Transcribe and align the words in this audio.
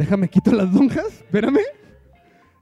Déjame 0.00 0.28
quito 0.28 0.52
las 0.52 0.72
lonjas, 0.72 1.04
espérame. 1.08 1.60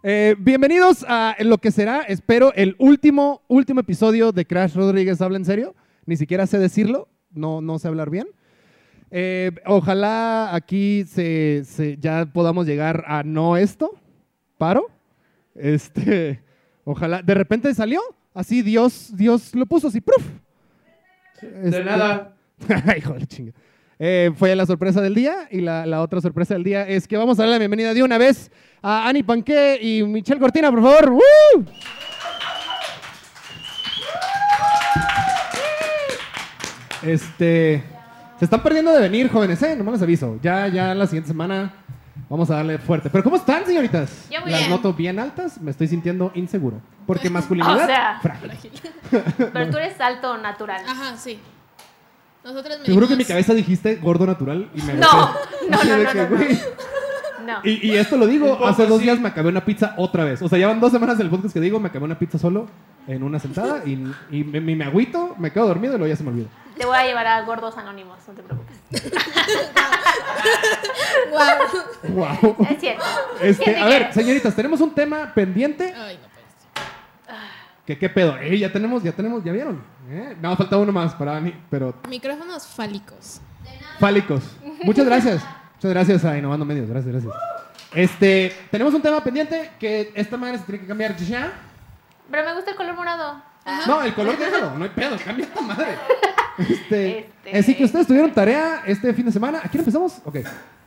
Eh, 0.02 0.34
bienvenidos 0.40 1.04
a 1.08 1.36
lo 1.38 1.58
que 1.58 1.70
será, 1.70 2.00
espero, 2.02 2.52
el 2.54 2.74
último, 2.80 3.42
último 3.46 3.78
episodio 3.78 4.32
de 4.32 4.44
Crash 4.44 4.74
Rodríguez 4.74 5.20
Habla 5.20 5.36
en 5.38 5.44
Serio. 5.44 5.76
Ni 6.04 6.16
siquiera 6.16 6.48
sé 6.48 6.58
decirlo, 6.58 7.06
no, 7.30 7.60
no 7.60 7.78
sé 7.78 7.86
hablar 7.86 8.10
bien. 8.10 8.26
Eh, 9.12 9.52
ojalá 9.66 10.52
aquí 10.52 11.04
se, 11.06 11.62
se- 11.64 11.96
ya 11.98 12.26
podamos 12.26 12.66
llegar 12.66 13.04
a 13.06 13.22
no 13.22 13.56
esto, 13.56 13.92
paro. 14.58 14.88
Este, 15.54 16.42
ojalá, 16.82 17.22
de 17.22 17.34
repente 17.34 17.72
salió, 17.72 18.00
así 18.34 18.62
Dios, 18.62 19.12
Dios 19.16 19.54
lo 19.54 19.64
puso 19.64 19.86
así, 19.86 20.00
¡pruf! 20.00 20.24
Este- 21.62 21.84
nada. 21.84 22.34
Hijo 22.98 23.12
de 23.14 23.26
chinga. 23.28 23.52
Eh, 24.00 24.30
fue 24.36 24.54
la 24.54 24.64
sorpresa 24.64 25.00
del 25.00 25.14
día 25.14 25.48
y 25.50 25.60
la, 25.60 25.84
la 25.84 26.02
otra 26.02 26.20
sorpresa 26.20 26.54
del 26.54 26.62
día 26.62 26.86
es 26.86 27.08
que 27.08 27.16
vamos 27.16 27.38
a 27.38 27.42
darle 27.42 27.54
la 27.54 27.58
bienvenida 27.58 27.94
de 27.94 28.02
una 28.04 28.16
vez 28.16 28.50
a 28.80 29.08
Ani 29.08 29.24
Panqué 29.24 29.78
y 29.82 30.04
Michelle 30.04 30.38
Cortina, 30.40 30.70
por 30.70 30.82
favor. 30.82 31.10
¡Woo! 31.10 31.64
Este, 37.02 37.82
se 38.38 38.44
están 38.44 38.62
perdiendo 38.62 38.92
de 38.92 39.00
venir, 39.00 39.30
jóvenes, 39.30 39.62
¿eh? 39.62 39.76
Nomás 39.76 39.94
les 39.94 40.02
aviso. 40.02 40.38
Ya, 40.42 40.66
ya 40.68 40.94
la 40.94 41.06
siguiente 41.06 41.28
semana 41.28 41.72
vamos 42.28 42.50
a 42.50 42.56
darle 42.56 42.78
fuerte. 42.78 43.08
Pero 43.10 43.22
¿cómo 43.24 43.36
están, 43.36 43.64
señoritas? 43.64 44.26
Yo 44.30 44.40
muy 44.40 44.50
Las 44.50 44.60
bien. 44.60 44.70
noto 44.70 44.92
bien 44.92 45.18
altas, 45.18 45.60
me 45.60 45.70
estoy 45.70 45.86
sintiendo 45.88 46.32
inseguro. 46.34 46.80
Porque 47.06 47.30
masculinidad, 47.30 47.76
O 47.84 47.86
sea. 47.86 48.18
frágil. 48.20 48.52
Pero 49.52 49.70
tú 49.70 49.76
eres 49.78 50.00
alto 50.00 50.36
natural. 50.38 50.82
Ajá, 50.88 51.16
sí. 51.16 51.38
Nosotros 52.48 52.78
Te 52.82 52.92
juro 52.92 53.06
que 53.06 53.12
en 53.12 53.18
mi 53.18 53.24
cabeza 53.24 53.52
dijiste 53.52 53.96
gordo 53.96 54.26
natural 54.26 54.70
y 54.74 54.80
me 54.82 54.94
No, 54.94 55.06
no, 55.70 55.84
no, 55.84 55.96
no, 55.98 56.10
que, 56.12 56.18
no, 56.18 56.28
no. 56.28 56.36
güey. 56.36 56.58
No. 57.44 57.60
Y, 57.62 57.88
y 57.92 57.96
esto 57.96 58.16
lo 58.16 58.26
digo, 58.26 58.66
hace 58.66 58.86
dos 58.86 59.00
días 59.00 59.18
me 59.20 59.28
acabé 59.28 59.48
una 59.48 59.64
pizza 59.64 59.94
otra 59.96 60.24
vez. 60.24 60.40
O 60.42 60.48
sea, 60.48 60.58
ya 60.58 60.66
van 60.68 60.80
dos 60.80 60.92
semanas 60.92 61.16
del 61.18 61.30
podcast 61.30 61.54
que 61.54 61.60
digo, 61.60 61.78
me 61.80 61.88
acabé 61.88 62.04
una 62.04 62.18
pizza 62.18 62.38
solo 62.38 62.66
en 63.06 63.22
una 63.22 63.38
sentada 63.38 63.82
y, 63.86 63.92
y 64.30 64.44
me, 64.44 64.60
me, 64.60 64.76
me 64.76 64.84
agüito, 64.84 65.34
me 65.38 65.50
quedo 65.50 65.66
dormido 65.66 65.94
y 65.94 65.98
luego 65.98 66.10
ya 66.10 66.16
se 66.16 66.24
me 66.24 66.30
olvida. 66.30 66.48
Te 66.76 66.84
voy 66.86 66.96
a 66.96 67.04
llevar 67.04 67.26
a 67.26 67.42
gordos 67.42 67.76
anónimos, 67.76 68.18
no 68.28 68.34
te 68.34 68.42
preocupes. 68.42 68.76
Guau. 71.30 71.58
Wow. 72.08 72.56
Es 72.70 72.80
cierto. 72.80 73.04
Este, 73.40 73.64
¿Quién 73.64 73.76
a 73.82 73.86
ver, 73.86 74.12
señoritas, 74.12 74.54
tenemos 74.54 74.80
un 74.80 74.94
tema 74.94 75.32
pendiente. 75.34 75.92
Ay, 75.96 76.18
no 76.22 76.27
que 77.88 77.96
qué 77.98 78.08
pedo? 78.10 78.36
Eh, 78.38 78.58
ya 78.58 78.70
tenemos, 78.70 79.02
ya 79.02 79.12
tenemos, 79.12 79.42
ya 79.42 79.50
vieron. 79.50 79.80
Eh, 80.10 80.36
Nada, 80.42 80.56
falta 80.56 80.76
uno 80.76 80.92
más 80.92 81.14
para 81.14 81.38
Ani, 81.38 81.54
pero 81.70 81.94
Micrófonos 82.06 82.66
fálicos. 82.66 83.40
fálicos. 83.98 84.42
Muchas 84.84 85.06
gracias. 85.06 85.42
Muchas 85.76 85.90
gracias 85.92 86.24
a 86.26 86.36
Innovando 86.36 86.66
Medios. 86.66 86.86
Gracias, 86.90 87.10
gracias. 87.10 87.34
Este, 87.94 88.52
tenemos 88.70 88.92
un 88.92 89.00
tema 89.00 89.24
pendiente 89.24 89.70
que 89.80 90.12
esta 90.14 90.36
manera 90.36 90.58
se 90.58 90.64
tiene 90.64 90.80
que 90.82 90.86
cambiar 90.86 91.16
ya. 91.16 91.50
Pero 92.30 92.44
me 92.44 92.54
gusta 92.56 92.72
el 92.72 92.76
color 92.76 92.94
morado. 92.94 93.42
Ah, 93.64 93.84
No, 93.86 94.02
el 94.02 94.12
color 94.12 94.36
déjalo, 94.38 94.74
no 94.76 94.84
hay 94.84 94.90
pedo, 94.90 95.16
cambia 95.24 95.46
esta 95.46 95.60
madre. 95.62 95.86
Este, 96.58 97.18
Este- 97.20 97.58
Así 97.58 97.74
que 97.74 97.84
ustedes 97.84 98.06
tuvieron 98.06 98.32
tarea 98.34 98.82
este 98.86 99.14
fin 99.14 99.24
de 99.24 99.32
semana. 99.32 99.60
¿A 99.64 99.68
quién 99.68 99.80
empezamos? 99.80 100.20
Ok. 100.26 100.36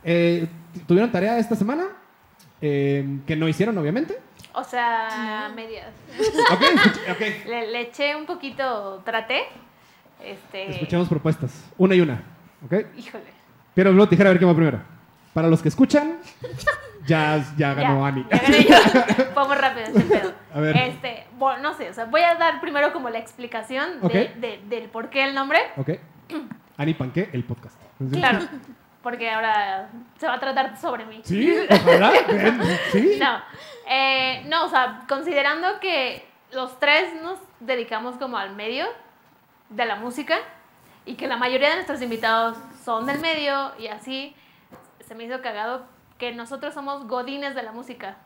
Eh, 0.04 0.46
¿Tuvieron 0.86 1.10
tarea 1.10 1.36
esta 1.38 1.56
semana? 1.56 1.84
Eh, 2.60 3.18
que 3.26 3.34
no 3.34 3.48
hicieron, 3.48 3.76
obviamente. 3.78 4.18
O 4.54 4.64
sea, 4.64 5.50
medias. 5.54 5.88
Ok, 6.52 6.60
escuch- 6.60 7.10
ok. 7.12 7.46
Le, 7.48 7.70
le 7.70 7.80
eché 7.82 8.14
un 8.16 8.26
poquito, 8.26 9.00
traté. 9.04 9.44
Este. 10.22 10.70
Escuchemos 10.70 11.08
propuestas. 11.08 11.64
Una 11.78 11.94
y 11.94 12.00
una. 12.00 12.22
¿Ok? 12.64 12.74
Híjole. 12.96 13.24
Pero 13.74 13.90
luego 13.92 14.08
tijera 14.08 14.28
a 14.30 14.32
ver 14.32 14.38
quién 14.38 14.50
va 14.50 14.54
primero. 14.54 14.80
Para 15.32 15.48
los 15.48 15.62
que 15.62 15.68
escuchan, 15.68 16.18
ya, 17.06 17.42
ya 17.56 17.72
ganó 17.74 18.00
ya, 18.02 18.06
Ani. 18.06 18.26
Ya 18.30 18.38
gané 18.38 18.64
yo. 18.64 18.76
Vamos 19.34 19.56
rápido, 19.58 19.86
este 19.86 20.00
pedo. 20.02 20.32
A 20.54 20.60
ver. 20.60 20.76
Este, 20.76 21.24
bueno, 21.38 21.62
no 21.62 21.74
sé, 21.74 21.88
o 21.88 21.94
sea, 21.94 22.04
voy 22.04 22.20
a 22.20 22.34
dar 22.34 22.60
primero 22.60 22.92
como 22.92 23.08
la 23.08 23.18
explicación 23.18 24.00
de- 24.40 24.60
del 24.68 24.90
por 24.90 25.08
qué 25.08 25.24
el 25.24 25.34
nombre. 25.34 25.58
Ok. 25.78 25.90
Ani 26.76 26.92
Panqué, 26.94 27.30
el 27.32 27.44
podcast. 27.44 27.76
Claro. 28.12 28.40
Porque 29.02 29.30
ahora 29.30 29.88
se 30.18 30.26
va 30.26 30.34
a 30.34 30.40
tratar 30.40 30.76
sobre 30.78 31.04
mí. 31.06 31.20
Sí, 31.24 31.52
ojalá. 31.70 32.12
Sí. 32.92 33.18
No, 33.20 33.40
eh, 33.88 34.44
no, 34.46 34.64
o 34.66 34.68
sea, 34.68 35.02
considerando 35.08 35.80
que 35.80 36.24
los 36.52 36.78
tres 36.78 37.12
nos 37.22 37.38
dedicamos 37.60 38.16
como 38.16 38.36
al 38.36 38.54
medio 38.54 38.86
de 39.70 39.84
la 39.86 39.96
música 39.96 40.36
y 41.04 41.14
que 41.14 41.26
la 41.26 41.36
mayoría 41.36 41.70
de 41.70 41.74
nuestros 41.76 42.00
invitados 42.00 42.56
son 42.84 43.06
del 43.06 43.18
medio 43.20 43.72
y 43.78 43.88
así, 43.88 44.36
se 45.00 45.14
me 45.16 45.24
hizo 45.24 45.40
cagado 45.42 45.84
que 46.18 46.32
nosotros 46.32 46.72
somos 46.74 47.06
godines 47.08 47.54
de 47.56 47.62
la 47.64 47.72
música. 47.72 48.16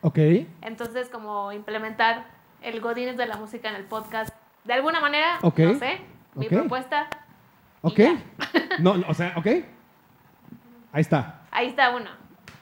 Ok. 0.00 0.18
Entonces, 0.62 1.08
como 1.08 1.50
implementar 1.52 2.26
el 2.62 2.80
godines 2.80 3.16
de 3.16 3.26
la 3.26 3.36
música 3.36 3.68
en 3.68 3.74
el 3.74 3.84
podcast 3.84 4.32
de 4.64 4.72
alguna 4.74 5.00
manera, 5.00 5.38
Ok. 5.42 5.58
no 5.58 5.78
sé, 5.78 6.00
mi 6.34 6.46
Ok. 6.46 6.52
propuesta, 6.52 7.08
Ok. 7.82 8.00
No, 8.78 8.96
no, 8.96 9.06
o 9.08 9.14
sea, 9.14 9.34
ok. 9.36 9.46
Ahí 10.94 11.00
está, 11.00 11.40
ahí 11.50 11.66
está 11.66 11.90
uno. 11.90 12.08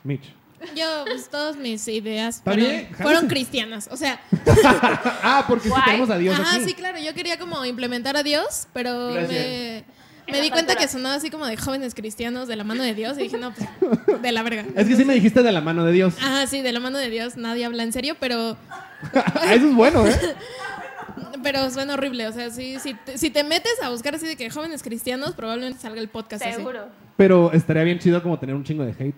Mitch. 0.03 0.34
Yo, 0.75 1.04
pues 1.04 1.28
todas 1.28 1.56
mis 1.56 1.87
ideas 1.87 2.43
fueron, 2.97 3.28
cristianas. 3.28 3.91
O 3.93 3.97
sea, 3.97 4.20
Ah, 5.22 5.44
porque 5.47 5.69
sí 5.69 5.75
tenemos 5.84 6.09
a 6.09 6.16
Dios 6.16 6.38
ajá, 6.38 6.56
aquí. 6.56 6.65
sí, 6.65 6.75
claro. 6.75 6.98
Yo 6.98 7.12
quería 7.12 7.38
como 7.38 7.62
implementar 7.66 8.16
a 8.16 8.22
Dios, 8.22 8.69
pero 8.72 9.12
Gracias. 9.12 9.84
me, 10.28 10.41
di 10.41 10.50
cuenta 10.50 10.75
que 10.76 10.88
sonaba 10.88 11.16
así 11.16 11.28
como 11.28 11.44
de 11.44 11.59
jóvenes 11.59 11.94
cristianos 11.94 12.48
de 12.48 12.56
la 12.56 12.65
mano 12.65 12.82
de 12.82 12.94
Dios 12.94 13.19
y 13.19 13.25
dije, 13.25 13.37
no, 13.37 13.53
pues, 13.53 14.22
de 14.22 14.32
la 14.32 14.42
verga. 14.42 14.65
Es 14.75 14.88
que 14.88 14.97
sí 14.97 15.04
me 15.04 15.12
dijiste 15.12 15.42
de 15.42 15.53
la 15.53 15.60
mano 15.60 15.84
de 15.84 15.92
Dios. 15.92 16.15
Ajá, 16.22 16.47
sí, 16.47 16.62
de 16.62 16.72
la 16.72 16.81
mano 16.81 16.97
de 16.97 17.10
Dios 17.10 17.37
nadie 17.37 17.66
habla 17.66 17.82
en 17.82 17.92
serio, 17.92 18.16
pero, 18.19 18.56
Eso 19.50 19.69
es 19.69 19.75
bueno, 19.75 20.06
¿eh? 20.06 20.19
pero 21.42 21.69
suena 21.70 21.94
horrible. 21.94 22.26
O 22.28 22.32
sea, 22.32 22.50
sí, 22.50 22.78
si, 22.80 22.94
te, 22.94 23.19
si 23.19 23.30
te 23.30 23.44
metes 23.44 23.80
a 23.82 23.91
buscar 23.91 24.14
así 24.14 24.26
de 24.26 24.36
que 24.36 24.48
jóvenes 24.50 24.82
cristianos, 24.82 25.32
probablemente 25.32 25.78
salga 25.80 26.00
el 26.00 26.08
podcast 26.08 26.44
así. 26.44 26.54
Seguro. 26.54 26.86
Pero 27.16 27.53
estaría 27.53 27.82
bien 27.82 27.98
chido 27.98 28.22
como 28.22 28.38
tener 28.38 28.54
un 28.54 28.64
chingo 28.64 28.84
de 28.84 28.92
hate. 28.92 29.14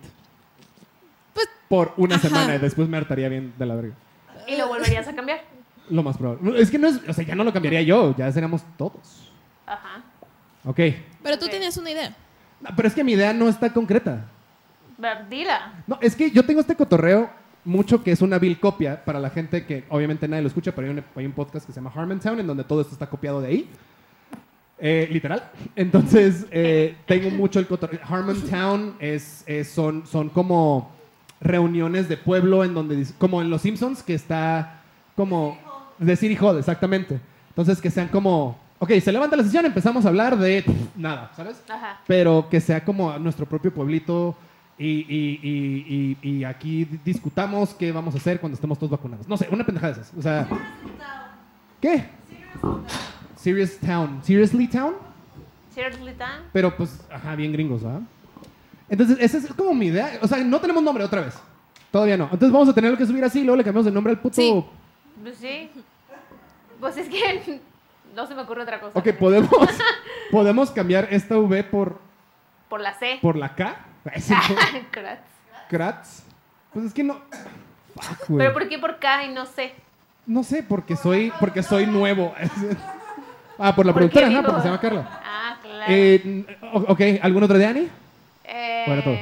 Pues, 1.33 1.47
Por 1.69 1.93
una 1.97 2.15
Ajá. 2.15 2.27
semana 2.27 2.55
y 2.55 2.59
después 2.59 2.87
me 2.87 2.97
hartaría 2.97 3.29
bien 3.29 3.53
de 3.57 3.65
la 3.65 3.75
verga. 3.75 3.93
Y 4.47 4.57
lo 4.57 4.67
volverías 4.67 5.07
a 5.07 5.15
cambiar. 5.15 5.41
Lo 5.89 6.03
más 6.03 6.17
probable. 6.17 6.59
Es 6.61 6.71
que 6.71 6.77
no 6.79 6.87
es, 6.87 6.99
o 7.07 7.13
sea, 7.13 7.23
ya 7.25 7.35
no 7.35 7.43
lo 7.43 7.53
cambiaría 7.53 7.81
yo, 7.81 8.15
ya 8.17 8.31
seríamos 8.31 8.63
todos. 8.77 9.31
Ajá. 9.65 10.03
Ok. 10.63 10.79
pero 11.21 11.37
tú 11.37 11.45
Ok. 11.45 11.51
tenías 11.51 11.77
una 11.77 11.91
idea. 11.91 12.15
No, 12.61 12.69
pero 12.75 12.87
es 12.87 12.93
que 12.95 13.03
mi 13.03 13.13
idea 13.13 13.33
no 13.33 13.47
está 13.49 13.71
concreta. 13.71 14.25
Dila. 15.29 15.83
No, 15.87 15.99
es 16.01 16.15
que 16.15 16.31
yo 16.31 16.43
tengo 16.45 16.61
este 16.61 16.75
cotorreo 16.75 17.29
mucho 17.65 18.03
que 18.03 18.11
es 18.11 18.21
una 18.21 18.37
vil 18.39 18.59
copia 18.59 19.03
para 19.03 19.19
la 19.19 19.29
gente 19.29 19.65
que 19.65 19.83
obviamente 19.89 20.27
nadie 20.27 20.43
lo 20.43 20.47
escucha, 20.47 20.73
pero 20.73 20.87
hay 20.87 20.93
un, 20.93 21.03
hay 21.15 21.25
un 21.25 21.31
podcast 21.33 21.65
que 21.65 21.73
se 21.73 21.79
llama 21.81 21.91
Harmontown 21.93 22.39
en 22.39 22.47
donde 22.47 22.63
todo 22.63 22.81
esto 22.81 22.93
está 22.93 23.07
copiado 23.09 23.41
de 23.41 23.47
ahí. 23.47 23.69
Eh, 24.77 25.07
literal. 25.11 25.49
Entonces, 25.75 26.45
eh, 26.51 26.95
tengo 27.05 27.29
mucho 27.31 27.59
el 27.59 27.67
cotorreo. 27.67 27.99
Harmontown 28.07 28.95
es, 28.99 29.43
es- 29.47 29.69
son, 29.69 30.05
son 30.05 30.29
como 30.29 30.91
reuniones 31.39 32.09
de 32.09 32.17
pueblo 32.17 32.63
en 32.63 32.73
donde, 32.73 33.05
como 33.17 33.41
en 33.41 33.49
Los 33.49 33.61
Simpsons, 33.61 34.03
que 34.03 34.13
está 34.13 34.81
como 35.15 35.57
de 35.97 36.15
City 36.15 36.35
Hall, 36.41 36.57
exactamente. 36.57 37.19
Entonces, 37.49 37.81
que 37.81 37.89
sean 37.89 38.09
como, 38.09 38.57
ok, 38.79 38.91
se 39.01 39.11
levanta 39.11 39.35
la 39.37 39.43
sesión, 39.43 39.65
empezamos 39.65 40.05
a 40.05 40.09
hablar 40.09 40.37
de 40.37 40.63
pff, 40.63 40.95
nada, 40.97 41.31
¿sabes? 41.35 41.61
Ajá. 41.69 42.01
pero 42.05 42.47
que 42.49 42.59
sea 42.59 42.83
como 42.83 43.17
nuestro 43.19 43.45
propio 43.45 43.73
pueblito 43.73 44.35
y, 44.77 44.87
y- 44.87 45.39
y- 45.43 46.17
y- 46.21 46.29
y 46.39 46.43
aquí 46.43 46.85
discutamos 47.05 47.73
qué 47.73 47.91
vamos 47.91 48.13
a 48.13 48.17
hacer 48.17 48.39
cuando 48.39 48.55
estemos 48.55 48.77
todos 48.77 48.91
vacunados. 48.91 49.27
No 49.27 49.37
sé, 49.37 49.47
una 49.51 49.65
pendejada 49.65 49.93
de 49.93 50.01
esas. 50.01 50.13
O 50.17 50.21
sea, 50.21 50.47
¿qué? 51.81 52.05
Serious 53.35 53.77
Town. 53.79 54.19
Seriously 54.23 54.67
Town, 54.67 54.95
Seriously 55.73 56.13
Tan. 56.13 56.43
pero 56.53 56.75
pues, 56.75 56.99
ajá, 57.11 57.35
bien 57.35 57.51
gringos, 57.51 57.83
¿verdad? 57.83 58.01
Entonces, 58.89 59.17
esa 59.19 59.37
es 59.37 59.47
como 59.53 59.73
mi 59.73 59.87
idea. 59.87 60.19
O 60.21 60.27
sea, 60.27 60.37
no 60.43 60.59
tenemos 60.59 60.81
nombre 60.83 61.03
otra 61.03 61.21
vez. 61.21 61.35
Todavía 61.91 62.17
no. 62.17 62.25
Entonces 62.25 62.51
vamos 62.51 62.69
a 62.69 62.73
tenerlo 62.73 62.97
que 62.97 63.05
subir 63.05 63.23
así, 63.23 63.41
luego 63.43 63.57
le 63.57 63.63
cambiamos 63.63 63.87
el 63.87 63.93
nombre 63.93 64.11
al 64.11 64.19
puto... 64.19 64.35
Sí. 64.35 64.63
Pues 65.23 65.37
sí. 65.37 65.69
Pues 66.79 66.97
es 66.97 67.07
que 67.07 67.61
no 68.15 68.27
se 68.27 68.35
me 68.35 68.41
ocurre 68.41 68.63
otra 68.63 68.79
cosa. 68.79 68.97
Ok, 68.99 69.09
podemos, 69.17 69.49
podemos 70.31 70.71
cambiar 70.71 71.07
esta 71.09 71.37
V 71.37 71.63
por, 71.63 71.99
Por 72.69 72.81
la 72.81 72.93
C. 72.93 73.17
por 73.21 73.35
la 73.37 73.55
K. 73.55 73.84
Kratz. 74.91 75.21
Kratz. 75.69 76.23
Pues 76.73 76.85
es 76.85 76.93
que 76.93 77.03
no... 77.03 77.21
Fuck, 77.95 78.27
güey. 78.27 78.39
Pero 78.39 78.53
¿por 78.53 78.69
qué 78.69 78.77
por 78.77 78.99
K 78.99 79.23
y 79.25 79.33
no 79.33 79.45
C? 79.45 79.73
No 80.25 80.43
sé, 80.43 80.63
porque 80.63 80.95
soy, 80.95 81.31
porque 81.39 81.63
soy 81.63 81.85
nuevo. 81.85 82.33
ah, 83.59 83.75
por 83.75 83.85
la 83.85 83.93
¿Por 83.93 84.01
productora, 84.01 84.29
¿no? 84.29 84.43
Porque 84.43 84.61
se 84.61 84.67
llama 84.67 84.79
Carla. 84.79 85.21
Ah, 85.23 85.57
claro. 85.61 85.85
Eh, 85.87 86.45
ok, 86.61 87.01
¿algún 87.21 87.43
otro 87.43 87.57
de 87.57 87.65
Ani? 87.65 87.89
Eh, 88.43 89.01
todo. 89.03 89.17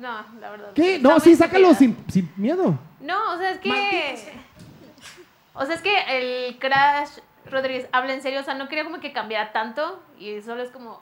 No, 0.00 0.24
la 0.40 0.50
verdad. 0.50 0.72
¿Qué? 0.74 0.98
No, 0.98 1.18
sí, 1.20 1.34
sácalo 1.34 1.74
sin, 1.74 1.96
sin 2.08 2.30
miedo. 2.36 2.78
No, 3.00 3.34
o 3.34 3.38
sea, 3.38 3.50
es 3.50 3.58
que. 3.58 4.34
O 5.54 5.64
sea, 5.64 5.74
es 5.74 5.82
que 5.82 5.94
el 6.08 6.58
Crash 6.58 7.18
Rodríguez 7.50 7.88
habla 7.92 8.14
en 8.14 8.22
serio. 8.22 8.40
O 8.40 8.42
sea, 8.42 8.54
no 8.54 8.68
quería 8.68 8.84
como 8.84 9.00
que 9.00 9.12
cambiara 9.12 9.52
tanto. 9.52 10.00
Y 10.18 10.40
solo 10.42 10.62
es 10.62 10.70
como. 10.70 11.00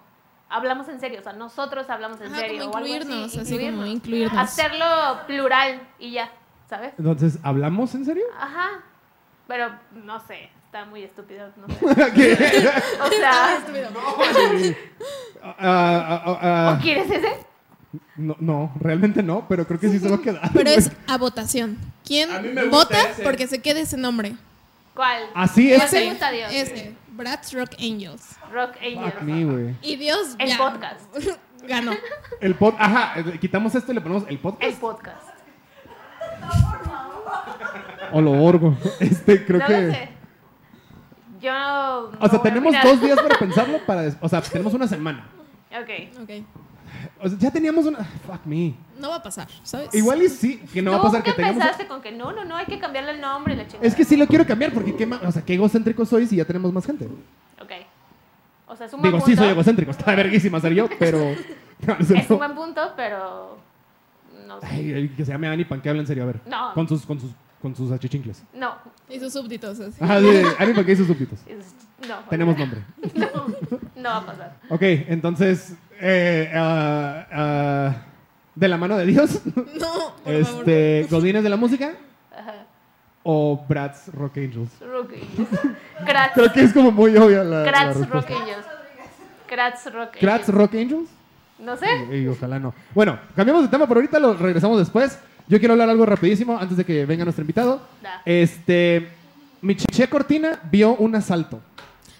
Hablamos 0.48 0.88
en 0.88 1.00
serio, 1.00 1.20
o 1.20 1.22
sea, 1.22 1.32
nosotros 1.32 1.88
hablamos 1.90 2.20
en 2.20 2.28
Ajá, 2.28 2.40
serio. 2.40 2.60
como 2.60 2.72
o 2.72 2.76
algo 2.76 2.86
así, 2.88 2.96
incluirnos, 2.96 3.36
así 3.38 3.58
como 3.58 3.86
incluirnos. 3.86 4.38
Hacerlo 4.38 4.86
plural 5.26 5.80
y 5.98 6.12
ya, 6.12 6.30
¿sabes? 6.68 6.92
Entonces, 6.98 7.38
¿hablamos 7.42 7.94
en 7.94 8.04
serio? 8.04 8.24
Ajá. 8.38 8.68
Pero 9.46 9.70
no 9.92 10.20
sé, 10.26 10.48
está 10.66 10.84
muy 10.86 11.02
estúpido, 11.02 11.48
no 11.56 11.66
sé. 11.68 12.12
¿Qué? 12.14 12.32
O 13.02 13.08
sea, 13.08 13.58
Ah, 15.42 15.54
ah, 15.58 16.22
ah, 16.26 16.38
ah, 16.42 16.76
¿o 16.78 16.82
quieres 16.82 17.10
ese? 17.10 17.46
no, 18.16 18.34
no, 18.40 18.72
realmente 18.80 19.22
no, 19.22 19.46
pero 19.48 19.66
creo 19.66 19.78
que 19.78 19.88
sí 19.90 19.98
se 19.98 20.08
va 20.08 20.16
a 20.16 20.20
quedar. 20.22 20.50
Pero 20.54 20.70
es 20.70 20.90
a 21.06 21.18
votación. 21.18 21.78
¿Quién 22.04 22.30
A 22.30 22.64
vota 22.70 23.00
ese. 23.10 23.22
porque 23.22 23.46
se 23.46 23.60
quede 23.60 23.82
ese 23.82 23.96
nombre? 23.96 24.34
¿Cuál? 24.94 25.24
Así 25.34 25.68
¿Cuál 25.70 25.82
es. 25.82 25.90
te 25.90 26.08
gusta, 26.10 26.30
Dios? 26.30 26.52
Ese. 26.52 26.94
Bratz 27.16 27.52
Rock 27.54 27.70
Angels. 27.80 28.36
Rock 28.52 28.76
Angels. 28.82 29.12
Fuck 29.14 29.22
me, 29.22 29.44
güey. 29.44 29.74
Y 29.82 29.96
Dios 29.96 30.34
El 30.38 30.48
ya. 30.48 30.58
podcast. 30.58 31.00
Ganó. 31.66 31.92
El 32.40 32.54
pod, 32.56 32.74
ajá, 32.78 33.18
eh, 33.20 33.38
quitamos 33.40 33.74
esto 33.74 33.92
y 33.92 33.94
le 33.94 34.00
ponemos 34.02 34.24
el 34.28 34.38
podcast. 34.38 34.62
El 34.64 34.74
podcast. 34.74 35.28
O 38.12 38.20
lo 38.20 38.32
orgo. 38.44 38.76
Este, 39.00 39.44
creo 39.44 39.60
no 39.60 39.66
que. 39.66 39.80
lo 39.80 39.92
sé. 39.92 40.08
Yo 41.40 41.52
no 41.52 42.18
O 42.20 42.28
sea, 42.28 42.40
tenemos 42.42 42.74
dos 42.82 43.00
días 43.00 43.20
para 43.20 43.38
pensarlo. 43.38 43.78
Para 43.86 44.02
des- 44.02 44.16
o 44.20 44.28
sea, 44.28 44.40
tenemos 44.42 44.74
una 44.74 44.86
semana. 44.86 45.26
Ok. 45.72 46.20
Ok. 46.22 46.30
O 47.22 47.28
sea, 47.28 47.38
ya 47.38 47.50
teníamos 47.50 47.84
una. 47.86 47.98
Fuck 48.04 48.44
me. 48.44 48.74
No 48.98 49.08
va 49.10 49.16
a 49.16 49.22
pasar, 49.22 49.48
¿sabes? 49.62 49.92
Igual 49.94 50.22
y 50.22 50.28
sí, 50.28 50.58
que 50.72 50.80
no 50.82 50.92
va 50.92 50.98
a 50.98 51.02
pasar 51.02 51.22
que 51.22 51.30
Nunca 51.30 51.36
tengamos. 51.42 51.62
empezaste 51.62 51.86
con 51.88 52.00
que 52.02 52.12
no, 52.12 52.32
no, 52.32 52.44
no, 52.44 52.56
hay 52.56 52.66
que 52.66 52.78
cambiarle 52.78 53.12
el 53.12 53.20
nombre 53.20 53.54
y 53.54 53.56
la 53.56 53.66
chingada. 53.66 53.86
Es 53.86 53.94
que 53.94 54.04
sí 54.04 54.16
lo 54.16 54.26
quiero 54.26 54.46
cambiar 54.46 54.72
porque 54.72 54.94
qué 54.94 55.06
ma- 55.06 55.20
o 55.24 55.32
sea, 55.32 55.42
qué 55.44 55.54
egocéntrico 55.54 56.04
soy 56.06 56.26
si 56.26 56.36
ya 56.36 56.44
tenemos 56.44 56.72
más 56.72 56.86
gente. 56.86 57.06
Ok. 57.60 57.70
O 58.66 58.76
sea, 58.76 58.86
es 58.86 58.92
un 58.92 59.00
buen 59.00 59.12
Digo, 59.12 59.18
punto. 59.24 59.30
sí 59.30 59.36
soy 59.36 59.48
egocéntrico, 59.52 59.90
está 59.90 60.14
verguísima 60.14 60.60
ser 60.60 60.74
yo, 60.74 60.88
pero. 60.98 61.18
No, 61.86 61.96
no 61.98 62.16
es 62.16 62.30
un 62.30 62.38
buen 62.38 62.54
punto, 62.54 62.80
pero. 62.96 63.58
No 64.46 64.60
sé. 64.60 64.66
Ay, 64.70 64.92
ay, 64.94 65.08
que 65.10 65.24
se 65.24 65.32
llame 65.32 65.48
Annie 65.48 65.64
Pan, 65.66 65.82
que 65.82 65.88
habla 65.90 66.00
en 66.02 66.06
serio, 66.06 66.22
a 66.22 66.26
ver. 66.26 66.40
No. 66.46 66.72
Con 66.72 66.88
sus, 66.88 67.04
con 67.04 67.20
sus, 67.20 67.30
con 67.64 67.74
sus 67.74 67.90
achichincles. 67.90 68.42
No. 68.52 68.74
Y 69.08 69.18
sus 69.18 69.32
súbditos 69.32 69.80
así. 69.80 69.96
Ajá, 69.98 70.20
sí, 70.20 70.84
que 70.84 70.92
hizo 70.92 71.06
súbditos. 71.06 71.38
No. 72.06 72.18
Tenemos 72.28 72.58
nombre. 72.58 72.82
No, 73.14 73.26
no 73.96 74.10
va 74.10 74.16
a 74.18 74.26
pasar. 74.26 74.56
Ok, 74.68 74.82
entonces, 74.82 75.74
eh, 75.98 76.52
ah, 76.54 77.26
ah, 77.32 77.96
de 78.54 78.68
la 78.68 78.76
mano 78.76 78.98
de 78.98 79.06
Dios, 79.06 79.40
No, 79.80 80.14
por 80.22 80.34
este, 80.34 81.06
Godines 81.10 81.42
de 81.42 81.48
la 81.48 81.56
música 81.56 81.94
Ajá. 82.38 82.66
o 83.22 83.64
Bratz 83.66 84.08
Rock 84.08 84.36
Angels. 84.36 84.70
Rock 84.80 85.12
Angels. 85.14 85.76
Kratz. 86.04 86.34
Creo 86.34 86.52
que 86.52 86.60
es 86.64 86.72
como 86.74 86.90
muy 86.92 87.16
obvia 87.16 87.42
la, 87.44 87.60
la 87.60 87.70
Kratz 87.70 87.96
Rock 87.96 88.12
respuesta. 88.12 88.42
Angels. 88.42 88.66
Kratz 89.46 89.84
Rock 89.86 89.96
Angels. 89.96 90.20
¿Kratz 90.20 90.48
Rock 90.50 90.74
Angels? 90.74 91.08
No 91.60 91.78
sé. 91.78 91.86
Y, 92.12 92.16
y 92.16 92.28
ojalá 92.28 92.58
no. 92.58 92.74
Bueno, 92.94 93.18
cambiamos 93.34 93.62
de 93.62 93.68
tema 93.70 93.86
por 93.86 93.96
ahorita, 93.96 94.18
lo 94.18 94.34
regresamos 94.34 94.78
después. 94.78 95.18
Yo 95.48 95.58
quiero 95.58 95.74
hablar 95.74 95.88
algo 95.90 96.06
rapidísimo 96.06 96.56
antes 96.58 96.76
de 96.76 96.84
que 96.84 97.04
venga 97.06 97.24
nuestro 97.24 97.42
invitado. 97.42 97.82
Da. 98.02 98.22
Este, 98.24 99.08
mi 99.60 99.74
chiché 99.76 100.08
Cortina 100.08 100.60
vio 100.70 100.94
un 100.96 101.14
asalto. 101.14 101.60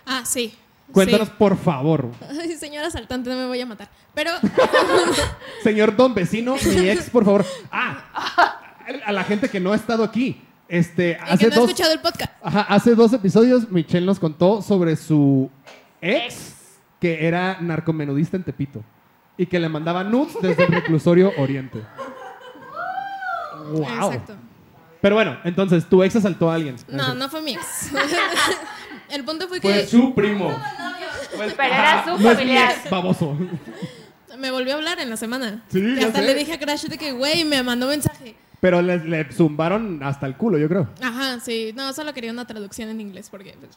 Ah, 0.07 0.23
sí. 0.25 0.55
Cuéntanos, 0.93 1.29
Sí. 1.29 1.35
por 1.39 1.57
favor. 1.57 2.11
Ay, 2.39 2.53
señora 2.57 2.87
asaltante, 2.89 3.31
no 3.31 3.37
me 3.37 3.47
voy 3.47 3.61
a 3.61 3.67
matar. 3.67 3.89
Pero, 4.15 4.31
Señor 5.63 5.97
don 5.97 6.15
vecino, 6.15 6.57
mi 6.77 6.89
ex, 6.89 7.11
por 7.11 7.25
favor. 7.25 7.45
Ah, 7.73 8.61
a 9.07 9.13
la 9.13 9.25
gente 9.25 9.49
que 9.49 9.61
no 9.61 9.73
ha 9.73 9.77
estado 9.77 10.05
aquí. 10.05 10.41
Este, 10.69 11.19
y 11.21 11.33
hace 11.33 11.39
que 11.45 11.47
no 11.49 11.53
ha 11.53 11.57
dos, 11.61 11.69
escuchado 11.71 11.93
el 11.93 12.01
podcast. 12.01 12.33
ajá, 12.43 12.61
hace 12.63 12.95
dos 12.95 13.13
episodios 13.13 13.71
Michelle 13.71 14.07
nos 14.07 14.19
contó 14.19 14.63
sobre 14.63 14.97
su 14.97 15.51
ex, 16.01 16.35
Ex. 16.35 16.55
que 17.01 17.27
era 17.27 17.59
narcomenudista 17.61 18.37
en 18.39 18.45
Tepito 18.45 18.83
y 19.37 19.45
que 19.47 19.61
le 19.61 19.69
mandaba 19.69 20.05
nudes 20.05 20.35
desde 20.41 20.65
el 20.65 20.73
reclusorio 20.73 21.33
Oriente. 21.39 21.81
Wow. 23.73 24.13
Exacto. 24.13 24.37
Pero 25.01 25.17
bueno, 25.17 25.39
entonces 25.45 25.87
tu 25.87 26.03
ex 26.03 26.17
asaltó 26.17 26.51
a 26.51 26.55
alguien. 26.55 26.77
No, 26.89 27.15
no 27.15 27.29
fue 27.29 27.43
mi 27.43 27.55
ex. 27.55 27.91
el 29.11 29.25
punto 29.25 29.49
fue 29.49 29.61
Fue 29.61 29.73
que 29.73 29.87
su 29.87 30.15
primo. 30.15 30.57
Pero 31.37 31.53
era 31.63 32.05
su 32.05 32.11
no 32.11 32.17
es 32.17 32.23
mi 32.23 32.45
familiar. 32.45 32.73
ex, 32.81 32.91
baboso. 32.91 33.37
me 34.39 34.51
volvió 34.51 34.75
a 34.75 34.77
hablar 34.77 35.01
en 35.01 35.11
la 35.11 35.17
semana. 35.17 35.63
Sí, 35.69 35.81
y 35.81 36.03
hasta 36.03 36.21
sé. 36.21 36.27
le 36.27 36.35
dije 36.35 36.55
a 36.55 36.59
Crash 36.59 36.85
de 36.85 36.97
que, 36.97 37.13
güey, 37.13 37.45
me 37.45 37.63
mandó 37.63 37.89
mensaje. 37.89 38.35
Pero 38.61 38.81
le, 38.81 38.99
le 38.99 39.25
zumbaron 39.31 40.03
hasta 40.03 40.27
el 40.27 40.37
culo, 40.37 40.57
yo 40.57 40.69
creo. 40.69 40.89
Ajá, 41.03 41.39
sí. 41.41 41.73
No, 41.77 41.93
solo 41.93 42.15
quería 42.15 42.33
una 42.33 42.47
traducción 42.47 42.89
en 42.89 43.01
inglés 43.01 43.29
porque... 43.31 43.55
pues, 43.61 43.77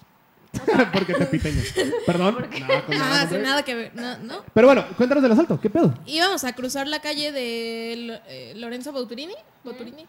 Porque 0.94 1.14
te 1.14 1.26
piteño. 1.26 1.62
Perdón. 2.06 2.36
No, 2.36 2.86
con 2.86 2.98
nada, 2.98 3.22
ah, 3.22 3.28
sin 3.30 3.42
nada 3.44 3.64
que 3.64 3.76
ver. 3.76 3.96
No, 3.96 4.18
no. 4.20 4.44
Pero 4.54 4.68
bueno, 4.68 4.86
cuéntanos 4.98 5.22
del 5.24 5.32
asalto. 5.32 5.60
¿Qué 5.60 5.70
pedo? 5.70 5.94
Íbamos 6.06 6.44
a 6.44 6.54
cruzar 6.54 6.88
la 6.88 7.00
calle 7.02 7.32
de 7.32 7.96
Lo- 7.98 8.20
eh, 8.28 8.54
Lorenzo 8.56 8.92
Bauturini. 8.92 9.34
Bauturini. 9.64 10.06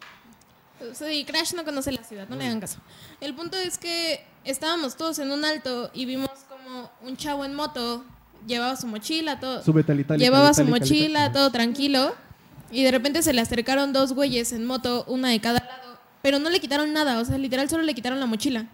Sí, 0.94 1.24
Crash 1.24 1.54
no 1.54 1.64
conoce 1.64 1.90
la 1.90 2.04
ciudad, 2.04 2.28
no 2.28 2.36
le 2.36 2.44
hagan 2.46 2.60
caso. 2.60 2.78
El 3.20 3.34
punto 3.34 3.56
es 3.56 3.78
que 3.78 4.24
estábamos 4.44 4.96
todos 4.96 5.18
en 5.18 5.32
un 5.32 5.44
alto 5.44 5.90
y 5.92 6.04
vimos 6.04 6.30
como 6.48 6.88
un 7.02 7.16
chavo 7.16 7.44
en 7.44 7.54
moto 7.54 8.04
llevaba 8.46 8.76
su 8.76 8.86
mochila, 8.86 9.40
todo. 9.40 9.62
Llevaba 10.16 10.54
su 10.54 10.64
mochila, 10.64 11.32
todo 11.32 11.50
tranquilo. 11.50 12.14
Y 12.70 12.84
de 12.84 12.90
repente 12.90 13.22
se 13.22 13.32
le 13.32 13.40
acercaron 13.40 13.92
dos 13.92 14.12
güeyes 14.12 14.52
en 14.52 14.66
moto, 14.66 15.04
una 15.08 15.30
de 15.30 15.40
cada 15.40 15.60
lado. 15.60 15.98
Pero 16.22 16.38
no 16.38 16.50
le 16.50 16.60
quitaron 16.60 16.92
nada, 16.92 17.18
o 17.20 17.24
sea, 17.24 17.38
literal 17.38 17.68
solo 17.70 17.82
le 17.82 17.94
quitaron 17.94 18.20
la 18.20 18.26
mochila. 18.26 18.66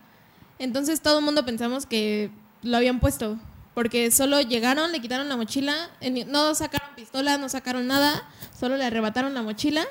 Entonces 0.64 1.00
todo 1.00 1.18
el 1.18 1.24
mundo 1.24 1.44
pensamos 1.44 1.86
que 1.86 2.30
lo 2.62 2.76
habían 2.76 2.98
puesto. 3.00 3.38
Porque 3.74 4.10
solo 4.10 4.40
llegaron, 4.40 4.92
le 4.92 5.00
quitaron 5.00 5.28
la 5.28 5.36
mochila, 5.36 5.74
no 6.28 6.54
sacaron 6.54 6.94
pistola, 6.94 7.38
no 7.38 7.48
sacaron 7.48 7.86
nada, 7.88 8.22
solo 8.58 8.76
le 8.76 8.84
arrebataron 8.84 9.34
la 9.34 9.42
mochila, 9.42 9.84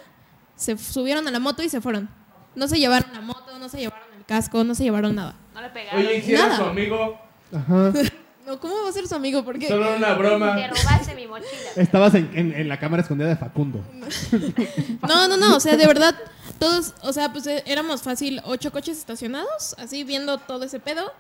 se 0.56 0.78
subieron 0.78 1.28
a 1.28 1.32
la 1.32 1.40
moto 1.40 1.64
y 1.64 1.70
se 1.70 1.82
fueron. 1.82 2.10
No 2.56 2.68
se 2.70 2.80
llevaron 2.80 3.12
la 3.14 3.20
moto, 3.22 3.60
no 3.60 3.68
se 3.68 3.80
llevaron 3.80 4.08
el 4.18 4.26
casco, 4.26 4.64
no 4.64 4.74
se 4.74 4.84
llevaron 4.84 5.16
nada. 5.16 5.36
No 5.54 5.62
le 5.62 5.70
pegaron. 5.70 6.00
Oye, 6.00 6.18
hicieron 6.18 6.48
Nada. 6.48 6.58
su 6.64 6.70
amigo. 6.70 7.18
Ajá. 7.54 7.92
No, 8.46 8.60
¿Cómo 8.60 8.74
va 8.84 8.90
a 8.90 8.92
ser 8.92 9.08
su 9.08 9.16
amigo? 9.16 9.46
Porque 9.46 9.70
Solo 9.70 9.96
una 9.96 10.16
broma. 10.16 10.54
Te 10.58 10.68
robaste 10.68 11.16
mi 11.16 11.28
mochila. 11.28 11.50
Estabas 11.78 12.14
en, 12.16 12.30
en- 12.34 12.52
en 12.54 12.68
la 12.68 12.78
cámara 12.78 13.02
escondida 13.02 13.30
de 13.30 13.38
Facundo. 13.38 13.80
No, 15.08 15.30
no, 15.30 15.38
no, 15.38 15.56
o 15.56 15.60
sea, 15.62 15.78
de 15.78 15.88
verdad, 15.88 16.14
todos, 16.60 16.94
o 17.02 17.14
sea, 17.14 17.32
pues 17.32 17.46
eh, 17.48 17.64
éramos 17.66 18.02
fácil 18.02 18.42
ocho 18.46 18.72
coches 18.72 18.98
estacionados, 18.98 19.76
así 19.78 20.04
viendo 20.04 20.38
todo 20.38 20.64
ese 20.66 20.80
pedo. 20.80 21.12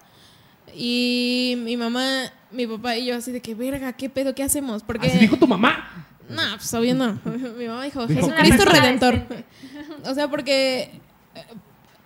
Y 0.75 1.55
mi 1.59 1.77
mamá, 1.77 2.31
mi 2.51 2.65
papá 2.65 2.97
y 2.97 3.05
yo 3.05 3.15
así 3.15 3.31
de 3.31 3.41
que, 3.41 3.53
verga, 3.53 3.93
¿qué 3.93 4.09
pedo? 4.09 4.33
¿Qué 4.33 4.43
hacemos? 4.43 4.81
Porque... 4.83 5.07
Así 5.07 5.17
dijo 5.19 5.37
tu 5.37 5.47
mamá. 5.47 6.07
No, 6.29 6.41
pues 6.55 6.73
obvio 6.73 6.95
no. 6.95 7.19
Mi 7.57 7.67
mamá 7.67 7.83
dijo, 7.83 8.07
Jesucristo 8.07 8.27
"Una 8.27 8.43
persona 8.57 8.71
Redentor. 8.71 9.27
decente". 9.27 9.45
O 10.09 10.13
sea, 10.15 10.29
porque... 10.29 10.99
eh, 11.35 11.45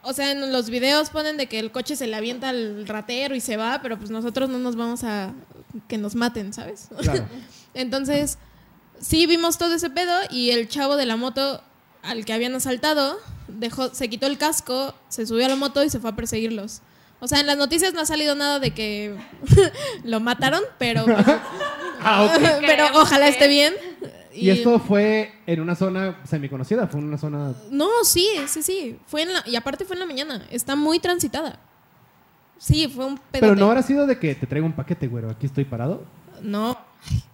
O 0.02 0.12
sea, 0.14 0.32
en 0.32 0.52
los 0.52 0.70
videos 0.70 1.12
ponen 1.12 1.38
de 1.38 1.48
que 1.48 1.60
el 1.60 1.72
coche 1.72 1.96
se 1.96 2.08
le 2.08 2.16
avienta 2.16 2.50
al 2.50 2.88
ratero 2.88 3.36
y 3.36 3.42
se 3.42 3.58
va, 3.58 3.80
pero 3.82 3.98
pues 3.98 4.10
nosotros 4.10 4.50
no 4.50 4.58
nos 4.58 4.76
vamos 4.76 5.04
a... 5.04 5.34
que 5.88 5.98
nos 5.98 6.16
maten, 6.16 6.52
¿sabes? 6.52 6.90
Claro. 7.00 7.26
Entonces, 7.74 8.38
sí 9.00 9.28
vimos 9.28 9.58
todo 9.60 9.76
ese 9.76 9.90
pedo 9.92 10.14
y 10.32 10.50
el 10.50 10.68
chavo 10.68 10.96
de 10.96 11.06
la 11.06 11.16
moto 11.16 11.62
al 12.04 12.26
que 12.26 12.34
habían 12.34 12.56
asaltado 12.56 13.18
dejó, 13.48 13.94
se 13.94 14.10
quitó 14.10 14.28
el 14.28 14.38
casco, 14.38 14.94
se 15.10 15.26
subió 15.26 15.46
a 15.46 15.50
la 15.50 15.56
moto 15.56 15.84
y 15.84 15.90
se 15.90 16.00
fue 16.00 16.10
a 16.10 16.16
perseguirlos. 16.16 16.82
O 17.20 17.28
sea, 17.28 17.40
en 17.40 17.48
las 17.48 17.58
noticias 17.58 17.94
no 17.94 18.02
ha 18.02 18.06
salido 18.06 18.36
nada 18.36 18.60
de 18.60 18.72
que 18.72 19.16
lo 20.04 20.20
mataron, 20.20 20.62
pero, 20.78 21.06
Ah, 22.02 22.38
pero 22.62 22.86
ojalá 22.96 23.28
esté 23.28 23.48
bien. 23.48 23.74
Y 24.34 24.52
esto 24.52 24.80
fue 24.80 25.34
en 25.48 25.60
una 25.60 25.76
zona 25.76 26.22
semiconocida, 26.24 26.88
fue 26.88 27.00
en 27.00 27.08
una 27.08 27.18
zona... 27.18 27.56
No, 27.72 27.90
sí, 28.04 28.28
sí, 28.46 28.62
sí. 28.62 29.00
Fue 29.08 29.24
en 29.24 29.34
la, 29.34 29.44
y 29.48 29.56
aparte 29.56 29.84
fue 29.84 29.96
en 29.96 30.02
la 30.02 30.06
mañana. 30.06 30.46
Está 30.52 30.76
muy 30.76 31.00
transitada. 31.00 31.60
Sí, 32.60 32.88
fue 32.88 33.06
un 33.06 33.18
pedote. 33.18 33.40
Pero 33.40 33.56
no 33.56 33.66
habrá 33.66 33.82
sido 33.82 34.06
de 34.06 34.20
que 34.20 34.36
te 34.36 34.46
traigo 34.46 34.68
un 34.68 34.74
paquete, 34.74 35.08
güero, 35.08 35.32
aquí 35.32 35.48
estoy 35.48 35.66
parado. 35.66 36.04
No, 36.42 36.78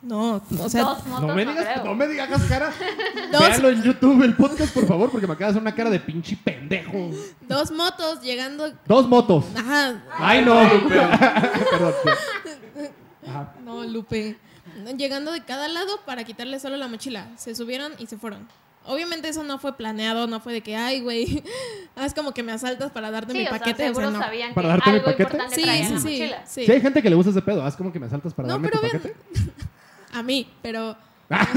no, 0.02 0.42
o 0.60 0.70
sea, 0.70 0.84
Dos 0.84 1.06
motos, 1.08 1.28
No 1.28 1.36
me 1.36 1.46
no 1.46 1.52
digas, 1.52 1.68
creo. 1.74 1.84
no 1.86 1.96
me 1.96 2.08
digas 2.08 2.44
cara. 2.44 2.72
Dos. 3.32 3.60
En 3.64 3.84
YouTube, 3.84 4.24
el 4.24 4.36
podcast, 4.36 4.74
por 4.74 4.86
favor, 4.88 5.10
porque 5.10 5.26
me 5.28 5.34
acaba 5.34 5.48
de 5.48 5.52
hacer 5.52 5.62
una 5.62 5.74
cara 5.76 5.90
de 5.90 6.00
pinche 6.00 6.38
pendejo. 6.44 7.10
dos 7.48 7.72
motos 7.72 8.22
llegando. 8.22 8.72
Dos 8.86 9.08
motos. 9.08 9.46
Ajá, 9.56 10.04
Ay, 10.18 10.44
no. 10.46 10.56
Perdón. 10.90 11.94
Ajá. 13.28 13.54
no, 13.64 13.84
Lupe. 13.86 14.38
Llegando 14.98 15.32
de 15.32 15.44
cada 15.44 15.68
lado 15.68 16.00
para 16.06 16.24
quitarle 16.24 16.60
solo 16.60 16.78
la 16.78 16.88
mochila. 16.88 17.28
Se 17.38 17.56
subieron 17.56 17.94
y 18.00 18.08
se 18.08 18.18
fueron. 18.18 18.48
Obviamente 18.86 19.30
eso 19.30 19.44
no 19.44 19.60
fue 19.60 19.78
planeado, 19.78 20.28
no 20.28 20.40
fue 20.42 20.52
de 20.54 20.62
que, 20.62 20.76
ay, 20.76 21.00
güey, 21.02 21.42
haz 21.96 22.14
como 22.14 22.34
que 22.34 22.44
me 22.44 22.52
asaltas 22.52 22.92
para 22.92 23.12
darte 23.12 23.32
Sí, 23.32 23.38
mi 23.40 23.46
o 23.46 23.50
sea, 23.50 23.60
paquete. 23.60 23.84
O 23.84 23.86
sea, 23.86 23.88
seguro 23.96 24.12
no. 24.12 24.20
sabían 24.20 24.50
que 24.50 24.56
¿Para 24.56 24.68
darte 24.70 24.90
mi 24.90 24.96
algo 24.98 25.06
paquete? 25.06 25.24
importante 25.24 25.56
Sí, 25.56 25.62
traía 25.64 25.88
en 25.88 26.02
sí, 26.02 26.18
sí, 26.18 26.32
sí. 26.46 26.66
Si 26.66 26.72
hay 26.72 26.82
gente 26.82 27.02
que 27.02 27.10
le 27.10 27.16
gusta 27.16 27.32
ese 27.32 27.42
pedo, 27.42 27.64
haz 27.64 27.76
como 27.78 27.92
que 27.94 28.00
me 28.00 28.10
saltas 28.10 28.34
para 28.34 28.48
No, 28.48 28.54
darme 28.56 28.70
pero 28.70 28.82
tu 28.82 28.88
bien. 28.88 29.02
paquete. 29.02 29.16
A 30.14 30.22
mí, 30.24 30.48
pero. 30.62 30.96
Ah. 31.30 31.48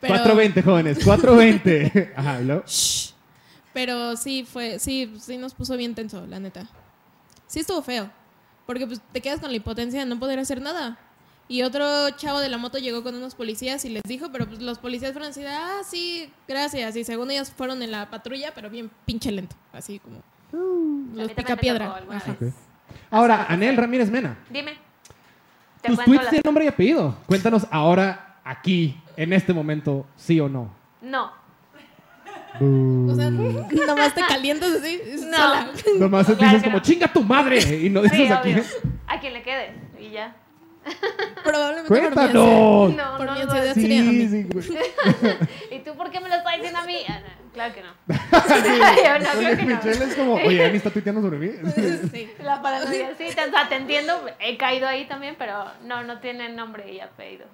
pero 0.00 0.14
420, 0.14 0.62
jóvenes, 0.62 0.98
420. 1.04 2.12
Ajá. 2.16 2.38
Shh. 2.66 3.12
Pero 3.72 4.16
sí 4.16 4.46
fue, 4.50 4.78
sí, 4.78 5.14
sí 5.20 5.36
nos 5.38 5.54
puso 5.54 5.76
bien 5.76 5.94
tenso, 5.94 6.26
la 6.26 6.38
neta. 6.40 6.66
Sí 7.46 7.60
estuvo 7.60 7.82
feo. 7.82 8.10
Porque 8.66 8.86
pues 8.86 9.00
te 9.12 9.20
quedas 9.20 9.40
con 9.40 9.50
la 9.50 9.56
impotencia 9.56 10.00
de 10.00 10.06
no 10.06 10.18
poder 10.18 10.38
hacer 10.38 10.60
nada. 10.60 10.98
Y 11.50 11.62
otro 11.64 12.10
chavo 12.10 12.38
de 12.38 12.48
la 12.48 12.58
moto 12.58 12.78
llegó 12.78 13.02
con 13.02 13.12
unos 13.16 13.34
policías 13.34 13.84
y 13.84 13.88
les 13.88 14.04
dijo, 14.04 14.30
pero 14.30 14.46
pues 14.46 14.62
los 14.62 14.78
policías 14.78 15.10
fueron 15.10 15.30
así 15.30 15.40
de, 15.40 15.48
ah, 15.48 15.80
sí, 15.84 16.30
gracias. 16.46 16.94
Y 16.94 17.02
según 17.02 17.28
ellos 17.32 17.50
fueron 17.50 17.82
en 17.82 17.90
la 17.90 18.08
patrulla, 18.08 18.52
pero 18.54 18.70
bien 18.70 18.88
pinche 19.04 19.32
lento. 19.32 19.56
Así 19.72 19.98
como 19.98 20.18
A 20.18 21.24
los 21.24 21.30
alguna 21.96 22.16
Ajá. 22.18 22.36
vez. 22.38 22.54
Ahora, 23.10 23.46
Anel 23.48 23.76
Ramírez 23.76 24.08
Mena. 24.12 24.38
Dime. 24.48 24.74
Te 25.82 25.88
Tus 25.88 25.98
tweets 26.04 26.22
la- 26.22 26.30
tienen 26.30 26.42
nombre 26.44 26.64
y 26.66 26.68
apellido. 26.68 27.16
Cuéntanos 27.26 27.66
ahora, 27.72 28.36
aquí, 28.44 28.96
en 29.16 29.32
este 29.32 29.52
momento, 29.52 30.06
sí 30.16 30.38
o 30.38 30.48
no. 30.48 30.72
No. 31.02 31.32
O 32.60 33.14
sea, 33.16 33.28
nomás 33.86 34.14
te 34.14 34.20
calientas 34.20 34.70
así, 34.70 35.00
No. 35.28 35.36
sola. 35.36 35.70
Nomás 35.98 36.26
Claro 36.26 36.42
dices 36.44 36.62
como, 36.62 36.76
no. 36.76 36.82
chinga 36.82 37.12
tu 37.12 37.24
madre. 37.24 37.58
Y 37.84 37.90
no 37.90 38.02
dices 38.02 38.18
Sí, 38.18 38.26
aquí. 38.32 38.52
obvio. 38.52 38.62
A 39.08 39.18
quien 39.18 39.32
le 39.32 39.42
quede. 39.42 39.74
Y 39.98 40.10
ya. 40.10 40.36
Probablemente 41.44 41.88
por 41.88 42.00
mi 42.00 42.06
ansiedad. 42.06 42.32
Cuéntanos. 42.32 42.96
No, 42.96 43.16
Por 43.16 43.26
no, 43.26 43.32
mi 43.32 43.38
no. 43.38 43.44
ansiedad 43.44 43.74
sería 43.74 44.00
a 44.00 44.04
mí. 44.04 44.28
Sí, 44.28 44.28
sí, 44.28 44.48
güey. 44.50 44.66
¿Y 45.70 45.78
tú 45.80 45.94
por 45.96 46.10
qué 46.10 46.20
me 46.20 46.28
lo 46.28 46.34
estás 46.36 46.54
diciendo 46.56 46.78
a 46.78 46.84
mí? 46.84 46.96
Ah, 47.08 47.20
no, 47.20 47.52
claro 47.52 47.74
que 47.74 47.82
no. 47.82 47.88
Yo 48.08 49.18
no, 49.18 49.40
creo 49.40 49.56
que 49.56 49.62
no. 49.64 49.76
Michelle 49.76 50.04
es 50.04 50.14
como, 50.14 50.34
oye, 50.34 50.64
Ani 50.64 50.76
está 50.76 50.90
tuiteando 50.90 51.20
sobre 51.22 51.38
mí. 51.38 51.50
Sí. 52.12 52.30
La 52.42 52.62
paranoia, 52.62 53.10
sí, 53.18 53.24
te, 53.34 53.44
o 53.44 53.50
sea, 53.50 53.68
te 53.68 53.76
entiendo, 53.76 54.24
he 54.38 54.56
caído 54.56 54.88
ahí 54.88 55.06
también, 55.06 55.36
pero 55.38 55.64
no, 55.84 56.02
no 56.04 56.18
tiene 56.20 56.48
nombre 56.48 56.92
y 56.92 57.00
apellido. 57.00 57.46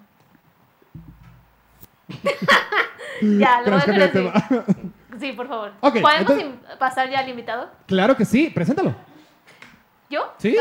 ya, 3.23 3.63
lo 3.63 3.73
voy 3.73 4.31
a. 4.31 4.67
Sí, 5.19 5.33
por 5.33 5.49
favor. 5.49 5.73
Ok, 5.81 6.01
¿Podemos 6.01 6.21
entonces- 6.31 6.77
pasar 6.79 7.09
ya 7.11 7.21
al 7.21 7.29
invitado? 7.29 7.71
Claro 7.87 8.17
que 8.17 8.25
sí, 8.25 8.51
preséntalo. 8.51 8.95
¿Yo? 10.11 10.33
¿Sí? 10.39 10.57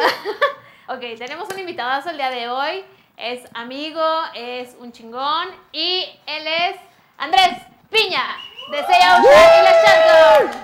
Ok, 0.88 1.02
tenemos 1.18 1.48
un 1.52 1.60
invitadazo 1.60 2.10
el 2.12 2.18
día 2.18 2.30
de 2.30 2.48
hoy. 2.48 2.84
Es 3.18 3.42
amigo, 3.54 4.02
es 4.36 4.76
un 4.80 4.92
chingón 4.92 5.48
y 5.72 6.04
él 6.28 6.44
es 6.48 6.76
Andrés 7.18 7.62
Piña, 7.90 8.24
de 8.72 8.78
Sella 8.80 9.20
y 9.22 9.64
la 9.64 9.72
Shotgun. 9.82 10.62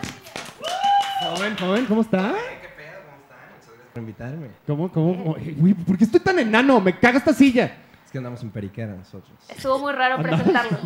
Joven, 1.23 1.57
joven, 1.57 1.85
¿cómo 1.85 2.01
está? 2.01 2.33
¿Qué 2.61 2.67
pedo? 2.67 2.99
¿Cómo 3.05 3.17
están? 3.21 3.39
Muchas 3.55 3.67
gracias 3.67 3.89
por 3.93 4.01
invitarme. 4.01 4.47
¿Cómo, 4.67 4.91
cómo? 4.91 5.35
Güey, 5.57 5.73
¿por 5.73 5.97
qué 5.97 6.03
estoy 6.03 6.19
tan 6.19 6.37
enano? 6.39 6.81
Me 6.81 6.99
caga 6.99 7.17
esta 7.19 7.33
silla. 7.33 7.77
Es 8.05 8.11
que 8.11 8.17
andamos 8.17 8.41
en 8.43 8.51
periquera 8.51 8.93
nosotros. 8.93 9.31
Estuvo 9.47 9.79
muy 9.79 9.93
raro 9.93 10.21
presentarlo. 10.21 10.77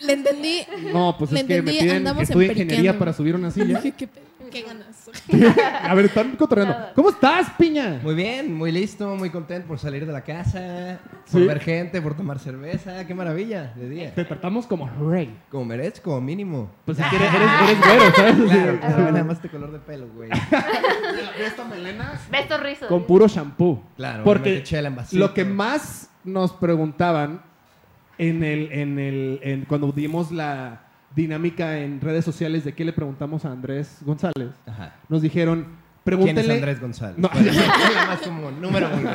Le 0.00 0.12
entendí. 0.12 0.66
No, 0.92 1.16
pues 1.16 1.30
Le 1.30 1.40
es 1.40 1.46
que 1.46 1.62
me 1.62 1.70
entendí, 1.70 1.78
piden 1.80 2.06
estudio 2.18 2.50
en 2.50 2.58
ingeniería 2.58 2.98
para 2.98 3.12
subir 3.12 3.36
una 3.36 3.50
silla. 3.52 3.80
¿Qué, 3.80 4.08
pe- 4.08 4.20
qué 4.50 4.62
ganas? 4.62 5.10
A 5.82 5.94
ver, 5.94 6.06
están 6.06 6.36
cotorreando. 6.36 6.74
¿Cómo 6.94 7.10
estás, 7.10 7.50
piña? 7.58 8.00
Muy 8.02 8.14
bien, 8.14 8.54
muy 8.54 8.72
listo, 8.72 9.14
muy 9.16 9.30
contento 9.30 9.68
por 9.68 9.78
salir 9.78 10.06
de 10.06 10.12
la 10.12 10.22
casa, 10.22 11.00
¿Sí? 11.24 11.38
por 11.38 11.46
ver 11.46 11.60
gente, 11.60 12.00
por 12.00 12.16
tomar 12.16 12.38
cerveza. 12.38 13.06
Qué 13.06 13.14
maravilla 13.14 13.72
de 13.76 13.88
día. 13.88 14.14
Te 14.14 14.24
tratamos 14.24 14.66
como 14.66 14.88
rey. 15.10 15.36
Como 15.50 15.64
merezco, 15.64 16.20
mínimo. 16.20 16.70
Pues 16.84 16.98
es 16.98 17.06
que 17.06 17.16
eres, 17.16 17.30
güero, 17.32 18.12
¿sabes? 18.16 18.34
Claro, 18.50 18.80
claro, 18.80 19.12
nada 19.12 19.24
más 19.24 19.36
este 19.36 19.48
color 19.48 19.72
de 19.72 19.78
pelo, 19.78 20.08
güey. 20.14 20.30
Ve 21.38 21.46
esta 21.46 21.64
melena 21.64 22.20
Ve 22.30 22.40
estos 22.40 22.60
rizos. 22.60 22.88
con 22.88 23.04
puro 23.04 23.28
shampoo. 23.28 23.82
Claro, 23.96 24.24
Porque 24.24 24.64
lo 25.12 25.34
que 25.34 25.44
más 25.44 26.10
nos 26.24 26.52
preguntaban 26.52 27.42
en 28.18 28.42
el, 28.42 28.72
en 28.72 28.98
el, 28.98 29.40
en 29.42 29.64
cuando 29.64 29.92
dimos 29.92 30.32
la 30.32 30.87
dinámica 31.18 31.78
en 31.78 32.00
redes 32.00 32.24
sociales 32.24 32.64
de 32.64 32.72
qué 32.72 32.84
le 32.84 32.92
preguntamos 32.92 33.44
a 33.44 33.50
Andrés 33.50 33.98
González, 34.02 34.50
Ajá. 34.66 34.94
nos 35.08 35.20
dijeron, 35.20 35.64
¿Quién 35.64 35.68
es 35.68 36.04
pregúntenle... 36.04 36.54
Andrés 36.54 36.80
González? 36.80 37.18
No. 37.18 37.28
Bueno, 37.28 37.52
más 38.06 38.20
como 38.20 38.50
número 38.50 38.88
uno. 38.96 39.10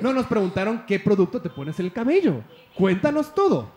No, 0.00 0.12
nos 0.12 0.26
preguntaron 0.26 0.82
qué 0.86 0.98
producto 0.98 1.40
te 1.40 1.50
pones 1.50 1.78
en 1.78 1.86
el 1.86 1.92
cabello. 1.92 2.42
Cuéntanos 2.74 3.34
todo. 3.34 3.70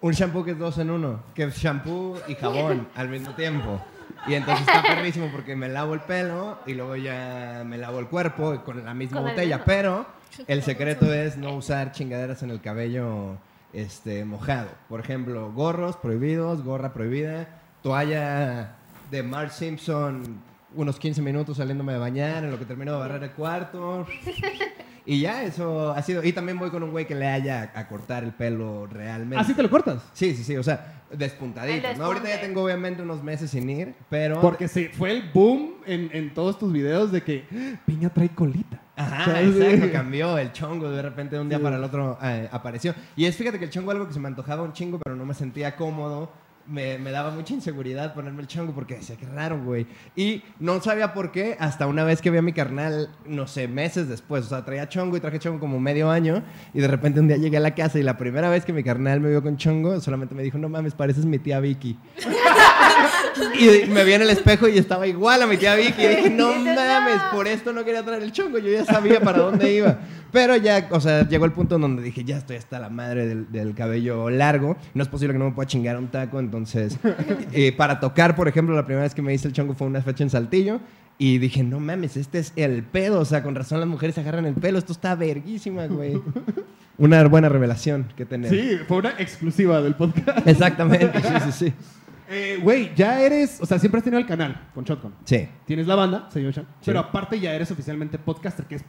Un 0.00 0.12
shampoo 0.12 0.44
que 0.44 0.52
es 0.52 0.58
dos 0.58 0.78
en 0.78 0.90
uno, 0.90 1.22
que 1.34 1.44
es 1.44 1.56
shampoo 1.56 2.18
y 2.28 2.34
jabón 2.34 2.86
al 2.94 3.08
mismo 3.08 3.34
tiempo. 3.34 3.80
Y 4.28 4.34
entonces 4.34 4.66
está 4.68 4.82
perrísimo 4.82 5.28
porque 5.32 5.56
me 5.56 5.68
lavo 5.68 5.94
el 5.94 6.00
pelo 6.00 6.58
y 6.66 6.74
luego 6.74 6.94
ya 6.96 7.64
me 7.66 7.78
lavo 7.78 7.98
el 7.98 8.06
cuerpo 8.06 8.62
con 8.62 8.84
la 8.84 8.94
misma 8.94 9.20
Con 9.20 9.28
el 9.28 9.34
botella. 9.34 9.64
Pero 9.64 10.06
el 10.46 10.62
secreto 10.62 11.12
es 11.12 11.36
no 11.36 11.54
usar 11.56 11.92
chingaderas 11.92 12.42
en 12.42 12.50
el 12.50 12.60
cabello 12.60 13.36
este, 13.72 14.24
mojado. 14.24 14.68
Por 14.88 15.00
ejemplo, 15.00 15.52
gorros 15.52 15.96
prohibidos, 15.96 16.62
gorra 16.62 16.92
prohibida, 16.92 17.48
toalla 17.82 18.76
de 19.10 19.22
Marge 19.22 19.54
Simpson 19.54 20.48
unos 20.74 20.98
15 20.98 21.22
minutos 21.22 21.56
saliéndome 21.56 21.94
de 21.94 21.98
bañar 21.98 22.44
en 22.44 22.50
lo 22.50 22.58
que 22.58 22.64
termino 22.64 22.92
de 22.92 22.98
barrer 22.98 23.22
el 23.22 23.32
cuarto. 23.32 24.06
Y 25.10 25.20
ya, 25.20 25.42
eso 25.42 25.92
ha 25.92 26.02
sido. 26.02 26.22
Y 26.22 26.34
también 26.34 26.58
voy 26.58 26.68
con 26.68 26.82
un 26.82 26.90
güey 26.90 27.06
que 27.06 27.14
le 27.14 27.26
haya 27.26 27.72
a, 27.74 27.88
cortar 27.88 28.24
el 28.24 28.32
pelo 28.32 28.86
realmente. 28.86 29.38
Así 29.38 29.54
te 29.54 29.62
lo 29.62 29.70
cortas. 29.70 30.02
Sí, 30.12 30.34
sí, 30.36 30.44
sí, 30.44 30.54
o 30.54 30.62
sea, 30.62 31.00
despuntadito. 31.10 31.88
¿no? 31.96 32.04
Ahorita 32.04 32.28
ya 32.28 32.42
tengo 32.42 32.62
obviamente 32.62 33.00
unos 33.00 33.22
meses 33.22 33.50
sin 33.50 33.70
ir, 33.70 33.94
pero... 34.10 34.38
Porque 34.42 34.68
se 34.68 34.90
fue 34.90 35.12
el 35.12 35.30
boom 35.32 35.76
en, 35.86 36.10
en 36.12 36.34
todos 36.34 36.58
tus 36.58 36.70
videos 36.70 37.10
de 37.10 37.22
que 37.22 37.46
"Ah, 37.50 37.80
Piña 37.86 38.10
trae 38.10 38.28
colita. 38.28 38.82
Ajá, 38.98 39.24
¿Sabes? 39.26 39.56
exacto, 39.56 39.92
cambió 39.92 40.36
el 40.38 40.52
chongo, 40.52 40.90
de 40.90 41.00
repente 41.02 41.36
de 41.36 41.42
un 41.42 41.48
día 41.48 41.58
Sí. 41.58 41.64
para 41.64 41.76
el 41.76 41.84
otro 41.84 42.18
eh, 42.22 42.48
apareció. 42.52 42.94
Y 43.16 43.24
es, 43.26 43.36
fíjate 43.36 43.58
que 43.58 43.64
el 43.66 43.70
chongo 43.70 43.90
algo 43.92 44.06
que 44.06 44.12
se 44.12 44.20
me 44.20 44.28
antojaba 44.28 44.62
un 44.62 44.72
chingo, 44.72 44.98
pero 44.98 45.16
no 45.16 45.24
me 45.24 45.34
sentía 45.34 45.76
cómodo. 45.76 46.30
Me, 46.66 46.98
me 46.98 47.10
daba 47.10 47.30
mucha 47.30 47.54
inseguridad 47.54 48.12
ponerme 48.12 48.42
el 48.42 48.46
chongo 48.46 48.74
porque 48.74 48.96
decía, 48.96 49.16
qué 49.16 49.24
raro, 49.24 49.58
güey. 49.62 49.86
Y 50.16 50.42
no 50.60 50.78
sabía 50.82 51.14
por 51.14 51.32
qué 51.32 51.56
hasta 51.58 51.86
una 51.86 52.04
vez 52.04 52.20
que 52.20 52.30
vi 52.30 52.36
a 52.36 52.42
mi 52.42 52.52
carnal, 52.52 53.08
no 53.24 53.46
sé, 53.46 53.68
meses 53.68 54.06
después. 54.06 54.44
O 54.44 54.48
sea, 54.50 54.66
traía 54.66 54.86
chongo 54.86 55.16
y 55.16 55.20
traje 55.20 55.38
chongo 55.38 55.60
como 55.60 55.80
medio 55.80 56.10
año. 56.10 56.42
Y 56.74 56.80
de 56.82 56.88
repente 56.88 57.20
un 57.20 57.28
día 57.28 57.38
llegué 57.38 57.56
a 57.56 57.60
la 57.60 57.74
casa 57.74 57.98
y 57.98 58.02
la 58.02 58.18
primera 58.18 58.50
vez 58.50 58.66
que 58.66 58.74
mi 58.74 58.84
carnal 58.84 59.18
me 59.20 59.30
vio 59.30 59.42
con 59.42 59.56
chongo, 59.56 59.98
solamente 60.00 60.34
me 60.34 60.42
dijo, 60.42 60.58
no 60.58 60.68
mames, 60.68 60.92
pareces 60.94 61.24
mi 61.24 61.38
tía 61.38 61.58
Vicky. 61.60 61.98
Y 63.58 63.86
me 63.90 64.04
vi 64.04 64.12
en 64.12 64.22
el 64.22 64.30
espejo 64.30 64.68
y 64.68 64.78
estaba 64.78 65.06
igual 65.06 65.42
a 65.42 65.46
mi 65.46 65.56
tía 65.56 65.74
Vicky. 65.74 66.02
Y 66.02 66.08
dije, 66.08 66.30
no 66.30 66.54
mames, 66.54 67.20
por 67.32 67.48
esto 67.48 67.72
no 67.72 67.84
quería 67.84 68.02
traer 68.02 68.22
el 68.22 68.32
chongo. 68.32 68.58
Yo 68.58 68.70
ya 68.70 68.84
sabía 68.84 69.20
para 69.20 69.38
dónde 69.38 69.72
iba. 69.72 69.98
Pero 70.30 70.56
ya, 70.56 70.88
o 70.90 71.00
sea, 71.00 71.26
llegó 71.26 71.44
el 71.46 71.52
punto 71.52 71.76
en 71.76 71.80
donde 71.80 72.02
dije, 72.02 72.22
ya 72.24 72.36
estoy 72.36 72.56
hasta 72.56 72.78
la 72.78 72.90
madre 72.90 73.26
del, 73.26 73.50
del 73.50 73.74
cabello 73.74 74.28
largo. 74.30 74.76
No 74.94 75.02
es 75.02 75.08
posible 75.08 75.32
que 75.32 75.38
no 75.38 75.46
me 75.46 75.52
pueda 75.52 75.66
chingar 75.66 75.96
un 75.96 76.08
taco. 76.08 76.38
Entonces, 76.38 76.98
eh, 77.52 77.72
para 77.72 77.98
tocar, 78.00 78.36
por 78.36 78.48
ejemplo, 78.48 78.74
la 78.74 78.84
primera 78.84 79.04
vez 79.04 79.14
que 79.14 79.22
me 79.22 79.32
hice 79.32 79.48
el 79.48 79.54
chongo 79.54 79.74
fue 79.74 79.86
una 79.86 80.02
fecha 80.02 80.22
en 80.22 80.30
Saltillo. 80.30 80.80
Y 81.20 81.38
dije, 81.38 81.64
no 81.64 81.80
mames, 81.80 82.16
este 82.16 82.38
es 82.38 82.52
el 82.56 82.84
pedo. 82.84 83.20
O 83.20 83.24
sea, 83.24 83.42
con 83.42 83.54
razón 83.54 83.80
las 83.80 83.88
mujeres 83.88 84.14
se 84.14 84.20
agarran 84.20 84.46
el 84.46 84.54
pelo. 84.54 84.78
Esto 84.78 84.92
está 84.92 85.14
verguísima, 85.14 85.86
güey. 85.86 86.20
Una 86.98 87.24
buena 87.26 87.48
revelación 87.48 88.08
que 88.16 88.24
tener. 88.24 88.50
Sí, 88.50 88.78
fue 88.86 88.98
una 88.98 89.10
exclusiva 89.18 89.80
del 89.80 89.94
podcast. 89.94 90.46
Exactamente, 90.46 91.20
sí, 91.20 91.34
sí, 91.44 91.52
sí. 91.52 91.72
Eh, 92.28 92.58
Güey, 92.62 92.94
ya 92.94 93.20
eres, 93.20 93.58
o 93.60 93.66
sea, 93.66 93.78
siempre 93.78 93.98
has 93.98 94.04
tenido 94.04 94.20
el 94.20 94.26
canal 94.26 94.68
con 94.74 94.84
Shotgun. 94.84 95.14
Sí. 95.24 95.48
Tienes 95.64 95.86
la 95.86 95.94
banda, 95.94 96.28
se 96.30 96.40
llama 96.40 96.52
Shotgun, 96.52 96.72
Sí. 96.80 96.82
pero 96.86 97.00
aparte 97.00 97.40
ya 97.40 97.54
eres 97.54 97.70
oficialmente 97.70 98.18
podcaster, 98.18 98.66
que 98.66 98.74
es 98.76 98.84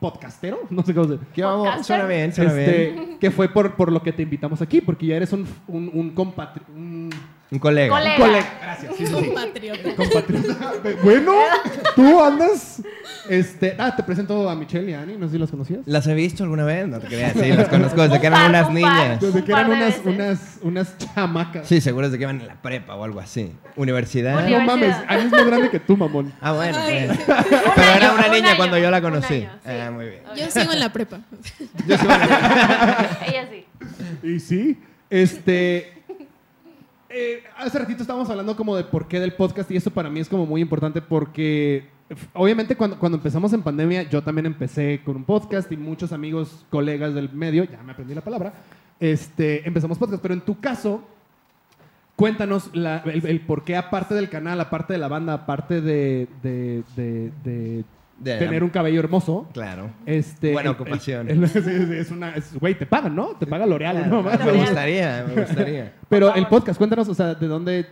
podcastero, 0.00 0.60
no 0.70 0.82
sé 0.82 0.92
cómo 0.94 1.06
se 1.08 1.18
¿Qué 1.32 1.42
vamos? 1.42 1.66
Podcaster. 1.66 1.84
Suena 1.96 2.06
bien, 2.06 2.32
suena 2.32 2.52
bien. 2.52 2.68
este, 2.70 3.16
que 3.20 3.30
fue 3.30 3.48
por, 3.48 3.74
por 3.76 3.92
lo 3.92 4.02
que 4.02 4.12
te 4.12 4.22
invitamos 4.22 4.60
aquí, 4.60 4.80
porque 4.80 5.06
ya 5.06 5.16
eres 5.16 5.32
un, 5.32 5.46
un, 5.68 5.90
un 5.94 6.14
compatri- 6.14 6.66
un 6.74 7.10
Un 7.50 7.58
colega. 7.58 7.88
Colega. 7.96 8.16
colega. 8.16 8.58
Gracias, 8.62 8.92
sí, 8.96 9.06
sí, 9.06 9.14
sí. 9.14 9.24
Compatriota. 9.26 9.94
Compatriota. 9.94 10.72
Bueno, 11.02 11.32
tú 11.94 12.22
andas. 12.22 12.82
Este, 13.28 13.74
ah, 13.78 13.94
te 13.96 14.02
presento 14.02 14.48
a 14.50 14.54
Michelle 14.54 14.90
y 14.90 14.94
a 14.94 15.00
Annie, 15.02 15.16
no 15.16 15.26
sé 15.26 15.32
si 15.32 15.38
las 15.38 15.50
conocías. 15.50 15.80
¿Las 15.86 16.06
he 16.06 16.14
visto 16.14 16.42
alguna 16.42 16.64
vez? 16.64 16.86
No 16.86 16.98
te 17.00 17.06
creas, 17.06 17.32
sí, 17.32 17.52
las 17.52 17.68
conozco 17.68 18.02
desde 18.02 18.20
que 18.20 18.26
Un 18.26 18.32
eran 18.34 18.50
unas 18.50 18.68
un 18.68 18.74
niñas. 18.74 19.20
Desde 19.20 19.38
Un 19.38 19.44
que 19.44 19.52
eran 19.52 19.70
unas, 19.70 20.00
unas, 20.04 20.58
unas 20.62 20.98
chamacas. 20.98 21.66
Sí, 21.66 21.80
seguro 21.80 22.06
desde 22.08 22.18
que 22.18 22.24
iban 22.24 22.40
en 22.40 22.46
la 22.48 22.60
prepa 22.60 22.94
o 22.96 23.04
algo 23.04 23.20
así. 23.20 23.52
Universidad. 23.76 24.46
No 24.46 24.60
mames, 24.60 24.94
Annie 25.08 25.26
es 25.26 25.32
más 25.32 25.46
grande 25.46 25.70
que 25.70 25.80
tú, 25.80 25.96
mamón. 25.96 26.32
Ah, 26.40 26.52
bueno. 26.52 26.76
Ay. 26.78 27.06
bueno. 27.06 27.12
Un 27.14 27.26
Pero 27.74 27.92
era 27.92 28.06
año, 28.08 28.14
una 28.14 28.26
un 28.26 28.32
niña 28.32 28.56
cuando 28.56 28.78
yo 28.78 28.90
la 28.90 28.98
un 28.98 29.02
conocí. 29.04 29.34
año, 29.34 29.50
sí. 29.64 29.70
Ah, 29.70 29.90
muy 29.90 30.06
bien. 30.06 30.22
Yo 30.36 30.50
sigo 30.50 30.72
en 30.72 30.80
la 30.80 30.92
prepa. 30.92 31.20
Yo 31.86 31.96
sí, 31.96 32.04
bueno, 32.04 32.24
Ella 33.26 33.48
sí. 33.50 33.64
Y 34.22 34.40
sí, 34.40 34.78
este. 35.08 35.93
Eh, 37.14 37.44
hace 37.56 37.78
ratito 37.78 38.02
estábamos 38.02 38.28
hablando 38.28 38.56
como 38.56 38.76
de 38.76 38.82
por 38.82 39.06
qué 39.06 39.20
del 39.20 39.34
podcast 39.34 39.70
y 39.70 39.76
eso 39.76 39.90
para 39.92 40.10
mí 40.10 40.18
es 40.18 40.28
como 40.28 40.46
muy 40.46 40.60
importante 40.60 41.00
porque 41.00 41.88
obviamente 42.32 42.76
cuando, 42.76 42.98
cuando 42.98 43.18
empezamos 43.18 43.52
en 43.52 43.62
pandemia 43.62 44.02
yo 44.02 44.22
también 44.22 44.46
empecé 44.46 45.00
con 45.04 45.14
un 45.14 45.24
podcast 45.24 45.70
y 45.70 45.76
muchos 45.76 46.12
amigos, 46.12 46.66
colegas 46.70 47.14
del 47.14 47.32
medio, 47.32 47.62
ya 47.64 47.80
me 47.84 47.92
aprendí 47.92 48.14
la 48.14 48.20
palabra, 48.20 48.52
este, 48.98 49.66
empezamos 49.66 49.96
podcast, 49.96 50.20
pero 50.20 50.34
en 50.34 50.40
tu 50.40 50.58
caso, 50.58 51.06
cuéntanos 52.16 52.70
el, 52.74 53.40
por 53.46 53.62
qué 53.62 53.76
aparte 53.76 54.14
del 54.14 54.28
canal, 54.28 54.60
aparte 54.60 54.94
de 54.94 54.98
la 54.98 55.08
banda, 55.08 55.34
aparte 55.34 55.80
de 55.80 56.26
De- 58.18 58.38
tener 58.38 58.62
un 58.62 58.70
cabello 58.70 59.00
hermoso. 59.00 59.48
Claro. 59.52 59.90
Este, 60.06 60.52
Buena 60.52 60.70
ocupación. 60.70 61.28
es 61.44 62.10
una, 62.10 62.34
güey, 62.60 62.74
te 62.74 62.86
pagan, 62.86 63.14
¿no? 63.14 63.36
Te 63.36 63.46
paga 63.46 63.66
L'Oreal, 63.66 63.96
Claro, 63.96 64.22
¿no? 64.22 64.22
Me 64.22 64.52
gustaría, 64.52 65.24
me 65.28 65.42
gustaría. 65.42 65.92
Pero 66.08 66.34
el 66.34 66.46
podcast, 66.46 66.78
cuéntanos, 66.78 67.08
o 67.08 67.14
sea, 67.14 67.34
de 67.34 67.46
dónde, 67.46 67.86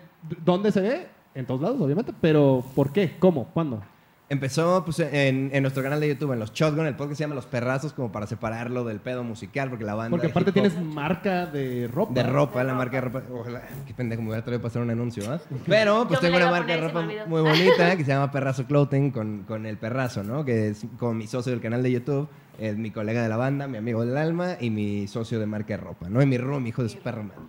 dónde 0.45 0.71
se 0.73 0.81
ve, 0.81 1.07
en 1.35 1.47
todos 1.47 1.61
lados, 1.61 1.81
obviamente, 1.81 2.13
pero 2.21 2.63
¿por 2.75 2.93
qué? 2.93 3.17
¿Cómo? 3.19 3.47
¿Cuándo? 3.55 3.83
Empezó 4.29 4.83
pues, 4.85 4.99
en, 4.99 5.51
en 5.53 5.63
nuestro 5.63 5.83
canal 5.83 6.01
de 6.01 6.09
YouTube, 6.09 6.33
en 6.33 6.39
los 6.39 6.53
Shotgun, 6.55 6.87
el 6.87 6.95
podcast 6.95 7.19
se 7.19 7.25
llama 7.25 7.35
Los 7.35 7.45
Perrazos, 7.45 7.93
como 7.93 8.11
para 8.11 8.27
separarlo 8.27 8.83
del 8.83 8.99
pedo 8.99 9.25
musical, 9.25 9.69
porque 9.69 9.85
la 9.85 9.95
banda. 9.95 10.11
Porque 10.11 10.29
aparte 10.29 10.53
tienes 10.53 10.75
marca 10.81 11.45
de 11.45 11.87
ropa. 11.87 12.15
De 12.15 12.23
ropa, 12.23 12.65
la 12.65 12.73
marca 12.73 12.97
de 12.97 13.01
ropa. 13.03 13.23
Ojalá, 13.31 13.63
qué 13.87 13.93
pendejo, 13.93 14.23
me 14.23 14.29
hubiera 14.29 14.43
traído 14.43 14.63
para 14.63 14.71
hacer 14.71 14.81
un 14.81 14.89
anuncio, 14.91 15.31
¿ah? 15.31 15.39
Pero, 15.67 16.07
pues 16.09 16.19
Yo 16.19 16.27
tengo 16.27 16.37
una 16.39 16.49
a 16.49 16.51
marca 16.51 16.73
de 16.73 16.81
ropa 16.81 17.07
muy 17.27 17.43
bonita 17.43 17.97
que 17.97 18.05
se 18.05 18.11
llama 18.11 18.31
Perrazo 18.31 18.65
Clothing 18.65 19.11
con, 19.11 19.43
con 19.43 19.67
el 19.67 19.77
Perrazo, 19.77 20.23
¿no? 20.23 20.47
Que 20.47 20.69
es 20.69 20.87
como 20.99 21.13
mi 21.13 21.27
socio 21.27 21.53
del 21.53 21.61
canal 21.61 21.83
de 21.83 21.93
YouTube, 21.93 22.29
es 22.59 22.77
mi 22.79 22.91
colega 22.91 23.23
de 23.23 23.29
la 23.29 23.37
banda, 23.37 23.67
mi 23.67 23.77
amigo 23.77 24.05
del 24.05 24.17
alma 24.17 24.57
y 24.59 24.71
mi 24.71 25.09
socio 25.09 25.41
de 25.41 25.47
marca 25.47 25.77
de 25.77 25.83
ropa, 25.83 26.09
¿no? 26.09 26.23
Y 26.23 26.27
mi 26.27 26.39
room, 26.39 26.67
hijo 26.67 26.83
de 26.83 26.89
su 26.89 26.99
perro, 27.01 27.25
man. 27.25 27.49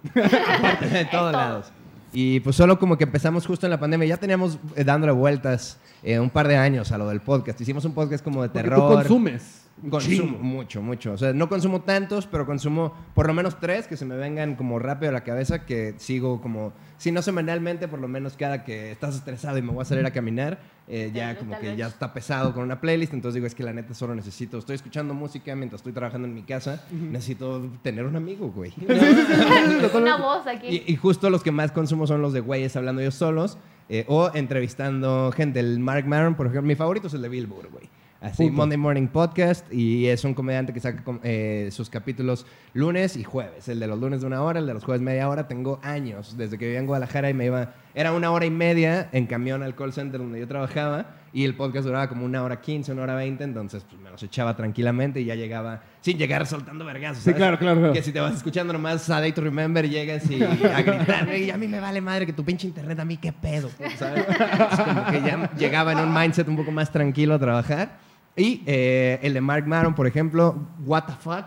Aparte, 0.58 0.86
de 0.90 1.06
todos 1.06 1.32
todo. 1.32 1.32
lados. 1.32 1.74
Y 2.14 2.40
pues 2.42 2.56
solo 2.56 2.78
como 2.78 2.98
que 2.98 3.06
empezamos 3.06 3.46
justo 3.46 3.66
en 3.66 3.72
la 3.72 3.80
pandemia, 3.80 4.08
ya 4.08 4.18
teníamos 4.18 4.60
eh, 4.76 4.84
dándole 4.84 5.12
vueltas 5.14 5.78
eh, 6.04 6.20
un 6.20 6.30
par 6.30 6.48
de 6.48 6.56
años 6.58 6.92
a 6.92 6.98
lo 6.98 7.08
del 7.10 7.22
podcast. 7.22 7.60
Hicimos 7.60 7.84
un 7.86 7.94
podcast 7.94 8.24
como 8.24 8.44
de 8.44 8.50
Porque 8.50 8.70
terror. 8.70 8.90
tú 8.90 8.96
consumes. 8.96 9.63
Consumo 9.90 10.38
mucho, 10.38 10.82
mucho. 10.82 11.14
O 11.14 11.18
sea, 11.18 11.34
no 11.34 11.50
consumo 11.50 11.82
tantos, 11.82 12.28
pero 12.28 12.46
consumo 12.46 12.94
por 13.16 13.28
lo 13.28 13.34
menos 13.34 13.60
tres 13.60 13.88
que 13.88 13.98
se 13.98 14.06
me 14.06 14.16
vengan 14.16 14.56
como 14.56 14.80
rápido 14.80 15.10
a 15.10 15.14
la 15.14 15.24
cabeza, 15.24 15.66
que 15.66 15.96
sigo 15.98 16.42
como, 16.42 16.74
si 16.98 17.12
no 17.12 17.22
semanalmente, 17.22 17.88
por 17.88 18.00
lo 18.00 18.08
menos 18.08 18.38
cada 18.38 18.64
que 18.64 18.92
estás 18.92 19.16
estresado 19.16 19.58
y 19.58 19.62
me 19.62 19.72
voy 19.72 19.82
a 19.82 19.86
salir 19.86 20.06
a 20.06 20.12
caminar, 20.12 20.60
eh, 20.88 21.12
ya 21.14 21.38
como 21.38 21.58
que 21.60 21.76
ya 21.76 21.88
está 21.88 22.14
pesado 22.14 22.54
con 22.54 22.64
una 22.64 22.80
playlist, 22.80 23.14
entonces 23.14 23.36
digo, 23.36 23.48
es 23.48 23.56
que 23.56 23.64
la 23.64 23.74
neta 23.74 23.94
solo 23.94 24.14
necesito, 24.16 24.58
estoy 24.60 24.76
escuchando 24.76 25.14
música 25.14 25.56
mientras 25.56 25.80
estoy 25.80 25.92
trabajando 25.94 26.28
en 26.28 26.36
mi 26.36 26.44
casa, 26.44 26.86
necesito 26.92 27.70
tener 27.82 28.06
un 28.06 28.16
amigo, 28.16 28.52
güey. 28.52 28.74
Una 29.96 30.18
voz 30.18 30.48
aquí. 30.48 30.68
Y, 30.68 30.94
y 30.94 30.96
justo 30.96 31.30
los 31.30 31.44
que 31.44 31.52
más 31.52 31.72
consumo 31.72 32.08
son 32.08 32.22
los 32.22 32.32
de 32.32 32.40
güeyes 32.42 32.76
hablando 32.76 33.02
ellos 33.02 33.16
solos 33.16 33.58
eh, 33.90 34.06
o 34.08 34.32
entrevistando 34.34 35.32
gente. 35.36 35.60
El 35.60 35.80
Mark 35.80 36.08
Maron, 36.08 36.36
por 36.36 36.48
ejemplo, 36.48 36.68
mi 36.68 36.76
favorito 36.76 37.08
es 37.08 37.14
el 37.14 37.22
de 37.22 37.30
Billboard, 37.30 37.70
güey. 37.70 37.90
Así, 38.24 38.44
Punto. 38.44 38.54
Monday 38.54 38.78
Morning 38.78 39.08
Podcast 39.08 39.66
y 39.70 40.08
es 40.08 40.24
un 40.24 40.34
comediante 40.34 40.72
que 40.72 40.80
saca 40.80 41.04
eh, 41.24 41.68
sus 41.74 41.90
capítulos 41.90 42.46
lunes 42.74 43.18
y 43.18 43.26
jueves. 43.26 43.68
El 43.68 43.82
de 43.82 43.88
los 43.88 44.00
lunes 44.00 44.22
de 44.22 44.28
una 44.28 44.42
hora, 44.42 44.60
el 44.60 44.66
de 44.66 44.74
los 44.74 44.86
jueves 44.86 45.02
media 45.02 45.28
hora. 45.28 45.50
Tengo 45.50 45.82
años 45.84 46.38
desde 46.38 46.58
que 46.58 46.64
vivía 46.64 46.80
en 46.80 46.88
Guadalajara 46.88 47.30
y 47.30 47.34
me 47.34 47.48
iba... 47.48 47.74
Era 47.94 48.14
una 48.14 48.32
hora 48.32 48.46
y 48.46 48.50
media 48.50 49.10
en 49.12 49.28
camión 49.28 49.62
al 49.62 49.76
call 49.76 49.92
center 49.92 50.22
donde 50.22 50.40
yo 50.40 50.48
trabajaba 50.48 51.18
y 51.34 51.44
el 51.44 51.56
podcast 51.56 51.86
duraba 51.86 52.08
como 52.08 52.24
una 52.26 52.42
hora 52.44 52.62
quince, 52.62 52.94
una 52.94 53.04
hora 53.04 53.16
veinte. 53.16 53.44
Entonces 53.44 53.84
pues, 53.84 54.02
me 54.02 54.10
los 54.10 54.24
echaba 54.24 54.56
tranquilamente 54.56 55.20
y 55.20 55.26
ya 55.26 55.36
llegaba 55.36 55.84
sin 56.00 56.18
llegar 56.18 56.48
soltando 56.48 56.86
vergazos. 56.86 57.24
Sí, 57.24 57.34
claro, 57.34 57.60
claro, 57.60 57.78
claro. 57.78 57.94
Que 57.94 58.02
si 58.02 58.14
te 58.14 58.22
vas 58.22 58.36
escuchando 58.36 58.72
nomás 58.72 59.10
a 59.10 59.20
Day 59.20 59.34
to 59.34 59.42
Remember, 59.42 59.88
llegas 59.88 60.32
y 60.32 60.42
a 60.42 60.82
gritar, 60.82 61.36
y 61.36 61.52
a 61.52 61.58
mí 61.58 61.68
me 61.68 61.82
vale 61.82 62.00
madre 62.00 62.26
que 62.26 62.32
tu 62.32 62.46
pinche 62.46 62.68
internet, 62.68 62.98
a 63.02 63.06
mí 63.06 63.18
qué 63.18 63.34
pedo, 63.34 63.70
¿sabes? 63.98 64.26
Es 64.30 64.80
como 64.80 65.06
que 65.08 65.22
ya 65.22 65.52
llegaba 65.58 65.92
en 65.92 66.00
un 66.00 66.14
mindset 66.14 66.48
un 66.48 66.56
poco 66.56 66.72
más 66.72 66.90
tranquilo 66.90 67.34
a 67.34 67.40
trabajar. 67.40 68.13
Y 68.36 68.64
eh, 68.66 69.20
el 69.22 69.34
de 69.34 69.42
Mark 69.42 69.68
Maron, 69.68 69.94
por 69.94 70.08
ejemplo, 70.08 70.56
What 70.86 71.04
the 71.04 71.14
Fuck, 71.14 71.46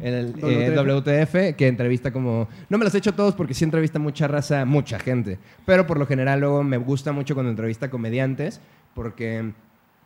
el 0.00 0.34
eh, 0.42 0.70
WTF. 0.76 1.56
Que 1.56 1.66
entrevista 1.66 2.12
como... 2.12 2.48
No 2.68 2.78
me 2.78 2.84
los 2.84 2.94
he 2.94 2.98
hecho 2.98 3.14
todos 3.14 3.34
porque 3.34 3.54
sí 3.54 3.64
entrevista 3.64 3.98
mucha 3.98 4.28
raza, 4.28 4.64
mucha 4.64 4.98
gente. 4.98 5.38
Pero 5.66 5.86
por 5.86 5.98
lo 5.98 6.06
general 6.06 6.40
luego 6.40 6.62
me 6.62 6.76
gusta 6.76 7.12
mucho 7.12 7.34
cuando 7.34 7.50
entrevista 7.50 7.90
comediantes 7.90 8.60
porque 8.94 9.52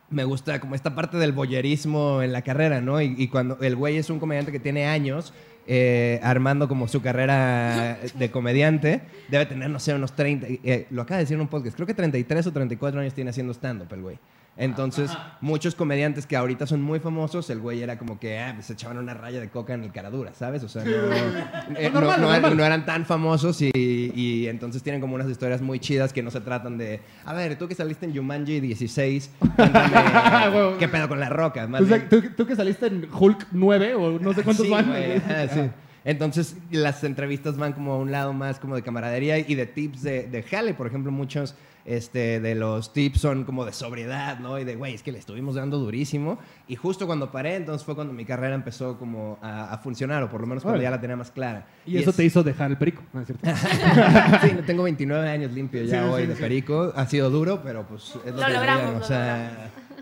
me 0.09 0.23
gusta 0.23 0.59
como 0.59 0.75
esta 0.75 0.95
parte 0.95 1.17
del 1.17 1.31
boyerismo 1.31 2.21
en 2.21 2.33
la 2.33 2.41
carrera, 2.41 2.81
¿no? 2.81 3.01
Y, 3.01 3.15
y 3.17 3.27
cuando 3.27 3.57
el 3.61 3.75
güey 3.75 3.97
es 3.97 4.09
un 4.09 4.19
comediante 4.19 4.51
que 4.51 4.59
tiene 4.59 4.85
años 4.85 5.33
eh, 5.65 6.19
armando 6.23 6.67
como 6.67 6.89
su 6.89 7.01
carrera 7.01 7.97
de 8.15 8.31
comediante, 8.31 9.01
debe 9.29 9.45
tener, 9.45 9.69
no 9.69 9.79
sé, 9.79 9.93
unos 9.93 10.13
30, 10.13 10.47
eh, 10.49 10.87
lo 10.89 11.03
acaba 11.03 11.19
de 11.19 11.23
decir 11.23 11.35
en 11.35 11.41
un 11.41 11.47
podcast, 11.47 11.75
creo 11.75 11.87
que 11.87 11.93
33 11.93 12.47
o 12.47 12.51
34 12.51 12.99
años 12.99 13.13
tiene 13.13 13.29
haciendo 13.29 13.53
stand-up 13.53 13.87
el 13.93 14.01
güey. 14.01 14.19
Entonces, 14.55 15.09
muchos 15.41 15.73
comediantes 15.73 16.27
que 16.27 16.37
ahorita 16.37 16.67
son 16.67 16.79
muy 16.81 16.99
famosos, 16.99 17.49
el 17.49 17.59
güey 17.59 17.81
era 17.81 17.97
como 17.97 18.19
que 18.19 18.37
ah, 18.39 18.51
pues, 18.53 18.67
se 18.67 18.73
echaban 18.73 18.97
una 18.99 19.15
raya 19.15 19.39
de 19.39 19.49
coca 19.49 19.73
en 19.73 19.83
el 19.83 19.91
caradura, 19.91 20.31
¿sabes? 20.35 20.63
O 20.63 20.69
sea, 20.69 20.83
no, 20.83 20.91
eh, 20.91 21.89
no- 21.91 22.01
normal, 22.01 22.21
no- 22.21 22.31
normal. 22.31 22.57
no 22.57 22.63
eran 22.63 22.85
tan 22.85 23.03
famosos 23.05 23.59
y, 23.63 23.71
y 23.73 24.47
entonces 24.47 24.83
tienen 24.83 25.01
como 25.01 25.15
unas 25.15 25.27
historias 25.27 25.59
muy 25.61 25.79
chidas 25.79 26.13
que 26.13 26.21
no 26.21 26.29
se 26.29 26.39
tratan 26.41 26.77
de, 26.77 27.01
a 27.25 27.33
ver, 27.33 27.57
tú 27.57 27.67
que 27.67 27.73
saliste 27.73 28.05
en 28.05 28.15
Jumanji 28.15 28.59
16, 28.59 29.31
cuéntame, 29.39 30.49
Huevo. 30.55 30.77
¿qué 30.77 30.87
pedo 30.87 31.09
con 31.09 31.19
la 31.19 31.29
roca? 31.29 31.65
Más 31.67 31.81
Tú, 31.81 31.87
bien- 31.87 32.07
tú- 32.09 32.21
tú 32.37 32.45
que 32.45 32.55
saliste 32.55 32.85
en 32.85 33.07
Hulk 33.11 33.47
9 33.53 33.95
o 33.95 34.19
no 34.19 34.33
sé 34.33 34.43
cuántos 34.43 34.67
Sí, 34.67 34.71
van. 34.71 34.87
güey, 34.87 35.13
ajá, 35.17 35.47
sí. 35.47 35.61
Entonces, 36.05 36.57
las 36.69 37.03
entrevistas 37.05 37.57
van 37.57 37.73
como 37.73 37.93
a 37.93 37.97
un 37.97 38.11
lado 38.11 38.33
más 38.33 38.59
como 38.59 38.75
de 38.75 38.83
camaradería 38.83 39.39
y 39.39 39.55
de 39.55 39.65
tips 39.65 40.03
de, 40.03 40.23
de 40.27 40.43
jale. 40.43 40.73
Por 40.73 40.85
ejemplo, 40.85 41.11
muchos 41.13 41.55
este, 41.85 42.39
de 42.39 42.55
los 42.55 42.93
tips 42.93 43.19
son 43.19 43.43
como 43.43 43.65
de 43.65 43.73
sobriedad, 43.73 44.39
¿no? 44.39 44.57
Y 44.59 44.63
de, 44.63 44.75
güey, 44.75 44.93
es 44.93 45.03
que 45.03 45.11
le 45.11 45.19
estuvimos 45.19 45.55
dando 45.55 45.77
durísimo. 45.79 46.39
Y 46.67 46.75
justo 46.75 47.05
cuando 47.07 47.31
paré, 47.31 47.55
entonces 47.55 47.85
fue 47.85 47.93
cuando 47.95 48.13
mi 48.13 48.23
carrera 48.25 48.55
empezó 48.55 48.97
como 48.97 49.37
a, 49.41 49.73
a 49.73 49.77
funcionar, 49.79 50.23
o 50.23 50.29
por 50.29 50.41
lo 50.41 50.47
menos 50.47 50.63
cuando 50.63 50.75
Órale. 50.77 50.83
ya 50.85 50.91
la 50.91 51.01
tenía 51.01 51.15
más 51.17 51.31
clara. 51.31 51.65
Y, 51.85 51.97
eso 51.97 52.11
es- 52.11 52.15
te 52.15 52.23
hizo 52.23 52.41
dejar 52.43 52.71
el 52.71 52.77
perico, 52.77 53.03
¿no 53.13 53.21
es 53.21 53.27
cierto? 53.27 53.49
sí, 54.41 54.49
tengo 54.65 54.83
29 54.83 55.29
años 55.29 55.51
limpio 55.51 55.83
ya 55.83 56.03
Sí, 56.03 56.09
hoy 56.09 56.21
sí, 56.23 56.27
de 56.29 56.35
sí. 56.35 56.41
perico. 56.41 56.93
Ha 56.95 57.05
sido 57.05 57.29
duro, 57.29 57.61
pero 57.63 57.83
pues 57.85 58.13
es 58.25 58.33
lo, 58.33 58.39
Lo 58.41 58.45
que 58.47 58.53
logramos, 58.53 58.81
vida 58.83 58.91
lo 58.93 58.99
nos 58.99 59.11
ha, 59.11 59.49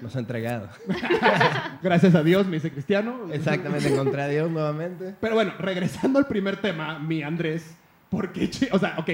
nos 0.01 0.15
ha 0.15 0.19
entregado. 0.19 0.69
Gracias 1.81 2.15
a 2.15 2.23
Dios, 2.23 2.45
me 2.47 2.57
hice 2.57 2.71
cristiano. 2.71 3.27
Exactamente, 3.31 3.87
encontré 3.91 4.21
a 4.21 4.27
Dios 4.27 4.49
nuevamente. 4.51 5.15
Pero 5.19 5.35
bueno, 5.35 5.53
regresando 5.59 6.19
al 6.19 6.27
primer 6.27 6.57
tema, 6.57 6.99
mi 6.99 7.23
Andrés, 7.23 7.75
¿por 8.09 8.31
qué? 8.31 8.49
O 8.71 8.79
sea, 8.79 8.95
ok, 8.97 9.09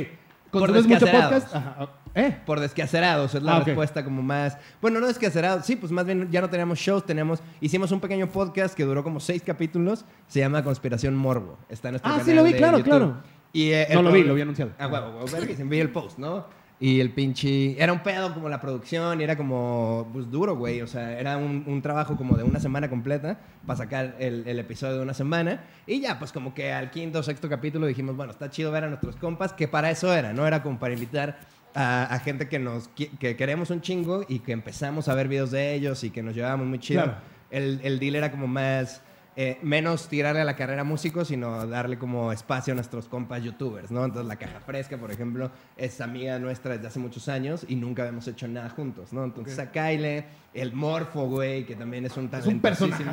consumes 0.51 0.87
mucho 0.87 1.05
podcast. 1.05 1.55
Ajá, 1.55 1.89
¿Eh? 2.15 2.35
Por 2.45 2.59
descacerados, 2.59 3.35
es 3.35 3.43
la 3.43 3.57
Ah, 3.57 3.59
respuesta 3.63 4.03
como 4.03 4.23
más... 4.23 4.57
Bueno, 4.81 4.99
no 4.99 5.05
descacerados, 5.07 5.65
sí, 5.65 5.75
pues 5.75 5.91
más 5.91 6.03
bien 6.05 6.29
ya 6.31 6.41
no 6.41 6.49
teníamos 6.49 6.79
shows, 6.79 7.05
teníamos... 7.05 7.43
Hicimos 7.61 7.91
un 7.91 7.99
pequeño 7.99 8.27
podcast 8.27 8.73
que 8.75 8.85
duró 8.85 9.03
como 9.03 9.19
seis 9.19 9.43
capítulos, 9.45 10.03
se 10.27 10.39
llama 10.39 10.63
Conspiración 10.63 11.15
Morbo, 11.15 11.59
está 11.69 11.89
en 11.89 11.93
nuestro 11.93 12.09
Ah, 12.09 12.13
canal 12.13 12.25
sí, 12.25 12.33
lo 12.33 12.43
vi, 12.43 12.53
claro, 12.53 12.77
YouTube. 12.79 12.89
claro. 12.89 13.17
Y, 13.53 13.69
eh, 13.71 13.87
No 13.93 13.99
el 13.99 14.05
lo 14.05 14.11
vi, 14.11 14.23
lo 14.23 14.33
vi 14.33 14.41
anunciado. 14.41 14.71
Ah, 14.79 14.87
huevo, 14.87 15.19
huevo, 15.19 15.37
envié 15.59 15.81
el 15.81 15.91
post, 15.91 16.17
¿no? 16.17 16.45
Y 16.79 16.99
el 16.99 17.11
pinche... 17.11 17.81
Era 17.81 17.91
un 17.91 18.03
pedo 18.03 18.33
como 18.33 18.49
la 18.49 18.61
producción 18.61 19.19
y 19.19 19.23
era 19.23 19.35
como... 19.35 20.07
Pues 20.13 20.29
duro, 20.29 20.55
güey. 20.55 20.81
O 20.81 20.87
sea, 20.87 21.19
era 21.19 21.37
un, 21.37 21.63
un 21.65 21.81
trabajo 21.81 22.15
como 22.15 22.37
de 22.37 22.43
una 22.43 22.59
semana 22.59 22.87
completa 22.87 23.39
para 23.65 23.77
sacar 23.77 24.15
el, 24.19 24.47
el 24.47 24.59
episodio 24.59 24.97
de 24.97 25.01
una 25.01 25.15
semana. 25.15 25.63
Y 25.87 26.01
ya, 26.01 26.19
pues 26.19 26.31
como 26.31 26.53
que 26.53 26.71
al 26.71 26.91
quinto 26.91 27.19
o 27.19 27.23
sexto 27.23 27.49
capítulo 27.49 27.87
dijimos, 27.87 28.15
bueno, 28.15 28.31
está 28.31 28.51
chido 28.51 28.71
ver 28.71 28.83
a 28.83 28.89
nuestros 28.89 29.15
compas, 29.15 29.53
que 29.53 29.67
para 29.67 29.89
eso 29.89 30.13
era, 30.13 30.33
¿no? 30.33 30.45
Era 30.45 30.61
como 30.61 30.77
para 30.77 30.93
invitar 30.93 31.39
a, 31.73 32.03
a 32.13 32.19
gente 32.19 32.47
que 32.47 32.59
nos 32.59 32.89
que 32.89 33.35
queremos 33.35 33.71
un 33.71 33.81
chingo 33.81 34.23
y 34.27 34.39
que 34.39 34.51
empezamos 34.51 35.07
a 35.07 35.15
ver 35.15 35.27
videos 35.27 35.49
de 35.49 35.73
ellos 35.73 36.03
y 36.03 36.11
que 36.11 36.21
nos 36.21 36.35
llevábamos 36.35 36.67
muy 36.67 36.77
chido. 36.77 37.05
Claro. 37.05 37.17
El, 37.49 37.79
el 37.83 37.97
deal 37.97 38.15
era 38.15 38.29
como 38.29 38.45
más... 38.45 39.01
eh, 39.39 39.59
menos 39.61 40.09
tirarle 40.09 40.41
a 40.41 40.45
la 40.45 40.55
carrera 40.55 40.83
músico, 40.83 41.23
sino 41.23 41.67
darle 41.67 41.99
como 41.99 42.31
espacio 42.31 42.71
a 42.73 42.75
nuestros 42.75 43.07
compas 43.07 43.43
youtubers, 43.43 43.91
¿no? 43.91 44.03
Entonces, 44.03 44.27
la 44.27 44.35
Caja 44.37 44.59
Fresca, 44.61 44.97
por 44.97 45.11
ejemplo, 45.11 45.51
es 45.77 46.01
amiga 46.01 46.39
nuestra 46.39 46.73
desde 46.73 46.87
hace 46.87 46.97
muchos 46.97 47.29
años 47.29 47.63
y 47.67 47.75
nunca 47.75 48.01
habíamos 48.01 48.27
hecho 48.27 48.47
nada 48.47 48.69
juntos, 48.71 49.13
¿no? 49.13 49.23
Entonces, 49.23 49.59
a 49.59 49.71
Kyle, 49.71 50.25
el 50.55 50.73
Morfo, 50.73 51.27
güey, 51.27 51.67
que 51.67 51.75
también 51.75 52.03
es 52.05 52.17
un 52.17 52.25
Es 52.33 52.47
un 52.47 52.59
personaje 52.61 53.03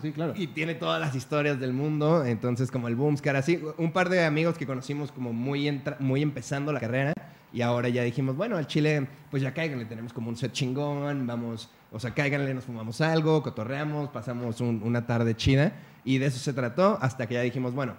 sí, 0.00 0.10
claro. 0.12 0.32
Y 0.34 0.46
tiene 0.46 0.74
todas 0.74 0.98
las 0.98 1.14
historias 1.14 1.60
del 1.60 1.74
mundo, 1.74 2.24
entonces 2.24 2.70
como 2.70 2.88
el 2.88 2.96
Boomscar, 2.96 3.36
así, 3.36 3.60
un 3.76 3.92
par 3.92 4.08
de 4.08 4.24
amigos 4.24 4.56
que 4.56 4.66
conocimos 4.66 5.12
como 5.12 5.34
muy, 5.34 5.68
entra- 5.68 5.98
muy 6.00 6.22
empezando 6.22 6.72
la 6.72 6.80
carrera 6.80 7.12
y 7.52 7.60
ahora 7.60 7.90
ya 7.90 8.02
dijimos, 8.02 8.34
bueno, 8.38 8.56
al 8.56 8.66
Chile, 8.66 9.06
pues 9.30 9.42
ya 9.42 9.52
cáiganle, 9.52 9.84
tenemos 9.84 10.14
como 10.14 10.30
un 10.30 10.36
set 10.36 10.52
chingón, 10.52 11.26
vamos, 11.26 11.68
o 11.92 12.00
sea, 12.00 12.12
cáiganle, 12.14 12.54
nos 12.54 12.64
fumamos 12.64 13.00
algo, 13.00 13.42
cotorreamos, 13.42 14.08
pasamos 14.10 14.60
un- 14.60 14.80
una 14.84 15.06
tarde 15.06 15.34
chida 15.36 15.72
y 16.04 16.18
de 16.18 16.26
eso 16.26 16.38
se 16.38 16.52
trató 16.52 16.98
hasta 17.02 17.26
que 17.26 17.34
ya 17.34 17.42
dijimos, 17.42 17.74
bueno, 17.74 17.94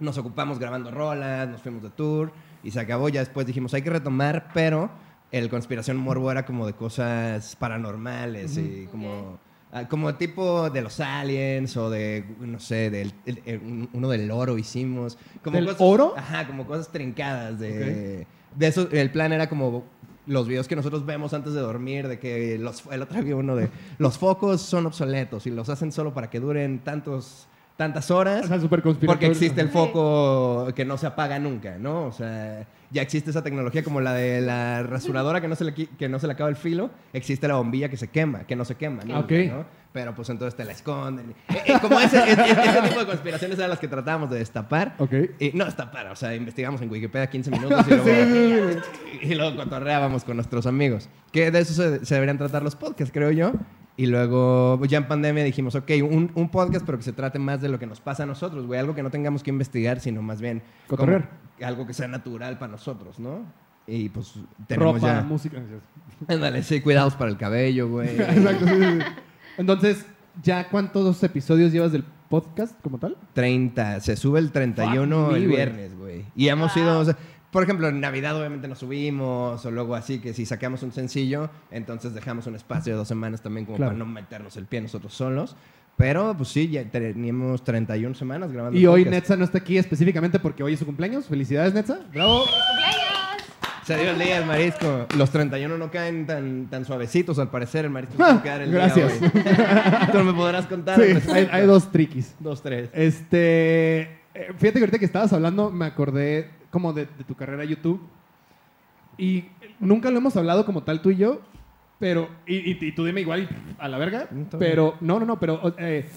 nos 0.00 0.16
ocupamos 0.18 0.58
grabando 0.58 0.90
rolas, 0.90 1.48
nos 1.48 1.60
fuimos 1.62 1.82
de 1.82 1.90
tour 1.90 2.32
y 2.62 2.70
se 2.70 2.80
acabó, 2.80 3.08
ya 3.08 3.20
después 3.20 3.46
dijimos, 3.46 3.74
hay 3.74 3.82
que 3.82 3.90
retomar, 3.90 4.48
pero 4.54 4.90
el 5.32 5.48
Conspiración 5.50 5.96
Morbo 5.96 6.30
era 6.30 6.44
como 6.46 6.66
de 6.66 6.74
cosas 6.74 7.56
paranormales 7.56 8.56
y 8.56 8.86
como... 8.90 9.38
Ah, 9.76 9.88
como 9.88 10.14
tipo 10.14 10.70
de 10.70 10.82
los 10.82 11.00
aliens 11.00 11.76
o 11.76 11.90
de, 11.90 12.24
no 12.38 12.60
sé, 12.60 12.90
del, 12.90 13.12
el- 13.26 13.42
el- 13.44 13.58
un- 13.58 13.88
uno 13.92 14.08
del 14.08 14.30
oro 14.30 14.56
hicimos. 14.56 15.18
Como 15.42 15.56
¿Del 15.56 15.64
cosas- 15.66 15.80
oro? 15.80 16.14
Ajá, 16.16 16.46
como 16.46 16.64
cosas 16.64 16.92
trincadas. 16.92 17.58
De, 17.58 18.24
de 18.54 18.66
eso, 18.68 18.86
el 18.92 19.10
plan 19.10 19.32
era 19.32 19.48
como 19.48 19.84
los 20.26 20.48
videos 20.48 20.68
que 20.68 20.76
nosotros 20.76 21.04
vemos 21.04 21.34
antes 21.34 21.52
de 21.52 21.60
dormir, 21.60 22.08
de 22.08 22.18
que 22.18 22.58
los, 22.58 22.84
el 22.90 23.02
otro 23.02 23.22
día 23.22 23.36
uno 23.36 23.56
de 23.56 23.68
los 23.98 24.18
focos 24.18 24.60
son 24.60 24.86
obsoletos 24.86 25.46
y 25.46 25.50
los 25.50 25.68
hacen 25.68 25.92
solo 25.92 26.14
para 26.14 26.30
que 26.30 26.40
duren 26.40 26.80
tantos 26.80 27.46
tantas 27.76 28.10
horas. 28.10 28.44
O 28.44 28.48
sea. 28.48 28.68
Porque 29.06 29.26
existe 29.26 29.60
el 29.60 29.68
foco 29.68 30.68
que 30.74 30.84
no 30.84 30.96
se 30.96 31.06
apaga 31.06 31.38
nunca, 31.38 31.76
¿no? 31.78 32.06
O 32.06 32.12
sea, 32.12 32.66
ya 32.94 33.02
existe 33.02 33.28
esa 33.30 33.42
tecnología 33.42 33.82
como 33.84 34.00
la 34.00 34.14
de 34.14 34.40
la 34.40 34.82
rasuradora 34.84 35.40
que 35.42 35.48
no 35.48 35.56
se 35.56 35.64
le, 35.64 35.74
que 35.74 36.08
no 36.08 36.18
se 36.18 36.26
le 36.26 36.32
acaba 36.32 36.48
el 36.48 36.56
filo. 36.56 36.90
Existe 37.12 37.46
la 37.48 37.56
bombilla 37.56 37.90
que 37.90 37.96
se 37.98 38.08
quema, 38.08 38.46
que 38.46 38.56
no 38.56 38.64
se 38.64 38.76
quema. 38.76 39.02
¿no? 39.04 39.18
Pero 39.92 40.12
pues 40.14 40.28
entonces 40.30 40.56
te 40.56 40.64
la 40.64 40.72
esconden. 40.72 41.30
Eh, 41.48 41.62
eh, 41.66 41.74
como 41.80 42.00
ese, 42.00 42.16
ese- 42.18 42.50
ese 42.50 42.82
tipo 42.88 42.98
de 43.00 43.06
conspiraciones 43.06 43.56
eran 43.58 43.70
las 43.70 43.78
que 43.78 43.86
tratábamos 43.88 44.28
de 44.30 44.38
destapar. 44.38 44.94
Ok. 44.98 45.12
Y 45.38 45.50
no 45.54 45.64
destapar, 45.66 46.06
o 46.08 46.16
sea, 46.16 46.34
investigamos 46.34 46.80
en 46.82 46.90
Wikipedia 46.90 47.28
15 47.28 47.50
minutos 47.52 47.84
y 47.86 47.90
luego, 47.90 48.80
y 49.22 49.34
luego 49.34 49.56
cotorreábamos 49.56 50.24
con 50.24 50.36
nuestros 50.36 50.66
amigos. 50.66 51.08
Que 51.30 51.50
de 51.52 51.60
eso 51.60 51.74
se, 51.74 52.04
se 52.04 52.14
deberían 52.14 52.38
tratar 52.38 52.62
los 52.62 52.74
podcasts, 52.74 53.12
creo 53.12 53.30
yo. 53.30 53.52
Y 53.96 54.06
luego, 54.06 54.76
pues, 54.78 54.90
ya 54.90 54.98
en 54.98 55.06
pandemia 55.06 55.44
dijimos, 55.44 55.74
ok, 55.76 55.90
un, 56.02 56.32
un 56.34 56.48
podcast, 56.48 56.84
pero 56.84 56.98
que 56.98 57.04
se 57.04 57.12
trate 57.12 57.38
más 57.38 57.60
de 57.60 57.68
lo 57.68 57.78
que 57.78 57.86
nos 57.86 58.00
pasa 58.00 58.24
a 58.24 58.26
nosotros, 58.26 58.66
güey. 58.66 58.80
Algo 58.80 58.94
que 58.94 59.02
no 59.02 59.10
tengamos 59.10 59.42
que 59.42 59.50
investigar, 59.50 60.00
sino 60.00 60.20
más 60.20 60.40
bien... 60.40 60.62
Cotorrear. 60.88 61.30
Algo 61.62 61.86
que 61.86 61.94
sea 61.94 62.08
natural 62.08 62.58
para 62.58 62.72
nosotros, 62.72 63.20
¿no? 63.20 63.44
Y 63.86 64.08
pues 64.08 64.34
tenemos 64.66 64.94
Ropa, 64.94 65.06
ya... 65.06 65.22
música. 65.22 65.62
Ándale, 66.26 66.62
sí, 66.62 66.80
cuidados 66.80 67.14
para 67.14 67.30
el 67.30 67.36
cabello, 67.36 67.88
güey. 67.88 68.08
Exacto, 68.20 68.66
sí, 68.66 68.74
sí. 68.74 68.98
Entonces, 69.58 70.06
¿ya 70.42 70.68
cuántos 70.68 71.22
episodios 71.22 71.70
llevas 71.70 71.92
del 71.92 72.04
podcast 72.28 72.80
como 72.80 72.98
tal? 72.98 73.16
30, 73.34 74.00
se 74.00 74.16
sube 74.16 74.40
el 74.40 74.50
31 74.50 75.26
Fuck 75.26 75.36
el 75.36 75.46
viernes, 75.46 75.96
güey. 75.96 76.24
Y 76.34 76.48
hemos 76.48 76.76
ido, 76.76 76.98
o 76.98 77.04
sea, 77.04 77.16
por 77.54 77.62
ejemplo, 77.62 77.86
en 77.88 78.00
Navidad 78.00 78.36
obviamente 78.36 78.66
nos 78.68 78.80
subimos, 78.80 79.64
o 79.64 79.70
luego 79.70 79.94
así 79.94 80.18
que 80.18 80.34
si 80.34 80.44
sacamos 80.44 80.82
un 80.82 80.90
sencillo, 80.92 81.48
entonces 81.70 82.12
dejamos 82.12 82.46
un 82.48 82.56
espacio 82.56 82.92
de 82.92 82.98
dos 82.98 83.06
semanas 83.08 83.40
también 83.42 83.64
como 83.64 83.76
Claro. 83.76 83.92
para 83.92 83.98
no 83.98 84.06
meternos 84.06 84.56
el 84.56 84.66
pie 84.66 84.80
nosotros 84.80 85.14
solos. 85.14 85.54
Pero 85.96 86.34
pues 86.36 86.48
sí, 86.48 86.68
ya 86.68 86.82
teníamos 86.84 87.62
31 87.62 88.16
semanas 88.16 88.50
grabando. 88.52 88.76
Y 88.76 88.84
hoy 88.86 89.04
podcast. 89.04 89.14
Netza 89.14 89.36
no 89.36 89.44
está 89.44 89.58
aquí 89.58 89.78
específicamente 89.78 90.40
porque 90.40 90.64
hoy 90.64 90.72
es 90.72 90.80
su 90.80 90.84
cumpleaños. 90.86 91.26
Felicidades, 91.26 91.72
Netza. 91.72 92.00
Bravo. 92.12 92.40
¡Cumpleaños! 92.40 93.44
Se 93.86 93.96
dio 93.98 94.10
el 94.10 94.18
día 94.18 94.38
el 94.38 94.46
marisco. 94.46 95.06
Los 95.16 95.30
31 95.30 95.78
no 95.78 95.90
caen 95.92 96.26
tan, 96.26 96.66
tan 96.68 96.84
suavecitos, 96.84 97.38
al 97.38 97.50
parecer. 97.50 97.84
El 97.84 97.92
marisco 97.92 98.16
Ah, 98.18 98.26
se 98.26 98.32
va 98.34 98.38
a 98.40 98.42
quedar 98.42 98.60
el 98.62 98.72
gracias. 98.72 99.20
día, 99.20 99.30
güey. 99.32 100.10
Tú 100.12 100.18
no 100.18 100.24
me 100.24 100.32
podrás 100.32 100.66
contar. 100.66 101.00
Sí, 101.00 101.30
hay, 101.30 101.48
hay 101.52 101.66
dos 101.66 101.92
triquis. 101.92 102.34
Dos, 102.40 102.60
tres. 102.60 102.90
Este, 102.92 104.00
eh, 104.34 104.48
fíjate 104.58 104.72
que 104.72 104.80
ahorita 104.80 104.98
que 104.98 105.04
estabas 105.04 105.32
hablando 105.32 105.70
me 105.70 105.84
acordé 105.84 106.48
como 106.74 106.92
de, 106.92 107.06
de 107.06 107.24
tu 107.24 107.34
carrera 107.34 107.64
YouTube 107.64 108.00
y 109.16 109.44
nunca 109.80 110.10
lo 110.10 110.18
hemos 110.18 110.36
hablado 110.36 110.66
como 110.66 110.82
tal 110.82 111.00
tú 111.00 111.10
y 111.10 111.16
yo, 111.16 111.40
pero 111.98 112.28
y, 112.46 112.56
y- 112.72 112.78
y 112.80 112.92
tú 112.92 113.04
dime 113.04 113.20
igual 113.20 113.48
a 113.78 113.88
la 113.88 113.96
verga, 113.98 114.26
Mm, 114.30 114.42
todo 114.44 114.58
pero 114.58 114.96
no, 115.00 115.20
no, 115.20 115.26
no, 115.26 115.38
pero 115.38 115.72
eh, 115.78 116.08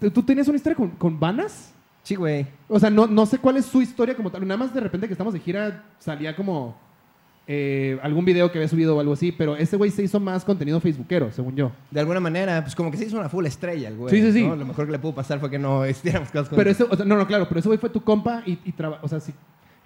¿tú- 0.00 0.10
¿tú 0.10 0.22
tienes 0.22 0.46
una 0.48 0.56
historia 0.56 0.76
con, 0.76 0.90
con 0.90 1.18
Vanas? 1.18 1.72
Sí, 2.04 2.14
güey. 2.14 2.46
O 2.68 2.78
sea, 2.78 2.88
no, 2.88 3.08
no 3.08 3.26
sé 3.26 3.38
cuál 3.38 3.56
es 3.56 3.66
su 3.66 3.82
historia 3.82 4.14
como 4.14 4.30
tal. 4.30 4.46
Nada 4.46 4.58
más 4.58 4.72
de 4.72 4.80
repente 4.80 5.08
que 5.08 5.12
estamos 5.14 5.34
de 5.34 5.40
gira 5.40 5.82
salía 5.98 6.36
como 6.36 6.76
eh, 7.48 7.98
algún 8.02 8.24
video 8.24 8.50
que 8.52 8.58
había 8.58 8.68
subido 8.68 8.96
o 8.96 9.00
algo 9.00 9.12
así, 9.14 9.32
pero 9.32 9.56
ese 9.56 9.76
güey 9.76 9.90
se 9.90 10.04
hizo 10.04 10.20
más 10.20 10.44
contenido 10.44 10.78
facebookero, 10.80 11.32
según 11.32 11.56
yo. 11.56 11.72
De 11.90 11.98
alguna 11.98 12.20
manera, 12.20 12.62
pues 12.62 12.76
como 12.76 12.92
que 12.92 12.96
se 12.96 13.06
hizo 13.06 13.18
una 13.18 13.28
full 13.28 13.44
estrella 13.46 13.88
el 13.88 13.96
güey. 13.96 14.14
Sí, 14.14 14.22
sí, 14.22 14.32
sí. 14.32 14.46
¿no? 14.46 14.54
Lo 14.54 14.64
mejor 14.66 14.86
que 14.86 14.92
le 14.92 15.00
pudo 15.00 15.16
pasar 15.16 15.40
fue 15.40 15.50
que 15.50 15.58
no 15.58 15.84
hiciéramos 15.88 16.28
cosas 16.30 16.48
juntos. 16.48 16.58
Pero 16.58 16.70
ese, 16.70 16.84
o 16.84 16.94
sea, 16.96 17.04
no, 17.04 17.16
no, 17.16 17.26
claro, 17.26 17.46
pero 17.48 17.58
ese 17.58 17.68
güey 17.68 17.78
fue 17.78 17.90
tu 17.90 18.02
compa 18.04 18.42
y, 18.46 18.56
y 18.64 18.70
traba- 18.72 19.00
o 19.02 19.08
sea, 19.08 19.18
sí. 19.18 19.32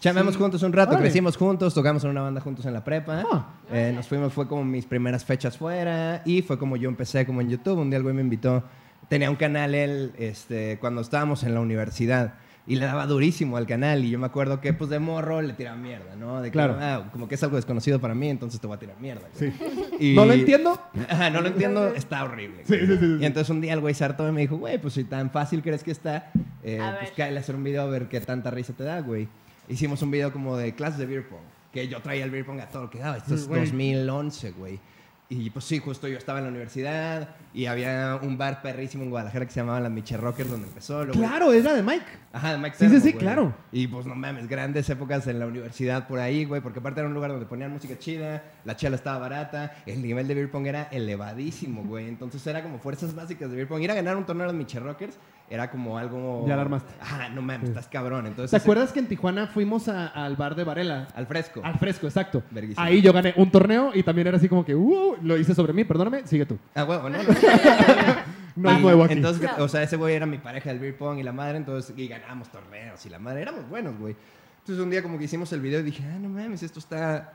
Chamamos 0.01 0.35
Sí. 0.35 0.41
juntos 0.41 0.63
un 0.63 0.73
rato, 0.73 0.93
Órale. 0.93 1.05
crecimos 1.05 1.37
juntos, 1.37 1.75
tocamos 1.75 2.03
en 2.05 2.11
una 2.11 2.23
banda 2.23 2.41
juntos 2.41 2.65
en 2.67 2.73
la 2.73 2.83
prepa. 2.83 3.23
Ah. 3.31 3.47
Eh, 3.71 3.93
nos 3.95 4.09
fuimos, 4.09 4.33
fue 4.33 4.49
como 4.49 4.65
mis 4.65 4.87
primeras 4.87 5.25
fechas 5.25 5.57
fuera 5.59 6.23
y 6.25 6.43
fue 6.43 6.59
como 6.59 6.77
yo 6.77 6.89
empecé 6.89 7.27
como 7.27 7.41
en 7.43 7.51
YouTube. 7.51 7.79
Un 7.79 7.91
día 7.91 7.99
el 7.99 8.03
güey 8.03 8.15
me 8.15 8.23
invitó, 8.23 8.65
tenía 9.09 9.29
un 9.31 9.37
canal 9.37 9.75
él 9.75 10.13
este, 10.19 10.79
cuando 10.81 11.03
estábamos 11.03 11.43
en 11.45 11.53
la 11.55 11.61
universidad 11.61 12.35
y 12.67 12.77
le 12.77 12.87
daba 12.87 13.07
durísimo 13.07 13.57
al 13.57 13.67
canal 13.67 14.05
y 14.05 14.11
yo 14.11 14.19
me 14.19 14.27
acuerdo 14.27 14.61
que 14.61 14.73
pues 14.73 14.89
de 14.91 14.99
morro 15.01 15.43
le 15.43 15.55
tiraba 15.55 15.77
mierda, 15.77 16.15
¿no? 16.17 16.41
De 16.41 16.49
que, 16.49 16.53
Claro. 16.53 16.77
ah, 16.81 17.09
como 17.13 17.27
que 17.29 17.35
es 17.35 17.43
algo 17.43 17.57
desconocido 17.57 18.01
para 18.01 18.15
mí, 18.15 18.29
entonces 18.31 18.61
te 18.61 18.67
voy 18.67 18.77
a 18.77 18.79
tirar 18.79 18.97
mierda. 19.01 19.27
güey. 19.39 19.51
Sí. 19.53 19.59
Y- 19.99 20.15
No 20.15 20.25
lo 20.25 20.33
entiendo. 20.33 20.79
Ajá, 21.09 21.29
no 21.31 21.41
lo 21.43 21.49
entiendo, 21.49 21.89
está 21.95 22.25
horrible. 22.25 22.63
Sí, 22.65 22.79
sí, 22.79 22.87
sí, 22.87 22.97
sí. 22.99 23.17
Y 23.21 23.25
entonces 23.27 23.51
un 23.51 23.61
día 23.61 23.73
el 23.75 23.81
güey 23.81 23.93
se 23.95 24.05
hartó 24.05 24.27
y 24.29 24.33
me 24.33 24.41
dijo, 24.43 24.57
güey, 24.57 24.79
pues 24.81 24.95
si 24.95 25.05
tan 25.05 25.31
fácil 25.31 25.63
crees 25.63 25.83
que 25.83 25.91
está, 25.91 26.31
eh, 26.63 26.81
A 26.81 26.93
pues 26.99 27.11
ver. 27.11 27.13
cáele 27.17 27.39
a 27.39 27.41
hacer 27.41 27.55
un 27.55 27.65
video 27.65 27.83
a 27.83 27.87
ver 27.87 28.09
qué 28.09 28.21
tanta 28.21 28.51
risa 28.51 28.73
te 28.73 28.85
da, 28.85 29.01
güey. 29.01 29.29
Hicimos 29.71 30.03
un 30.03 30.11
video 30.11 30.33
como 30.33 30.57
de 30.57 30.75
clases 30.75 30.99
de 30.99 31.07
beer 31.07 31.29
pong, 31.29 31.41
que 31.73 31.87
yo 31.87 32.01
traía 32.03 32.25
el 32.25 32.31
beer 32.31 32.45
pong 32.45 32.61
a 32.61 32.69
todo 32.69 32.85
lo 32.85 32.91
que 32.91 32.99
daba. 32.99 33.19
Esto 33.19 33.35
es 33.35 33.47
Güey. 33.47 33.61
2011, 33.61 34.51
güey. 34.53 34.81
Y 35.29 35.49
pues 35.51 35.65
sí, 35.65 35.79
justo 35.79 36.09
yo 36.09 36.19
estaba 36.19 36.41
en 36.41 36.47
la 36.47 36.51
universidad 36.51 37.37
y 37.53 37.67
había 37.67 38.19
un 38.23 38.39
bar 38.39 38.63
perrísimo 38.63 39.03
en 39.05 39.11
Guadalajara 39.11 39.45
que 39.47 39.51
se 39.53 39.61
llamaba 39.61 39.81
Las 39.81 39.91
Miche 39.91 40.17
Rockers 40.17 40.51
donde 40.51 40.67
empezó. 40.69 41.05
luego- 41.05 41.19
Claro, 41.21 41.53
era 41.53 41.75
de 41.75 41.83
Mike. 41.83 42.05
Ajá, 42.33 42.53
de 42.53 42.59
Mike 42.59 42.77
Sí, 42.77 42.85
sí, 42.85 42.91
Servo, 42.91 43.05
sí, 43.05 43.11
güey. 43.13 43.23
claro. 43.25 43.55
Y 43.73 43.87
pues 43.89 44.07
no 44.07 44.15
mames, 44.15 44.47
grandes 44.49 44.89
épocas 44.89 45.27
en 45.27 45.39
la 45.41 45.47
universidad 45.47 46.07
por 46.07 46.21
ahí, 46.21 46.45
güey, 46.45 46.61
porque 46.61 46.79
aparte 46.79 47.01
era 47.01 47.09
un 47.09 47.15
lugar 47.15 47.31
donde 47.33 47.47
ponían 47.47 47.73
música 47.73 47.99
chida, 47.99 48.45
la 48.65 48.77
chela 48.77 48.95
estaba 48.97 49.19
barata, 49.19 49.73
el 49.87 50.01
nivel 50.01 50.29
de 50.29 50.35
beer 50.35 50.51
pong 50.51 50.67
era 50.67 50.85
elevadísimo, 50.93 51.83
güey. 51.85 52.09
Entonces 52.09 52.47
era 52.47 52.63
como 52.63 52.79
fuerzas 52.79 53.15
básicas 53.15 53.51
de 53.51 53.57
beer 53.57 53.69
pong. 53.69 53.83
Ir 53.83 53.91
a 53.91 53.95
ganar 53.95 54.17
un 54.17 54.25
torneo 54.25 54.47
de 54.47 54.53
los 54.53 54.57
Miche 54.57 54.79
Rockers 54.79 55.19
era 55.49 55.69
como 55.69 55.99
algo... 55.99 56.45
Ya 56.47 56.55
la 56.55 56.63
armaste. 56.63 56.93
Ajá, 57.01 57.29
no 57.31 57.43
mames, 57.43 57.71
estás 57.71 57.89
cabrón. 57.89 58.25
Entonces, 58.29 58.53
¿Te 58.53 58.57
acuerdas 58.57 58.93
que 58.93 59.01
en 59.01 59.09
Tijuana 59.09 59.49
fuimos 59.49 59.89
a- 59.89 60.07
al 60.07 60.37
bar 60.37 60.55
de 60.55 60.63
Varela? 60.63 61.09
Al 61.17 61.27
fresco. 61.27 61.61
Al 61.65 61.75
fresco, 61.77 62.07
exacto. 62.07 62.45
Ahí 62.77 63.03
yo 63.03 63.13
gané 63.13 63.35
un 63.37 63.51
torneo 63.51 63.91
y 63.93 64.05
también 64.05 64.29
era 64.29 64.37
así 64.37 64.49
como 64.49 64.65
que, 64.65 64.77
uh, 64.77 65.17
lo 65.21 65.37
hice 65.37 65.53
sobre 65.57 65.73
mí, 65.73 65.83
perdóname, 65.83 66.25
sigue 66.29 66.47
tú. 66.47 66.57
Ah, 66.77 66.85
huevo, 66.85 67.09
¿no? 67.11 67.21
No 67.21 67.33
es 68.57 68.79
Y 68.79 68.83
nuevo 68.83 69.05
aquí. 69.05 69.15
Entonces, 69.15 69.49
No. 69.57 69.65
o 69.65 69.69
sea, 69.69 69.83
ese 69.83 69.97
güey 69.97 70.15
era 70.15 70.27
mi 70.27 70.39
pareja 70.39 70.71
del 70.71 70.79
beer 70.79 70.97
pong 70.97 71.19
y 71.19 71.23
la 71.23 71.33
madre, 71.33 71.57
entonces, 71.57 71.97
y 71.97 72.09
ganábamos 72.09 72.51
torneos 72.51 73.05
y 73.07 73.09
la 73.11 73.19
madre, 73.19 73.43
éramos 73.43 73.69
buenos, 73.69 73.99
güey. 73.99 74.17
Entonces, 74.59 74.83
un 74.85 74.91
día 74.91 75.03
como 75.03 75.19
que 75.19 75.25
hicimos 75.25 75.53
el 75.53 75.61
video 75.61 75.81
y 75.81 75.85
dije, 75.85 76.05
ah, 76.05 76.19
no 76.19 76.29
mames, 76.29 76.63
esto 76.63 76.79
está 76.79 77.35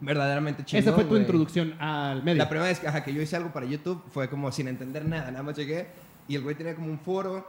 verdaderamente 0.00 0.64
chido. 0.64 0.80
Esa 0.80 0.92
fue 0.92 1.04
tu 1.04 1.16
introducción 1.16 1.74
al 1.80 2.22
medio. 2.22 2.38
La 2.38 2.48
primera 2.48 2.68
vez 2.68 2.80
que, 2.80 2.88
ajá, 2.88 3.02
que 3.04 3.12
yo 3.12 3.22
hice 3.22 3.36
algo 3.36 3.52
para 3.52 3.66
YouTube 3.66 4.02
fue 4.10 4.28
como 4.28 4.50
sin 4.52 4.68
entender 4.68 5.04
nada, 5.04 5.30
nada 5.30 5.42
más 5.42 5.56
llegué 5.56 5.86
y 6.28 6.36
el 6.36 6.42
güey 6.42 6.54
tenía 6.54 6.74
como 6.74 6.88
un 6.88 6.98
foro, 6.98 7.48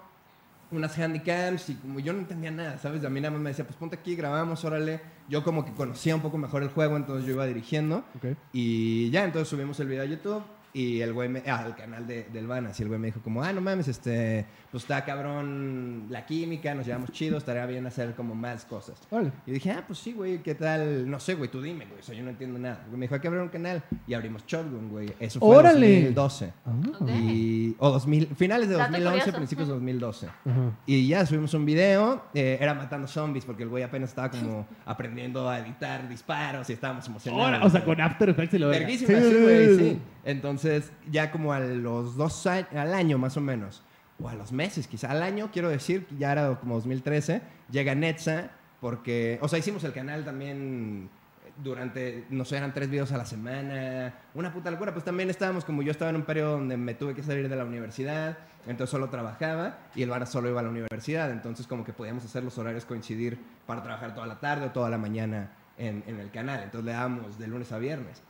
unas 0.71 0.97
handycams 0.97 1.69
y 1.69 1.75
como 1.75 1.99
yo 1.99 2.13
no 2.13 2.19
entendía 2.19 2.51
nada, 2.51 2.77
¿sabes? 2.79 3.03
A 3.05 3.09
mí 3.09 3.21
nada 3.21 3.31
más 3.31 3.41
me 3.41 3.49
decía, 3.51 3.65
pues 3.65 3.77
ponte 3.77 3.95
aquí, 3.95 4.15
grabamos, 4.15 4.63
órale. 4.65 5.01
Yo 5.29 5.43
como 5.43 5.65
que 5.65 5.71
conocía 5.73 6.15
un 6.15 6.21
poco 6.21 6.37
mejor 6.37 6.63
el 6.63 6.69
juego, 6.69 6.97
entonces 6.97 7.25
yo 7.25 7.33
iba 7.33 7.45
dirigiendo. 7.45 7.97
Ok. 8.15 8.35
Y 8.51 9.09
ya, 9.11 9.23
entonces 9.23 9.47
subimos 9.47 9.79
el 9.79 9.87
video 9.87 10.03
a 10.03 10.05
YouTube 10.05 10.43
y 10.73 11.01
el 11.01 11.13
güey 11.13 11.29
me... 11.29 11.43
Ah, 11.45 11.59
al 11.59 11.75
canal 11.75 12.07
de, 12.07 12.23
del 12.33 12.47
Vanas. 12.47 12.79
Y 12.79 12.83
el 12.83 12.89
güey 12.89 12.99
me 12.99 13.07
dijo 13.07 13.21
como, 13.21 13.43
ah, 13.43 13.53
no 13.53 13.61
mames, 13.61 13.87
este... 13.87 14.45
Pues 14.71 14.85
está 14.85 15.05
cabrón 15.05 16.07
la 16.09 16.25
química, 16.25 16.73
nos 16.73 16.87
llevamos 16.87 17.11
chido, 17.11 17.37
estaría 17.37 17.63
bien 17.67 17.85
hacer 17.85 18.15
como 18.15 18.33
más 18.33 18.65
cosas. 18.65 18.99
Órale. 19.11 19.31
Y 19.45 19.51
dije, 19.51 19.69
ah, 19.69 19.83
pues 19.85 19.99
sí, 19.99 20.13
güey, 20.13 20.41
¿qué 20.41 20.55
tal? 20.55 21.07
No 21.07 21.19
sé, 21.19 21.35
güey, 21.35 21.51
tú 21.51 21.61
dime, 21.61 21.85
güey, 21.85 21.99
o 21.99 22.03
sea, 22.03 22.15
yo 22.15 22.23
no 22.23 22.31
entiendo 22.31 22.57
nada. 22.57 22.79
El 22.85 22.87
güey 22.87 22.97
me 22.97 23.03
dijo, 23.03 23.13
hay 23.13 23.21
que 23.21 23.27
abrir 23.27 23.43
un 23.43 23.49
canal. 23.49 23.83
Y 24.07 24.15
abrimos 24.15 24.43
Shotgun, 24.47 24.89
güey. 24.89 25.13
Eso 25.19 25.39
fue 25.39 25.57
¡Órale! 25.57 26.05
2012. 26.05 26.53
Ah. 26.65 26.71
Ok. 26.99 27.09
Y, 27.09 27.75
o 27.77 27.91
2000, 27.91 28.27
finales 28.35 28.67
de 28.67 28.75
Dato 28.75 28.91
2011, 28.93 29.19
curioso. 29.19 29.37
principios 29.37 29.67
de 29.67 29.73
2012. 29.75 30.27
Ajá. 30.27 30.71
Y 30.87 31.07
ya 31.07 31.23
subimos 31.27 31.53
un 31.53 31.65
video, 31.65 32.23
eh, 32.33 32.57
era 32.59 32.73
matando 32.73 33.07
zombies, 33.07 33.45
porque 33.45 33.61
el 33.61 33.69
güey 33.69 33.83
apenas 33.83 34.09
estaba 34.09 34.31
como 34.31 34.67
aprendiendo 34.87 35.47
a 35.47 35.59
editar 35.59 36.09
disparos 36.09 36.67
y 36.71 36.73
estábamos 36.73 37.05
emocionados. 37.07 37.45
Ahora, 37.45 37.63
o 37.63 37.69
sea, 37.69 37.85
con 37.85 38.01
After 38.01 38.27
Effects 38.27 38.55
y 38.55 38.57
lo. 38.57 38.69
Verguísima, 38.69 39.19
sí, 39.19 39.37
güey, 39.39 39.77
sí. 39.77 40.01
Entonces, 40.25 40.62
ya 41.11 41.31
como 41.31 41.53
a 41.53 41.59
los 41.59 42.15
dos 42.15 42.45
años, 42.47 42.67
al 42.73 42.93
año 42.93 43.17
más 43.17 43.37
o 43.37 43.41
menos, 43.41 43.83
o 44.21 44.29
a 44.29 44.35
los 44.35 44.51
meses 44.51 44.87
quizá, 44.87 45.11
al 45.11 45.23
año 45.23 45.49
quiero 45.51 45.69
decir, 45.69 46.07
ya 46.17 46.31
era 46.31 46.59
como 46.59 46.75
2013, 46.75 47.41
llega 47.69 47.95
Netza, 47.95 48.51
porque, 48.79 49.39
o 49.41 49.47
sea, 49.47 49.59
hicimos 49.59 49.83
el 49.83 49.93
canal 49.93 50.25
también 50.25 51.09
durante, 51.57 52.25
no 52.29 52.45
sé, 52.45 52.57
eran 52.57 52.73
tres 52.73 52.89
videos 52.89 53.11
a 53.11 53.17
la 53.17 53.25
semana, 53.25 54.13
una 54.33 54.51
puta 54.51 54.71
locura, 54.71 54.93
pues 54.93 55.05
también 55.05 55.29
estábamos 55.29 55.65
como 55.65 55.81
yo 55.81 55.91
estaba 55.91 56.09
en 56.09 56.17
un 56.17 56.23
periodo 56.23 56.53
donde 56.53 56.77
me 56.77 56.93
tuve 56.93 57.13
que 57.13 57.23
salir 57.23 57.47
de 57.47 57.55
la 57.55 57.65
universidad, 57.65 58.37
entonces 58.65 58.89
solo 58.89 59.09
trabajaba 59.09 59.77
y 59.95 60.03
el 60.03 60.09
Vara 60.09 60.25
solo 60.25 60.49
iba 60.49 60.59
a 60.59 60.63
la 60.63 60.69
universidad, 60.69 61.31
entonces 61.31 61.67
como 61.67 61.83
que 61.83 61.93
podíamos 61.93 62.25
hacer 62.25 62.43
los 62.43 62.57
horarios 62.57 62.85
coincidir 62.85 63.37
para 63.65 63.83
trabajar 63.83 64.15
toda 64.15 64.25
la 64.25 64.39
tarde 64.39 64.65
o 64.67 64.71
toda 64.71 64.89
la 64.89 64.97
mañana 64.97 65.51
en, 65.77 66.03
en 66.07 66.19
el 66.19 66.31
canal, 66.31 66.63
entonces 66.63 66.85
le 66.85 66.93
dábamos 66.93 67.37
de 67.37 67.47
lunes 67.47 67.71
a 67.71 67.77
viernes. 67.77 68.21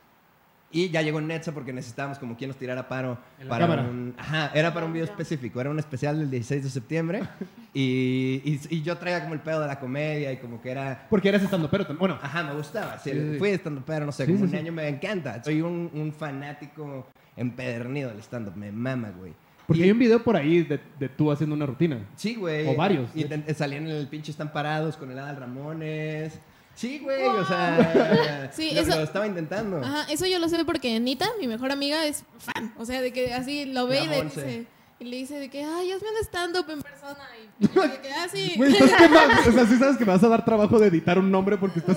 Y 0.74 0.90
ya 0.90 1.02
llegó 1.02 1.20
Netza 1.20 1.52
porque 1.52 1.72
necesitábamos 1.72 2.18
como 2.18 2.36
quien 2.36 2.48
nos 2.48 2.56
tirara 2.58 2.88
paro 2.88 3.16
En 3.38 3.44
la 3.46 3.50
para 3.50 3.66
cámara. 3.66 3.82
un... 3.88 4.12
Ajá, 4.18 4.50
era 4.54 4.74
para 4.74 4.84
un 4.86 4.92
video 4.92 5.04
específico, 5.04 5.60
era 5.60 5.70
un 5.70 5.78
especial 5.78 6.18
del 6.18 6.30
16 6.30 6.64
de 6.64 6.68
septiembre 6.70 7.22
y, 7.72 8.42
y, 8.44 8.60
y 8.70 8.82
yo 8.82 8.98
traía 8.98 9.22
como 9.22 9.34
el 9.34 9.40
pedo 9.40 9.60
de 9.60 9.68
la 9.68 9.78
comedia 9.78 10.32
y 10.32 10.38
como 10.38 10.60
que 10.60 10.70
era... 10.72 11.06
Porque 11.08 11.28
eras 11.28 11.42
estando 11.44 11.70
pero 11.70 11.86
tam- 11.86 11.96
Bueno, 11.96 12.18
Ajá, 12.20 12.42
me 12.42 12.54
gustaba. 12.54 12.98
sí, 12.98 13.10
Sí. 13.12 13.36
Fui 13.38 13.50
estando 13.50 13.82
pero 13.86 14.04
no 14.04 14.10
sé, 14.12 14.26
Sí, 14.26 14.32
como 14.32 14.38
sí, 14.40 14.44
un 14.46 14.50
sí. 14.50 14.56
año 14.56 14.72
me 14.72 14.88
encanta. 14.88 15.42
Soy 15.44 15.60
un, 15.62 15.90
un 15.94 16.12
fanático 16.12 17.06
empedernido 17.36 18.10
del 18.10 18.18
stand-up, 18.18 18.56
me 18.56 18.72
mama, 18.72 19.12
güey. 19.16 19.32
porque 19.66 19.80
Y- 19.82 19.84
hay 19.84 19.90
un 19.92 19.98
video 20.00 20.22
por 20.24 20.34
ahí 20.36 20.62
de, 20.64 20.80
de 20.98 21.08
tú 21.08 21.30
haciendo 21.30 21.54
una 21.54 21.66
rutina. 21.66 21.98
Sí, 22.16 22.34
güey. 22.34 22.66
O 22.66 22.74
varios, 22.74 23.10
Y 23.14 23.24
salían 23.54 23.86
en 23.86 23.92
el 23.96 24.08
pinche 24.08 24.30
Están 24.32 24.52
Parados 24.52 24.96
con 24.96 25.10
el 25.10 25.18
Adal 25.20 25.36
Ramones. 25.36 26.40
Sí, 26.74 26.98
güey, 26.98 27.22
o 27.24 27.46
sea... 27.46 28.50
Sí, 28.52 28.72
lo, 28.74 28.80
eso- 28.80 28.96
lo 28.96 29.02
estaba 29.04 29.26
intentando. 29.26 29.78
Ajá, 29.78 30.06
eso 30.10 30.26
yo 30.26 30.38
lo 30.38 30.48
sé 30.48 30.64
porque 30.64 30.96
Anita, 30.96 31.28
mi 31.40 31.46
mejor 31.46 31.70
amiga, 31.72 32.04
es 32.04 32.24
fan. 32.38 32.74
O 32.78 32.84
sea, 32.84 33.00
de 33.00 33.12
que 33.12 33.32
así 33.32 33.64
lo 33.66 33.86
ve 33.86 34.02
y 34.04 34.06
le 34.08 34.22
dice. 34.24 34.66
Y 35.00 35.04
le 35.06 35.16
dice 35.16 35.38
de 35.40 35.50
que, 35.50 35.64
ay, 35.64 35.90
hazme 35.90 36.08
un 36.08 36.24
stand-up 36.24 36.70
en 36.70 36.80
persona. 36.80 37.18
Y 37.60 37.66
yo 37.74 37.82
de 37.82 38.00
que, 38.00 38.12
ah, 38.12 38.26
sí. 38.32 38.52
Güey, 38.56 38.72
¿sabes 38.74 38.94
qué 38.96 39.08
más? 39.08 39.46
O 39.46 39.52
sea, 39.52 39.66
sí 39.66 39.76
sabes 39.76 39.96
que 39.98 40.04
me 40.04 40.12
vas 40.12 40.22
a 40.22 40.28
dar 40.28 40.44
trabajo 40.44 40.78
de 40.78 40.86
editar 40.86 41.18
un 41.18 41.30
nombre 41.30 41.58
porque 41.58 41.80
estás... 41.80 41.96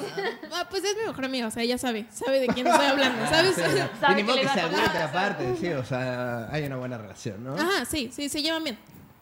Ah, 0.51 0.67
pues 0.69 0.83
es 0.83 0.95
mi 0.97 1.05
mejor 1.07 1.25
amiga, 1.25 1.47
o 1.47 1.51
sea, 1.51 1.61
ella 1.63 1.77
sabe, 1.77 2.05
sabe 2.11 2.39
de 2.39 2.47
quién 2.47 2.65
estoy 2.65 2.85
hablando, 2.87 3.23
¿sabes? 3.27 3.55
Sí, 3.55 3.61
Sabe 4.01 4.13
y 4.13 4.15
ni 4.15 4.21
que 4.23 4.23
modo 4.23 4.39
que 4.41 4.45
va 4.47 4.53
se 4.53 4.59
a 4.59 4.63
tocar. 4.67 4.79
agüite 4.79 5.03
aparte, 5.03 5.55
sí, 5.59 5.67
o 5.69 5.85
sea, 5.85 6.49
hay 6.51 6.63
una 6.65 6.75
buena 6.77 6.97
relación, 6.97 7.43
¿no? 7.43 7.53
Ajá, 7.55 7.85
sí, 7.85 8.09
sí, 8.11 8.29
se 8.29 8.41
llevan 8.41 8.63
bien. 8.63 8.77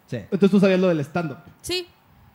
Sí. 0.07 0.17
Entonces 0.17 0.51
tú 0.51 0.59
sabías 0.59 0.79
lo 0.79 0.87
del 0.87 0.99
stand-up. 1.01 1.37
Sí. 1.61 1.87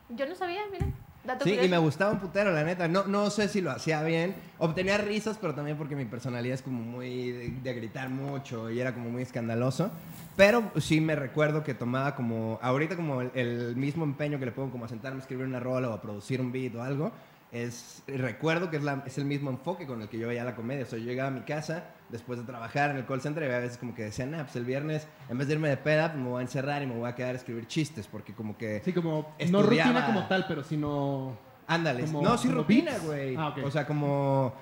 Yo 0.09 0.25
no 0.27 0.35
sabía, 0.35 0.61
mira. 0.71 0.85
Dato 1.23 1.43
Sí, 1.43 1.51
y 1.51 1.53
curioso. 1.53 1.69
me 1.69 1.77
gustaba 1.77 2.11
un 2.13 2.19
putero, 2.19 2.51
la 2.51 2.63
neta. 2.63 2.87
No, 2.87 3.03
no 3.05 3.29
sé 3.29 3.47
si 3.47 3.61
lo 3.61 3.69
hacía 3.71 4.01
bien. 4.03 4.33
Obtenía 4.57 4.97
risas, 4.97 5.37
pero 5.39 5.53
también 5.53 5.77
porque 5.77 5.95
mi 5.95 6.05
personalidad 6.05 6.55
es 6.55 6.61
como 6.63 6.81
muy 6.81 7.31
de, 7.31 7.49
de 7.61 7.73
gritar 7.73 8.09
mucho 8.09 8.71
y 8.71 8.79
era 8.79 8.93
como 8.93 9.09
muy 9.11 9.21
escandaloso. 9.21 9.91
Pero 10.35 10.71
sí 10.79 10.99
me 10.99 11.15
recuerdo 11.15 11.63
que 11.63 11.73
tomaba 11.75 12.15
como, 12.15 12.57
ahorita 12.61 12.95
como 12.95 13.21
el, 13.21 13.31
el 13.35 13.75
mismo 13.75 14.03
empeño 14.03 14.39
que 14.39 14.45
le 14.45 14.51
pongo 14.51 14.71
como 14.71 14.85
a 14.85 14.87
sentarme 14.87 15.17
a 15.17 15.21
escribir 15.21 15.45
una 15.45 15.59
rola 15.59 15.89
o 15.89 15.93
a 15.93 16.01
producir 16.01 16.41
un 16.41 16.51
beat 16.51 16.73
o 16.75 16.81
algo. 16.81 17.11
Es, 17.51 18.01
recuerdo 18.07 18.69
que 18.71 18.77
es, 18.77 18.83
la- 18.83 19.03
es 19.05 19.17
el 19.17 19.25
mismo 19.25 19.49
enfoque 19.51 19.85
con 19.85 20.01
el 20.01 20.07
que 20.07 20.17
yo 20.17 20.27
veía 20.27 20.43
la 20.43 20.55
comedia. 20.55 20.83
O 20.85 20.87
sea, 20.87 20.97
yo 20.97 21.05
llegaba 21.05 21.27
a 21.27 21.31
mi 21.33 21.41
casa 21.41 21.83
después 22.11 22.39
de 22.39 22.45
trabajar 22.45 22.91
en 22.91 22.97
el 22.97 23.05
call 23.05 23.21
center 23.21 23.43
y 23.43 23.45
había 23.47 23.59
veces 23.59 23.77
como 23.77 23.95
que 23.95 24.03
decían, 24.03 24.33
ah, 24.35 24.43
pues 24.43 24.55
el 24.55 24.65
viernes 24.65 25.07
en 25.29 25.37
vez 25.37 25.47
de 25.47 25.53
irme 25.53 25.69
de 25.69 25.77
peda, 25.77 26.11
pues 26.11 26.23
me 26.23 26.29
voy 26.29 26.39
a 26.39 26.41
encerrar 26.41 26.83
y 26.83 26.87
me 26.87 26.95
voy 26.95 27.09
a 27.09 27.15
quedar 27.15 27.35
a 27.35 27.37
escribir 27.37 27.67
chistes. 27.67 28.07
Porque 28.07 28.33
como 28.33 28.57
que... 28.57 28.81
Sí, 28.83 28.93
como... 28.93 29.35
No 29.49 29.59
Estudiaba. 29.59 29.91
rutina 29.91 30.05
como 30.05 30.27
tal, 30.27 30.45
pero 30.47 30.63
sino... 30.63 31.37
Ándale. 31.67 32.05
No, 32.07 32.37
sí 32.37 32.49
rutina, 32.49 32.97
güey. 33.03 33.35
Ah, 33.35 33.49
ok. 33.49 33.59
O 33.63 33.71
sea, 33.71 33.87
como 33.87 34.53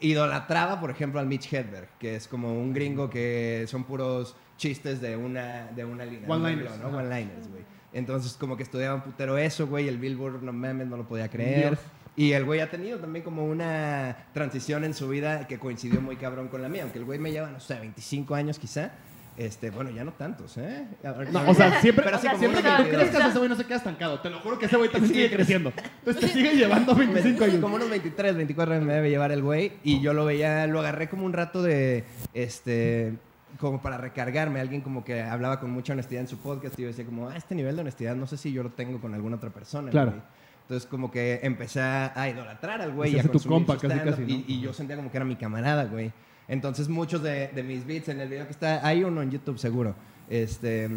idolatraba, 0.00 0.80
por 0.80 0.90
ejemplo, 0.90 1.20
al 1.20 1.26
Mitch 1.26 1.52
Hedberg, 1.52 1.88
que 1.98 2.16
es 2.16 2.26
como 2.26 2.52
un 2.52 2.72
gringo 2.72 3.08
que 3.10 3.66
son 3.68 3.84
puros 3.84 4.34
chistes 4.56 5.00
de 5.00 5.16
una, 5.16 5.66
de 5.66 5.84
una 5.84 6.04
línea. 6.04 6.28
One-liners, 6.28 6.78
¿no? 6.78 6.88
ajá. 6.88 6.96
One-liners, 6.96 7.48
güey. 7.48 7.62
Entonces, 7.92 8.34
como 8.34 8.56
que 8.56 8.62
estudiaba 8.62 8.96
un 8.96 9.02
putero 9.02 9.38
eso, 9.38 9.66
güey. 9.66 9.88
El 9.88 9.98
Billboard, 9.98 10.42
no 10.42 10.52
mames, 10.52 10.86
no 10.86 10.96
lo 10.96 11.06
podía 11.06 11.28
creer. 11.28 11.70
Dios. 11.70 11.78
Y 12.16 12.32
el 12.32 12.44
güey 12.44 12.60
ha 12.60 12.70
tenido 12.70 12.98
también 12.98 13.22
como 13.24 13.44
una 13.44 14.16
transición 14.32 14.84
en 14.84 14.94
su 14.94 15.08
vida 15.08 15.46
que 15.46 15.58
coincidió 15.58 16.00
muy 16.00 16.16
cabrón 16.16 16.48
con 16.48 16.62
la 16.62 16.68
mía. 16.68 16.82
Aunque 16.84 16.98
el 16.98 17.04
güey 17.04 17.18
me 17.18 17.30
lleva, 17.30 17.50
no 17.50 17.60
sé, 17.60 17.78
25 17.78 18.34
años 18.34 18.58
quizá. 18.58 18.90
Este, 19.36 19.68
bueno, 19.68 19.90
ya 19.90 20.02
no 20.02 20.12
tantos, 20.12 20.56
¿eh? 20.56 20.86
No, 21.30 21.42
o 21.46 21.52
sea, 21.52 21.78
siempre, 21.82 22.02
Pero 22.06 22.16
o 22.16 22.20
sea, 22.20 22.38
siempre 22.38 22.62
que 22.62 22.68
tú 22.70 22.74
22. 22.84 23.02
crezcas, 23.02 23.28
ese 23.28 23.36
güey 23.38 23.50
no 23.50 23.54
se 23.54 23.64
queda 23.64 23.76
estancado. 23.76 24.18
Te 24.20 24.30
lo 24.30 24.40
juro 24.40 24.58
que 24.58 24.64
ese 24.64 24.78
güey 24.78 24.90
también 24.90 25.12
Sí. 25.12 25.20
sigue 25.20 25.30
creciendo. 25.36 25.72
Entonces 25.98 26.22
te 26.22 26.28
sigue 26.28 26.54
llevando 26.56 26.94
25 26.94 27.44
años. 27.44 27.58
Como 27.60 27.76
unos 27.76 27.90
23, 27.90 28.34
24 28.34 28.74
años 28.76 28.86
me 28.86 28.94
debe 28.94 29.10
llevar 29.10 29.32
el 29.32 29.42
güey. 29.42 29.72
Y 29.84 30.00
yo 30.00 30.14
lo 30.14 30.24
veía, 30.24 30.66
lo 30.66 30.80
agarré 30.80 31.10
como 31.10 31.26
un 31.26 31.34
rato 31.34 31.62
de, 31.62 32.04
este, 32.32 33.12
como 33.60 33.82
para 33.82 33.98
recargarme. 33.98 34.58
Alguien 34.60 34.80
como 34.80 35.04
que 35.04 35.20
hablaba 35.20 35.60
con 35.60 35.70
mucha 35.70 35.92
honestidad 35.92 36.22
en 36.22 36.28
su 36.28 36.38
podcast 36.38 36.78
y 36.78 36.82
yo 36.84 36.88
decía 36.88 37.04
como, 37.04 37.28
ah, 37.28 37.36
este 37.36 37.54
nivel 37.54 37.74
de 37.76 37.82
honestidad 37.82 38.16
no 38.16 38.26
sé 38.26 38.38
si 38.38 38.52
yo 38.54 38.62
lo 38.62 38.70
tengo 38.70 39.02
con 39.02 39.12
alguna 39.12 39.36
otra 39.36 39.50
persona. 39.50 39.90
Claro. 39.90 40.12
güey". 40.12 40.22
Entonces 40.66 40.88
como 40.88 41.12
que 41.12 41.38
empecé 41.44 41.80
a 41.80 42.28
idolatrar 42.28 42.82
al 42.82 42.92
güey. 42.92 43.14
Y 43.14 43.18
a 43.20 43.22
tu 43.22 43.32
consumir 43.32 43.58
compa 43.58 43.74
su 43.74 43.82
casi, 43.82 43.94
stand-up, 43.94 44.16
casi, 44.16 44.22
¿no? 44.22 44.28
y, 44.28 44.44
y 44.48 44.60
yo 44.60 44.72
sentía 44.72 44.96
como 44.96 45.12
que 45.12 45.16
era 45.16 45.24
mi 45.24 45.36
camarada, 45.36 45.84
güey. 45.84 46.10
Entonces 46.48 46.88
muchos 46.88 47.22
de, 47.22 47.48
de 47.48 47.62
mis 47.62 47.86
beats 47.86 48.08
en 48.08 48.20
el 48.20 48.28
video 48.28 48.46
que 48.46 48.52
está, 48.52 48.84
hay 48.84 49.04
uno 49.04 49.22
en 49.22 49.30
YouTube 49.30 49.58
seguro. 49.58 49.94
Este, 50.28 50.90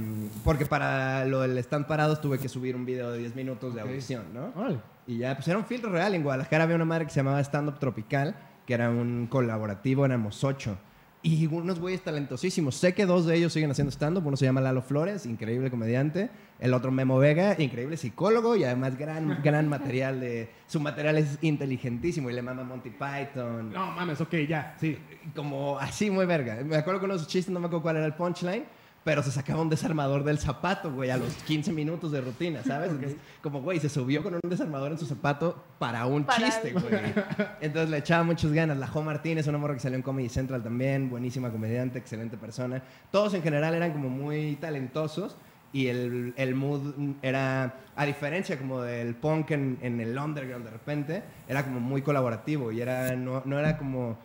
porque 0.44 0.66
para 0.66 1.24
lo 1.26 1.42
del 1.42 1.56
stand 1.60 1.86
parados 1.86 2.20
tuve 2.20 2.40
que 2.40 2.50
subir 2.50 2.76
un 2.76 2.84
video 2.84 3.12
de 3.12 3.20
10 3.20 3.36
minutos 3.36 3.76
de 3.76 3.82
audición, 3.82 4.24
¿no? 4.34 4.52
Y 5.06 5.20
ya, 5.20 5.36
pues 5.36 5.48
era 5.48 5.58
un 5.60 5.66
filtro 5.66 5.92
real. 5.92 6.16
En 6.16 6.24
Guadalajara 6.24 6.64
había 6.64 6.76
una 6.76 6.86
madre 6.86 7.06
que 7.06 7.12
se 7.12 7.18
llamaba 7.20 7.40
Stand 7.40 7.70
Up 7.70 7.80
Tropical, 7.80 8.36
que 8.66 8.74
era 8.74 8.90
un 8.90 9.28
colaborativo, 9.28 10.04
éramos 10.06 10.44
ocho. 10.44 10.78
Y 11.22 11.48
unos 11.48 11.80
güeyes 11.80 12.02
talentosísimos. 12.02 12.76
Sé 12.76 12.94
que 12.94 13.06
dos 13.06 13.26
de 13.26 13.36
ellos 13.36 13.52
siguen 13.52 13.72
haciendo 13.72 13.92
stand-up. 13.92 14.26
Uno 14.26 14.38
se 14.38 14.46
llama 14.46 14.62
Lalo 14.62 14.82
Flores, 14.82 15.26
increíble 15.26 15.70
comediante. 15.70 16.30
El 16.60 16.74
otro 16.74 16.92
Memo 16.92 17.18
Vega, 17.18 17.56
increíble 17.60 17.98
psicólogo 17.98 18.56
y 18.56 18.64
además 18.64 18.98
gran, 18.98 19.42
gran 19.44 19.68
material 19.68 20.22
de... 20.22 20.50
Su 20.68 20.80
material 20.80 21.18
es 21.18 21.38
inteligentísimo 21.42 22.30
y 22.30 22.34
le 22.34 22.42
mama 22.42 22.64
Monty 22.64 22.92
Python. 22.92 23.74
No 23.74 23.92
mames, 23.92 24.22
ok, 24.22 24.34
ya, 24.48 24.78
sí. 24.80 24.98
Como 25.36 25.78
así, 25.78 26.10
muy 26.10 26.26
verga. 26.26 26.60
Me 26.64 26.78
acuerdo 26.78 27.02
que 27.02 27.06
uno 27.06 27.16
de 27.16 27.20
sus 27.20 27.28
chistes, 27.28 27.54
no 27.54 27.60
me 27.60 27.66
acuerdo 27.66 27.84
cuál 27.84 27.98
era 27.98 28.06
el 28.06 28.14
punchline, 28.14 28.64
pero 29.04 29.24
se 29.24 29.32
sacaba 29.32 29.62
un 29.62 29.70
desarmador 29.70 30.24
del 30.24 30.40
zapato, 30.40 30.92
güey, 30.92 31.10
a 31.10 31.18
los 31.18 31.34
15 31.44 31.72
minutos 31.72 32.12
de 32.12 32.22
rutina, 32.22 32.64
¿sabes? 32.64 32.92
Entonces, 32.92 33.18
como, 33.42 33.62
güey, 33.62 33.80
se 33.80 33.90
subió 33.90 34.22
con 34.22 34.36
un 34.36 34.50
desarmador 34.50 34.92
en 34.92 34.98
su 34.98 35.06
zapato 35.06 35.64
para 35.80 36.06
un 36.06 36.26
Para 36.26 36.46
chiste, 36.46 36.74
güey. 36.74 36.84
Entonces 37.62 37.90
le 37.90 37.98
echaba 37.98 38.24
muchas 38.24 38.52
ganas. 38.52 38.78
La 38.78 38.88
Jo 38.88 39.02
Martínez, 39.02 39.48
una 39.48 39.58
morra 39.58 39.74
que 39.74 39.80
salió 39.80 39.96
en 39.96 40.04
Comedy 40.04 40.30
Central 40.30 40.62
también, 40.64 41.10
buenísima 41.10 41.50
comediante, 41.50 41.98
excelente 41.98 42.38
persona. 42.38 42.84
Todos 43.12 43.34
en 43.34 43.42
general 43.42 43.74
eran 43.74 43.94
como 43.94 44.10
muy 44.10 44.58
talentosos. 44.58 45.38
Y 45.72 45.86
el, 45.86 46.34
el 46.36 46.56
mood 46.56 46.96
era, 47.22 47.76
a 47.96 48.06
diferencia 48.06 48.58
como 48.58 48.82
del 48.82 49.14
punk 49.14 49.52
en, 49.52 49.78
en 49.84 50.00
el 50.00 50.18
underground 50.18 50.66
de 50.66 50.72
repente, 50.72 51.24
era 51.48 51.64
como 51.64 51.80
muy 51.80 52.02
colaborativo 52.02 52.72
y 52.72 52.82
era, 52.82 53.16
no, 53.16 53.44
no 53.46 53.60
era 53.60 53.78
como 53.78 54.18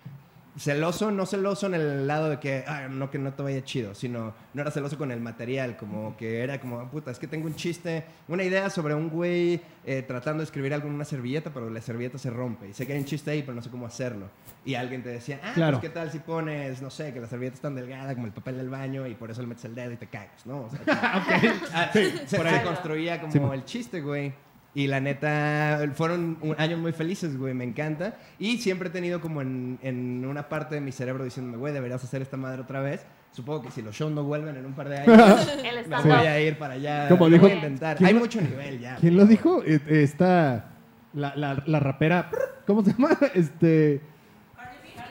celoso, 0.56 1.10
no 1.10 1.26
celoso 1.26 1.66
en 1.66 1.74
el 1.74 2.06
lado 2.06 2.30
de 2.30 2.38
que, 2.38 2.64
ah, 2.66 2.86
no, 2.88 3.10
que 3.10 3.18
no 3.18 3.32
te 3.32 3.42
vaya 3.42 3.64
chido, 3.64 3.94
sino 3.94 4.32
no 4.54 4.62
era 4.62 4.70
celoso 4.70 4.96
con 4.96 5.10
el 5.10 5.20
material, 5.20 5.76
como 5.76 6.16
que 6.16 6.40
era 6.42 6.60
como, 6.60 6.78
"Ah, 6.80 6.90
puta, 6.90 7.10
es 7.10 7.18
que 7.18 7.26
tengo 7.26 7.46
un 7.46 7.56
chiste, 7.56 8.04
una 8.28 8.42
idea 8.44 8.70
sobre 8.70 8.94
un 8.94 9.08
güey 9.10 9.60
eh, 9.86 10.02
tratando 10.06 10.38
de 10.40 10.44
escribir 10.44 10.72
algo 10.72 10.88
en 10.88 10.94
una 10.94 11.04
servilleta, 11.04 11.50
pero 11.52 11.68
la 11.68 11.80
servilleta 11.80 12.16
se 12.18 12.30
rompe. 12.30 12.68
Y 12.68 12.72
sé 12.72 12.86
que 12.86 12.94
hay 12.94 12.98
un 13.00 13.04
chiste 13.04 13.30
ahí, 13.30 13.42
pero 13.42 13.54
no 13.54 13.62
sé 13.62 13.68
cómo 13.68 13.86
hacerlo. 13.86 14.28
Y 14.64 14.74
alguien 14.76 15.02
te 15.02 15.10
decía, 15.10 15.40
ah, 15.42 15.52
Claro. 15.54 15.78
pues 15.80 15.90
qué 15.90 15.94
tal 15.98 16.10
si 16.10 16.20
pones, 16.20 16.80
no 16.80 16.88
sé, 16.88 17.12
que 17.12 17.20
la 17.20 17.26
servilleta 17.28 17.56
es 17.56 17.60
tan 17.60 17.74
delgada 17.74 18.14
como 18.14 18.26
el 18.26 18.32
papel 18.32 18.56
del 18.56 18.70
baño 18.70 19.06
y 19.06 19.14
por 19.14 19.30
eso 19.30 19.42
le 19.42 19.48
metes 19.48 19.64
el 19.66 19.74
dedo 19.74 19.92
y 19.92 19.96
te 19.96 20.06
cagas, 20.06 20.46
¿no? 20.46 20.62
O 20.62 20.70
sea, 20.70 20.80
Ah, 21.74 21.90
se, 21.92 22.26
se 22.26 22.36
por 22.36 22.46
ahí. 22.46 22.64
construía 22.64 23.20
como 23.20 23.32
Sí, 23.32 23.40
mo- 23.40 23.52
el 23.52 23.64
chiste, 23.64 24.00
güey. 24.00 24.32
Y 24.76 24.88
la 24.88 24.98
neta, 25.00 25.80
fueron 25.94 26.36
un- 26.40 26.56
años 26.58 26.80
muy 26.80 26.90
felices, 26.92 27.36
güey, 27.38 27.54
me 27.54 27.62
encanta. 27.64 28.16
Y 28.40 28.58
siempre 28.58 28.88
he 28.88 28.92
tenido 28.92 29.20
como 29.20 29.40
en, 29.40 29.78
en 29.82 30.24
una 30.26 30.48
parte 30.48 30.74
de 30.74 30.80
mi 30.80 30.90
cerebro 30.90 31.22
diciéndome, 31.22 31.58
güey, 31.58 31.72
deberías 31.72 32.02
hacer 32.02 32.22
esta 32.22 32.36
madre 32.36 32.62
otra 32.62 32.80
vez. 32.80 33.06
Supongo 33.30 33.62
que 33.62 33.70
si 33.70 33.82
los 33.82 33.94
shows 33.94 34.12
no 34.12 34.24
vuelven 34.24 34.56
en 34.56 34.66
un 34.66 34.72
par 34.74 34.88
de 34.88 34.98
años, 34.98 35.46
me 35.88 35.96
voy 36.02 36.10
a 36.26 36.40
ir 36.40 36.58
para 36.58 36.74
allá. 36.74 37.08
Como 37.08 37.28
dijo- 37.28 37.42
voy 37.42 37.52
a 37.52 37.54
intentar. 37.54 37.96
¿quién 37.96 38.08
Hay 38.08 38.14
lo- 38.14 38.20
mucho 38.20 38.40
nivel 38.40 38.80
ya. 38.80 38.96
¿Quién 38.96 39.16
lo 39.16 39.26
dijo? 39.26 39.62
Eh, 39.64 39.80
Esta. 39.88 40.70
La, 41.12 41.34
la, 41.36 41.62
la 41.66 41.78
rapera. 41.80 42.28
¿Cómo 42.66 42.82
se 42.84 42.92
llama? 42.92 43.10
Este. 43.34 44.00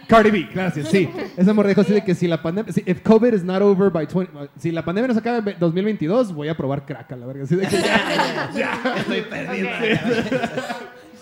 Cardi 0.07 0.31
B, 0.31 0.49
gracias, 0.53 0.89
sí. 0.89 1.09
Esa 1.37 1.53
morra 1.53 1.69
dijo 1.69 1.81
así 1.81 1.93
de 1.93 2.03
que 2.03 2.15
si 2.15 2.27
la 2.27 2.41
pandemia. 2.41 2.71
Si, 2.71 2.83
if 2.85 3.01
COVID 3.01 3.33
is 3.33 3.43
not 3.43 3.61
over 3.61 3.89
by 3.89 4.05
20. 4.05 4.49
Si 4.57 4.71
la 4.71 4.83
pandemia 4.83 5.07
no 5.07 5.13
se 5.13 5.19
acaba 5.19 5.37
en 5.51 5.59
2022, 5.59 6.33
voy 6.33 6.49
a 6.49 6.55
probar 6.57 6.85
crack 6.85 7.11
a 7.11 7.15
la 7.15 7.25
verga. 7.25 7.43
Así 7.43 7.55
de 7.55 7.67
que 7.67 7.77
ya. 8.55 8.95
Estoy 8.97 9.21
perdido. 9.21 9.69
Ok. 9.69 9.75
en 9.83 9.91
la 9.91 9.99
cabeza. 9.99 10.79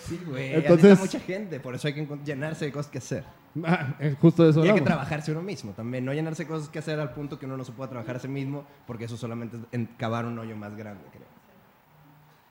Sí, 0.07 0.19
güey. 0.27 0.55
Entonces- 0.55 0.99
mucha 0.99 1.19
gente, 1.19 1.59
por 1.59 1.75
eso 1.75 1.87
hay 1.87 1.93
que 1.93 2.07
llenarse 2.25 2.65
de 2.65 2.71
cosas 2.71 2.91
que 2.91 2.97
hacer. 2.97 3.23
Ah, 3.63 3.95
eh, 3.99 4.15
justo 4.19 4.43
de 4.43 4.51
eso 4.51 4.65
Y 4.65 4.69
hay 4.69 4.75
que 4.75 4.81
trabajarse 4.81 5.31
uno 5.31 5.41
mismo 5.41 5.73
también, 5.73 6.05
no 6.05 6.13
llenarse 6.13 6.43
de 6.43 6.49
cosas 6.49 6.69
que 6.69 6.79
hacer 6.79 6.97
al 7.01 7.11
punto 7.11 7.37
que 7.37 7.45
uno 7.45 7.57
no 7.57 7.65
se 7.65 7.73
pueda 7.73 7.89
trabajar 7.89 8.15
a 8.15 8.19
sí 8.19 8.29
mismo, 8.29 8.65
porque 8.87 9.05
eso 9.05 9.17
solamente 9.17 9.57
es 9.71 9.81
cavar 9.97 10.25
un 10.25 10.39
hoyo 10.39 10.55
más 10.55 10.75
grande, 10.75 11.03
creo. 11.11 11.27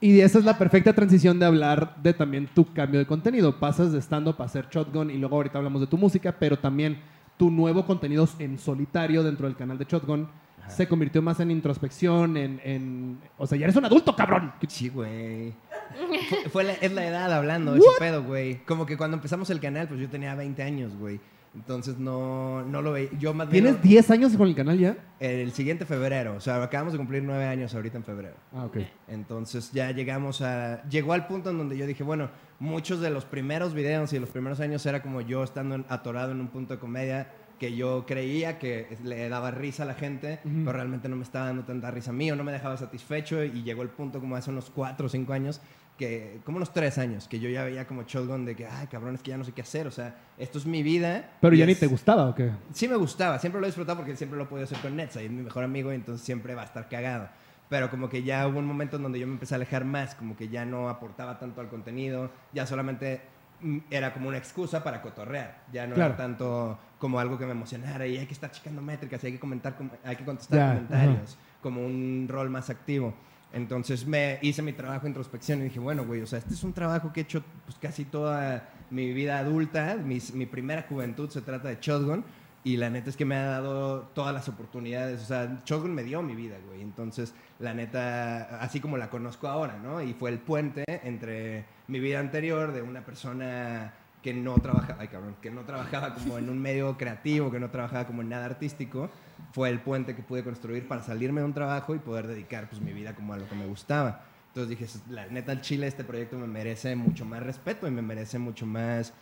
Y 0.01 0.21
esa 0.21 0.39
es 0.39 0.45
la 0.45 0.57
perfecta 0.57 0.95
transición 0.95 1.39
de 1.39 1.45
hablar 1.47 1.97
de 2.03 2.15
también 2.15 2.49
tu 2.55 2.73
cambio 2.73 2.99
de 3.01 3.07
contenido. 3.07 3.59
Pasas 3.61 3.93
de 3.93 3.99
stand-up 4.01 4.37
a 4.41 4.45
hacer 4.45 4.67
shotgun 4.71 5.11
y 5.11 5.19
luego 5.19 5.37
ahorita 5.37 5.59
hablamos 5.59 5.81
de 5.83 5.87
tu 5.87 5.99
música, 5.99 6.35
pero 6.39 6.59
también 6.59 6.99
tu 7.37 7.51
nuevo 7.51 7.85
contenido 7.85 8.27
en 8.39 8.59
solitario 8.59 9.23
dentro 9.23 9.47
del 9.47 9.57
canal 9.57 9.77
de 9.79 9.85
Shotgun 9.89 10.29
se 10.69 10.87
convirtió 10.87 11.21
más 11.21 11.41
en 11.41 11.51
introspección, 11.51 12.37
en, 12.37 12.61
en- 12.65 13.19
O 13.39 13.47
sea, 13.47 13.59
ya 13.59 13.65
eres 13.65 13.77
un 13.77 13.85
adulto, 13.87 14.15
cabrón. 14.15 14.53
Sí, 14.69 14.89
güey. 14.89 15.53
Fue, 16.29 16.51
fue 16.51 16.65
la, 16.65 16.73
es 16.75 16.93
la 16.93 17.05
edad 17.07 17.33
hablando, 17.33 17.75
ese 17.75 17.85
pedo, 17.99 18.23
güey. 18.23 18.63
Como 18.65 18.87
que 18.87 18.97
cuando 18.97 19.17
empezamos 19.17 19.51
el 19.51 19.59
canal, 19.59 19.89
pues 19.89 20.01
yo 20.01 20.09
tenía 20.09 20.35
20 20.37 20.63
años, 20.63 20.93
güey. 20.97 21.19
Entonces 21.55 21.99
no, 21.99 22.63
no 22.63 22.81
lo 22.81 22.93
veía. 22.93 23.11
Yo 23.19 23.35
más 23.35 23.51
bien... 23.51 23.65
¿Tienes 23.65 23.83
10 23.83 24.11
años 24.13 24.37
con 24.37 24.47
el 24.47 24.55
canal 24.55 24.79
ya? 24.79 24.97
El 25.19 25.51
siguiente 25.53 25.85
febrero. 25.85 26.37
O 26.37 26.41
sea, 26.41 26.63
acabamos 26.63 26.93
de 26.93 26.99
cumplir 26.99 27.23
9 27.25 27.45
años 27.45 27.75
ahorita 27.75 27.99
en 27.99 28.05
febrero. 28.05 28.37
Ah, 28.55 28.67
ok. 28.67 28.79
Entonces 29.09 29.73
ya 29.73 29.91
llegamos 29.91 30.43
a... 30.43 30.83
Llegó 30.89 31.13
al 31.13 31.27
punto 31.27 31.51
en 31.51 31.59
donde 31.59 31.77
yo 31.77 31.87
dije, 31.87 32.05
bueno, 32.05 32.31
muchos 32.61 33.01
de 33.01 33.11
los 33.11 33.25
primeros 33.25 33.75
videos 33.75 34.13
y 34.13 34.19
los 34.21 34.29
primeros 34.31 34.61
años 34.61 34.87
era 34.87 35.03
como 35.03 35.21
yo 35.23 35.43
estando 35.43 35.75
en- 35.75 35.87
atorado 35.89 36.31
en 36.33 36.41
un 36.41 36.49
punto 36.49 36.75
de 36.75 36.81
comedia 36.81 37.33
que 37.59 37.75
yo 37.77 38.07
creía 38.07 38.59
que 38.59 38.97
le 39.05 39.29
daba 39.29 39.51
risa 39.51 39.83
a 39.83 39.87
la 39.87 39.93
gente, 39.93 40.39
pero 40.45 40.73
realmente 40.73 41.11
no 41.11 41.17
me 41.17 41.25
estaba 41.25 41.47
dando 41.47 41.65
tanta 41.65 41.91
risa 41.91 42.09
a 42.11 42.15
mí 42.15 42.31
o 42.31 42.37
no 42.37 42.43
me 42.43 42.53
dejaba 42.53 42.79
satisfecho 42.79 43.45
y 43.45 43.63
llegó 43.65 43.83
el 43.83 43.91
punto 43.91 44.19
como 44.19 44.35
hace 44.35 44.51
unos 44.51 44.71
4 44.71 45.05
o 45.05 45.09
5 45.11 45.33
años 45.35 45.61
que 46.01 46.41
como 46.45 46.57
unos 46.57 46.73
3 46.73 46.97
años 46.99 47.29
que 47.29 47.39
yo 47.39 47.49
ya 47.51 47.63
veía 47.63 47.87
como 47.87 48.03
shotgun 48.03 48.45
de 48.47 48.57
que 48.57 48.67
ay 48.67 48.87
cabrón 48.89 49.15
es 49.15 49.23
que 49.23 49.31
ya 49.31 49.37
no 49.39 49.45
sé 49.45 49.53
qué 49.53 49.61
hacer 49.63 49.87
o 49.87 49.91
sea 49.91 50.17
esto 50.39 50.59
es 50.59 50.65
mi 50.67 50.83
vida 50.83 51.31
Pero 51.41 51.55
ya 51.55 51.67
ni 51.67 51.73
es- 51.73 51.81
te 51.81 51.87
gustaba, 51.87 52.27
¿o 52.31 52.35
qué? 52.35 52.51
Sí 52.73 52.89
me 52.89 52.97
gustaba, 52.97 53.39
siempre 53.39 53.61
lo 53.61 53.67
he 53.67 53.69
disfrutado 53.69 53.99
porque 53.99 54.17
siempre 54.17 54.37
lo 54.39 54.45
he 54.45 54.47
podido 54.49 54.65
hacer 54.65 54.79
con 54.79 54.97
Netza 54.97 55.23
y 55.23 55.27
es 55.27 55.31
mi 55.31 55.43
mejor 55.43 55.63
amigo 55.63 55.93
y 55.93 55.97
entonces 55.97 56.25
siempre 56.25 56.55
va 56.55 56.63
a 56.63 56.65
estar 56.65 56.89
cagado. 56.89 57.29
Pero 57.69 57.89
como 57.91 58.09
que 58.09 58.23
ya 58.25 58.49
hubo 58.49 58.59
un 58.59 58.67
momento 58.67 58.97
en 58.97 59.03
donde 59.05 59.21
yo 59.21 59.27
me 59.29 59.35
empecé 59.35 59.55
a 59.55 59.57
alejar 59.57 59.85
más, 59.85 60.15
como 60.17 60.37
que 60.37 60.49
ya 60.49 60.65
no 60.65 60.89
aportaba 60.89 61.39
tanto 61.39 61.61
al 61.61 61.69
contenido, 61.69 62.31
ya 62.53 62.67
solamente 62.67 63.21
mm, 63.61 63.79
era 63.91 64.13
como 64.15 64.29
una 64.29 64.39
excusa 64.39 64.83
para 64.83 65.03
cotorrear. 65.03 65.63
Ya 65.73 65.87
no 65.87 65.95
Claro. 65.95 66.15
era 66.15 66.17
tanto 66.17 66.79
como 66.99 67.21
algo 67.21 67.39
que 67.39 67.45
me 67.45 67.53
emocionara 67.53 68.07
y 68.07 68.17
hay 68.17 68.27
que 68.27 68.33
estar 68.35 68.51
checando 68.51 68.81
métricas 68.83 69.23
y 69.23 69.27
hay 69.29 69.33
que 69.35 69.39
comentar, 69.39 69.77
com- 69.77 69.91
hay 70.03 70.17
que 70.17 70.25
contestar 70.25 70.59
comentarios, 70.75 71.37
como 71.63 71.85
un 71.85 72.27
rol 72.29 72.49
más 72.51 72.71
activo. 72.71 73.15
Entonces 73.53 74.07
me 74.07 74.39
hice 74.43 74.63
mi 74.63 74.73
trabajo 74.73 75.03
de 75.03 75.09
introspección 75.09 75.61
y 75.61 75.65
dije, 75.65 75.81
bueno, 75.81 76.05
güey, 76.05 76.21
o 76.23 76.27
sea, 76.27 76.39
este 76.39 76.55
es 76.55 76.63
un 76.63 76.73
trabajo 76.73 77.13
que 77.13 77.21
he 77.21 77.23
hecho 77.25 77.43
pues, 77.65 77.77
casi 77.79 78.05
toda 78.05 78.69
mi 78.91 79.13
vida 79.13 79.39
adulta, 79.39 79.97
mis- 79.97 80.33
mi 80.35 80.47
primera 80.47 80.83
juventud 80.89 81.29
se 81.31 81.41
trata 81.43 81.69
de 81.69 81.79
Shotgun 81.81 82.25
y 82.63 82.77
la 82.77 82.91
neta 82.91 83.11
es 83.11 83.17
que 83.17 83.25
me 83.25 83.35
ha 83.37 83.47
dado 83.47 84.03
todas 84.15 84.33
las 84.35 84.49
oportunidades, 84.49 85.23
o 85.23 85.25
sea, 85.25 85.61
Shotgun 85.65 85.93
me 85.95 86.05
dio 86.05 86.23
mi 86.23 86.35
vida, 86.37 86.57
güey, 86.69 86.83
entonces 86.83 87.35
la 87.59 87.75
neta, 87.75 88.61
así 88.61 88.79
como 88.81 88.97
la 88.99 89.11
conozco 89.11 89.49
ahora, 89.49 89.79
¿no? 89.83 90.01
Y 90.03 90.13
fue 90.15 90.31
el 90.31 90.39
puente 90.39 90.85
entre 91.03 91.65
mi 91.89 91.99
vida 92.01 92.21
anterior 92.21 92.73
de 92.73 92.83
una 92.83 93.01
persona 93.01 93.95
que 94.23 94.35
no 94.35 94.55
trabajaba, 94.59 94.99
ay 95.01 95.09
cabrón, 95.09 95.35
que 95.41 95.51
no 95.51 95.63
trabajaba 95.63 96.15
como 96.15 96.37
en 96.39 96.51
un 96.51 96.59
medio 96.61 96.97
creativo, 96.99 97.51
que 97.51 97.59
no 97.59 97.71
trabajaba 97.71 98.07
como 98.07 98.21
en 98.23 98.29
nada 98.29 98.45
artístico, 98.45 99.09
fue 99.53 99.69
el 99.71 99.81
puente 99.81 100.15
que 100.15 100.23
pude 100.23 100.43
construir 100.45 100.87
para 100.87 101.03
salirme 101.03 101.41
de 101.41 101.47
un 101.47 101.55
trabajo 101.55 101.95
y 101.95 101.99
poder 101.99 102.27
dedicar 102.27 102.69
pues 102.69 102.81
mi 102.81 102.93
vida 102.93 103.15
como 103.15 103.35
a 103.35 103.39
lo 103.39 103.49
que 103.49 103.55
me 103.55 103.67
gustaba. 103.67 104.23
Entonces 104.49 104.69
dije, 104.79 104.87
la 105.11 105.27
neta, 105.27 105.53
el 105.53 105.61
Chile, 105.61 105.87
este 105.87 106.03
proyecto 106.05 106.37
me 106.37 106.47
merece 106.47 106.97
mucho 106.97 107.25
más 107.25 107.43
respeto 107.43 107.87
y 107.87 107.91
me 107.91 108.03
merece 108.03 108.39
mucho 108.39 108.67
más 108.67 109.13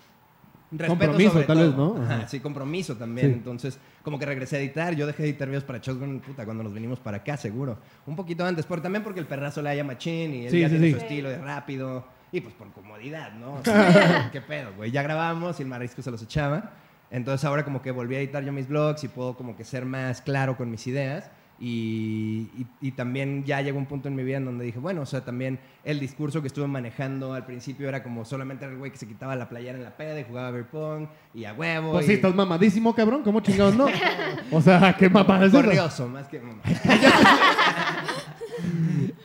respeto 0.71 0.89
Compromiso, 0.99 1.33
sobre 1.33 1.45
tal 1.47 1.57
todo. 1.59 1.67
vez, 1.67 1.77
¿no? 1.77 2.03
Ajá, 2.05 2.15
Ajá. 2.17 2.29
sí, 2.29 2.41
compromiso 2.41 2.97
también. 2.97 3.29
Sí. 3.29 3.33
Entonces, 3.35 3.79
como 4.03 4.19
que 4.19 4.27
regresé 4.27 4.57
a 4.57 4.61
editar. 4.61 4.95
Yo 4.95 5.07
dejé 5.07 5.23
de 5.25 5.29
editar 5.31 5.49
videos 5.49 5.65
para 5.65 5.79
Shotgun, 5.79 6.21
puta, 6.21 6.45
cuando 6.45 6.63
nos 6.63 6.73
vinimos 6.75 6.99
para 6.99 7.19
acá, 7.19 7.37
seguro. 7.37 7.79
Un 8.07 8.17
poquito 8.17 8.45
antes, 8.45 8.67
pero 8.67 8.81
también 8.83 9.03
porque 9.03 9.21
el 9.21 9.27
perrazo 9.27 9.61
le 9.63 9.71
haya 9.71 9.85
machín 9.85 10.35
y 10.35 10.45
él 10.47 10.51
Sí, 10.51 10.61
ya 10.61 10.69
sí, 10.69 10.77
tiene 10.79 10.93
su 10.93 10.99
estilo 10.99 11.29
de 11.29 11.39
rápido. 11.39 12.05
Y 12.33 12.41
pues 12.43 12.55
por 12.55 12.71
comodidad, 12.73 13.33
¿no? 13.33 13.55
O 13.61 13.65
sea, 13.65 14.29
¿Qué 14.33 14.41
pedo, 14.43 14.73
güey? 14.77 14.91
Ya 14.91 15.03
grabamos 15.03 15.59
y 15.61 15.63
el 15.63 15.69
marisco 15.69 16.03
se 16.03 16.11
los 16.11 16.23
echaba. 16.23 16.71
Entonces 17.11 17.45
ahora 17.45 17.65
como 17.65 17.81
que 17.83 17.91
volví 17.91 18.15
a 18.17 18.19
editar 18.19 18.45
yo 18.45 18.53
mis 18.53 18.69
blogs 18.69 19.03
y 19.05 19.09
puedo 19.09 19.37
como 19.37 19.57
que 19.57 19.65
ser 19.65 19.85
más 19.87 20.21
claro 20.23 20.57
con 20.57 20.71
mis 20.71 20.87
ideas. 20.87 21.31
Y, 21.61 22.51
y- 22.57 22.67
y 22.81 22.93
también 22.93 23.43
ya 23.45 23.61
llegó 23.63 23.79
un 23.79 23.87
punto 23.87 24.07
en 24.07 24.15
mi 24.15 24.23
vida 24.23 24.37
en 24.37 24.45
donde 24.45 24.65
dije, 24.65 24.79
bueno, 24.79 25.01
o 25.03 25.07
sea, 25.07 25.25
también 25.25 25.59
el 25.83 25.99
discurso 25.99 26.41
que 26.41 26.47
estuve 26.47 26.69
manejando 26.69 27.33
al 27.35 27.45
principio 27.47 27.89
era 27.89 28.05
como 28.05 28.25
solamente 28.25 28.65
era 28.65 28.73
el 28.73 28.79
güey 28.79 28.93
que 28.93 28.97
se 28.97 29.09
quitaba 29.09 29.35
la 29.35 29.49
playera 29.49 29.77
en 29.77 29.83
la 29.83 29.97
peda 29.97 30.21
y 30.21 30.25
jugaba 30.25 30.53
beer 30.53 30.67
pong 30.69 31.09
y 31.35 31.47
a 31.47 31.55
huevo. 31.55 31.91
Pues 31.93 32.05
y 32.05 32.09
sí, 32.11 32.15
estás 32.15 32.33
mamadísimo, 32.33 32.95
cabrón. 32.95 33.23
¿Cómo 33.25 33.41
chingados 33.41 33.75
no? 33.75 33.87
O 34.53 34.63
sea, 34.63 34.95
qué 34.97 35.11
mamada 35.11 35.47
es 35.47 35.53
corrioso, 35.53 36.07
más 36.09 36.29
que 36.29 36.39
mamá. 36.39 36.63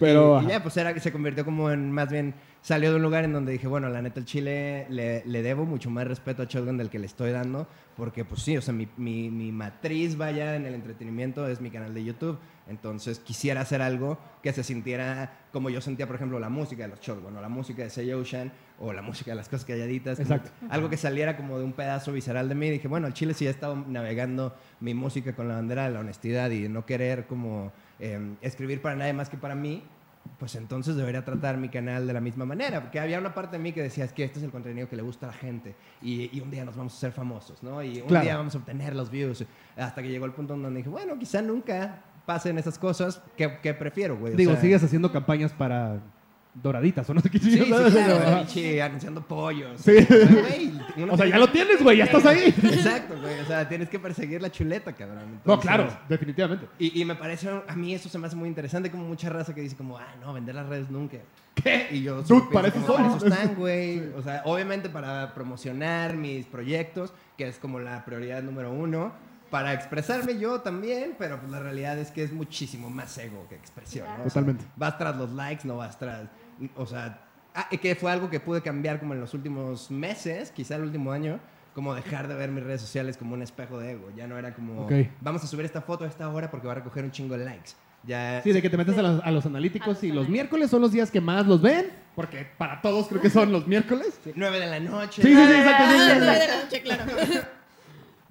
Pero. 0.03 0.41
Y, 0.41 0.45
y 0.45 0.49
ya, 0.49 0.61
pues 0.61 0.77
era 0.77 0.93
que 0.93 0.99
se 0.99 1.11
convirtió 1.11 1.45
como 1.45 1.71
en, 1.71 1.91
más 1.91 2.09
bien, 2.09 2.33
salió 2.61 2.91
de 2.91 2.95
un 2.95 3.01
lugar 3.01 3.23
en 3.23 3.33
donde 3.33 3.51
dije, 3.51 3.67
bueno, 3.67 3.89
la 3.89 4.01
neta, 4.01 4.19
el 4.19 4.25
Chile 4.25 4.87
le, 4.89 5.23
le 5.25 5.41
debo 5.41 5.65
mucho 5.65 5.89
más 5.89 6.07
respeto 6.07 6.43
a 6.43 6.45
Shotgun 6.45 6.77
del 6.77 6.89
que 6.89 6.99
le 6.99 7.05
estoy 7.05 7.31
dando, 7.31 7.67
porque 7.95 8.23
pues 8.25 8.41
sí, 8.41 8.55
o 8.57 8.61
sea, 8.61 8.73
mi, 8.73 8.87
mi, 8.97 9.29
mi 9.29 9.51
matriz, 9.51 10.17
vaya, 10.17 10.55
en 10.55 10.65
el 10.65 10.73
entretenimiento 10.73 11.47
es 11.47 11.61
mi 11.61 11.69
canal 11.69 11.93
de 11.93 12.03
YouTube. 12.03 12.39
Entonces 12.67 13.19
quisiera 13.19 13.59
hacer 13.59 13.81
algo 13.81 14.17
que 14.41 14.53
se 14.53 14.63
sintiera 14.63 15.47
como 15.51 15.69
yo 15.69 15.81
sentía, 15.81 16.07
por 16.07 16.15
ejemplo, 16.15 16.39
la 16.39 16.47
música 16.47 16.83
de 16.83 16.89
los 16.89 17.01
Shotgun, 17.01 17.35
o 17.35 17.41
la 17.41 17.49
música 17.49 17.83
de 17.83 17.89
Say 17.89 18.11
Ocean, 18.13 18.53
o 18.79 18.93
la 18.93 19.01
música 19.01 19.31
de 19.31 19.35
las 19.35 19.49
cosas 19.49 19.65
calladitas. 19.65 20.19
Exacto. 20.19 20.51
Algo 20.69 20.89
que 20.89 20.95
saliera 20.95 21.35
como 21.35 21.59
de 21.59 21.65
un 21.65 21.73
pedazo 21.73 22.13
visceral 22.13 22.47
de 22.47 22.55
mí. 22.55 22.69
Dije, 22.69 22.87
bueno, 22.87 23.07
el 23.07 23.13
Chile 23.13 23.33
sí 23.33 23.45
he 23.45 23.49
estado 23.49 23.75
navegando 23.75 24.55
mi 24.79 24.93
música 24.93 25.35
con 25.35 25.49
la 25.49 25.55
bandera 25.55 25.83
de 25.83 25.91
la 25.91 25.99
honestidad 25.99 26.49
y 26.51 26.61
de 26.61 26.69
no 26.69 26.85
querer 26.85 27.27
como 27.27 27.73
eh, 27.99 28.35
escribir 28.41 28.81
para 28.81 28.95
nadie 28.95 29.13
más 29.13 29.29
que 29.29 29.37
para 29.37 29.55
mí, 29.55 29.83
pues 30.39 30.55
entonces 30.55 30.95
debería 30.95 31.23
tratar 31.23 31.57
mi 31.57 31.69
canal 31.69 32.05
de 32.07 32.13
la 32.13 32.21
misma 32.21 32.45
manera. 32.45 32.81
Porque 32.81 32.99
había 32.99 33.19
una 33.19 33.33
parte 33.33 33.57
de 33.57 33.63
mí 33.63 33.71
que 33.71 33.81
decía, 33.81 34.05
es 34.05 34.13
que 34.13 34.23
este 34.23 34.39
es 34.39 34.45
el 34.45 34.51
contenido 34.51 34.89
que 34.89 34.95
le 34.95 35.01
gusta 35.01 35.27
a 35.27 35.31
la 35.31 35.33
gente 35.37 35.75
y, 36.01 36.35
y 36.35 36.41
un 36.41 36.51
día 36.51 36.65
nos 36.65 36.75
vamos 36.75 36.93
a 36.93 36.97
hacer 36.97 37.11
famosos, 37.11 37.61
¿no? 37.63 37.81
Y 37.83 38.01
un 38.01 38.07
Claro. 38.07 38.23
día 38.25 38.37
vamos 38.37 38.55
a 38.55 38.57
obtener 38.57 38.95
los 38.95 39.09
views. 39.09 39.45
Hasta 39.77 40.01
que 40.01 40.09
llegó 40.09 40.25
el 40.25 40.33
punto 40.33 40.55
donde 40.55 40.77
dije, 40.77 40.89
bueno, 40.89 41.17
quizá 41.19 41.41
nunca 41.41 42.03
pasen 42.25 42.57
esas 42.57 42.77
cosas. 42.79 43.21
¿Qué, 43.37 43.59
qué 43.61 43.73
prefiero, 43.73 44.17
güey? 44.17 44.33
O 44.33 44.37
Digo, 44.37 44.51
sea, 44.53 44.61
sigues 44.61 44.83
haciendo 44.83 45.11
campañas 45.11 45.51
para 45.53 45.99
doraditas 46.53 47.09
o 47.09 47.13
no 47.13 47.21
sé 47.21 47.29
qué 47.29 47.39
Sí, 47.39 47.51
sí, 47.51 47.65
claro, 47.65 48.85
anunciando 48.85 49.21
pollos. 49.25 49.81
Sí. 49.81 49.97
O 50.13 50.15
sea, 50.15 50.41
güey, 50.41 50.71
uno 50.97 51.13
O 51.13 51.17
sea, 51.17 51.25
tiene 51.25 51.29
ya 51.31 51.37
lo 51.39 51.49
tienes, 51.49 51.83
güey, 51.83 51.97
ya 51.97 52.03
estás 52.05 52.25
ahí. 52.25 52.53
Exacto, 52.63 53.15
güey. 53.19 53.39
O 53.39 53.45
sea, 53.45 53.67
tienes 53.67 53.89
que 53.89 53.99
perseguir 53.99 54.41
la 54.41 54.51
chuleta, 54.51 54.93
cabrón. 54.93 55.25
No, 55.25 55.53
Entonces, 55.53 55.61
claro, 55.61 55.97
definitivamente. 56.07 56.67
Y, 56.77 57.01
y 57.01 57.05
me 57.05 57.15
parece, 57.15 57.49
a 57.67 57.75
mí 57.75 57.93
eso 57.93 58.09
se 58.09 58.17
me 58.17 58.27
hace 58.27 58.35
muy 58.35 58.47
interesante, 58.47 58.91
como 58.91 59.05
mucha 59.05 59.29
raza 59.29 59.53
que 59.53 59.61
dice 59.61 59.75
como, 59.75 59.97
ah, 59.97 60.15
no, 60.21 60.33
vender 60.33 60.55
las 60.55 60.67
redes 60.67 60.89
nunca. 60.89 61.17
¿Qué? 61.55 61.87
Y 61.91 62.03
yo 62.03 62.21
Dude, 62.23 62.47
para 62.51 62.67
eso 62.69 63.17
están, 63.25 63.55
güey. 63.55 63.99
O 64.15 64.21
sea, 64.21 64.41
obviamente 64.45 64.89
para 64.89 65.33
promocionar 65.33 66.15
mis 66.15 66.45
proyectos, 66.45 67.13
que 67.37 67.47
es 67.47 67.57
como 67.57 67.79
la 67.79 68.03
prioridad 68.05 68.41
número 68.43 68.71
uno. 68.71 69.13
Para 69.49 69.71
expresarme 69.73 70.39
yo 70.39 70.61
también, 70.61 71.13
pero 71.15 71.39
pues 71.39 71.51
la 71.51 71.59
realidad 71.59 71.99
es 71.99 72.09
que 72.09 72.23
es 72.23 72.33
muchísimo 72.33 72.89
más 72.89 73.15
ego 73.19 73.45
que 73.47 73.55
expresión, 73.55 74.07
¿no? 74.17 74.23
Totalmente. 74.23 74.65
vas 74.75 74.97
tras 74.97 75.15
los 75.15 75.31
likes, 75.31 75.67
no 75.67 75.77
vas 75.77 75.99
tras. 75.99 76.27
O 76.75 76.85
sea, 76.85 77.21
ah, 77.55 77.69
que 77.69 77.95
fue 77.95 78.11
algo 78.11 78.29
que 78.29 78.39
pude 78.39 78.61
cambiar 78.61 78.99
como 78.99 79.13
en 79.13 79.19
los 79.21 79.33
últimos 79.33 79.89
meses, 79.91 80.51
quizá 80.51 80.75
el 80.75 80.83
último 80.83 81.11
año, 81.11 81.39
como 81.73 81.93
dejar 81.95 82.27
de 82.27 82.35
ver 82.35 82.51
mis 82.51 82.63
redes 82.63 82.81
sociales 82.81 83.17
como 83.17 83.33
un 83.33 83.41
espejo 83.41 83.79
de 83.79 83.91
ego. 83.93 84.09
Ya 84.15 84.27
no 84.27 84.37
era 84.37 84.53
como, 84.53 84.87
vamos 85.21 85.43
a 85.43 85.47
subir 85.47 85.65
esta 85.65 85.81
foto 85.81 86.03
a 86.03 86.07
esta 86.07 86.29
hora 86.29 86.49
porque 86.51 86.67
va 86.67 86.73
a 86.73 86.75
recoger 86.75 87.03
un 87.03 87.11
chingo 87.11 87.37
de 87.37 87.45
likes. 87.45 87.71
Ya, 88.05 88.41
Sí, 88.43 88.51
de 88.51 88.61
que 88.61 88.69
te 88.69 88.75
metes 88.75 88.97
a 88.97 89.01
los, 89.01 89.23
a 89.23 89.31
los 89.31 89.45
analíticos 89.45 89.87
A 89.87 89.91
los 89.91 90.03
y 90.03 90.07
los 90.07 90.13
analíticos. 90.17 90.29
miércoles 90.33 90.69
son 90.69 90.81
los 90.81 90.91
días 90.91 91.09
que 91.09 91.21
más 91.21 91.47
los 91.47 91.61
ven, 91.61 91.89
porque 92.15 92.45
para 92.57 92.81
todos 92.81 93.07
creo 93.07 93.21
que 93.21 93.29
son 93.29 93.51
los 93.51 93.65
miércoles. 93.65 94.19
Sí, 94.23 94.33
9 94.35 94.59
de 94.59 94.67
la 94.67 94.79
noche. 94.81 95.21
Sí, 95.21 95.29
sí, 95.29 95.35
sí, 95.35 95.51
exacto. 95.53 95.83
sí, 95.89 95.97
Ah, 95.99 96.13
de 96.13 96.47
la 96.47 96.63
noche, 96.63 96.81
claro. 96.81 97.03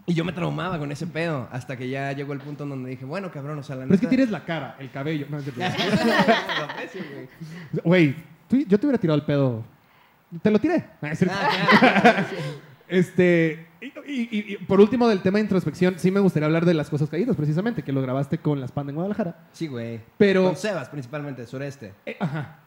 Y 0.07 0.15
yo 0.15 0.25
me 0.25 0.33
traumaba 0.33 0.79
con 0.79 0.91
ese 0.91 1.07
pedo 1.07 1.49
hasta 1.53 1.77
que 1.77 1.89
ya 1.89 2.13
llegó 2.13 2.33
el 2.33 2.41
punto 2.41 2.65
en 2.65 2.71
donde 2.71 2.91
dije, 2.91 3.05
bueno, 3.05 3.31
cabrón, 3.31 3.59
o 3.59 3.63
sea, 3.63 3.77
la 3.77 3.83
Pero 3.85 3.95
es 3.95 4.01
que 4.01 4.07
neta- 4.07 4.11
tienes 4.17 4.31
la 4.31 4.45
cara, 4.45 4.77
el 4.81 4.91
cabello. 4.91 5.27
No, 5.31 5.39
es 5.39 5.45
cierto. 5.45 5.61
Lo 6.59 6.65
aprecio, 6.65 7.03
güey. 7.13 7.29
Güey, 7.85 8.17
tú- 8.49 8.65
yo 8.69 8.79
te 8.81 8.87
hubiera 8.87 8.99
tirado 9.01 9.17
el 9.19 9.25
pedo. 9.25 9.63
Te 10.43 10.51
lo 10.51 10.59
tiré. 10.59 10.85
Ah, 11.01 11.09
es 11.11 11.19
cierto. 11.21 11.37
Ah, 11.39 11.79
claro. 11.79 12.27
Este, 12.89 13.67
y, 13.81 13.87
y- 13.87 14.29
y- 14.31 14.53
y 14.55 14.57
por 14.67 14.81
último 14.81 15.09
del 15.09 15.21
tema 15.23 15.39
de 15.39 15.43
introspección, 15.45 15.95
sí 15.99 16.11
me 16.11 16.21
gustaría 16.21 16.47
hablar 16.47 16.67
de 16.67 16.75
las 16.75 16.91
cosas 16.91 17.09
caídas, 17.09 17.37
precisamente, 17.37 17.83
que 17.83 17.93
lo 17.93 18.03
grabaste 18.03 18.39
con 18.39 18.61
las 18.61 18.73
Panda 18.73 18.91
en 18.91 18.97
Guadalajara. 18.97 19.47
Sí, 19.53 19.67
güey. 19.69 20.01
Pero- 20.19 20.45
Con 20.45 20.57
Sebas, 20.57 20.89
principalmente, 20.89 21.47
sureste. 21.47 21.93
Eh, 22.05 22.17
ajá. 22.21 22.59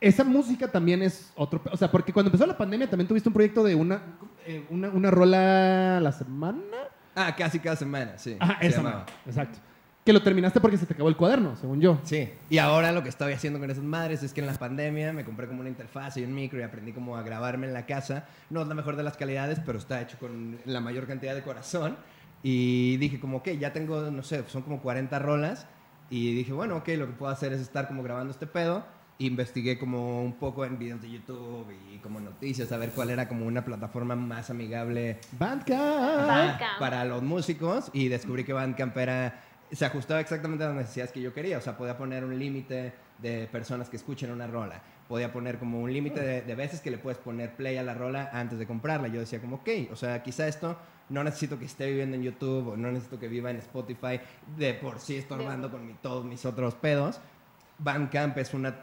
Esa 0.00 0.24
música 0.24 0.68
también 0.68 1.02
es 1.02 1.32
otro... 1.36 1.62
pe- 1.62 1.70
O 1.72 1.76
sea, 1.76 1.90
porque 1.90 2.12
cuando 2.12 2.28
empezó 2.28 2.46
la 2.46 2.56
pandemia 2.56 2.88
también 2.88 3.08
tuviste 3.08 3.28
un 3.28 3.32
proyecto 3.32 3.64
de 3.64 3.74
una, 3.74 4.00
eh, 4.46 4.66
una, 4.70 4.88
una 4.88 5.10
rola 5.10 5.98
a 5.98 6.00
la 6.00 6.12
semana. 6.12 6.60
Ah, 7.14 7.34
casi 7.36 7.58
cada 7.58 7.76
semana, 7.76 8.18
sí. 8.18 8.36
Se 8.60 8.66
esa 8.66 8.78
llamaba. 8.78 9.06
Exacto. 9.26 9.58
Que 10.04 10.12
lo 10.12 10.22
terminaste 10.22 10.60
porque 10.60 10.76
se 10.76 10.86
te 10.86 10.94
acabó 10.94 11.08
el 11.08 11.16
cuaderno, 11.16 11.56
según 11.56 11.80
yo. 11.80 11.98
Sí, 12.04 12.30
y 12.48 12.58
ahora 12.58 12.92
lo 12.92 13.02
que 13.02 13.08
estoy 13.08 13.32
haciendo 13.32 13.58
con 13.58 13.68
esas 13.70 13.82
madres 13.82 14.22
es 14.22 14.32
que 14.32 14.40
en 14.40 14.46
la 14.46 14.54
pandemia 14.54 15.12
me 15.12 15.24
compré 15.24 15.48
como 15.48 15.60
una 15.60 15.68
interfaz 15.68 16.16
y 16.16 16.22
un 16.22 16.32
micro 16.32 16.60
y 16.60 16.62
aprendí 16.62 16.92
como 16.92 17.16
a 17.16 17.22
grabarme 17.22 17.66
en 17.66 17.72
la 17.72 17.86
casa. 17.86 18.24
No 18.48 18.62
es 18.62 18.68
la 18.68 18.74
mejor 18.74 18.94
de 18.94 19.02
las 19.02 19.16
calidades, 19.16 19.60
pero 19.66 19.78
está 19.78 20.00
hecho 20.00 20.16
con 20.18 20.58
la 20.64 20.80
mayor 20.80 21.08
cantidad 21.08 21.34
de 21.34 21.42
corazón. 21.42 21.96
Y 22.44 22.98
dije 22.98 23.18
como, 23.18 23.38
ok, 23.38 23.48
ya 23.58 23.72
tengo, 23.72 24.10
no 24.12 24.22
sé, 24.22 24.44
son 24.46 24.62
como 24.62 24.80
40 24.80 25.18
rolas. 25.18 25.66
Y 26.08 26.34
dije, 26.34 26.52
bueno, 26.52 26.76
ok, 26.76 26.88
lo 26.96 27.06
que 27.06 27.12
puedo 27.14 27.32
hacer 27.32 27.52
es 27.52 27.60
estar 27.60 27.88
como 27.88 28.04
grabando 28.04 28.30
este 28.30 28.46
pedo. 28.46 28.84
Investigué 29.18 29.78
como 29.78 30.22
un 30.22 30.34
poco 30.34 30.64
en 30.66 30.78
videos 30.78 31.00
de 31.00 31.10
YouTube 31.10 31.66
y 31.90 31.96
como 31.98 32.20
noticias, 32.20 32.70
a 32.72 32.76
ver 32.76 32.90
cuál 32.90 33.08
era 33.08 33.26
como 33.28 33.46
una 33.46 33.64
plataforma 33.64 34.14
más 34.14 34.50
amigable 34.50 35.18
Bandcamp. 35.38 36.26
Bandcamp. 36.28 36.78
para 36.78 37.02
los 37.06 37.22
músicos 37.22 37.90
y 37.94 38.08
descubrí 38.08 38.44
que 38.44 38.52
Bandcamp 38.52 38.94
era, 38.98 39.42
se 39.72 39.86
ajustaba 39.86 40.20
exactamente 40.20 40.64
a 40.64 40.68
las 40.68 40.76
necesidades 40.76 41.12
que 41.12 41.22
yo 41.22 41.32
quería. 41.32 41.56
O 41.56 41.60
sea, 41.62 41.78
podía 41.78 41.96
poner 41.96 42.24
un 42.26 42.38
límite 42.38 42.92
de 43.22 43.46
personas 43.50 43.88
que 43.88 43.96
escuchen 43.96 44.30
una 44.30 44.46
rola. 44.46 44.82
Podía 45.08 45.32
poner 45.32 45.58
como 45.58 45.80
un 45.80 45.90
límite 45.90 46.20
de, 46.20 46.42
de 46.42 46.54
veces 46.54 46.80
que 46.82 46.90
le 46.90 46.98
puedes 46.98 47.16
poner 47.18 47.54
play 47.56 47.78
a 47.78 47.82
la 47.82 47.94
rola 47.94 48.28
antes 48.34 48.58
de 48.58 48.66
comprarla. 48.66 49.08
Yo 49.08 49.20
decía 49.20 49.40
como, 49.40 49.56
ok, 49.56 49.68
o 49.92 49.96
sea, 49.96 50.22
quizá 50.22 50.46
esto 50.46 50.76
no 51.08 51.24
necesito 51.24 51.58
que 51.58 51.64
esté 51.64 51.86
viviendo 51.86 52.16
en 52.16 52.22
YouTube 52.24 52.68
o 52.72 52.76
no 52.76 52.92
necesito 52.92 53.18
que 53.18 53.28
viva 53.28 53.50
en 53.50 53.56
Spotify. 53.56 54.20
De 54.58 54.74
por 54.74 54.98
sí 55.00 55.16
estorbando 55.16 55.70
con 55.70 55.86
mi- 55.86 55.94
todos 55.94 56.24
mis 56.26 56.44
otros 56.44 56.74
pedos. 56.74 57.18
Bandcamp 57.78 58.36
es 58.38 58.52
una 58.52 58.74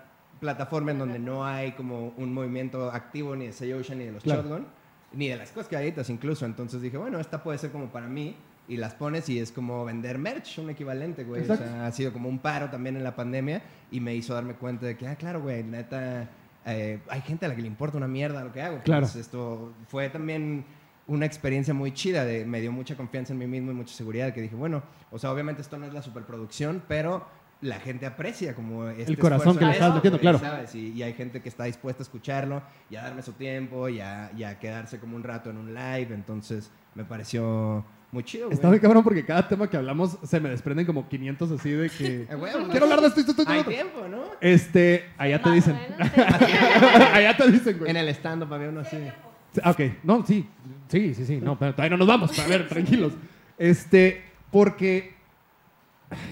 plataforma 0.44 0.92
en 0.92 1.00
donde 1.00 1.20
no 1.20 1.46
hay 1.46 1.72
como 1.72 2.14
un 2.18 2.34
movimiento 2.34 2.92
activo 2.92 3.34
ni 3.34 3.48
de 3.48 3.54
Say 3.54 3.72
Ocean 3.72 3.98
ni 3.98 4.06
de 4.06 4.12
los 4.12 4.24
Claro. 4.24 4.44
Shotgun 4.44 4.66
ni 5.14 5.30
de 5.30 5.38
las 5.38 5.52
cosas 5.52 5.70
calladitas 5.70 6.10
incluso. 6.10 6.46
Entonces 6.46 6.82
dije, 6.82 6.98
bueno, 6.98 7.20
esta 7.20 7.42
puede 7.44 7.58
ser 7.58 7.72
como 7.72 7.88
para 7.88 8.08
mí. 8.08 8.36
Y 8.68 8.78
las 8.78 8.94
pones 8.94 9.28
y 9.28 9.40
es 9.40 9.52
como 9.52 9.84
vender 9.84 10.18
merch, 10.18 10.58
un 10.58 10.70
equivalente, 10.70 11.26
güey. 11.26 11.42
O 11.50 11.58
sea, 11.58 11.86
ha 11.86 11.92
sido 11.92 12.14
como 12.14 12.30
un 12.30 12.40
paro 12.40 12.70
también 12.70 12.96
en 12.96 13.04
la 13.04 13.14
pandemia 13.14 13.62
y 13.92 14.00
me 14.00 14.16
hizo 14.16 14.34
darme 14.34 14.54
cuenta 14.54 14.86
de 14.86 14.96
que, 14.96 15.06
ah, 15.06 15.18
claro, 15.18 15.42
güey, 15.42 15.64
neta, 15.64 16.30
eh, 16.66 17.00
hay 17.10 17.22
gente 17.22 17.46
a 17.46 17.50
la 17.50 17.56
que 17.56 17.62
le 17.62 17.68
importa 17.68 17.98
una 17.98 18.08
mierda 18.08 18.42
lo 18.42 18.54
que 18.54 18.62
hago. 18.62 18.80
Claro. 18.84 19.02
Pues 19.02 19.18
esto 19.18 19.74
fue 19.88 20.10
también 20.10 20.64
una 21.08 21.26
experiencia 21.26 21.74
muy 21.74 21.94
chida, 21.94 22.24
de, 22.24 22.46
me 22.46 22.62
dio 22.62 22.72
mucha 22.72 22.96
confianza 22.96 23.34
en 23.34 23.40
mí 23.40 23.48
mismo 23.48 23.72
y 23.72 23.74
mucha 23.74 23.94
seguridad, 23.94 24.34
que 24.34 24.42
dije, 24.42 24.56
bueno, 24.56 24.82
o 25.12 25.20
sea, 25.20 25.32
obviamente 25.32 25.62
esto 25.62 25.78
no 25.78 25.86
es 25.86 25.94
la 25.94 26.02
superproducción, 26.02 26.82
pero 26.88 27.28
la 27.64 27.80
gente 27.80 28.06
aprecia 28.06 28.54
como 28.54 28.88
este 28.90 29.12
El 29.12 29.18
corazón 29.18 29.58
que 29.58 29.66
le 29.66 29.72
estás 29.72 29.96
metiendo, 29.96 30.20
claro. 30.20 30.38
¿sabes? 30.40 30.76
Y, 30.76 30.92
y 30.92 31.04
hay 31.04 31.14
gente 31.14 31.42
que 31.42 31.50
está 31.50 31.64
dispuesta 31.64 32.02
a 32.02 32.06
escucharlo 32.06 32.62
y 32.90 32.96
a 32.98 33.04
darme 33.04 33.22
su 33.22 33.34
tiempo 33.34 33.90
y 33.90 34.00
a, 34.02 34.32
y 34.38 34.44
a 34.44 34.60
quedarse 34.60 35.00
como 35.00 35.16
un 35.16 35.24
rato 35.24 35.50
en 35.50 35.58
un 35.58 35.74
live. 35.74 36.10
Entonces, 36.14 36.70
me 36.94 37.06
pareció 37.06 37.86
muy 38.12 38.24
chido, 38.24 38.46
güey. 38.46 38.54
Está 38.54 38.68
muy 38.68 38.80
cabrón 38.80 39.04
porque 39.04 39.26
cada 39.26 39.48
tema 39.48 39.70
que 39.70 39.78
hablamos 39.78 40.18
se 40.24 40.40
me 40.40 40.50
desprenden 40.50 40.86
como 40.86 41.08
500 41.08 41.52
así 41.52 41.72
de 41.72 41.90
que... 41.90 42.28
Quiero 42.72 42.86
hablar 42.86 43.02
de 43.02 43.08
esto, 43.08 43.22
esto, 43.22 43.32
esto, 43.32 43.44
Hay 43.48 43.60
otro. 43.60 43.72
tiempo, 43.72 44.08
¿no? 44.10 44.24
Este, 44.42 45.10
allá 45.18 45.42
te 45.42 45.50
dicen. 45.52 45.76
allá 47.14 47.38
te 47.38 47.52
dicen, 47.52 47.80
güey. 47.80 47.90
En 47.92 47.98
el 47.98 48.10
stand-up 48.10 48.54
había 48.54 48.70
uno 48.70 48.82
así. 48.82 48.98
Ah, 49.64 49.70
Ok, 49.72 49.82
no, 50.04 50.26
sí, 50.26 50.48
sí, 50.88 51.14
sí, 51.14 51.26
sí, 51.26 51.38
no, 51.38 51.58
pero 51.60 51.74
todavía 51.74 51.92
no 51.92 51.98
nos 51.98 52.08
vamos, 52.08 52.40
a 52.40 52.48
ver, 52.48 52.68
tranquilos. 52.68 53.14
Este, 53.58 54.24
porque, 54.52 55.14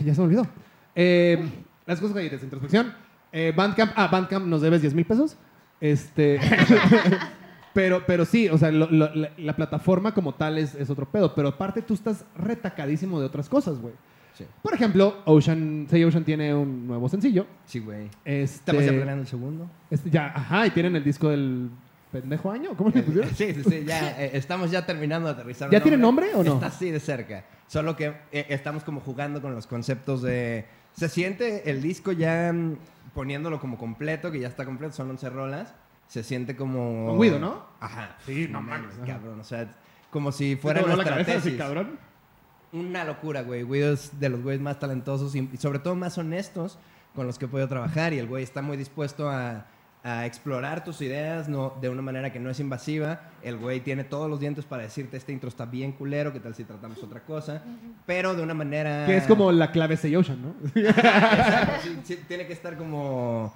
ya 0.03 0.13
se 0.15 0.21
me 0.21 0.27
olvidó. 0.27 0.47
Eh, 0.95 1.43
las 1.85 1.99
cosas 1.99 2.15
galletas, 2.15 2.43
introspección. 2.43 2.93
Eh, 3.31 3.53
Bandcamp, 3.55 3.93
ah, 3.95 4.07
Bandcamp 4.07 4.45
nos 4.45 4.61
debes 4.61 4.81
10 4.81 4.93
mil 4.93 5.05
pesos. 5.05 5.37
Este, 5.79 6.39
pero, 7.73 8.05
pero 8.05 8.25
sí, 8.25 8.49
o 8.49 8.57
sea, 8.57 8.71
lo- 8.71 8.89
lo- 8.91 9.13
la, 9.15 9.31
la 9.37 9.55
plataforma 9.55 10.13
como 10.13 10.33
tal 10.35 10.57
es, 10.57 10.75
es 10.75 10.89
otro 10.89 11.09
pedo, 11.09 11.33
pero 11.33 11.49
aparte 11.49 11.81
tú 11.81 11.93
estás 11.93 12.25
retacadísimo 12.37 13.19
de 13.19 13.25
otras 13.25 13.47
cosas, 13.49 13.79
güey. 13.79 13.93
Sí, 14.33 14.45
Por 14.61 14.73
ejemplo, 14.73 15.17
Ocean, 15.25 15.87
Say 15.89 16.03
Ocean 16.05 16.23
tiene 16.23 16.53
un 16.53 16.87
nuevo 16.87 17.09
sencillo. 17.09 17.45
sí, 17.65 17.79
güey. 17.79 18.05
Este, 18.23 18.55
Estamos 18.71 18.85
ya 18.85 18.91
planeando 18.91 19.21
el 19.21 19.27
segundo. 19.27 19.69
este, 19.89 20.09
ya, 20.09 20.27
ajá, 20.35 20.67
y 20.67 20.69
tienen 20.71 20.95
el 20.95 21.03
disco 21.03 21.29
del 21.29 21.69
pendejo 22.11 22.51
año, 22.51 22.71
¿cómo 22.75 22.91
le 22.93 23.03
pusieron? 23.03 23.29
Sí, 23.35 23.53
sí, 23.53 23.63
sí, 23.63 23.83
ya 23.85 24.21
eh, 24.21 24.31
estamos 24.33 24.69
ya 24.71 24.85
terminando 24.85 25.27
de 25.27 25.33
aterrizar. 25.33 25.69
¿Ya 25.69 25.81
tiene 25.81 25.97
nombre 25.97 26.33
o 26.33 26.43
no? 26.43 26.53
Está 26.55 26.67
así 26.67 26.91
de 26.91 26.99
cerca. 26.99 27.45
Solo 27.67 27.95
que 27.95 28.13
eh, 28.31 28.45
estamos 28.49 28.83
como 28.83 28.99
jugando 28.99 29.41
con 29.41 29.53
los 29.55 29.65
conceptos 29.67 30.21
de... 30.21 30.65
Se 30.93 31.09
siente 31.09 31.69
el 31.69 31.81
disco 31.81 32.11
ya 32.11 32.51
mm, 32.53 32.77
poniéndolo 33.13 33.59
como 33.59 33.77
completo, 33.77 34.31
que 34.31 34.39
ya 34.39 34.47
está 34.47 34.65
completo, 34.65 34.93
son 34.93 35.09
11 35.11 35.29
rolas. 35.29 35.73
Se 36.07 36.23
siente 36.23 36.55
como... 36.55 37.07
Con 37.07 37.21
Guido, 37.21 37.39
¿no? 37.39 37.65
Ajá. 37.79 38.17
Sí, 38.25 38.47
no 38.49 38.61
mames. 38.61 38.95
Cabrón, 39.05 39.39
o 39.39 39.43
sea, 39.43 39.73
como 40.09 40.31
si 40.31 40.57
fuera 40.57 40.81
¿Te 40.81 40.85
voló 40.85 40.97
la 40.97 41.03
nuestra 41.03 41.15
cabeza 41.15 41.39
así, 41.39 41.49
tesis. 41.51 41.57
cabrón? 41.57 41.99
Una 42.73 43.05
locura, 43.05 43.43
güey. 43.43 43.63
Guido 43.63 43.93
es 43.93 44.19
de 44.19 44.29
los 44.29 44.41
güeyes 44.41 44.61
más 44.61 44.79
talentosos 44.79 45.35
y, 45.35 45.49
y 45.53 45.57
sobre 45.57 45.79
todo 45.79 45.95
más 45.95 46.17
honestos 46.17 46.77
con 47.15 47.27
los 47.27 47.39
que 47.39 47.45
he 47.45 47.47
podido 47.47 47.67
trabajar. 47.67 48.13
Y 48.13 48.19
el 48.19 48.27
güey 48.27 48.43
está 48.43 48.61
muy 48.61 48.75
dispuesto 48.75 49.29
a, 49.29 49.65
a 50.03 50.25
explorar 50.25 50.83
tus 50.83 51.01
ideas 51.01 51.47
no, 51.47 51.73
de 51.79 51.89
una 51.89 52.01
manera 52.01 52.31
que 52.31 52.39
no 52.39 52.49
es 52.49 52.59
invasiva. 52.59 53.21
El 53.43 53.57
güey 53.57 53.81
tiene 53.81 54.03
todos 54.03 54.29
los 54.29 54.39
dientes 54.39 54.65
para 54.65 54.83
decirte, 54.83 55.17
este 55.17 55.31
intro 55.31 55.49
está 55.49 55.65
bien 55.65 55.91
culero, 55.91 56.33
¿qué 56.33 56.39
tal 56.39 56.55
si 56.55 56.63
tratamos 56.63 57.03
otra 57.03 57.21
cosa? 57.21 57.61
Pero 58.05 58.35
de 58.35 58.41
una 58.41 58.53
manera... 58.53 59.05
Que 59.05 59.17
es 59.17 59.27
como 59.27 59.51
la 59.51 59.71
clave 59.71 59.97
Say 59.97 60.15
Ocean, 60.15 60.41
¿no? 60.41 60.55
Exacto, 60.81 61.73
sí, 61.83 61.99
sí, 62.03 62.19
tiene 62.27 62.47
que 62.47 62.53
estar 62.53 62.77
como 62.77 63.53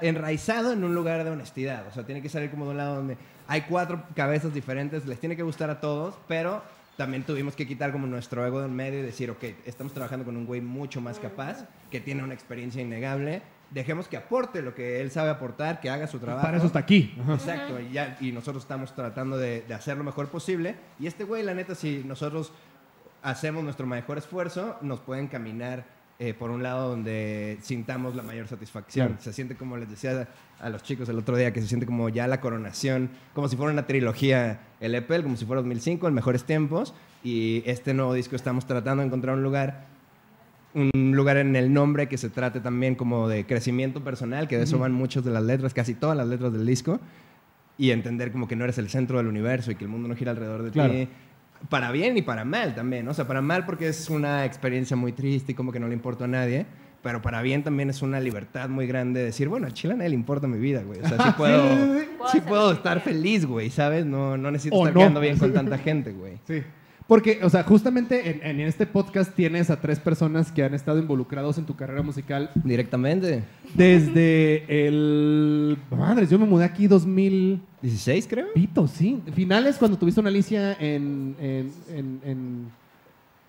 enraizado 0.00 0.72
en 0.72 0.82
un 0.82 0.94
lugar 0.94 1.22
de 1.22 1.30
honestidad. 1.30 1.86
O 1.88 1.92
sea, 1.92 2.04
tiene 2.04 2.22
que 2.22 2.28
salir 2.28 2.50
como 2.50 2.64
de 2.64 2.70
un 2.72 2.76
lado 2.76 2.96
donde 2.96 3.16
hay 3.46 3.62
cuatro 3.62 4.02
cabezas 4.14 4.52
diferentes, 4.52 5.06
les 5.06 5.20
tiene 5.20 5.36
que 5.36 5.42
gustar 5.42 5.70
a 5.70 5.80
todos, 5.80 6.14
pero 6.26 6.62
también 6.96 7.22
tuvimos 7.24 7.54
que 7.54 7.66
quitar 7.66 7.92
como 7.92 8.06
nuestro 8.06 8.44
ego 8.46 8.62
del 8.62 8.70
medio 8.70 9.00
y 9.00 9.02
decir, 9.02 9.30
ok, 9.30 9.44
estamos 9.66 9.92
trabajando 9.92 10.24
con 10.24 10.36
un 10.36 10.46
güey 10.46 10.60
mucho 10.60 11.00
más 11.00 11.18
capaz, 11.18 11.66
que 11.90 12.00
tiene 12.00 12.24
una 12.24 12.34
experiencia 12.34 12.80
innegable, 12.80 13.42
dejemos 13.70 14.08
que 14.08 14.16
aporte 14.16 14.62
lo 14.62 14.74
que 14.74 15.00
él 15.00 15.10
sabe 15.10 15.30
aportar, 15.30 15.80
que 15.80 15.90
haga 15.90 16.06
su 16.06 16.18
trabajo. 16.18 16.46
Para 16.46 16.58
eso 16.58 16.66
está 16.66 16.78
aquí. 16.80 17.14
Exacto, 17.28 17.80
y, 17.80 17.92
ya, 17.92 18.16
y 18.20 18.32
nosotros 18.32 18.64
estamos 18.64 18.94
tratando 18.94 19.36
de, 19.36 19.62
de 19.62 19.74
hacer 19.74 19.96
lo 19.96 20.04
mejor 20.04 20.28
posible. 20.28 20.76
Y 20.98 21.06
este 21.06 21.24
güey, 21.24 21.42
la 21.42 21.54
neta, 21.54 21.74
si 21.74 22.02
nosotros 22.04 22.52
hacemos 23.22 23.64
nuestro 23.64 23.86
mejor 23.86 24.18
esfuerzo, 24.18 24.76
nos 24.82 25.00
pueden 25.00 25.26
caminar 25.26 25.84
eh, 26.18 26.32
por 26.32 26.50
un 26.50 26.62
lado 26.62 26.88
donde 26.88 27.58
sintamos 27.60 28.14
la 28.14 28.22
mayor 28.22 28.48
satisfacción. 28.48 29.08
Claro. 29.08 29.22
Se 29.22 29.34
siente 29.34 29.54
como 29.54 29.76
les 29.76 29.90
decía 29.90 30.26
a 30.60 30.70
los 30.70 30.82
chicos 30.82 31.08
el 31.10 31.18
otro 31.18 31.36
día, 31.36 31.52
que 31.52 31.60
se 31.60 31.66
siente 31.66 31.84
como 31.84 32.08
ya 32.08 32.26
la 32.26 32.40
coronación, 32.40 33.10
como 33.34 33.48
si 33.48 33.56
fuera 33.56 33.70
una 33.70 33.86
trilogía, 33.86 34.60
el 34.80 34.94
EPEL, 34.94 35.24
como 35.24 35.36
si 35.36 35.44
fuera 35.44 35.60
2005, 35.60 36.08
en 36.08 36.14
mejores 36.14 36.44
tiempos. 36.44 36.94
Y 37.22 37.62
este 37.66 37.92
nuevo 37.92 38.14
disco 38.14 38.34
estamos 38.34 38.64
tratando 38.66 39.02
de 39.02 39.08
encontrar 39.08 39.34
un 39.34 39.42
lugar 39.42 39.88
un 40.76 41.12
lugar 41.16 41.36
en 41.38 41.56
el 41.56 41.72
nombre 41.72 42.06
que 42.08 42.18
se 42.18 42.28
trate 42.28 42.60
también 42.60 42.94
como 42.94 43.28
de 43.28 43.46
crecimiento 43.46 44.04
personal, 44.04 44.46
que 44.46 44.58
de 44.58 44.64
eso 44.64 44.78
van 44.78 44.92
muchas 44.92 45.24
de 45.24 45.30
las 45.30 45.42
letras, 45.42 45.72
casi 45.74 45.94
todas 45.94 46.16
las 46.16 46.28
letras 46.28 46.52
del 46.52 46.66
disco, 46.66 47.00
y 47.78 47.90
entender 47.90 48.30
como 48.32 48.46
que 48.46 48.56
no 48.56 48.64
eres 48.64 48.78
el 48.78 48.88
centro 48.88 49.18
del 49.18 49.26
universo 49.26 49.70
y 49.70 49.74
que 49.74 49.84
el 49.84 49.90
mundo 49.90 50.08
no 50.08 50.14
gira 50.16 50.30
alrededor 50.32 50.62
de 50.62 50.70
Claro. 50.70 50.92
ti. 50.92 51.08
Para 51.70 51.90
bien 51.90 52.16
y 52.18 52.22
para 52.22 52.44
mal 52.44 52.74
también, 52.74 53.06
¿no? 53.06 53.12
O 53.12 53.14
sea, 53.14 53.26
para 53.26 53.40
mal 53.40 53.64
porque 53.64 53.88
es 53.88 54.10
una 54.10 54.44
experiencia 54.44 54.94
muy 54.96 55.12
triste 55.12 55.52
y 55.52 55.54
como 55.54 55.72
que 55.72 55.80
no 55.80 55.88
le 55.88 55.94
importa 55.94 56.24
a 56.24 56.28
nadie, 56.28 56.66
pero 57.02 57.22
para 57.22 57.40
bien 57.40 57.62
también 57.62 57.88
es 57.88 58.02
una 58.02 58.20
libertad 58.20 58.68
muy 58.68 58.86
grande 58.86 59.20
de 59.20 59.26
decir, 59.26 59.48
bueno, 59.48 59.66
a 59.66 59.70
Chile 59.70 59.94
a 59.94 59.96
nadie 59.96 60.10
le 60.10 60.16
importa 60.16 60.46
mi 60.46 60.58
vida, 60.58 60.82
güey. 60.82 61.00
O 61.00 61.08
sea, 61.08 61.16
sí 61.22 61.30
puedo, 61.38 61.70
sí, 61.74 62.00
sí. 62.00 62.08
sí 62.32 62.40
Puedo 62.46 62.72
estar 62.72 63.00
feliz, 63.00 63.46
güey, 63.46 63.70
¿sabes? 63.70 64.04
No, 64.04 64.36
no 64.36 64.50
necesito 64.50 64.76
O 64.76 64.80
estar 64.80 64.94
no. 64.94 65.00
quedando 65.00 65.20
bien 65.20 65.38
con 65.38 65.52
tanta 65.54 65.78
gente, 65.86 66.12
güey. 66.12 66.34
Sí. 66.46 66.62
Porque, 67.06 67.38
o 67.44 67.48
sea, 67.50 67.62
justamente 67.62 68.30
en, 68.30 68.60
en 68.60 68.66
este 68.66 68.84
podcast 68.84 69.32
tienes 69.34 69.70
a 69.70 69.80
tres 69.80 70.00
personas 70.00 70.50
que 70.50 70.64
han 70.64 70.74
estado 70.74 70.98
involucrados 70.98 71.56
en 71.56 71.64
tu 71.64 71.76
carrera 71.76 72.02
musical 72.02 72.50
Directamente. 72.56 73.44
desde 73.74 74.86
el... 74.88 75.78
Madres, 75.90 76.30
yo 76.30 76.38
me 76.38 76.46
mudé 76.46 76.64
aquí 76.64 76.86
2000... 76.88 77.60
16, 77.82 78.26
creo. 78.28 78.46
Pito, 78.54 78.88
sí. 78.88 79.22
Finales 79.34 79.76
cuando 79.76 79.96
tuviste 79.96 80.18
una 80.20 80.30
Alicia 80.30 80.72
en... 80.80 81.36
En, 81.40 81.72
en, 81.94 82.20
en, 82.24 82.70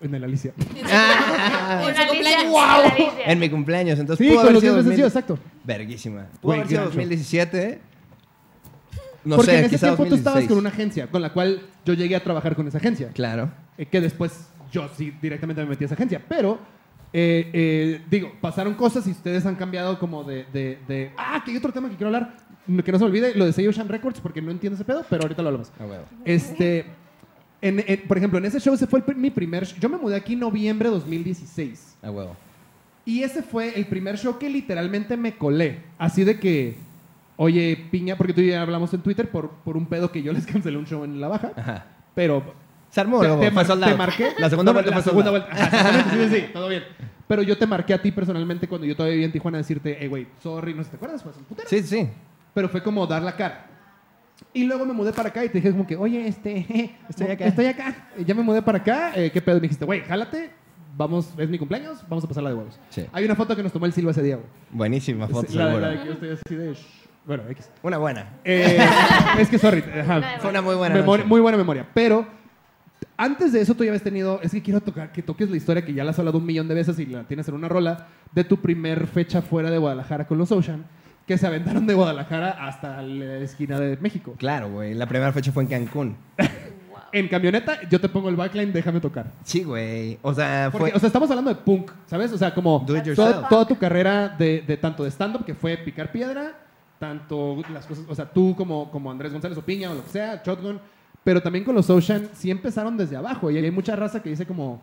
en 0.00 0.14
el 0.14 0.22
Alicia. 0.22 0.52
Ah, 0.92 1.82
En 1.88 1.96
su 1.96 2.00
Alicia, 2.02 2.36
cumpleaños. 2.44 3.14
en 3.26 3.38
mi 3.40 3.50
cumpleaños, 3.50 3.98
entonces 3.98 4.24
Sí, 4.24 4.30
pudo 4.32 4.42
con 4.42 4.50
haber 4.50 4.54
los 4.54 4.62
sido 4.62 4.74
10 4.74 4.84
veces 4.86 4.98
2000 5.00 5.06
exacto. 5.06 5.38
Verguísima. 5.64 6.26
Pudo 6.40 6.52
haber 6.52 6.68
sido 6.68 6.80
show. 6.82 6.90
2017. 6.90 7.80
No 9.28 9.36
Porque 9.36 9.50
sé, 9.52 9.58
en 9.58 9.64
ese 9.66 9.78
tiempo 9.78 10.04
tú 10.06 10.14
estabas 10.14 10.40
2016. 10.42 10.48
con 10.48 10.58
una 10.58 10.68
agencia, 10.70 11.06
con 11.10 11.22
la 11.22 11.32
cual 11.32 11.62
yo 11.84 11.94
llegué 11.94 12.16
a 12.16 12.22
trabajar 12.24 12.56
con 12.56 12.66
esa 12.68 12.78
agencia. 12.78 13.08
Claro. 13.12 13.50
Eh, 13.76 13.86
que 13.86 14.00
después 14.00 14.48
yo 14.72 14.88
sí 14.96 15.12
directamente 15.22 15.62
me 15.62 15.68
metí 15.70 15.84
a 15.84 15.86
esa 15.86 15.94
agencia. 15.94 16.22
Pero, 16.28 16.58
eh, 17.12 17.50
eh, 17.52 18.00
digo, 18.10 18.32
pasaron 18.40 18.74
cosas 18.74 19.06
y 19.06 19.10
ustedes 19.12 19.44
han 19.46 19.54
cambiado 19.56 19.98
como 19.98 20.24
de, 20.24 20.44
de, 20.52 20.78
de, 20.88 21.12
Ah, 21.16 21.42
que 21.44 21.50
hay 21.52 21.56
otro 21.56 21.72
tema 21.72 21.88
que 21.88 21.96
quiero 21.96 22.08
hablar, 22.08 22.36
que 22.84 22.92
no 22.92 22.98
se 22.98 23.04
olvide, 23.04 23.34
lo 23.34 23.44
de 23.46 23.52
Say 23.52 23.66
Ocean 23.66 23.88
Records, 23.88 24.20
porque 24.20 24.42
no 24.42 24.50
entiendo 24.50 24.74
ese 24.74 24.84
pedo, 24.84 25.04
pero 25.08 25.22
ahorita 25.22 25.42
lo 25.42 25.48
hablamos. 25.48 25.70
Ah, 25.80 25.84
huevo. 25.86 26.04
Este, 26.24 26.84
en- 27.60 27.82
en- 27.86 28.02
por 28.08 28.16
ejemplo, 28.18 28.38
en 28.38 28.44
ese 28.44 28.60
show, 28.60 28.74
ese 28.74 28.86
fue 28.86 29.02
el 29.06 29.16
mi 29.16 29.30
primer... 29.30 29.64
sh- 29.64 29.78
Yo 29.80 29.88
me 29.88 29.96
mudé 29.98 30.16
aquí 30.16 30.34
en 30.34 30.40
noviembre 30.40 30.88
de 30.88 30.94
2016. 30.94 31.96
A 32.02 32.10
huevo. 32.10 32.36
Y 33.04 33.22
ese 33.22 33.42
fue 33.42 33.74
el 33.78 33.86
primer 33.86 34.18
show 34.18 34.38
que 34.38 34.50
literalmente 34.50 35.16
me 35.16 35.34
colé. 35.36 35.78
Así 35.98 36.24
de 36.24 36.38
que, 36.38 36.76
oye, 37.38 37.88
piña, 37.90 38.16
porque 38.16 38.34
tú 38.34 38.42
y 38.42 38.48
yo 38.48 38.60
hablamos 38.60 38.92
en 38.92 39.00
Twitter 39.00 39.30
por, 39.30 39.48
por 39.64 39.76
un 39.78 39.86
pedo 39.86 40.12
que 40.12 40.22
yo 40.22 40.32
les 40.34 40.44
cancelé 40.46 40.76
un 40.76 40.84
show 40.86 41.04
en 41.04 41.18
la 41.20 41.28
baja. 41.28 41.52
Ajá. 41.56 41.86
Pero 42.14 42.42
Se 42.90 43.00
armó, 43.00 43.20
te, 43.20 43.26
luego, 43.28 43.40
te 43.40 43.46
fue 43.46 43.54
mar- 43.54 43.66
sold 43.66 43.84
te 43.84 43.90
out. 43.90 43.98
marqué. 43.98 44.28
La 44.38 44.50
segunda 44.50 44.72
vuelta 44.72 44.90
la 44.90 44.96
fue 45.00 45.02
sold 45.10 45.24
segunda 45.24 45.30
out. 45.30 45.48
vuelta. 45.48 45.64
Ajá, 45.66 45.76
exactamente, 45.88 46.28
sí, 46.28 46.34
sí, 46.34 46.46
sí, 46.46 46.52
todo 46.52 46.68
bien. 46.68 46.82
Pero 47.26 47.42
yo 47.42 47.56
te 47.58 47.66
marqué 47.66 47.94
a 47.94 48.00
ti 48.02 48.10
personalmente 48.12 48.66
cuando 48.68 48.86
yo 48.86 48.94
todavía 48.96 49.12
vivía 49.14 49.26
en 49.26 49.32
Tijuana 49.32 49.58
a 49.58 49.60
decirte, 49.60 49.96
hey, 50.00 50.08
güey, 50.08 50.26
sorry, 50.42 50.74
no 50.74 50.82
sé, 50.82 50.90
¿te 50.90 50.96
acuerdas? 50.96 51.24
Un 51.24 51.44
putero. 51.44 51.68
Sí, 51.68 51.82
sí. 51.82 52.08
Pero 52.54 52.68
fue 52.68 52.82
como 52.82 53.06
dar 53.06 53.22
la 53.22 53.36
cara. 53.36 53.66
Y 54.54 54.64
luego 54.64 54.86
me 54.86 54.92
mudé 54.94 55.12
para 55.12 55.28
acá 55.28 55.44
y 55.44 55.48
te 55.48 55.58
dije 55.58 55.70
como 55.72 55.86
que, 55.86 55.96
oye, 55.96 56.26
este, 56.26 56.94
Estoy 57.08 57.26
acá. 57.28 57.44
Estoy 57.46 57.66
acá. 57.66 58.08
Ya 58.24 58.34
me 58.34 58.42
mudé 58.42 58.62
para 58.62 58.78
acá. 58.78 59.12
eh, 59.14 59.30
¿Qué 59.30 59.42
pedo? 59.42 59.56
Y 59.58 59.60
me 59.60 59.62
dijiste, 59.64 59.84
güey, 59.84 60.00
jálate. 60.02 60.50
Vamos, 60.96 61.32
es 61.38 61.48
mi 61.48 61.58
cumpleaños, 61.58 62.02
vamos 62.08 62.24
a 62.24 62.28
pasarla 62.28 62.48
de 62.50 62.56
huevos. 62.56 62.80
Sí. 62.88 63.04
Hay 63.12 63.24
una 63.24 63.36
foto 63.36 63.54
que 63.54 63.62
nos 63.62 63.72
tomó 63.72 63.86
el 63.86 63.92
Silva 63.92 64.10
ese 64.10 64.22
día, 64.22 64.36
güey. 64.36 64.48
Buenísima 64.70 65.28
foto, 65.28 65.46
La, 65.52 65.66
seguro. 65.66 65.80
la 65.80 65.88
de 65.90 65.98
que 66.00 66.06
yo 66.06 66.12
estoy 66.14 66.30
así 66.30 66.54
de... 66.56 66.72
shh. 66.74 66.97
Bueno, 67.28 67.44
X. 67.50 67.70
Una 67.82 67.98
buena. 67.98 68.26
Eh, 68.44 68.78
es 69.38 69.48
que, 69.48 69.58
sorry. 69.58 69.84
ajá. 70.00 70.38
Fue 70.40 70.50
una 70.50 70.62
muy 70.62 70.74
buena 70.74 70.96
Memoria- 70.96 71.18
noche. 71.18 71.28
muy 71.28 71.40
buena 71.40 71.56
memoria. 71.58 71.86
Pero 71.94 72.26
antes 73.16 73.52
de 73.52 73.60
eso 73.60 73.74
tú 73.74 73.84
ya 73.84 73.90
habías 73.90 74.02
tenido, 74.02 74.40
es 74.42 74.50
que 74.50 74.62
quiero 74.62 74.80
tocar, 74.80 75.12
que 75.12 75.22
toques 75.22 75.50
la 75.50 75.56
historia 75.56 75.84
que 75.84 75.92
ya 75.92 76.02
la 76.04 76.10
has 76.12 76.18
hablado 76.18 76.38
un 76.38 76.46
millón 76.46 76.66
de 76.68 76.74
veces 76.74 76.98
y 76.98 77.06
la 77.06 77.22
tienes 77.24 77.46
en 77.48 77.54
una 77.54 77.68
rola, 77.68 78.06
de 78.32 78.44
tu 78.44 78.56
primer 78.56 79.06
fecha 79.06 79.42
fuera 79.42 79.70
de 79.70 79.78
Guadalajara 79.78 80.26
con 80.26 80.38
los 80.38 80.50
Ocean, 80.50 80.84
que 81.26 81.36
se 81.36 81.46
aventaron 81.46 81.86
de 81.86 81.94
Guadalajara 81.94 82.66
hasta 82.66 83.02
la 83.02 83.36
esquina 83.38 83.78
de 83.78 83.96
México. 83.98 84.34
Claro, 84.38 84.70
güey. 84.70 84.94
La 84.94 85.06
primera 85.06 85.30
fecha 85.32 85.52
fue 85.52 85.62
en 85.64 85.68
Cancún. 85.68 86.16
En 87.10 87.26
camioneta, 87.26 87.88
yo 87.88 87.98
te 88.02 88.08
pongo 88.10 88.28
el 88.28 88.36
backline, 88.36 88.70
déjame 88.70 89.00
tocar. 89.00 89.32
Sí, 89.42 89.64
güey. 89.64 90.18
O 90.20 90.34
sea, 90.34 90.68
Porque, 90.70 90.90
fue... 90.90 90.96
o 90.96 91.00
sea, 91.00 91.06
estamos 91.06 91.30
hablando 91.30 91.48
de 91.48 91.56
punk, 91.56 91.90
¿sabes? 92.04 92.30
O 92.34 92.36
sea, 92.36 92.52
como 92.52 92.80
Do 92.86 92.94
it 92.98 93.02
toda, 93.02 93.28
yourself. 93.30 93.48
toda 93.48 93.66
tu 93.66 93.78
carrera 93.78 94.28
de, 94.28 94.62
de 94.66 94.76
tanto 94.76 95.04
de 95.04 95.10
stand-up, 95.10 95.42
que 95.46 95.54
fue 95.54 95.78
picar 95.78 96.12
piedra, 96.12 96.52
tanto 96.98 97.62
las 97.72 97.86
cosas, 97.86 98.04
o 98.08 98.14
sea, 98.14 98.24
tú 98.30 98.54
como, 98.56 98.90
como 98.90 99.10
Andrés 99.10 99.32
González 99.32 99.56
o 99.58 99.62
Piña 99.62 99.90
o 99.90 99.94
lo 99.94 100.04
que 100.04 100.10
sea, 100.10 100.42
Shotgun, 100.44 100.80
pero 101.24 101.40
también 101.42 101.64
con 101.64 101.74
los 101.74 101.88
Ocean, 101.90 102.28
sí 102.34 102.50
empezaron 102.50 102.96
desde 102.96 103.16
abajo 103.16 103.50
y 103.50 103.56
hay 103.58 103.70
mucha 103.70 103.94
raza 103.96 104.22
que 104.22 104.30
dice 104.30 104.46
como, 104.46 104.80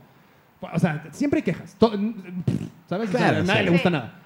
o 0.61 0.80
sea, 0.80 1.07
siempre 1.11 1.39
hay 1.39 1.43
quejas, 1.43 1.76
¿sabes? 1.80 3.09
O 3.09 3.11
sea, 3.11 3.20
Claro, 3.20 3.38
a 3.39 3.43
nadie 3.43 3.59
sí. 3.59 3.66
le 3.66 3.72
gusta 3.72 3.89
nada. 3.89 4.20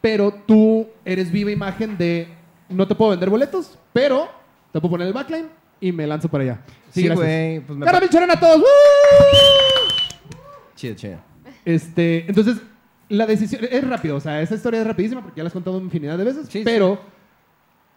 Pero 0.00 0.32
tú 0.46 0.86
eres 1.04 1.30
viva 1.30 1.50
imagen 1.50 1.96
de, 1.96 2.28
no 2.68 2.86
te 2.86 2.94
puedo 2.94 3.10
vender 3.12 3.30
boletos, 3.30 3.78
pero 3.92 4.28
te 4.72 4.80
puedo 4.80 4.90
poner 4.92 5.06
el 5.08 5.12
backline 5.12 5.46
y 5.80 5.92
me 5.92 6.06
lanzo 6.06 6.28
para 6.28 6.44
allá. 6.44 6.60
Sí, 6.90 7.08
güey. 7.08 7.60
Pues 7.60 7.78
me... 7.78 7.86
¡Caramel 7.86 8.08
Chorón 8.08 8.30
a 8.30 8.38
todos! 8.38 8.58
¡Woo! 8.58 8.66
Chido, 10.74 10.94
chido. 10.94 11.18
Este, 11.64 12.24
entonces, 12.26 12.58
La 13.08 13.26
decisión 13.26 13.62
es 13.70 13.86
rápido, 13.88 14.16
o 14.16 14.20
sea, 14.20 14.40
esa 14.40 14.54
historia 14.54 14.80
es 14.80 14.86
rapidísima 14.86 15.20
porque 15.22 15.38
ya 15.38 15.42
la 15.44 15.48
has 15.48 15.52
contado 15.52 15.78
infinidad 15.78 16.16
de 16.18 16.24
veces, 16.24 16.46
Sí, 16.48 16.58
sí. 16.60 16.64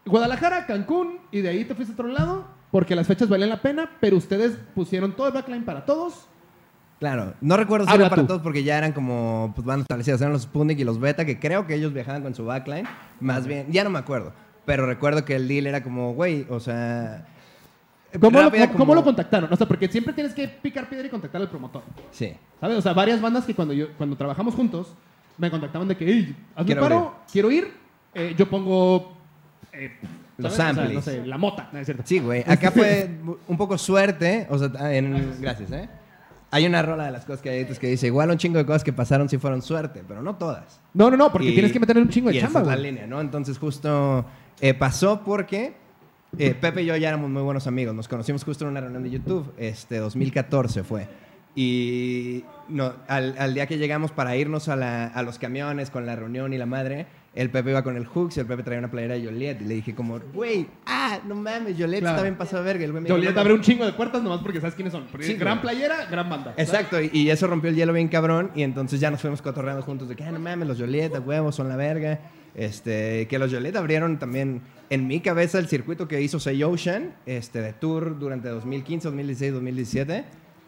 Guadalajara, 0.05 0.65
Cancún 0.65 1.17
y 1.31 1.41
de 1.41 1.49
ahí 1.49 1.65
te 1.65 1.73
fuiste 1.75 1.93
a 1.93 1.95
otro 1.95 2.07
lado 2.07 2.45
porque 2.71 2.95
las 2.95 3.07
fechas 3.07 3.29
valen 3.29 3.49
la 3.49 3.61
pena, 3.61 3.89
pero 3.99 4.17
ustedes 4.17 4.57
pusieron 4.75 5.13
todo 5.15 5.27
el 5.27 5.33
backline 5.33 5.63
para 5.63 5.85
todos. 5.85 6.27
Claro, 6.99 7.33
no 7.41 7.57
recuerdo 7.57 7.85
si 7.87 7.91
Habla 7.91 8.05
era 8.05 8.09
para 8.09 8.21
tú. 8.21 8.27
todos 8.27 8.41
porque 8.41 8.63
ya 8.63 8.77
eran 8.77 8.91
como 8.93 9.51
pues, 9.55 9.65
bandas 9.65 9.83
establecidas, 9.83 10.21
eran 10.21 10.33
los 10.33 10.43
Sputnik 10.43 10.79
y 10.79 10.83
los 10.83 10.99
Beta, 10.99 11.25
que 11.25 11.39
creo 11.39 11.67
que 11.67 11.75
ellos 11.75 11.93
viajaban 11.93 12.21
con 12.23 12.33
su 12.35 12.45
backline, 12.45 12.85
más 13.19 13.47
bien, 13.47 13.67
ya 13.71 13.83
no 13.83 13.89
me 13.89 13.99
acuerdo, 13.99 14.33
pero 14.65 14.85
recuerdo 14.85 15.25
que 15.25 15.35
el 15.35 15.47
deal 15.47 15.67
era 15.67 15.83
como, 15.83 16.13
güey, 16.13 16.45
o 16.49 16.59
sea... 16.59 17.27
¿Cómo, 18.19 18.39
lo, 18.39 18.45
rápida 18.45 18.67
cómo- 18.67 18.71
como- 18.73 18.85
cómo 18.85 18.95
lo 18.95 19.03
contactaron? 19.03 19.51
O 19.51 19.55
sea, 19.57 19.67
porque 19.67 19.89
siempre 19.89 20.13
tienes 20.13 20.33
que 20.33 20.47
picar 20.47 20.87
piedra 20.87 21.05
y 21.05 21.09
contactar 21.09 21.41
al 21.41 21.49
promotor. 21.49 21.83
Sí, 22.11 22.33
¿Sabes? 22.61 22.77
O 22.77 22.81
sea, 22.81 22.93
varias 22.93 23.19
bandas 23.19 23.43
que 23.43 23.53
cuando, 23.53 23.73
yo, 23.73 23.87
cuando 23.97 24.15
trabajamos 24.15 24.55
juntos 24.55 24.93
me 25.37 25.51
contactaban 25.51 25.87
de 25.89 25.97
que, 25.97 26.05
hey, 26.07 26.35
hazme 26.55 26.65
Quiero 26.65 26.81
paro, 26.81 26.95
abrir". 26.97 27.11
quiero 27.31 27.51
ir, 27.51 27.73
eh, 28.13 28.33
yo 28.37 28.49
pongo... 28.49 29.14
eh, 29.77 29.91
Los 30.37 30.53
¿sabes? 30.53 30.53
O 30.53 30.55
sea, 30.55 30.65
samples. 30.83 30.93
no 30.95 31.01
sé, 31.01 31.25
la 31.25 31.37
mota, 31.37 31.69
no 31.71 31.79
es 31.79 31.85
cierto. 31.85 32.03
sí, 32.05 32.19
güey, 32.19 32.43
acá 32.47 32.71
fue 32.71 33.09
un 33.47 33.57
poco 33.57 33.77
suerte, 33.77 34.47
o 34.49 34.57
sea, 34.57 34.93
en... 34.93 35.33
Gracias, 35.41 35.71
¿eh? 35.71 35.89
Hay 36.51 36.65
una 36.65 36.81
rola 36.81 37.05
de 37.05 37.11
las 37.11 37.25
cosas 37.25 37.41
que 37.41 37.49
hay 37.49 37.65
que 37.65 37.87
dice, 37.87 38.07
igual 38.07 38.29
un 38.31 38.37
chingo 38.37 38.57
de 38.57 38.65
cosas 38.65 38.83
que 38.83 38.93
pasaron 38.93 39.27
sí 39.27 39.37
fueron 39.37 39.61
suerte, 39.61 40.03
pero 40.07 40.21
no 40.21 40.35
todas. 40.35 40.79
No, 40.93 41.09
no, 41.09 41.17
no, 41.17 41.31
porque 41.31 41.49
Y- 41.49 41.53
tienes 41.53 41.71
que 41.73 41.79
meterle 41.79 42.01
un 42.01 42.09
chingo 42.09 42.29
de 42.29 42.35
y 42.35 42.37
esa 42.37 42.47
chamba, 42.47 42.61
es 42.61 42.67
la 42.67 42.75
línea, 42.77 43.07
¿no? 43.07 43.19
Entonces 43.19 43.57
justo 43.57 44.25
eh, 44.61 44.73
pasó 44.73 45.21
porque 45.25 45.73
eh, 46.37 46.53
Pepe 46.53 46.83
y 46.83 46.85
yo 46.85 46.95
ya 46.95 47.09
éramos 47.09 47.29
muy 47.29 47.41
buenos 47.41 47.67
amigos. 47.67 47.93
Nos 47.95 48.07
conocimos 48.07 48.43
justo 48.45 48.63
en 48.65 48.71
una 48.71 48.79
reunión 48.81 49.03
de 49.03 49.09
YouTube, 49.09 49.51
este 49.57 49.97
2014 49.97 50.83
fue. 50.83 51.07
Y 51.55 52.43
no, 52.69 52.93
al, 53.07 53.35
al 53.37 53.53
día 53.53 53.65
que 53.67 53.77
llegamos 53.77 54.11
para 54.11 54.35
irnos 54.35 54.67
a, 54.69 54.75
la- 54.75 55.07
a 55.07 55.23
los 55.23 55.39
camiones 55.39 55.89
con 55.89 56.05
la 56.05 56.15
reunión 56.15 56.53
y 56.53 56.57
la 56.57 56.65
madre, 56.65 57.07
el 57.35 57.49
Pepe 57.51 57.69
iba 57.71 57.83
con 57.83 57.97
el 57.97 58.05
Hooks 58.05 58.37
y 58.37 58.39
el 58.39 58.45
Pepe 58.45 58.63
traía 58.63 58.79
una 58.79 58.89
playera 58.89 59.13
de 59.15 59.25
Joliet. 59.25 59.61
Y 59.61 59.65
le 59.65 59.75
dije 59.75 59.93
como, 59.93 60.19
güey, 60.33 60.65
ah, 60.85 61.19
no 61.27 61.35
mames, 61.35 61.75
Joliet 61.77 61.99
Claro. 61.99 62.15
está 62.15 62.23
bien 62.23 62.35
pasado 62.37 62.63
de 62.63 62.67
verga. 62.69 62.85
El 62.85 62.91
güey 62.93 63.07
Joliet 63.07 63.33
"No 63.35 63.41
abre 63.41 63.53
un 63.53 63.59
mames". 63.59 63.67
chingo 63.67 63.85
de 63.85 63.93
puertas 63.93 64.23
nomás 64.23 64.39
porque 64.41 64.59
sabes 64.61 64.73
quiénes 64.75 64.93
son. 64.93 65.05
Porque 65.11 65.27
Sí, 65.27 65.33
gran 65.35 65.59
güey. 65.59 65.73
playera, 65.75 66.05
gran 66.05 66.29
banda. 66.29 66.53
Exacto, 66.57 67.01
y, 67.01 67.09
y 67.13 67.29
eso 67.29 67.45
rompió 67.47 67.69
el 67.69 67.75
hielo 67.75 67.91
bien 67.93 68.07
cabrón. 68.07 68.51
Y 68.55 68.63
entonces 68.63 68.99
ya 68.99 69.11
nos 69.11 69.21
fuimos 69.21 69.41
cotorreando 69.41 69.81
juntos 69.83 70.07
de 70.09 70.15
que, 70.15 70.23
ah, 70.23 70.31
no 70.31 70.39
mames, 70.39 70.67
los 70.67 70.79
Joliet, 70.79 71.13
a 71.15 71.19
huevos, 71.19 71.55
son 71.55 71.67
la 71.69 71.75
verga. 71.75 72.19
Este, 72.55 73.27
que 73.27 73.37
los 73.37 73.51
Joliet 73.53 73.75
abrieron 73.75 74.17
también 74.17 74.61
en 74.89 75.07
mi 75.07 75.19
cabeza 75.19 75.59
el 75.59 75.67
circuito 75.67 76.07
que 76.07 76.21
hizo 76.21 76.39
Say 76.39 76.63
Ocean, 76.63 77.13
este, 77.25 77.61
de 77.61 77.73
tour 77.73 78.17
durante 78.17 78.47
2015, 78.47 79.09
2016, 79.09 79.51
2017. 79.53 80.23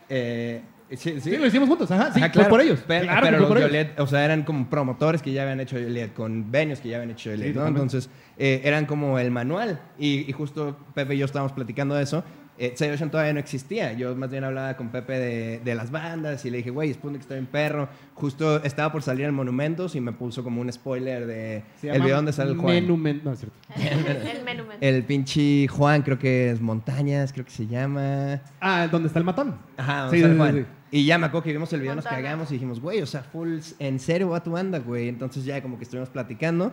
Eh, 0.10 0.62
sí, 0.96 1.20
Sí, 1.22 1.38
lo 1.38 1.46
hicimos 1.46 1.68
juntos, 1.68 1.90
ajá, 1.92 2.14
sí, 2.14 2.22
Ajá, 2.22 2.32
fue 2.34 2.46
por 2.46 2.62
ellos. 2.62 2.84
Pero, 2.88 3.06
claro 3.06 3.22
pero 3.22 3.40
los 3.40 3.48
por 3.48 3.58
ellos. 3.58 3.88
O 3.98 4.08
sea, 4.08 4.24
eran 4.26 4.44
como 4.44 4.70
promotores 4.70 5.22
que 5.22 5.32
ya 5.32 5.44
habían 5.44 5.60
hecho 5.60 5.76
Joliet, 5.76 6.14
con 6.14 6.52
venues 6.52 6.80
que 6.80 6.90
ya 6.90 6.98
habían 6.98 7.12
hecho 7.12 7.30
Joliet, 7.30 7.56
¿no? 7.56 7.68
Entonces, 7.68 8.10
eh, 8.38 8.62
eran 8.64 8.86
como 8.86 9.20
el 9.20 9.32
manual. 9.32 9.80
Y, 9.98 10.30
y 10.30 10.32
justo 10.32 10.78
Pepe 10.94 11.16
y 11.16 11.18
yo 11.20 11.26
estábamos 11.26 11.52
platicando 11.54 11.96
de 11.96 12.04
eso. 12.04 12.24
Eh, 12.60 12.74
Say 12.76 12.90
Ocean 12.90 13.12
todavía 13.12 13.34
no 13.34 13.40
existía. 13.40 13.94
Yo 13.94 14.16
más 14.16 14.32
bien 14.32 14.44
hablaba 14.44 14.76
con 14.78 14.90
Pepe 14.90 15.14
de, 15.20 15.60
de 15.60 15.76
las 15.76 15.92
bandas 15.92 16.44
y 16.46 16.50
le 16.50 16.58
dije, 16.58 16.72
güey, 16.72 16.92
Sputnik 16.94 17.22
está 17.22 17.36
bien 17.36 17.46
perro. 17.46 17.88
Justo 18.16 18.64
estaba 18.64 18.92
por 18.92 19.04
salir 19.04 19.26
en 19.26 19.34
Monumentos 19.36 19.96
y 19.96 20.02
me 20.02 20.12
puso 20.12 20.44
como 20.44 20.62
un 20.62 20.72
spoiler 20.74 21.28
de 21.28 21.64
el 21.84 22.02
video 22.02 22.16
donde 22.16 22.34
sale 22.34 22.52
el 22.52 22.58
Juan. 22.58 22.76
Menumen- 22.88 23.22
No, 23.24 23.34
es 23.34 23.40
cierto. 23.40 23.58
El, 23.78 24.28
el 24.38 24.44
menú. 24.44 24.64
El 24.82 25.04
pinche 25.04 25.68
Juan, 25.68 26.02
creo 26.02 26.18
que 26.18 26.50
es 26.52 26.60
Montañas, 26.62 27.32
creo 27.34 27.46
que 27.46 27.52
se 27.52 27.68
llama. 27.68 28.42
Ah, 28.60 28.88
¿dónde 28.92 29.08
está 29.08 29.20
el 29.20 29.26
matón? 29.26 29.58
Ajá, 29.78 30.10
Sí, 30.10 30.20
sea, 30.20 30.28
sí, 30.28 30.34
sí, 30.34 30.38
Juan. 30.40 30.56
sí. 30.56 30.66
Y 30.90 31.06
ya 31.06 31.18
me 31.18 31.26
acuerdo 31.28 31.44
que 31.44 31.52
vimos 31.52 31.72
el 31.74 31.82
video, 31.82 31.96
nos 31.96 32.06
cagamos 32.06 32.50
y 32.50 32.54
dijimos, 32.56 32.80
güey, 32.80 33.02
o 33.02 33.06
sea, 33.06 33.22
full, 33.22 33.60
¿en 33.80 34.00
serio 34.00 34.30
va 34.30 34.42
tu 34.42 34.52
banda, 34.52 34.80
güey? 34.80 35.10
Entonces 35.10 35.44
ya 35.46 35.62
como 35.62 35.78
que 35.78 35.84
estuvimos 35.84 36.10
platicando. 36.10 36.72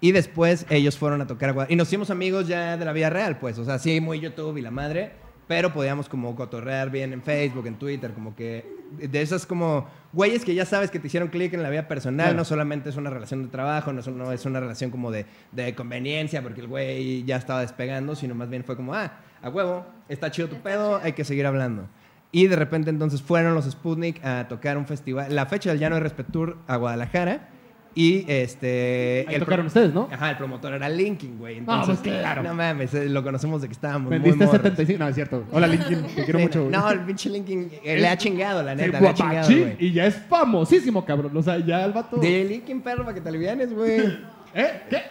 Y 0.00 0.12
después 0.12 0.66
ellos 0.68 0.98
fueron 0.98 1.22
a 1.22 1.26
tocar 1.26 1.48
a 1.48 1.52
Guadalajara. 1.52 1.72
Y 1.72 1.76
nos 1.76 1.88
hicimos 1.88 2.10
amigos 2.10 2.46
ya 2.46 2.76
de 2.76 2.84
la 2.84 2.92
vida 2.92 3.08
real, 3.08 3.38
pues. 3.38 3.58
O 3.58 3.64
sea, 3.64 3.78
sí, 3.78 4.00
muy 4.02 4.20
YouTube 4.20 4.58
y 4.58 4.60
la 4.60 4.70
madre. 4.70 5.12
Pero 5.46 5.72
podíamos 5.72 6.08
como 6.08 6.34
cotorrear 6.34 6.90
bien 6.90 7.12
en 7.12 7.22
Facebook, 7.22 7.66
en 7.66 7.76
Twitter, 7.76 8.12
como 8.12 8.34
que... 8.34 8.84
De 8.98 9.20
esas 9.20 9.44
como 9.44 9.88
güeyes 10.12 10.44
que 10.44 10.54
ya 10.54 10.64
sabes 10.64 10.90
que 10.90 10.98
te 10.98 11.08
hicieron 11.08 11.28
clic 11.28 11.52
en 11.52 11.62
la 11.62 11.70
vida 11.70 11.88
personal. 11.88 12.26
Claro. 12.26 12.36
No 12.36 12.44
solamente 12.44 12.90
es 12.90 12.96
una 12.96 13.10
relación 13.10 13.42
de 13.42 13.48
trabajo, 13.48 13.92
no 13.92 14.00
es, 14.00 14.08
no 14.08 14.32
es 14.32 14.44
una 14.46 14.60
relación 14.60 14.90
como 14.90 15.10
de, 15.10 15.26
de 15.52 15.74
conveniencia 15.74 16.42
porque 16.42 16.60
el 16.60 16.68
güey 16.68 17.24
ya 17.24 17.36
estaba 17.36 17.60
despegando, 17.60 18.14
sino 18.14 18.34
más 18.34 18.48
bien 18.48 18.64
fue 18.64 18.76
como, 18.76 18.94
ah, 18.94 19.12
a 19.42 19.48
huevo, 19.48 19.84
está 20.08 20.30
chido 20.30 20.48
tu 20.48 20.56
pedo, 20.56 21.00
hay 21.02 21.12
que 21.12 21.24
seguir 21.24 21.46
hablando. 21.46 21.88
Y 22.32 22.46
de 22.48 22.56
repente 22.56 22.90
entonces 22.90 23.22
fueron 23.22 23.54
los 23.54 23.70
Sputnik 23.70 24.24
a 24.24 24.48
tocar 24.48 24.76
un 24.76 24.86
festival, 24.86 25.34
la 25.34 25.46
fecha 25.46 25.70
del 25.70 25.78
Llano 25.78 25.96
de 25.96 26.00
Respetur 26.00 26.56
a 26.66 26.76
Guadalajara. 26.76 27.48
Y 27.96 28.24
este. 28.28 29.24
Ahí 29.28 29.34
el 29.36 29.40
tocaron 29.40 29.66
ustedes, 29.66 29.94
¿no? 29.94 30.08
Ajá, 30.10 30.30
el 30.30 30.36
promotor 30.36 30.74
era 30.74 30.88
Linkin, 30.88 31.38
güey. 31.38 31.58
Entonces, 31.58 31.98
pues 32.02 32.16
claro. 32.18 32.42
No 32.42 32.52
mames, 32.54 32.92
eh, 32.94 33.08
lo 33.08 33.22
conocemos 33.22 33.62
de 33.62 33.68
que 33.68 33.72
estábamos 33.72 34.10
muy 34.10 34.18
Vendiste 34.18 34.44
morros. 34.46 34.62
75. 34.62 34.98
No, 34.98 35.08
es 35.08 35.14
cierto. 35.14 35.44
Hola, 35.52 35.66
Linkin. 35.68 36.02
Te 36.02 36.24
quiero 36.24 36.38
Sí, 36.40 36.44
mucho. 36.44 36.60
güey. 36.64 36.72
No, 36.72 36.90
el 36.90 37.00
pinche 37.00 37.30
Linkin 37.30 37.70
eh, 37.84 37.98
le 38.00 38.08
ha 38.08 38.16
chingado, 38.18 38.62
la 38.64 38.74
neta, 38.74 39.00
le 39.00 39.08
ha 39.08 39.14
chingado, 39.14 39.46
güey. 39.48 39.76
Y 39.78 39.92
ya 39.92 40.06
es 40.06 40.16
famosísimo, 40.16 41.04
cabrón. 41.04 41.36
O 41.36 41.42
sea, 41.42 41.58
ya 41.58 41.84
el 41.84 41.92
vato. 41.92 42.16
DJ 42.16 42.44
Linkin, 42.46 42.80
perro, 42.80 43.04
para 43.04 43.14
que 43.14 43.20
te 43.20 43.28
alivianes, 43.28 43.72
güey. 43.72 44.00
¿Eh? 44.54 44.82
¿Qué? 44.90 45.02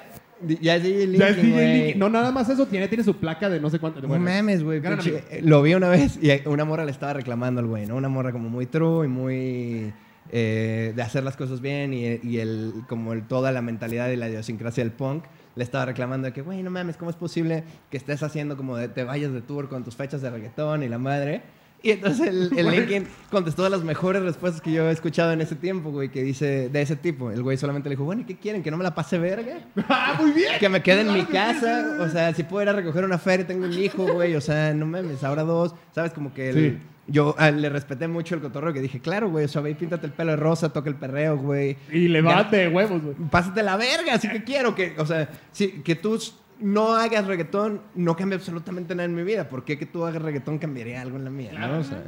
Ya 0.59 0.75
es 0.75 0.83
DJ 0.83 0.99
Linkin, 1.07 1.19
ya 1.19 1.27
es 1.29 1.35
DJ. 1.41 1.73
Linkin. 1.77 1.99
No, 1.99 2.09
nada 2.09 2.31
más 2.31 2.49
eso. 2.49 2.65
Tiene, 2.65 2.89
tiene 2.89 3.05
su 3.05 3.15
placa 3.15 3.49
de 3.49 3.61
no 3.61 3.69
sé 3.69 3.79
cuánto. 3.79 4.01
No 4.01 4.09
mames, 4.19 4.61
güey. 4.61 4.81
eh, 4.83 5.39
Lo 5.41 5.61
vi 5.61 5.73
una 5.73 5.87
vez 5.87 6.19
y 6.21 6.29
una 6.49 6.65
morra 6.65 6.83
le 6.83 6.91
estaba 6.91 7.13
reclamando 7.13 7.61
al 7.61 7.67
güey, 7.67 7.85
¿no? 7.85 7.95
Una 7.95 8.09
morra 8.09 8.33
como 8.33 8.49
muy 8.49 8.65
true 8.65 9.05
y 9.05 9.09
muy 9.09 9.93
eh, 10.35 10.93
de 10.95 11.01
hacer 11.03 11.23
las 11.23 11.37
cosas 11.37 11.61
bien 11.61 11.93
y, 11.93 12.19
y 12.23 12.39
el, 12.39 12.73
como 12.89 13.13
el, 13.13 13.21
toda 13.27 13.51
la 13.51 13.61
mentalidad 13.61 14.09
y 14.09 14.15
la 14.15 14.27
idiosincrasia 14.27 14.83
del 14.83 14.91
punk. 14.91 15.25
Le 15.55 15.63
estaba 15.63 15.85
reclamando 15.85 16.25
de 16.25 16.33
que, 16.33 16.41
güey, 16.41 16.63
no 16.63 16.71
mames, 16.71 16.97
¿cómo 16.97 17.11
es 17.11 17.15
posible 17.15 17.63
que 17.91 17.97
estés 17.97 18.23
haciendo 18.23 18.57
como 18.57 18.75
de 18.75 18.87
te 18.87 19.03
vayas 19.03 19.31
de 19.31 19.41
tour 19.41 19.69
con 19.69 19.83
tus 19.83 19.95
fechas 19.95 20.23
de 20.23 20.31
reggaetón 20.31 20.81
y 20.81 20.89
la 20.89 20.97
madre? 20.97 21.43
Y 21.83 21.91
entonces 21.91 22.27
el, 22.27 22.49
el 22.57 22.71
Linkin 22.71 23.05
contestó 23.29 23.67
las 23.69 23.83
mejores 23.83 24.23
respuestas 24.23 24.61
que 24.61 24.71
yo 24.71 24.87
he 24.89 24.91
escuchado 24.91 25.33
en 25.33 25.41
ese 25.41 25.55
tiempo, 25.55 25.91
güey, 25.91 26.09
que 26.09 26.23
dice 26.23 26.69
de 26.69 26.81
ese 26.81 26.95
tipo. 26.95 27.29
El 27.29 27.43
güey 27.43 27.57
solamente 27.57 27.89
le 27.89 27.95
dijo, 27.95 28.05
bueno, 28.05 28.21
¿y 28.21 28.25
qué 28.25 28.37
quieren? 28.37 28.63
¿Que 28.63 28.71
no 28.71 28.77
me 28.77 28.83
la 28.85 28.95
pase 28.95 29.19
verga? 29.19 29.59
¡Ah, 29.89 30.15
muy 30.19 30.31
bien! 30.31 30.53
Que 30.59 30.69
me 30.69 30.81
quede 30.81 31.01
en 31.01 31.13
mi 31.13 31.25
casa, 31.25 31.97
o 31.99 32.09
sea, 32.09 32.33
si 32.33 32.43
puedo 32.43 32.63
ir 32.63 32.69
a 32.69 32.73
recoger 32.73 33.03
una 33.03 33.17
feria, 33.19 33.45
tengo 33.45 33.65
un 33.65 33.73
hijo, 33.73 34.11
güey, 34.13 34.33
o 34.35 34.41
sea, 34.41 34.73
no 34.73 34.85
mames, 34.85 35.23
ahora 35.25 35.43
dos, 35.43 35.75
¿sabes? 35.93 36.13
Como 36.13 36.33
que 36.33 36.49
el- 36.49 36.55
Sí. 36.55 36.77
Yo 37.07 37.35
ah, 37.37 37.51
le 37.51 37.69
respeté 37.69 38.07
mucho 38.07 38.35
el 38.35 38.41
cotorreo 38.41 38.73
que 38.73 38.81
dije, 38.81 38.99
claro, 38.99 39.29
güey, 39.29 39.45
o 39.45 39.47
sea, 39.47 39.61
ve 39.61 39.71
y 39.71 39.73
píntate 39.75 40.05
el 40.05 40.13
pelo 40.13 40.31
de 40.31 40.37
rosa, 40.37 40.71
toca 40.71 40.89
el 40.89 40.95
perreo, 40.95 41.37
güey. 41.37 41.77
Y 41.91 42.07
le 42.07 42.21
va 42.21 42.43
Ya- 42.43 42.49
de 42.49 42.67
huevos, 42.69 43.01
güey. 43.01 43.15
Pásate 43.29 43.61
la 43.63 43.75
verga, 43.77 44.13
así 44.13 44.29
que 44.29 44.43
quiero 44.43 44.73
que, 44.75 44.95
o 44.97 45.05
sea, 45.05 45.29
sí, 45.51 45.81
que 45.83 45.95
tú 45.95 46.17
no 46.59 46.95
hagas 46.95 47.25
reggaetón 47.27 47.81
no 47.95 48.15
cambia 48.15 48.37
absolutamente 48.37 48.95
nada 48.95 49.05
en 49.05 49.15
mi 49.15 49.23
vida. 49.23 49.49
¿Por 49.49 49.65
qué 49.65 49.77
que 49.77 49.85
tú 49.85 50.05
hagas 50.05 50.21
reggaetón 50.21 50.59
cambiaría 50.59 51.01
algo 51.01 51.17
en 51.17 51.25
la 51.25 51.29
mía, 51.29 51.51
no? 51.53 51.79
O 51.79 51.83
sea, 51.83 52.03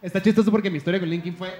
Está 0.00 0.22
chistoso 0.22 0.50
porque 0.52 0.70
mi 0.70 0.76
historia 0.78 1.00
con 1.00 1.10
Linkin 1.10 1.34
fue. 1.36 1.50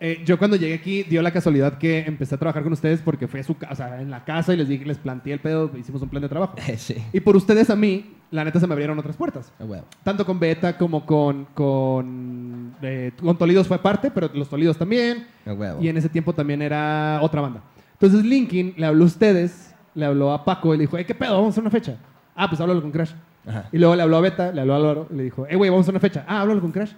Eh, 0.00 0.22
yo 0.24 0.38
cuando 0.38 0.56
llegué 0.56 0.74
aquí 0.74 1.02
dio 1.02 1.22
la 1.22 1.30
casualidad 1.32 1.78
que 1.78 2.00
empecé 2.00 2.34
a 2.34 2.38
trabajar 2.38 2.62
con 2.62 2.72
ustedes 2.72 3.00
porque 3.02 3.26
fui 3.26 3.40
a 3.40 3.42
su 3.42 3.56
casa, 3.56 4.00
en 4.00 4.10
la 4.10 4.24
casa 4.24 4.54
y 4.54 4.56
les 4.56 4.68
dije, 4.68 4.84
les 4.84 4.98
planteé 4.98 5.32
el 5.32 5.40
pedo, 5.40 5.70
hicimos 5.76 6.02
un 6.02 6.08
plan 6.08 6.22
de 6.22 6.28
trabajo. 6.28 6.54
sí. 6.76 6.96
Y 7.12 7.20
por 7.20 7.36
ustedes 7.36 7.70
a 7.70 7.76
mí, 7.76 8.14
la 8.30 8.44
neta 8.44 8.60
se 8.60 8.66
me 8.66 8.72
abrieron 8.74 8.98
otras 8.98 9.16
puertas. 9.16 9.52
Ah. 9.58 9.64
Tanto 10.04 10.24
con 10.24 10.38
Beta 10.38 10.76
como 10.76 11.04
con. 11.04 11.46
Con, 11.54 12.74
eh, 12.82 13.12
con 13.20 13.36
Tolidos 13.36 13.66
fue 13.66 13.78
parte, 13.78 14.10
pero 14.10 14.30
los 14.34 14.48
Tolidos 14.48 14.76
también. 14.76 15.26
Ah. 15.46 15.76
Y 15.80 15.88
en 15.88 15.96
ese 15.96 16.08
tiempo 16.08 16.32
también 16.32 16.62
era 16.62 17.18
otra 17.22 17.40
banda. 17.40 17.62
Entonces 17.92 18.24
Linkin 18.24 18.74
le 18.76 18.86
habló 18.86 19.04
a 19.04 19.06
ustedes, 19.06 19.74
le 19.94 20.04
habló 20.04 20.32
a 20.32 20.44
Paco 20.44 20.74
y 20.74 20.78
le 20.78 20.82
dijo, 20.82 20.96
"Eh, 20.96 21.04
¿qué 21.04 21.14
pedo? 21.14 21.32
Vamos 21.32 21.48
a 21.48 21.50
hacer 21.50 21.62
una 21.62 21.70
fecha. 21.70 21.96
Ah, 22.36 22.48
pues 22.48 22.60
háblalo 22.60 22.80
con 22.80 22.92
Crash. 22.92 23.12
Ajá. 23.46 23.68
Y 23.72 23.78
luego 23.78 23.96
le 23.96 24.02
habló 24.02 24.16
a 24.18 24.20
Beta, 24.20 24.52
le 24.52 24.60
habló 24.60 24.74
a 24.74 24.76
Álvaro 24.76 25.08
y 25.10 25.14
le 25.16 25.22
dijo, 25.24 25.46
eh, 25.48 25.56
güey, 25.56 25.70
vamos 25.70 25.82
a 25.82 25.86
hacer 25.86 25.94
una 25.94 26.00
fecha. 26.00 26.24
Ah, 26.28 26.42
háblalo 26.42 26.60
con 26.60 26.70
Crash. 26.70 26.92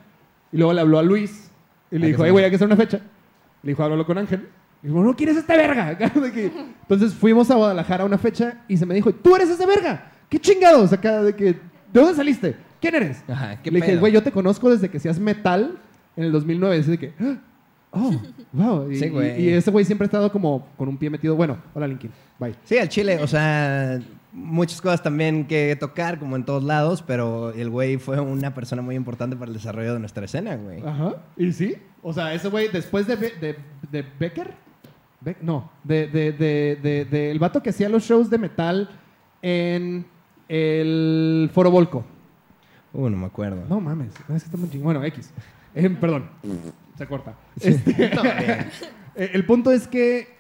Y 0.53 0.59
luego 0.59 0.73
le 0.75 0.81
habló 0.81 0.99
a 0.99 1.03
Luis 1.03 1.50
y 1.91 1.99
le 1.99 2.07
dijo, 2.09 2.25
eh, 2.25 2.31
güey, 2.31 2.45
hay 2.45 2.51
que 2.51 2.57
hacer 2.57 2.67
una 2.67 2.77
fecha. 2.77 3.01
Le 3.63 3.71
dijo, 3.73 3.83
háblalo 3.83 4.07
con 4.07 4.17
Ángel. 4.19 4.49
Y 4.83 4.87
dijo, 4.87 5.03
no, 5.03 5.15
¿quién 5.15 5.29
es 5.31 5.37
este 5.37 5.57
verga? 5.57 5.97
Entonces 6.83 7.15
fuimos 7.15 7.51
a 7.51 7.55
Guadalajara 7.57 8.05
a 8.05 8.07
una 8.07 8.19
fecha 8.19 8.63
y 8.69 8.77
se 8.77 8.87
me 8.87 8.95
dijo, 8.95 9.13
tú 9.13 9.37
eres 9.37 9.51
ese 9.51 9.67
verga. 9.67 10.11
¿Qué 10.29 10.39
chingados? 10.39 10.93
Acá 10.93 11.23
de 11.23 11.35
que, 11.35 11.45
¿de 11.45 11.57
dónde 11.93 12.15
saliste? 12.15 12.57
¿Quién 12.81 12.95
eres? 12.95 13.23
Ajá, 13.29 13.61
¿qué 13.63 13.71
le 13.71 13.77
dije, 13.77 13.91
pedo? 13.93 14.01
güey, 14.01 14.13
yo 14.13 14.23
te 14.23 14.33
conozco 14.33 14.71
desde 14.71 14.89
que 14.89 14.99
seas 14.99 15.19
metal 15.19 15.79
en 16.17 16.25
el 16.25 16.33
2009. 16.33 16.77
Y 16.77 16.81
así 16.81 16.91
de 16.93 16.99
que, 16.99 17.13
"Ah, 17.21 17.37
oh, 17.91 18.13
wow. 18.53 18.91
Y, 18.91 18.97
Sí, 18.97 19.09
güey. 19.11 19.39
y- 19.43 19.49
y 19.51 19.53
ese 19.53 19.71
güey 19.71 19.85
siempre 19.85 20.05
ha 20.05 20.07
estado 20.07 20.33
como 20.33 20.67
con 20.79 20.89
un 20.89 20.97
pie 20.97 21.11
metido. 21.11 21.37
Bueno, 21.37 21.59
hola 21.75 21.87
Linkin, 21.87 22.11
bye. 22.39 22.55
Sí, 22.65 22.79
al 22.79 22.89
Chile, 22.89 23.19
o 23.23 23.27
sea, 23.27 23.99
muchas 24.33 24.81
cosas 24.81 25.03
también 25.03 25.47
que 25.47 25.75
tocar, 25.77 26.19
como 26.19 26.37
en 26.37 26.45
todos 26.45 26.63
lados, 26.63 27.03
pero 27.03 27.51
el 27.53 27.69
güey 27.71 27.97
fue 27.99 28.21
una 28.21 28.55
persona 28.55 28.83
muy 28.83 28.95
importante 28.95 29.37
para 29.37 29.49
el 29.49 29.55
desarrollo 29.55 29.93
de 29.95 29.99
nuestra 30.01 30.25
escena, 30.25 30.57
güey. 30.57 30.83
Ajá. 30.87 31.17
¿Y 31.37 31.53
sí? 31.53 31.77
O 32.03 32.13
sea, 32.13 32.33
ese 32.35 32.49
güey, 32.49 32.69
después 32.69 33.07
de, 33.07 33.17
Be- 33.17 33.35
de, 33.41 33.57
de 33.91 34.05
Becker, 34.19 34.55
Be- 35.21 35.37
no, 35.43 35.71
de, 35.85 36.07
de, 36.07 36.33
de, 36.33 36.79
de- 36.83 37.05
de 37.05 37.31
el 37.31 37.39
vato 37.39 37.63
que 37.63 37.71
hacía 37.71 37.89
los 37.89 38.05
shows 38.05 38.31
de 38.31 38.39
metal 38.39 38.89
en 39.43 40.07
el 40.49 41.51
Foro 41.53 41.71
Volco. 41.71 42.05
Uh, 42.93 43.09
no 43.09 43.17
me 43.19 43.27
acuerdo. 43.27 43.63
No 43.69 43.81
mames, 43.81 44.09
es 44.15 44.23
que 44.25 44.35
está 44.35 44.57
muy 44.57 44.69
chingón. 44.71 44.85
Bueno, 44.85 45.05
X. 45.05 45.31
Eh, 45.75 45.89
perdón, 45.91 46.29
se 46.99 47.07
corta. 47.07 47.35
Este, 47.61 48.11
No. 48.15 48.23
Eh, 49.17 49.31
el 49.35 49.45
punto 49.45 49.73
es 49.73 49.89
que. 49.89 50.37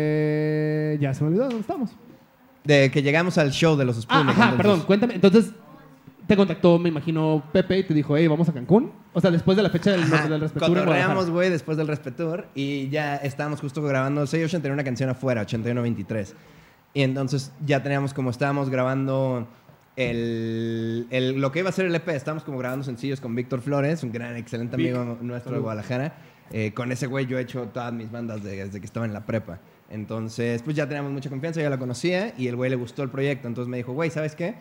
eh, 0.00 0.98
ya 1.00 1.12
se 1.12 1.22
me 1.24 1.28
olvidó 1.30 1.44
dónde 1.46 1.60
estamos. 1.60 1.90
De 2.64 2.90
que 2.90 3.02
llegamos 3.02 3.38
al 3.38 3.50
show 3.52 3.76
de 3.76 3.84
los 3.84 3.96
Ah, 3.98 4.00
Sputnik. 4.02 4.28
ajá, 4.30 4.42
entonces- 4.50 4.56
perdón, 4.58 4.80
cuéntame. 4.82 5.14
Entonces, 5.14 5.50
te 6.26 6.36
contactó, 6.36 6.78
me 6.78 6.88
imagino, 6.90 7.42
Pepe 7.52 7.78
y 7.78 7.82
te 7.84 7.94
dijo, 7.94 8.16
hey, 8.16 8.26
vamos 8.28 8.48
a 8.48 8.52
Cancún. 8.52 8.92
O 9.12 9.20
sea, 9.20 9.30
después 9.30 9.56
de 9.56 9.62
la 9.64 9.70
fecha 9.70 9.90
del, 9.90 10.02
Ajá, 10.02 10.28
del 10.28 10.40
Respetur 10.40 10.68
cotorreamos, 10.68 11.30
güey, 11.30 11.50
después 11.50 11.76
del 11.76 11.88
Respetur 11.88 12.46
y 12.54 12.88
ya 12.90 13.16
estábamos 13.16 13.60
justo 13.60 13.82
grabando 13.82 14.24
680 14.26 14.62
tenía 14.62 14.74
una 14.74 14.84
canción 14.84 15.08
afuera, 15.10 15.42
81-23. 15.44 16.34
Y 16.94 17.02
entonces 17.02 17.50
ya 17.66 17.82
teníamos 17.82 18.14
como 18.14 18.30
estábamos 18.30 18.68
grabando 18.70 19.48
el, 19.96 21.06
el- 21.10 21.40
lo 21.40 21.50
que 21.52 21.60
iba 21.60 21.68
a 21.68 21.72
ser 21.72 21.86
el 21.86 21.94
EP, 21.94 22.08
estábamos 22.14 22.44
como 22.44 22.58
grabando 22.58 22.84
sencillos 22.84 23.20
con 23.20 23.34
Víctor 23.34 23.60
Flores, 23.60 24.02
un 24.02 24.12
gran, 24.12 24.36
excelente 24.36 24.76
Vic. 24.76 24.94
amigo 24.94 25.18
nuestro 25.20 25.54
de. 25.54 25.58
Guadalajara. 25.60 26.14
Eh, 26.52 26.72
con 26.74 26.90
ese 26.90 27.06
güey 27.06 27.26
yo 27.26 27.38
he 27.38 27.42
hecho 27.42 27.68
todas 27.72 27.92
mis 27.92 28.10
bandas 28.10 28.42
de- 28.42 28.64
desde 28.64 28.80
que 28.80 28.86
estaba 28.86 29.06
en 29.06 29.12
la 29.12 29.24
prepa. 29.26 29.58
Entonces, 29.90 30.62
pues 30.62 30.76
ya 30.76 30.86
teníamos 30.86 31.12
mucha 31.12 31.28
confianza, 31.30 31.60
ya 31.60 31.68
la 31.70 31.78
conocía 31.78 32.32
y 32.38 32.46
el 32.46 32.56
güey 32.56 32.70
le 32.70 32.76
gustó 32.76 33.02
el 33.02 33.10
proyecto. 33.10 33.48
Entonces 33.48 33.68
me 33.68 33.76
dijo, 33.76 33.92
güey, 33.92 34.10
¿sabes 34.10 34.34
qué? 34.34 34.54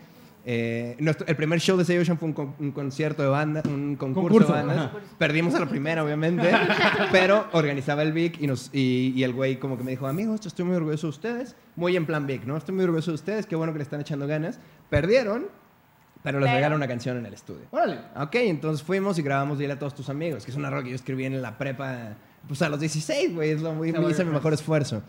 Eh, 0.45 0.95
nuestro- 0.99 1.27
el 1.27 1.35
primer 1.35 1.59
show 1.59 1.77
de 1.77 1.83
Say 1.85 1.97
Ocean 1.97 2.17
fue 2.17 2.29
un, 2.29 2.33
con- 2.33 2.55
un 2.59 2.71
concierto 2.71 3.21
de 3.21 3.29
banda, 3.29 3.61
un 3.65 3.95
concurso, 3.97 4.29
Concurso, 4.29 4.53
de 4.53 4.63
bandas. 4.63 4.91
Perdimos 5.17 5.53
a 5.53 5.59
la 5.59 5.65
primera, 5.67 6.03
obviamente, 6.03 6.49
pero 7.11 7.45
organizaba 7.51 8.01
el 8.03 8.13
Vic 8.13 8.37
y, 8.41 8.47
nos, 8.47 8.69
y, 8.73 9.13
y 9.15 9.23
el 9.23 9.33
güey 9.33 9.59
como 9.59 9.77
que 9.77 9.83
me 9.83 9.91
dijo, 9.91 10.07
amigos, 10.07 10.45
estoy 10.45 10.65
muy 10.65 10.75
orgulloso 10.77 11.07
de 11.07 11.11
ustedes. 11.11 11.55
Muy 11.75 11.95
en 11.95 12.05
plan 12.05 12.25
Vic, 12.25 12.45
¿no? 12.45 12.57
Estoy 12.57 12.73
muy 12.73 12.85
orgulloso 12.85 13.11
de 13.11 13.15
ustedes, 13.15 13.45
qué 13.45 13.55
bueno 13.55 13.73
que 13.73 13.79
le 13.79 13.83
están 13.83 13.99
echando 14.01 14.25
ganas. 14.27 14.59
Perdieron, 14.89 15.47
pero 16.23 16.39
les 16.39 16.49
regalaron 16.49 16.77
una 16.77 16.87
canción 16.87 17.17
en 17.17 17.25
el 17.25 17.33
estudio. 17.33 17.65
Órale. 17.71 17.99
Ok, 18.15 18.35
entonces 18.35 18.81
fuimos 18.85 19.19
y 19.19 19.21
grabamos 19.21 19.59
Dile 19.59 19.73
a 19.73 19.79
todos 19.79 19.93
tus 19.93 20.09
amigos, 20.09 20.45
que 20.45 20.51
es 20.51 20.57
una 20.57 20.69
rola 20.69 20.83
que 20.83 20.89
yo 20.89 20.95
escribí 20.95 21.25
en 21.25 21.41
la 21.41 21.57
prepa, 21.57 22.15
pues 22.47 22.61
a 22.61 22.69
los 22.69 22.79
16, 22.79 23.35
güey, 23.35 23.51
es 23.51 23.61
lo 23.61 23.73
muy, 23.73 23.89
hice 23.89 24.25
mi 24.25 24.31
mejor 24.31 24.53
esfuerzo. 24.53 25.01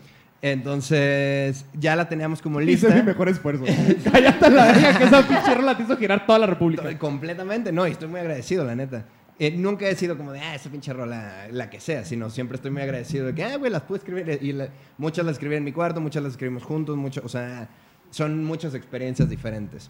Entonces, 0.43 1.65
ya 1.79 1.95
la 1.95 2.09
teníamos 2.09 2.41
como 2.41 2.59
Hice 2.61 2.87
mi 2.87 2.93
lista. 2.93 3.03
mejor 3.03 3.29
esfuerzo. 3.29 3.63
Cállate 4.11 4.49
la 4.49 4.65
verga 4.65 4.97
que 4.97 5.03
esa 5.05 5.27
pinche 5.27 5.53
rola 5.55 5.77
te 5.77 5.83
hizo 5.83 5.97
girar 5.97 6.25
toda 6.25 6.39
la 6.39 6.47
república. 6.47 6.97
Completamente, 6.97 7.71
no, 7.71 7.87
y 7.87 7.91
estoy 7.91 8.07
muy 8.07 8.19
agradecido, 8.19 8.65
la 8.65 8.75
neta. 8.75 9.05
Eh, 9.39 9.51
nunca 9.57 9.87
he 9.87 9.95
sido 9.95 10.17
como 10.17 10.31
de, 10.31 10.39
ah, 10.39 10.55
esa 10.55 10.69
pinche 10.69 10.93
rola, 10.93 11.47
la 11.51 11.69
que 11.69 11.79
sea, 11.79 12.05
sino 12.05 12.29
siempre 12.29 12.55
estoy 12.55 12.69
muy 12.71 12.81
agradecido 12.81 13.27
de 13.27 13.33
que, 13.35 13.43
ah, 13.43 13.57
güey, 13.57 13.71
las 13.71 13.83
puedo 13.83 13.97
escribir. 13.97 14.39
Y 14.41 14.53
la- 14.53 14.69
muchas 14.97 15.25
las 15.25 15.33
escribí 15.33 15.55
en 15.55 15.63
mi 15.63 15.71
cuarto, 15.71 16.01
muchas 16.01 16.21
las 16.23 16.33
escribimos 16.33 16.63
juntos, 16.63 16.95
mucho, 16.97 17.21
o 17.23 17.29
sea, 17.29 17.69
son 18.11 18.43
muchas 18.43 18.73
experiencias 18.75 19.29
diferentes. 19.29 19.89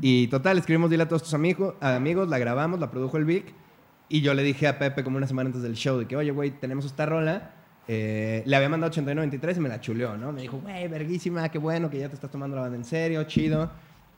Y 0.00 0.26
total, 0.28 0.58
escribimos 0.58 0.90
Dile 0.90 1.04
a 1.04 1.08
todos 1.08 1.22
tus 1.22 1.34
amigos, 1.34 1.74
amigos, 1.80 2.28
la 2.28 2.38
grabamos, 2.38 2.80
la 2.80 2.90
produjo 2.90 3.16
el 3.18 3.24
Vic. 3.24 3.54
Y 4.12 4.20
yo 4.20 4.34
le 4.34 4.42
dije 4.42 4.68
a 4.68 4.78
Pepe 4.78 5.02
como 5.02 5.16
una 5.16 5.26
semana 5.26 5.46
antes 5.46 5.62
del 5.62 5.72
show 5.72 5.98
de 5.98 6.06
que, 6.06 6.16
oye, 6.16 6.32
güey, 6.32 6.50
tenemos 6.50 6.84
esta 6.84 7.06
rola. 7.06 7.52
Eh, 7.88 8.42
le 8.44 8.56
había 8.56 8.68
mandado 8.68 8.90
8993 8.90 9.56
y 9.56 9.60
me 9.60 9.70
la 9.70 9.80
chuleó, 9.80 10.18
¿no? 10.18 10.32
Me 10.32 10.42
dijo, 10.42 10.60
güey, 10.60 10.86
verguísima, 10.86 11.48
qué 11.48 11.56
bueno 11.56 11.88
que 11.88 11.98
ya 11.98 12.10
te 12.10 12.16
estás 12.16 12.30
tomando 12.30 12.54
la 12.54 12.60
banda 12.60 12.76
en 12.76 12.84
serio, 12.84 13.24
chido. 13.24 13.70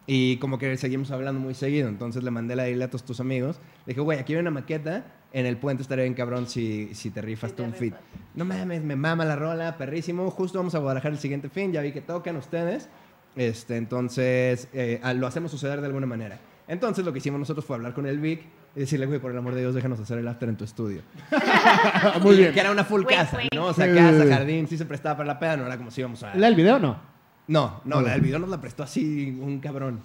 Y 0.04 0.38
como 0.38 0.58
que 0.58 0.76
seguimos 0.78 1.12
hablando 1.12 1.40
muy 1.40 1.54
seguido. 1.54 1.88
Entonces 1.88 2.24
le 2.24 2.32
mandé 2.32 2.56
la 2.56 2.64
dile 2.64 2.82
a 2.82 2.88
todos 2.88 3.04
tus 3.04 3.20
amigos. 3.20 3.60
Le 3.86 3.92
dije, 3.92 4.00
güey, 4.00 4.18
aquí 4.18 4.34
hay 4.34 4.40
una 4.40 4.50
maqueta. 4.50 5.04
En 5.32 5.46
el 5.46 5.58
puente 5.58 5.84
estaría 5.84 6.02
bien 6.02 6.14
cabrón 6.14 6.48
si, 6.48 6.92
si 6.92 7.10
te 7.10 7.22
rifas 7.22 7.50
Si 7.50 7.56
tú 7.56 7.62
un 7.62 7.72
fit. 7.72 7.94
No 8.34 8.44
mames, 8.44 8.82
me 8.82 8.96
mama 8.96 9.24
la 9.24 9.36
rola, 9.36 9.78
perrísimo. 9.78 10.28
Justo 10.32 10.58
vamos 10.58 10.74
a 10.74 10.80
Guadalajara 10.80 11.14
el 11.14 11.20
siguiente 11.20 11.48
fin. 11.48 11.70
Ya 11.70 11.82
vi 11.82 11.92
que 11.92 12.00
tocan 12.00 12.34
ustedes. 12.34 12.88
Este, 13.36 13.76
entonces, 13.76 14.66
eh, 14.72 15.00
lo 15.14 15.28
hacemos 15.28 15.52
suceder 15.52 15.80
de 15.80 15.86
alguna 15.86 16.06
manera. 16.06 16.40
Entonces, 16.66 17.04
lo 17.04 17.12
que 17.12 17.18
hicimos 17.18 17.38
nosotros 17.38 17.64
fue 17.64 17.76
hablar 17.76 17.94
con 17.94 18.06
el 18.06 18.18
Vic 18.18 18.42
y 18.76 18.80
decirle, 18.80 19.06
güey, 19.06 19.20
por 19.20 19.30
el 19.30 19.38
amor 19.38 19.54
de 19.54 19.60
Dios, 19.60 19.74
déjanos 19.74 20.00
hacer 20.00 20.18
el 20.18 20.26
after 20.26 20.48
en 20.48 20.56
tu 20.56 20.64
estudio. 20.64 21.02
Muy 22.22 22.36
bien. 22.36 22.52
Que 22.52 22.60
era 22.60 22.72
una 22.72 22.84
full 22.84 23.04
casa. 23.04 23.38
¿no? 23.54 23.66
O 23.66 23.74
sea, 23.74 23.92
casa, 23.92 24.24
sí. 24.24 24.28
jardín, 24.28 24.66
sí 24.66 24.76
se 24.76 24.84
prestaba 24.84 25.18
para 25.18 25.28
la 25.28 25.38
peda, 25.38 25.56
no 25.56 25.66
era 25.66 25.76
como 25.76 25.90
si 25.90 26.00
íbamos 26.00 26.22
a... 26.22 26.34
¿La 26.34 26.46
del 26.46 26.56
video 26.56 26.78
no? 26.78 26.98
No, 27.46 27.82
no, 27.84 28.00
la 28.00 28.12
del 28.12 28.22
video 28.22 28.38
nos 28.38 28.48
la 28.48 28.60
prestó 28.60 28.82
así 28.82 29.38
un 29.40 29.60
cabrón. 29.60 30.00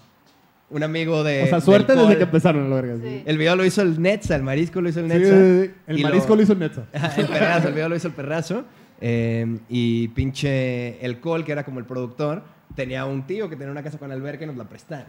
Un 0.69 0.83
amigo 0.83 1.23
de... 1.23 1.43
o 1.43 1.47
sea, 1.47 1.61
suerte 1.61 1.95
desde 1.95 2.17
que 2.17 2.23
empezaron, 2.23 2.69
la 2.69 2.75
verga. 2.75 2.97
Sí. 3.01 3.23
El 3.25 3.37
video 3.39 3.55
lo 3.55 3.65
hizo 3.65 3.81
el 3.81 3.99
Netza, 3.99 4.35
el 4.35 4.43
marisco 4.43 4.81
lo 4.81 4.89
hizo 4.89 4.99
el 4.99 5.07
Netza. 5.07 5.35
sí, 5.35 5.65
sí. 5.65 5.73
El 5.87 5.99
y 5.99 6.03
marisco 6.03 6.35
lo 6.35 6.43
hizo 6.43 6.53
el 6.53 6.59
Netza. 6.59 6.83
el 7.17 7.25
perrazo, 7.25 7.69
el 7.69 7.73
video 7.73 7.89
lo 7.89 7.95
hizo 7.95 8.07
el 8.07 8.13
perrazo. 8.13 8.65
Eh, 9.01 9.59
y 9.69 10.09
pinche 10.09 11.03
el 11.03 11.19
Col, 11.19 11.43
que 11.43 11.53
era 11.53 11.63
como 11.63 11.79
el 11.79 11.85
productor, 11.85 12.43
tenía 12.75 13.05
un 13.05 13.25
tío 13.25 13.49
que 13.49 13.55
tenía 13.55 13.71
una 13.71 13.81
casa 13.81 13.97
con 13.97 14.11
alberca 14.11 14.43
y 14.43 14.47
nos 14.47 14.57
la 14.57 14.65
prestaron. 14.65 15.07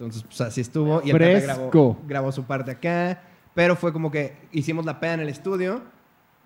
Entonces, 0.00 0.22
pues 0.26 0.40
así 0.40 0.62
estuvo. 0.62 1.02
Y 1.04 1.10
el 1.10 1.12
Pepe 1.18 1.40
grabó, 1.46 1.70
grabó 2.08 2.32
su 2.32 2.44
parte 2.44 2.70
acá. 2.70 3.20
Pero 3.54 3.76
fue 3.76 3.92
como 3.92 4.10
que 4.10 4.34
hicimos 4.52 4.86
la 4.86 4.98
peda 4.98 5.14
en 5.14 5.20
el 5.20 5.28
estudio. 5.28 5.82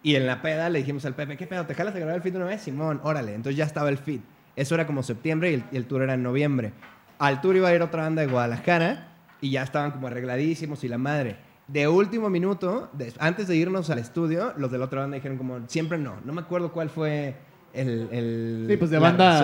Y 0.02 0.16
en 0.16 0.26
la 0.26 0.42
peda 0.42 0.68
le 0.68 0.80
dijimos 0.80 1.04
al 1.06 1.14
Pepe, 1.14 1.36
¿qué 1.36 1.46
pedo? 1.46 1.64
¿Te 1.64 1.74
jalas 1.74 1.94
a 1.94 1.98
grabar 1.98 2.16
el 2.16 2.22
feed 2.22 2.32
de 2.32 2.38
una 2.38 2.46
vez? 2.48 2.62
Simón, 2.62 3.00
órale. 3.04 3.34
Entonces 3.34 3.56
ya 3.56 3.64
estaba 3.64 3.88
el 3.88 3.98
feed. 3.98 4.20
Eso 4.56 4.74
era 4.74 4.86
como 4.86 5.02
septiembre 5.02 5.50
y 5.50 5.54
el, 5.54 5.64
y 5.72 5.76
el 5.76 5.86
tour 5.86 6.02
era 6.02 6.14
en 6.14 6.22
noviembre. 6.22 6.72
Al 7.18 7.40
tour 7.40 7.54
iba 7.56 7.68
a 7.68 7.74
ir 7.74 7.80
otra 7.80 8.02
banda 8.02 8.22
de 8.22 8.28
Guadalajara 8.28 9.12
y 9.40 9.50
ya 9.52 9.62
estaban 9.62 9.92
como 9.92 10.08
arregladísimos 10.08 10.82
y 10.84 10.88
la 10.88 10.98
madre. 10.98 11.36
De 11.68 11.86
último 11.88 12.28
minuto, 12.28 12.90
de- 12.92 13.12
antes 13.20 13.46
de 13.48 13.56
irnos 13.56 13.88
al 13.88 13.98
estudio, 13.98 14.52
los 14.58 14.70
de 14.70 14.78
la 14.78 14.84
otra 14.86 15.00
banda 15.02 15.14
dijeron 15.14 15.38
como, 15.38 15.60
siempre 15.68 15.96
no. 15.96 16.16
No 16.24 16.32
me 16.32 16.40
acuerdo 16.42 16.72
cuál 16.72 16.90
fue 16.90 17.36
el... 17.72 18.08
el 18.12 18.66
Sí, 18.68 18.76
pues 18.76 18.90
de 18.90 18.98
banda. 18.98 19.38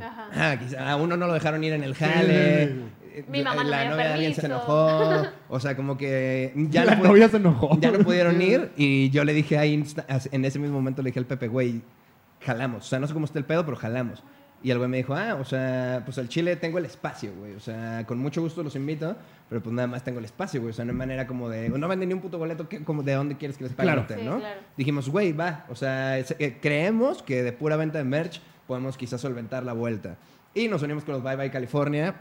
Ajá. 0.00 0.28
Ah, 0.34 0.56
quizá 0.58 0.90
a 0.90 0.96
uno 0.96 1.16
no 1.16 1.26
lo 1.28 1.34
dejaron 1.34 1.62
ir 1.62 1.72
en 1.72 1.84
el 1.84 1.94
jale. 1.94 2.74
Mi 3.28 3.42
mamá 3.42 3.62
no 3.64 3.70
la 3.70 3.78
me 3.84 3.90
novia 3.90 4.04
de 4.06 4.12
alguien 4.14 4.34
se 4.34 4.46
enojó. 4.46 5.22
O 5.48 5.60
sea, 5.60 5.76
como 5.76 5.96
que 5.96 6.52
ya 6.70 6.84
la 6.84 6.96
no, 6.96 7.04
novia 7.04 7.28
se 7.28 7.36
enojó. 7.36 7.78
ya 7.80 7.90
no 7.92 7.98
pudieron 8.00 8.40
ir. 8.42 8.72
Y 8.76 9.10
yo 9.10 9.24
le 9.24 9.32
dije 9.32 9.58
ahí, 9.58 9.74
insta- 9.76 10.04
en 10.30 10.44
ese 10.44 10.58
mismo 10.58 10.74
momento 10.76 11.02
le 11.02 11.10
dije 11.10 11.18
al 11.20 11.26
Pepe, 11.26 11.48
güey, 11.48 11.82
jalamos. 12.40 12.84
O 12.86 12.88
sea, 12.88 12.98
no 12.98 13.06
sé 13.06 13.12
cómo 13.12 13.26
está 13.26 13.38
el 13.38 13.44
pedo, 13.44 13.64
pero 13.64 13.76
jalamos. 13.76 14.22
Y 14.62 14.70
el 14.70 14.78
güey 14.78 14.88
me 14.88 14.96
dijo, 14.96 15.14
ah, 15.14 15.36
o 15.38 15.44
sea, 15.44 16.00
pues 16.06 16.16
al 16.16 16.28
Chile 16.28 16.56
tengo 16.56 16.78
el 16.78 16.86
espacio, 16.86 17.32
güey. 17.38 17.52
O 17.52 17.60
sea, 17.60 18.04
con 18.06 18.18
mucho 18.18 18.40
gusto 18.40 18.62
los 18.62 18.74
invito, 18.76 19.14
pero 19.50 19.62
pues 19.62 19.74
nada 19.74 19.86
más 19.86 20.02
tengo 20.02 20.20
el 20.20 20.24
espacio, 20.24 20.60
güey. 20.62 20.70
O 20.70 20.74
sea, 20.74 20.86
no 20.86 20.92
hay 20.92 20.96
manera 20.96 21.26
como 21.26 21.50
de, 21.50 21.68
no 21.68 21.86
venden 21.86 22.08
ni 22.08 22.14
un 22.14 22.20
puto 22.22 22.38
boleto, 22.38 22.66
¿qué- 22.66 22.82
como 22.82 23.02
¿de 23.02 23.12
dónde 23.12 23.36
quieres 23.36 23.58
que 23.58 23.64
les 23.64 23.74
pague 23.74 23.92
Claro. 23.92 24.06
Sí, 24.08 24.24
no? 24.24 24.38
claro. 24.38 24.60
Dijimos, 24.76 25.10
güey, 25.10 25.32
va. 25.32 25.66
O 25.68 25.74
sea, 25.74 26.16
es- 26.18 26.34
eh, 26.38 26.56
creemos 26.62 27.22
que 27.22 27.42
de 27.42 27.52
pura 27.52 27.76
venta 27.76 27.98
de 27.98 28.04
merch 28.04 28.40
podemos 28.66 28.96
quizás 28.96 29.20
solventar 29.20 29.64
la 29.64 29.74
vuelta. 29.74 30.16
Y 30.54 30.68
nos 30.68 30.82
unimos 30.82 31.04
con 31.04 31.12
los 31.14 31.22
Bye 31.22 31.36
Bye 31.36 31.50
California. 31.50 32.14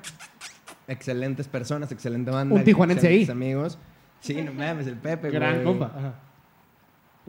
Excelentes 0.87 1.47
personas, 1.47 1.91
excelente 1.91 2.31
banda. 2.31 2.55
Un 2.55 2.63
tijuanense 2.63 3.07
ahí. 3.07 3.27
amigos. 3.29 3.77
Sí, 4.19 4.35
no 4.41 4.53
mames, 4.53 4.87
el 4.87 4.95
Pepe, 4.97 5.29
Gran 5.31 5.53
güey. 5.55 5.63
compa. 5.65 5.85
Ajá. 5.97 6.13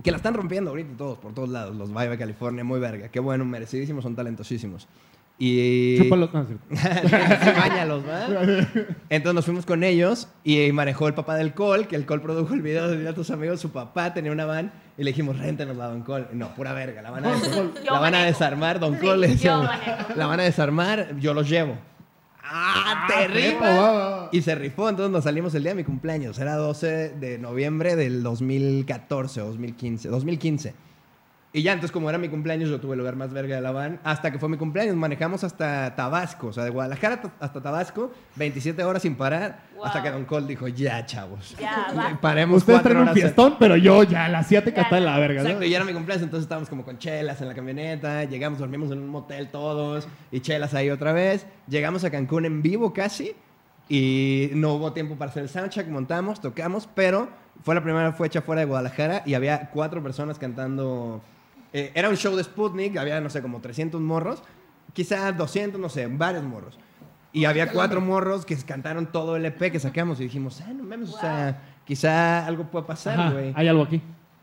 Que 0.02 0.10
la 0.10 0.16
están 0.16 0.34
rompiendo 0.34 0.70
ahorita 0.70 0.96
todos, 0.96 1.18
por 1.18 1.34
todos 1.34 1.48
lados. 1.48 1.74
Los 1.76 1.92
Bye 1.92 2.16
California, 2.18 2.64
muy 2.64 2.80
verga. 2.80 3.08
Qué 3.08 3.20
bueno, 3.20 3.44
merecidísimos, 3.44 4.02
son 4.02 4.16
talentosísimos. 4.16 4.88
Y... 5.38 5.98
Chúpalo. 6.02 6.30
No. 6.32 6.46
Sí, 6.46 6.54
Báñalos, 7.56 8.04
¿va? 8.06 8.26
Entonces 9.08 9.34
nos 9.34 9.44
fuimos 9.44 9.66
con 9.66 9.82
ellos 9.84 10.28
y 10.42 10.70
manejó 10.72 11.06
el 11.08 11.14
papá 11.14 11.36
del 11.36 11.54
Col, 11.54 11.86
que 11.86 11.94
el 11.96 12.06
Col 12.06 12.20
produjo 12.22 12.54
el 12.54 12.62
video 12.62 12.88
de 12.88 13.08
a 13.08 13.14
tus 13.14 13.30
amigos. 13.30 13.60
Su 13.60 13.70
papá 13.70 14.14
tenía 14.14 14.32
una 14.32 14.44
van 14.46 14.72
y 14.98 15.04
le 15.04 15.10
dijimos, 15.10 15.38
réntenos 15.38 15.76
la 15.76 15.86
Don 15.86 16.02
Col. 16.02 16.28
No, 16.32 16.48
pura 16.54 16.72
verga, 16.72 17.00
la 17.02 17.10
van 17.10 17.24
a, 17.26 17.30
des- 17.34 17.84
la 17.84 17.98
van 18.00 18.14
a 18.16 18.24
desarmar, 18.24 18.78
Don 18.80 18.94
Sí, 18.94 19.00
Col. 19.06 19.20
manejo. 19.20 20.14
La 20.16 20.26
van 20.26 20.40
a 20.40 20.42
desarmar, 20.44 21.16
yo 21.18 21.34
los 21.34 21.48
llevo. 21.48 21.76
¡Ah, 22.46 23.06
te 23.08 23.28
prepa, 23.30 24.20
rifas! 24.20 24.28
Y 24.32 24.42
se 24.42 24.54
rifó, 24.54 24.88
entonces 24.88 25.10
nos 25.10 25.24
salimos 25.24 25.54
el 25.54 25.62
día 25.62 25.72
de 25.72 25.76
mi 25.76 25.84
cumpleaños. 25.84 26.38
Era 26.38 26.56
12 26.56 27.10
de 27.10 27.38
noviembre 27.38 27.96
del 27.96 28.22
2014 28.22 29.40
o 29.40 29.46
2015. 29.46 30.08
2015. 30.08 30.74
Y 31.56 31.62
ya, 31.62 31.70
entonces, 31.72 31.92
como 31.92 32.08
era 32.10 32.18
mi 32.18 32.28
cumpleaños, 32.28 32.68
yo 32.68 32.80
tuve 32.80 32.94
el 32.94 32.98
lugar 32.98 33.14
más 33.14 33.32
verga 33.32 33.54
de 33.54 33.62
la 33.62 33.70
van. 33.70 34.00
Hasta 34.02 34.32
que 34.32 34.40
fue 34.40 34.48
mi 34.48 34.56
cumpleaños, 34.56 34.96
manejamos 34.96 35.44
hasta 35.44 35.94
Tabasco. 35.94 36.48
O 36.48 36.52
sea, 36.52 36.64
de 36.64 36.70
Guadalajara 36.70 37.22
ta- 37.22 37.30
hasta 37.38 37.62
Tabasco, 37.62 38.10
27 38.34 38.82
horas 38.82 39.02
sin 39.02 39.14
parar. 39.14 39.60
Wow. 39.76 39.84
Hasta 39.84 40.02
que 40.02 40.10
Don 40.10 40.24
Cole 40.24 40.48
dijo, 40.48 40.66
ya, 40.66 41.06
chavos. 41.06 41.54
Ya, 41.60 41.92
va. 41.96 42.18
Paremos 42.20 42.56
Ustedes 42.58 42.82
traen 42.82 42.98
un 42.98 43.08
fiestón, 43.10 43.54
pero 43.56 43.76
yo 43.76 44.02
ya, 44.02 44.28
la 44.28 44.40
asiática 44.40 44.82
está 44.82 44.98
en 44.98 45.04
la 45.04 45.16
verga, 45.16 45.42
¿no? 45.42 45.48
Exacto, 45.48 45.64
y 45.64 45.70
ya 45.70 45.76
era 45.76 45.84
mi 45.86 45.92
cumpleaños, 45.92 46.24
entonces 46.24 46.42
estábamos 46.46 46.68
como 46.68 46.84
con 46.84 46.98
chelas 46.98 47.40
en 47.40 47.46
la 47.46 47.54
camioneta, 47.54 48.24
llegamos, 48.24 48.58
dormimos 48.58 48.90
en 48.90 48.98
un 48.98 49.08
motel 49.08 49.48
todos, 49.50 50.08
y 50.32 50.40
chelas 50.40 50.74
ahí 50.74 50.90
otra 50.90 51.12
vez. 51.12 51.46
Llegamos 51.68 52.02
a 52.02 52.10
Cancún 52.10 52.46
en 52.46 52.62
vivo 52.62 52.92
casi, 52.92 53.32
y 53.88 54.50
no 54.54 54.72
hubo 54.74 54.92
tiempo 54.92 55.14
para 55.14 55.30
hacer 55.30 55.44
el 55.44 55.48
soundcheck, 55.48 55.86
montamos, 55.86 56.40
tocamos, 56.40 56.88
pero 56.96 57.28
fue 57.62 57.76
la 57.76 57.82
primera 57.82 58.12
fecha 58.12 58.42
fuera 58.42 58.62
de 58.62 58.66
Guadalajara 58.66 59.22
y 59.24 59.34
había 59.34 59.70
cuatro 59.70 60.02
personas 60.02 60.36
cantando. 60.36 61.22
Eh, 61.74 61.92
era 61.94 62.08
un 62.08 62.16
show 62.16 62.34
de 62.34 62.42
Sputnik, 62.42 62.96
había, 62.96 63.20
no 63.20 63.28
sé, 63.28 63.42
como 63.42 63.60
300 63.60 64.00
morros, 64.00 64.42
quizá 64.94 65.30
200, 65.32 65.78
no 65.78 65.90
sé, 65.90 66.06
varios 66.06 66.42
morros. 66.44 66.78
Y 67.32 67.44
había 67.46 67.70
cuatro 67.72 68.00
morros 68.00 68.46
que 68.46 68.56
cantaron 68.56 69.06
todo 69.06 69.34
el 69.36 69.44
EP 69.44 69.70
que 69.72 69.80
sacamos 69.80 70.20
y 70.20 70.22
dijimos, 70.24 70.62
ah, 70.66 70.72
no 70.72 70.84
mames, 70.84 71.10
o 71.12 71.18
sea, 71.20 71.60
quizá 71.84 72.46
algo 72.46 72.64
pueda 72.70 72.86
pasar, 72.86 73.32
güey. 73.32 73.52
hay 73.56 73.68
algo 73.68 73.82
aquí. 73.82 74.00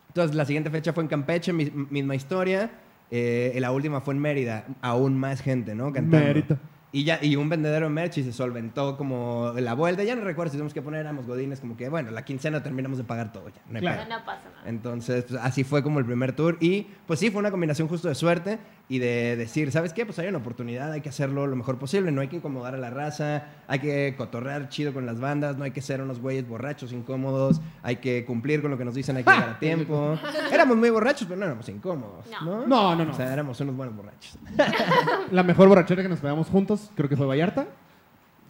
Entonces, 0.10 0.36
la 0.36 0.44
siguiente 0.46 0.70
fecha 0.70 0.92
fue 0.92 1.02
en 1.04 1.08
Campeche, 1.08 1.54
mi- 1.54 1.72
misma 1.90 2.16
historia. 2.16 2.70
Eh, 3.10 3.56
la 3.62 3.72
última 3.72 4.02
fue 4.02 4.14
en 4.14 4.20
Mérida, 4.20 4.66
aún 4.82 5.18
más 5.18 5.40
gente, 5.42 5.74
¿no? 5.74 5.94
Cantando. 5.94 6.18
Mérida. 6.28 6.58
Y 6.94 7.06
ya, 7.06 7.20
y 7.22 7.38
un 7.38 7.48
vendedero 7.48 7.86
de 7.86 7.92
merch 7.92 8.18
y 8.18 8.24
se 8.24 8.34
solventó 8.34 8.98
como 8.98 9.54
la 9.56 9.74
vuelta. 9.76 10.04
Ya 10.04 10.16
no 10.16 10.24
recuerdo 10.26 10.52
si 10.52 10.58
tuvimos 10.58 10.74
que 10.74 10.82
poner, 10.82 11.02
éramos 11.02 11.26
godines, 11.26 11.62
como 11.62 11.78
que, 11.78 11.88
bueno, 11.88 12.12
la 12.12 12.26
quincena 12.26 12.62
terminamos 12.62 12.98
de 12.98 13.06
pagar 13.06 13.32
todo 13.32 13.48
ya. 13.48 13.62
no 13.70 13.80
Claro. 13.80 14.10
No 14.10 14.26
pasa 14.26 14.50
nada. 14.50 14.64
Entonces, 14.70 15.24
pues, 15.24 15.40
así 15.42 15.64
fue 15.64 15.84
como 15.84 16.00
el 16.00 16.06
primer 16.06 16.34
tour. 16.34 16.58
Y 16.60 16.88
pues 17.08 17.20
sí, 17.20 17.32
fue 17.32 17.40
una 17.40 17.52
combinación 17.52 17.88
justo 17.88 18.10
de 18.10 18.16
suerte 18.16 18.60
y 18.90 19.00
de 19.00 19.38
decir, 19.38 19.72
¿sabes 19.72 19.94
qué? 19.94 20.06
Pues 20.06 20.20
hay 20.20 20.28
una 20.28 20.40
oportunidad, 20.40 20.92
hay 20.92 21.00
que 21.00 21.08
hacerlo 21.08 21.48
lo 21.48 21.56
mejor 21.56 21.80
posible. 21.80 22.12
No 22.12 22.20
hay 22.20 22.28
que 22.28 22.36
incomodar 22.38 22.76
a 22.76 22.78
la 22.78 22.90
raza, 22.90 23.46
hay 23.68 23.80
que 23.80 24.16
cotorrear 24.18 24.68
chido 24.68 24.94
con 24.94 25.06
las 25.06 25.20
bandas, 25.20 25.58
no 25.58 25.64
hay 25.64 25.72
que 25.72 25.82
ser 25.82 26.02
unos 26.02 26.20
güeyes 26.20 26.46
borrachos, 26.46 26.92
incómodos, 26.92 27.62
hay 27.84 27.98
que 27.98 28.26
cumplir 28.26 28.62
con 28.62 28.70
lo 28.70 28.78
que 28.78 28.84
nos 28.84 28.94
dicen, 28.94 29.16
hay 29.16 29.24
que 29.24 29.32
llegar 29.32 29.50
a 29.50 29.60
tiempo. 29.60 30.20
Éramos 30.52 30.76
muy 30.76 30.90
borrachos, 30.90 31.26
pero 31.26 31.40
no 31.40 31.46
éramos 31.46 31.70
incómodos. 31.70 32.26
No. 32.42 32.42
No, 32.42 32.68
No, 32.68 32.96
no, 32.96 33.06
no. 33.06 33.12
O 33.12 33.14
sea, 33.14 33.32
éramos 33.32 33.60
unos 33.62 33.76
buenos 33.78 33.96
borrachos. 33.96 34.38
La 35.32 35.44
mejor 35.44 35.70
borrachera 35.70 36.04
que 36.04 36.10
nos 36.10 36.20
pegamos 36.20 36.48
juntos, 36.48 36.81
creo 36.96 37.10
que 37.10 37.16
fue 37.18 37.26
Vallarta. 37.26 37.68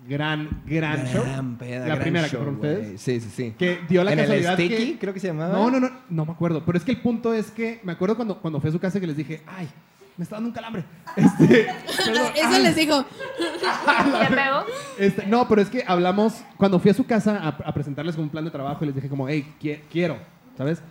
Gran, 0.08 0.64
gran, 0.66 1.06
show. 1.08 1.24
Gran 1.24 1.58
peda, 1.58 1.80
La 1.82 1.86
gran 1.86 2.00
primera 2.00 2.26
que 2.26 2.32
show, 2.32 2.40
fueron 2.40 2.56
ustedes. 2.56 3.00
Sí, 3.00 3.20
sí, 3.20 3.30
sí. 3.30 3.54
Que 3.58 3.82
dio 3.88 4.04
la 4.04 4.14
en 4.14 4.20
el 4.20 4.26
casualidad 4.26 4.54
Sticky, 4.56 4.94
que... 4.94 5.00
creo 5.00 5.14
que 5.14 5.20
se 5.20 5.28
llamaba. 5.28 5.54
No, 5.56 5.70
no, 5.70 5.80
no, 5.80 5.92
no 6.10 6.26
me 6.26 6.32
acuerdo. 6.32 6.64
Pero 6.66 6.78
es 6.78 6.84
que 6.84 6.92
el 6.92 7.02
punto 7.02 7.34
es 7.36 7.52
que 7.52 7.80
me 7.84 7.92
acuerdo 7.92 8.16
cuando, 8.16 8.40
cuando 8.42 8.60
fui 8.60 8.70
a 8.70 8.74
su 8.74 8.80
casa 8.80 9.00
que 9.00 9.06
les 9.06 9.16
dije, 9.16 9.44
ay, 9.46 9.70
me 10.18 10.24
está 10.24 10.38
dando 10.38 10.50
un 10.50 10.54
calambre. 10.56 10.84
Este, 11.16 11.68
perdón, 12.06 12.32
Eso 12.36 12.48
ay, 12.48 12.64
les 12.64 12.76
dijo. 12.76 13.06
Este, 14.98 15.26
no, 15.28 15.48
pero 15.48 15.62
es 15.62 15.70
que 15.70 15.84
hablamos, 15.88 16.44
cuando 16.58 16.80
fui 16.80 16.92
a 16.92 16.94
su 16.94 17.06
casa 17.06 17.38
a, 17.38 17.48
a 17.50 17.74
presentarles 17.74 18.18
un 18.18 18.30
plan 18.30 18.44
de 18.46 18.52
trabajo 18.52 18.84
y 18.84 18.88
les 18.88 18.96
dije 18.96 19.10
como, 19.10 19.28
hey, 19.30 19.54
qui- 19.62 19.80
quiero, 19.92 20.18
¿sabes? 20.58 20.82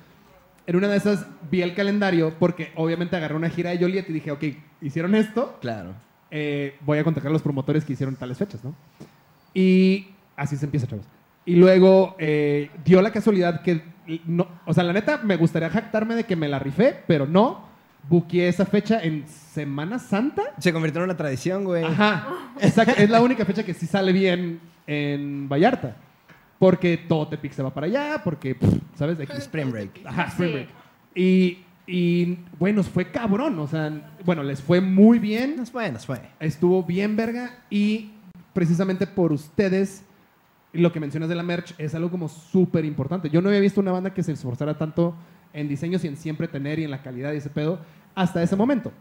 En 0.66 0.76
una 0.76 0.88
de 0.88 0.97
esas 0.97 1.26
vi 1.51 1.62
el 1.62 1.74
calendario 1.74 2.32
porque 2.38 2.72
obviamente 2.76 3.16
agarré 3.16 3.34
una 3.34 3.51
gira 3.51 3.70
de 3.70 3.78
Joliet 3.78 4.09
y 4.09 4.12
dije, 4.12 4.30
ok, 4.30 4.45
hicieron 4.82 5.14
esto, 5.14 5.59
Claro. 5.61 5.95
Eh, 6.31 6.76
voy 6.81 6.99
a 6.99 7.05
contactar 7.05 7.31
a 7.31 7.33
los 7.33 7.43
promotores 7.43 7.85
que 7.85 7.93
hicieron 7.93 8.16
tales 8.16 8.39
fechas, 8.39 8.62
¿no? 8.64 8.74
Y 9.55 10.09
así 10.37 10.57
se 10.57 10.64
empieza, 10.64 10.87
chavos. 10.87 11.07
Y 11.45 11.57
luego 11.57 12.16
eh, 12.18 12.70
dio 12.85 13.03
la 13.03 13.11
casualidad 13.12 13.62
que, 13.62 13.83
no, 14.26 14.47
o 14.66 14.74
sea, 14.74 14.85
la 14.85 14.93
neta, 14.93 15.20
me 15.22 15.37
gustaría 15.37 15.70
jactarme 15.70 16.14
de 16.14 16.24
que 16.24 16.37
me 16.37 16.49
la 16.49 16.59
rifé, 16.59 16.97
pero 17.07 17.26
no. 17.26 17.68
Buqueé 18.09 18.49
esa 18.49 18.64
fecha 18.64 19.03
en 19.03 19.28
Semana 19.28 19.99
Santa. 19.99 20.43
Se 20.59 20.72
convirtió 20.72 21.01
en 21.01 21.05
una 21.05 21.16
tradición, 21.18 21.64
güey. 21.64 21.85
Ajá, 21.85 22.28
exacto. 22.61 22.95
Es 22.97 23.11
la 23.11 23.20
única 23.20 23.45
fecha 23.45 23.62
que 23.62 23.74
sí 23.74 23.87
sale 23.87 24.12
bien 24.12 24.59
en 24.87 25.49
Vallarta. 25.49 25.97
Porque 26.59 26.97
todo 26.97 27.28
Tepic 27.28 27.53
se 27.53 27.62
va 27.62 27.72
para 27.72 27.87
allá, 27.87 28.20
porque, 28.24 28.55
pff, 28.55 28.72
¿sabes? 28.95 29.18
Spring 29.18 29.70
Break. 29.70 30.01
Ajá, 30.05 30.24
Spring 30.24 30.49
Sí. 30.49 30.53
Break. 30.55 30.68
Y, 31.14 31.59
y, 31.87 32.39
bueno, 32.59 32.78
nos 32.78 32.89
fue 32.89 33.11
cabrón. 33.11 33.59
O 33.59 33.66
sea, 33.66 33.91
bueno, 34.24 34.43
les 34.43 34.62
fue 34.62 34.81
muy 34.81 35.18
bien. 35.18 35.57
Nos 35.57 35.70
fue, 35.70 35.91
nos 35.91 36.07
fue. 36.07 36.20
Estuvo 36.39 36.83
bien 36.85 37.16
verga 37.16 37.59
y 37.68 38.11
precisamente 38.53 39.07
por 39.07 39.33
ustedes, 39.33 40.05
lo 40.72 40.93
que 40.93 41.01
mencionas 41.01 41.28
de 41.28 41.35
la 41.35 41.43
merch 41.43 41.74
es 41.78 41.95
algo 41.95 42.11
como 42.11 42.28
súper 42.28 42.85
importante. 42.85 43.31
Yo 43.31 43.41
no 43.43 43.49
había 43.49 43.61
visto 43.61 43.81
una 43.81 43.93
banda 43.93 44.14
que 44.14 44.22
se 44.22 44.33
esforzara 44.33 44.78
tanto 44.78 45.14
en 45.53 45.68
diseños 45.68 46.05
y 46.05 46.09
en 46.09 46.16
siempre 46.16 46.47
tener 46.49 46.78
y 46.78 46.85
en 46.85 46.91
la 46.91 47.03
calidad 47.03 47.33
y 47.33 47.39
ese 47.39 47.51
pedo 47.51 47.81
hasta 48.14 48.43
ese 48.43 48.57
momento. 48.57 48.93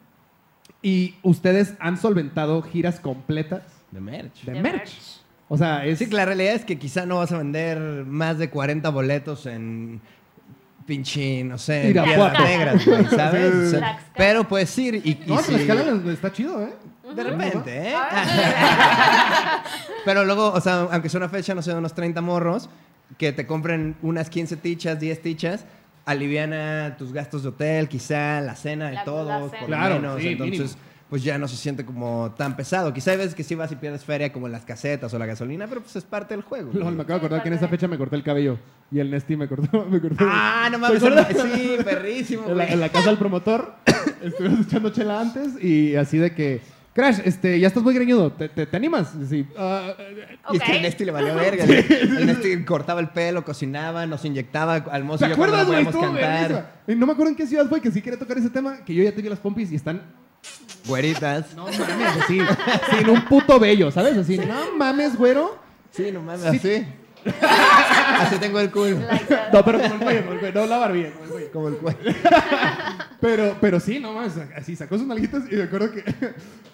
Y 0.82 1.16
ustedes 1.24 1.76
han 1.80 1.98
solventado 1.98 2.62
giras 2.62 3.00
completas 3.00 3.64
De 3.92 4.00
merch. 4.00 4.46
de, 4.46 4.54
De 4.54 4.62
merch. 4.62 4.78
merch. 4.78 5.20
O 5.50 5.58
sea, 5.58 5.86
es... 5.86 6.00
Sí, 6.00 6.08
que 6.08 6.16
la 6.16 6.26
realidad 6.26 6.54
es 6.54 6.64
que 6.64 6.78
quizá 6.78 7.06
no 7.06 7.18
vas 7.18 7.32
a 7.32 7.38
vender 7.40 8.06
más 8.06 8.38
de 8.38 8.50
40 8.50 8.88
boletos 8.90 9.46
en 9.48 10.00
pinche, 10.90 11.44
no 11.44 11.58
sé. 11.58 11.92
Piedras 11.94 12.40
Negras, 12.40 12.86
güey, 12.86 13.06
¿sabes? 13.16 13.54
O 13.54 13.70
sea, 13.70 13.80
Tlaxcala. 13.80 14.14
pero 14.18 14.48
puedes 14.48 14.78
ir 14.78 14.96
y, 14.96 15.10
y 15.12 15.24
No, 15.28 15.38
si- 15.42 15.54
les- 15.54 16.08
está 16.14 16.32
chido, 16.34 16.62
¿eh? 16.64 16.74
de 17.16 17.24
repente, 17.24 17.90
¿eh? 17.90 17.94
Pero 20.06 20.26
luego, 20.26 20.52
o 20.52 20.62
sea, 20.62 20.88
aunque 20.92 21.10
sea 21.10 21.20
una 21.20 21.30
fecha, 21.30 21.54
no 21.56 21.62
sé, 21.62 21.72
de 21.72 21.78
unos 21.78 21.94
30 21.94 22.22
morros, 22.22 22.70
que 23.18 23.32
te 23.32 23.46
compren 23.48 23.96
unas 24.02 24.30
15 24.30 24.58
tichas, 24.58 25.00
10 25.00 25.22
tichas, 25.22 25.66
aliviana 26.06 26.96
tus 26.98 27.14
gastos 27.14 27.44
de 27.44 27.50
hotel, 27.50 27.88
quizá 27.88 28.42
la 28.42 28.56
cena 28.56 28.86
de 28.88 28.94
La- 28.94 29.00
la 29.00 29.06
todos, 29.06 29.52
cena. 29.52 29.60
por 29.60 29.68
Claro, 29.68 29.96
lo 29.96 30.02
menos. 30.02 30.22
sí, 30.22 30.28
Entonces, 30.30 30.60
mínimo. 30.60 30.80
Pues 31.10 31.24
ya 31.24 31.38
no 31.40 31.48
se 31.48 31.56
siente 31.56 31.84
como 31.84 32.34
tan 32.38 32.56
pesado. 32.56 32.94
Quizá 32.94 33.12
hay 33.12 33.18
veces 33.18 33.34
que 33.36 33.44
sí 33.44 33.56
vas 33.56 33.72
y 33.72 33.76
pierdes 33.76 34.04
feria 34.06 34.32
como 34.32 34.46
en 34.46 34.52
las 34.52 34.64
casetas 34.64 35.12
o 35.14 35.18
la 35.20 35.26
gasolina, 35.26 35.66
pero 35.68 35.82
pues 35.82 35.96
es 35.96 36.04
parte 36.04 36.36
del 36.36 36.44
juego. 36.44 36.70
Lol, 36.74 36.84
güey. 36.84 36.96
me 36.96 37.02
acabo 37.04 37.20
de 37.20 37.26
acordar 37.26 37.42
que 37.44 37.50
en 37.50 37.56
esa 37.56 37.68
fecha 37.68 37.88
me 37.88 37.98
corté 37.98 38.16
el 38.16 38.24
cabello 38.24 38.60
y 38.92 39.00
el 39.00 39.10
Nesti 39.10 39.36
me 39.36 39.48
cortó. 39.48 39.86
Me 39.90 40.00
cortó 40.00 40.26
Ah, 40.28 40.70
no 40.72 40.78
mames, 40.80 41.02
sí, 41.02 41.78
perrísimo, 41.84 42.44
en, 42.48 42.58
la, 42.58 42.64
güey. 42.66 42.74
en 42.74 42.80
la 42.80 42.90
casa 42.90 43.10
del 43.10 43.18
promotor. 43.18 43.74
Estuvimos 44.24 44.66
echando 44.68 44.90
chela 44.92 45.20
antes 45.22 45.64
y 45.64 45.96
así 45.96 46.18
de 46.20 46.34
que, 46.36 46.62
Crash, 46.94 47.20
este, 47.24 47.60
ya 47.60 47.68
estás 47.68 47.82
muy 47.84 47.94
greñudo, 47.96 48.32
¿te, 48.34 48.50
te, 48.50 48.66
te 48.66 48.76
animas? 48.78 49.14
Y 49.22 49.26
sí, 49.26 49.48
"Ah, 49.58 49.94
Y 50.52 50.58
es 50.58 50.64
que 50.64 50.76
el 50.76 50.82
Nesti 50.82 51.06
le 51.06 51.12
valió 51.12 51.34
verga. 51.36 51.64
El 51.64 52.26
Nesti 52.26 52.64
cortaba 52.66 53.00
el 53.00 53.10
pelo, 53.10 53.44
cocinaba, 53.46 54.06
nos 54.06 54.26
inyectaba 54.26 54.76
al 54.76 55.04
mozo 55.06 55.20
¿Te 55.26 55.28
y 55.28 55.30
yo 55.30 55.38
cuando 55.38 55.56
acuerdas, 55.58 55.84
no 55.86 55.92
güey? 55.92 56.10
podíamos 56.12 56.20
cantar. 56.22 56.82
no 56.88 57.06
me 57.06 57.14
acuerdo 57.14 57.30
en 57.32 57.36
qué 57.38 57.48
ciudad 57.48 57.68
fue 57.68 57.80
que 57.82 57.90
sí 57.92 58.02
quería 58.02 58.20
tocar 58.20 58.38
ese 58.38 58.50
tema, 58.50 58.84
que 58.86 58.94
yo 58.94 59.04
ya 59.04 59.12
te 59.14 59.22
vi 59.22 59.30
las 59.30 59.40
pompis 59.40 59.72
y 59.72 59.76
están, 59.76 60.02
Güeritas. 60.88 61.54
no 61.56 61.66
mames, 61.66 62.24
así, 62.24 62.40
sin 62.98 63.10
un 63.10 63.22
puto 63.26 63.60
bello, 63.60 63.92
¿sabes? 63.92 64.18
Así, 64.18 64.38
no 64.38 64.76
mames, 64.78 65.16
güero. 65.18 65.58
Sí, 65.92 66.12
no 66.12 66.22
mames, 66.22 66.42
Sí. 66.52 66.58
así. 66.58 66.88
así 68.20 68.38
tengo 68.38 68.60
el 68.62 68.72
culo. 68.72 68.98
No, 69.52 69.66
pero 69.66 69.80
como 69.82 69.94
el 69.96 70.00
cuello, 70.00 70.22
como 70.22 70.34
el 70.34 70.40
cuello, 70.40 70.62
no 70.62 70.66
la 70.68 70.78
barbilla, 70.78 71.12
como 71.12 71.24
el 71.26 71.30
cuello. 71.32 71.52
Como 71.52 71.68
el 71.68 71.76
cuello. 71.78 72.00
Pero, 73.20 73.58
pero 73.60 73.80
sí, 73.82 74.00
no 74.00 74.14
mames, 74.14 74.34
así 74.56 74.76
sacó 74.76 74.98
sus 74.98 75.06
nalguitas 75.06 75.44
y 75.52 75.56
me 75.56 75.64
acuerdo 75.64 75.92
que, 75.92 76.04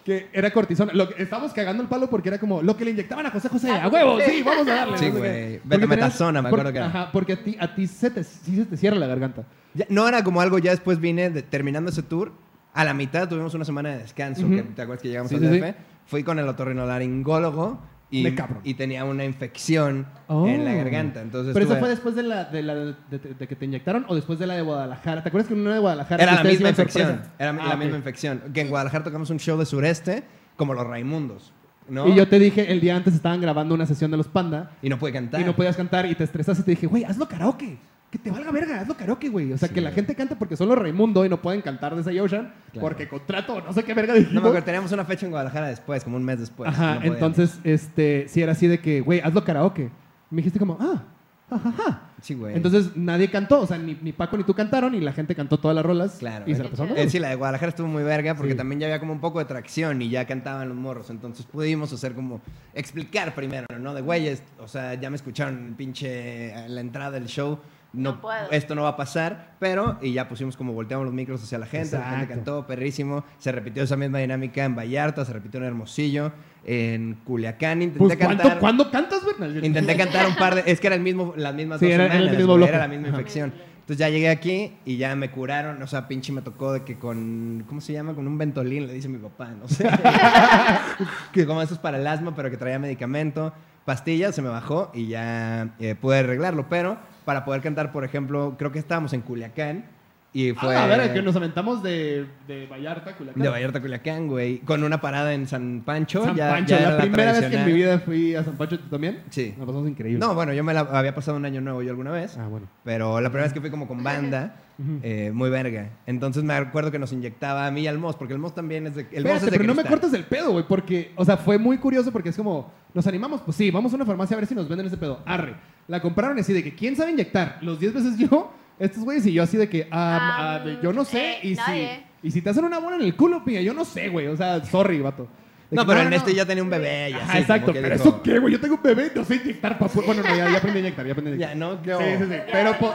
que 0.05 0.29
era 0.31 0.51
cortisona. 0.53 0.93
Lo 0.93 1.09
que, 1.09 1.23
estábamos 1.23 1.51
cagando 1.53 1.81
el 1.81 1.89
palo 1.89 2.09
porque 2.09 2.29
era 2.29 2.37
como 2.37 2.61
lo 2.61 2.77
que 2.77 2.85
le 2.85 2.91
inyectaban 2.91 3.25
a 3.25 3.31
José 3.31 3.49
José. 3.49 3.71
¡A 3.71 3.87
huevo! 3.87 4.19
Sí, 4.21 4.43
vamos 4.43 4.67
a 4.67 4.75
darle. 4.75 4.97
Sí, 4.99 5.09
güey. 5.09 5.59
Betametasona, 5.63 6.43
me 6.43 6.49
por- 6.51 6.59
acuerdo 6.59 6.71
que 6.73 6.77
era. 6.77 6.87
Ajá, 6.87 7.11
porque 7.11 7.33
a 7.33 7.43
ti, 7.43 7.57
a 7.59 7.73
ti 7.73 7.87
se 7.87 8.11
te, 8.11 8.23
sí 8.23 8.55
se 8.55 8.65
te 8.65 8.77
cierra 8.77 8.97
la 8.97 9.07
garganta. 9.07 9.43
Ya- 9.73 9.87
no 9.89 10.07
era 10.07 10.23
como 10.23 10.41
algo, 10.41 10.59
ya 10.59 10.69
después 10.71 10.99
vine 10.99 11.31
de- 11.31 11.41
terminando 11.41 11.89
ese 11.89 12.03
tour. 12.03 12.31
A 12.75 12.83
la 12.85 12.93
mitad 12.93 13.27
tuvimos 13.27 13.53
una 13.55 13.65
semana 13.65 13.89
de 13.89 13.97
descanso, 13.99 14.45
Ujú. 14.45 14.55
que 14.57 14.61
te 14.63 14.81
acuerdas 14.83 15.01
que 15.01 15.07
llegamos 15.09 15.29
Sí, 15.29 15.35
al 15.37 15.41
DF. 15.41 15.65
sí. 15.69 15.73
Fui 16.05 16.23
con 16.23 16.37
el 16.37 16.47
otorrinolaringólogo 16.47 17.79
y, 18.11 18.27
y 18.63 18.73
tenía 18.75 19.03
una 19.05 19.25
infección 19.25 20.05
Oh. 20.27 20.47
en 20.47 20.63
la 20.65 20.73
garganta. 20.73 21.21
Entonces 21.21 21.53
Pero 21.53 21.65
eso 21.65 21.77
fue 21.77 21.89
después 21.89 22.15
de 22.15 22.23
la, 22.23 22.45
de 22.45 22.61
la 22.63 22.75
de, 22.75 22.93
de- 23.09 23.47
que 23.47 23.55
te 23.55 23.65
inyectaron 23.65 24.05
o 24.07 24.15
después 24.15 24.37
de 24.39 24.47
la 24.47 24.53
de 24.55 24.61
Guadalajara. 24.61 25.23
¿Te 25.23 25.29
acuerdas 25.29 25.47
que 25.47 25.53
en 25.55 25.61
una 25.61 25.73
de 25.73 25.79
Guadalajara 25.79 26.21
Era 26.23 26.35
la 26.35 26.43
misma 26.43 26.69
infección. 26.69 27.21
Era 27.39 27.49
Ah, 27.51 27.53
la 27.69 27.73
ok. 27.75 27.79
misma 27.79 27.97
infección. 27.97 28.41
Que 28.53 28.61
en 28.61 28.69
Guadalajara 28.69 29.03
tocamos 29.05 29.29
un 29.31 29.39
show 29.39 29.57
de 29.57 29.65
sureste, 29.65 30.23
como 30.55 30.73
los 30.73 30.85
Raimundos. 30.85 31.51
¿no? 31.89 32.07
Y 32.07 32.15
yo 32.15 32.27
te 32.27 32.39
dije, 32.39 32.71
el 32.71 32.81
día 32.81 32.95
antes 32.95 33.13
estaban 33.13 33.39
grabando 33.41 33.75
una 33.75 33.85
sesión 33.85 34.09
de 34.11 34.17
los 34.17 34.27
Panda 34.27 34.71
Y 34.81 34.89
no 34.89 34.97
pude 34.97 35.11
cantar. 35.13 35.39
y 35.39 35.43
no 35.43 35.55
podías 35.55 35.75
cantar 35.77 36.05
y 36.07 36.15
te 36.15 36.23
estresaste 36.23 36.61
y 36.61 36.65
te 36.65 36.71
dije, 36.71 36.87
güey, 36.87 37.03
hazlo 37.03 37.27
karaoke. 37.27 37.77
Que 38.11 38.19
te 38.19 38.31
valga 38.31 38.49
verga, 38.51 38.79
hazlo 38.81 38.95
karaoke, 38.95 39.27
güey. 39.29 39.51
O 39.51 39.57
sea, 39.57 39.67
Sí, 39.67 39.73
que 39.73 39.81
la 39.81 39.89
güey. 39.89 39.95
gente 39.95 40.15
cante 40.15 40.35
porque 40.35 40.55
son 40.55 40.69
los 40.69 40.77
Raimundo 40.77 41.25
y 41.25 41.29
no 41.29 41.41
pueden 41.41 41.61
cantar 41.61 41.95
de 41.95 42.01
esa 42.01 42.23
Ocean 42.23 42.53
Claro. 42.71 42.87
porque 42.87 43.07
contrato, 43.09 43.61
no 43.61 43.73
sé 43.73 43.83
qué 43.83 43.93
verga 43.93 44.13
dijimos. 44.13 44.33
No 44.35 44.41
me 44.41 44.47
acuerdo, 44.47 44.65
teníamos 44.65 44.91
una 44.91 45.03
fecha 45.05 45.25
en 45.25 45.31
Guadalajara 45.31 45.67
después, 45.67 46.03
como 46.03 46.15
un 46.17 46.23
mes 46.23 46.39
después. 46.39 46.69
Ajá, 46.69 46.95
no 46.99 47.05
entonces, 47.05 47.59
este, 47.63 48.25
sí 48.29 48.41
era 48.41 48.53
así 48.53 48.67
de 48.67 48.79
que, 48.79 49.01
güey, 49.01 49.19
hazlo 49.21 49.43
karaoke. 49.43 49.89
Me 50.29 50.37
dijiste 50.37 50.59
como, 50.59 50.77
ah, 50.79 51.03
jajaja. 51.49 52.01
Sí, 52.21 52.33
güey. 52.33 52.55
Entonces 52.55 52.95
nadie 52.95 53.29
cantó, 53.29 53.59
o 53.61 53.67
sea, 53.67 53.77
ni, 53.77 53.95
ni 54.01 54.11
Paco 54.13 54.35
ni 54.37 54.43
tú 54.43 54.53
cantaron 54.55 54.95
y 54.95 55.01
la 55.01 55.11
gente 55.11 55.35
cantó 55.35 55.59
todas 55.59 55.75
las 55.75 55.85
rolas. 55.85 56.15
Claro. 56.17 56.45
Y 56.47 56.55
se 56.55 56.63
la 56.63 56.69
pasaron. 56.69 56.97
eh, 56.97 57.09
sí, 57.09 57.19
la 57.19 57.29
de 57.29 57.35
Guadalajara 57.35 57.69
estuvo 57.69 57.87
muy 57.87 58.01
verga 58.03 58.33
porque 58.35 58.53
Sí. 58.53 58.57
también 58.57 58.79
ya 58.79 58.87
había 58.87 58.99
como 58.99 59.11
un 59.13 59.19
poco 59.19 59.39
de 59.39 59.45
tracción 59.45 60.01
y 60.01 60.09
ya 60.09 60.25
cantaban 60.25 60.67
los 60.69 60.77
morros. 60.77 61.09
Entonces 61.09 61.45
pudimos 61.45 61.91
hacer 61.93 62.13
como 62.13 62.41
explicar 62.73 63.35
primero, 63.35 63.67
¿no? 63.79 63.93
De 63.93 64.01
güeyes, 64.01 64.41
o 64.59 64.67
sea, 64.67 64.93
ya 64.95 65.09
me 65.09 65.17
escucharon 65.17 65.75
pinche 65.77 66.53
la 66.69 66.81
entrada 66.81 67.11
del 67.11 67.25
show. 67.27 67.59
No, 67.95 68.11
No 68.13 68.21
puedo. 68.21 68.51
esto 68.51 68.75
no 68.75 68.83
va 68.83 68.89
a 68.89 68.97
pasar, 68.97 69.55
pero 69.59 69.97
y 70.01 70.13
ya 70.13 70.27
pusimos 70.27 70.57
como 70.57 70.73
volteamos 70.73 71.05
los 71.05 71.13
micros 71.13 71.41
hacia 71.43 71.57
la 71.57 71.65
gente, 71.65 71.97
la 71.97 72.03
gente 72.03 72.15
Exacto. 72.23 72.33
cantó 72.35 72.67
perrísimo, 72.67 73.23
se 73.37 73.51
repitió 73.51 73.83
esa 73.83 73.95
misma 73.95 74.19
dinámica 74.19 74.63
en 74.65 74.75
Vallarta, 74.75 75.23
se 75.25 75.33
repitió 75.33 75.59
en 75.59 75.65
Hermosillo, 75.67 76.31
en 76.65 77.17
Culiacán, 77.23 77.81
intenté 77.81 77.99
Pues, 77.99 78.17
¿cuánto- 78.17 78.43
cantar. 78.43 78.59
¿cuándo 78.59 78.91
cantas, 78.91 79.21
güey? 79.23 79.65
Intenté 79.65 79.95
cantar 79.95 80.27
un 80.27 80.35
par 80.35 80.55
de. 80.55 80.63
Es 80.65 80.79
que 80.79 80.87
era 80.87 80.95
el 80.95 81.01
mismo, 81.01 81.33
las 81.37 81.53
mismas 81.55 81.79
Sí, 81.79 81.85
dos 81.85 81.93
era- 81.95 82.05
era 82.05 82.13
el 82.15 82.19
semanas, 82.21 82.37
mismo 82.37 82.53
güey, 82.53 82.57
bloque. 82.57 82.69
era 82.73 82.79
la 82.79 82.87
misma 82.87 83.07
Ajá. 83.09 83.17
infección. 83.17 83.53
Entonces 83.81 83.97
ya 83.99 84.09
llegué 84.09 84.29
aquí 84.29 84.73
y 84.83 84.97
ya 84.97 85.15
me 85.15 85.29
curaron. 85.29 85.79
O 85.83 85.85
sea, 85.85 86.07
pinche 86.07 86.31
me 86.31 86.41
tocó 86.41 86.73
de 86.73 86.83
que 86.83 86.97
con. 86.97 87.63
¿Cómo 87.67 87.81
se 87.81 87.93
llama? 87.93 88.15
Con 88.15 88.27
un 88.27 88.35
ventolín, 88.35 88.87
le 88.87 88.93
dice 88.93 89.07
mi 89.07 89.19
papá, 89.19 89.49
no 89.51 89.67
sé. 89.67 89.87
que 91.31 91.45
como 91.45 91.61
eso 91.61 91.75
es 91.75 91.79
para 91.79 91.97
el 91.99 92.07
asma, 92.07 92.35
pero 92.35 92.49
que 92.49 92.57
traía 92.57 92.79
medicamento, 92.79 93.53
pastillas, 93.85 94.35
se 94.35 94.41
me 94.41 94.49
bajó 94.49 94.91
y 94.93 95.07
ya 95.07 95.75
eh, 95.79 95.95
pude 95.95 96.19
arreglarlo. 96.19 96.67
Pero 96.69 96.97
para 97.23 97.45
poder 97.45 97.61
cantar, 97.61 97.91
por 97.91 98.03
ejemplo, 98.03 98.55
creo 98.57 98.71
que 98.71 98.79
estábamos 98.79 99.13
en 99.13 99.21
Culiacán 99.21 99.85
Y 100.33 100.51
fue... 100.51 100.75
Ah, 100.75 100.83
a 100.83 100.87
ver, 100.87 101.13
que 101.13 101.21
nos 101.21 101.35
aventamos 101.35 101.81
de, 101.81 102.25
de 102.47 102.67
Vallarta, 102.67 103.15
Culiacán. 103.15 103.41
De 103.41 103.49
Vallarta, 103.49 103.81
Culiacán, 103.81 104.27
güey. 104.27 104.59
Con 104.59 104.83
una 104.83 104.99
parada 104.99 105.33
en 105.33 105.47
San 105.47 105.81
Pancho. 105.85 106.25
San 106.25 106.35
ya, 106.35 106.49
Pancho, 106.49 106.77
ya 106.77 106.91
la 106.91 106.97
primera 106.97 107.31
vez 107.31 107.45
que 107.45 107.55
en 107.55 107.65
mi 107.65 107.71
vida 107.71 107.99
fui 107.99 108.35
a 108.35 108.43
San 108.43 108.57
Pancho, 108.57 108.77
¿tú 108.77 108.89
también? 108.89 109.23
Sí. 109.29 109.53
Nos 109.57 109.65
pasamos 109.65 109.87
increíble. 109.87 110.19
No, 110.19 110.35
bueno, 110.35 110.51
yo 110.51 110.63
me 110.63 110.73
la 110.73 110.81
había 110.81 111.15
pasado 111.15 111.37
un 111.37 111.45
año 111.45 111.61
nuevo 111.61 111.81
yo 111.81 111.91
alguna 111.91 112.11
vez. 112.11 112.37
Ah, 112.37 112.47
bueno. 112.47 112.67
Pero 112.83 113.21
la 113.21 113.29
primera 113.29 113.45
vez 113.45 113.53
que 113.53 113.61
fui 113.61 113.69
como 113.69 113.87
con 113.87 114.03
banda, 114.03 114.55
eh, 115.03 115.31
muy 115.33 115.49
verga. 115.49 115.89
Entonces 116.05 116.43
me 116.43 116.53
acuerdo 116.53 116.91
que 116.91 116.99
nos 116.99 117.11
inyectaba 117.13 117.65
a 117.67 117.71
mí 117.71 117.81
y 117.81 117.87
al 117.87 117.97
Moss, 117.97 118.15
porque 118.15 118.33
el 118.33 118.39
Moss 118.39 118.53
también 118.55 118.87
es 118.87 118.95
de. 118.95 119.01
El 119.11 119.23
Moss 119.23 119.35
Espérate, 119.35 119.45
es 119.45 119.51
de 119.51 119.51
pero 119.51 119.63
no 119.63 119.73
me 119.75 119.81
cristal. 119.83 119.99
cortes 120.01 120.13
el 120.19 120.25
pedo, 120.25 120.51
güey, 120.51 120.65
porque, 120.67 121.11
o 121.15 121.23
sea, 121.25 121.37
fue 121.37 121.57
muy 121.57 121.77
curioso 121.77 122.11
porque 122.11 122.29
es 122.29 122.37
como, 122.37 122.71
nos 122.93 123.05
animamos, 123.07 123.41
pues 123.41 123.55
sí, 123.57 123.71
vamos 123.71 123.91
a 123.93 123.95
una 123.95 124.05
farmacia 124.05 124.35
a 124.35 124.39
ver 124.39 124.47
si 124.47 124.55
nos 124.55 124.67
venden 124.67 124.87
ese 124.87 124.97
pedo. 124.97 125.21
Arre. 125.25 125.55
La 125.87 126.01
compraron 126.01 126.37
así 126.39 126.51
de 126.53 126.63
que, 126.63 126.73
¿quién 126.75 126.95
sabe 126.95 127.11
inyectar? 127.11 127.59
Los 127.61 127.79
10 127.79 127.93
veces 127.93 128.17
yo, 128.17 128.51
estos 128.79 129.03
güeyes 129.03 129.25
y 129.27 129.33
yo 129.33 129.43
así 129.43 129.55
de 129.57 129.69
que, 129.69 129.87
ah, 129.91 130.59
de- 130.65 130.79
yo 130.81 130.91
no 130.91 131.05
sé, 131.05 131.33
eh, 131.33 131.39
y 131.43 131.55
si, 131.55 131.89
y 132.23 132.31
si 132.31 132.41
te 132.41 132.49
hacen 132.49 132.65
una 132.65 132.79
bola 132.79 132.95
en 132.97 133.03
el 133.03 133.15
culo, 133.15 133.43
piña, 133.45 133.61
yo 133.61 133.73
no 133.73 133.85
sé, 133.85 134.09
güey, 134.09 134.27
o 134.27 134.35
sea, 134.35 134.63
sorry, 134.65 134.99
vato. 134.99 135.27
No, 135.71 135.81
que, 135.83 135.87
pero 135.87 136.01
en 136.01 136.13
este 136.13 136.33
ya 136.33 136.45
tenía 136.45 136.63
un 136.63 136.69
bebé. 136.69 137.09
Y 137.09 137.13
Ajá, 137.13 137.31
así, 137.33 137.37
exacto, 137.39 137.73
que 137.73 137.81
pero 137.81 137.95
dijo, 137.95 138.09
eso 138.09 138.21
qué, 138.21 138.37
güey, 138.39 138.53
yo 138.53 138.59
tengo 138.59 138.75
un 138.75 138.83
bebé, 138.83 139.11
no 139.15 139.23
sé 139.25 139.35
inyectar. 139.37 139.77
Bueno, 140.05 140.21
no, 140.21 140.35
ya, 140.35 140.49
ya 140.51 140.57
aprendí 140.57 140.77
a 140.77 140.81
inyectar, 140.81 141.05
ya 141.05 141.11
aprendí 141.13 141.31
a 141.31 141.35
inyectar. 141.35 141.57
Ya, 141.57 141.59
no, 141.59 141.73
no. 141.75 141.97
Sí, 141.99 142.05
sí, 142.19 142.23
sí, 142.29 142.35
pero, 142.51 142.77
po- 142.77 142.93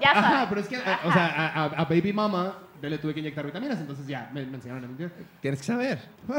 Ya 0.00 0.10
Ajá, 0.12 0.30
sabes. 0.30 0.46
pero 0.48 0.60
es 0.60 0.68
que, 0.68 0.76
eh, 0.76 0.96
o 1.04 1.12
sea, 1.12 1.26
a, 1.26 1.64
a- 1.64 1.80
a 1.80 1.84
Baby 1.84 2.12
Mama 2.12 2.54
yo 2.82 2.88
le 2.88 2.98
tuve 2.98 3.12
que 3.14 3.20
inyectar 3.20 3.44
vitaminas, 3.44 3.78
entonces 3.80 4.06
ya 4.06 4.30
me, 4.32 4.44
me 4.46 4.56
enseñaron 4.56 4.84
a 4.84 4.86
mentir. 4.86 5.10
Tienes 5.40 5.60
que 5.60 5.66
saber. 5.66 5.98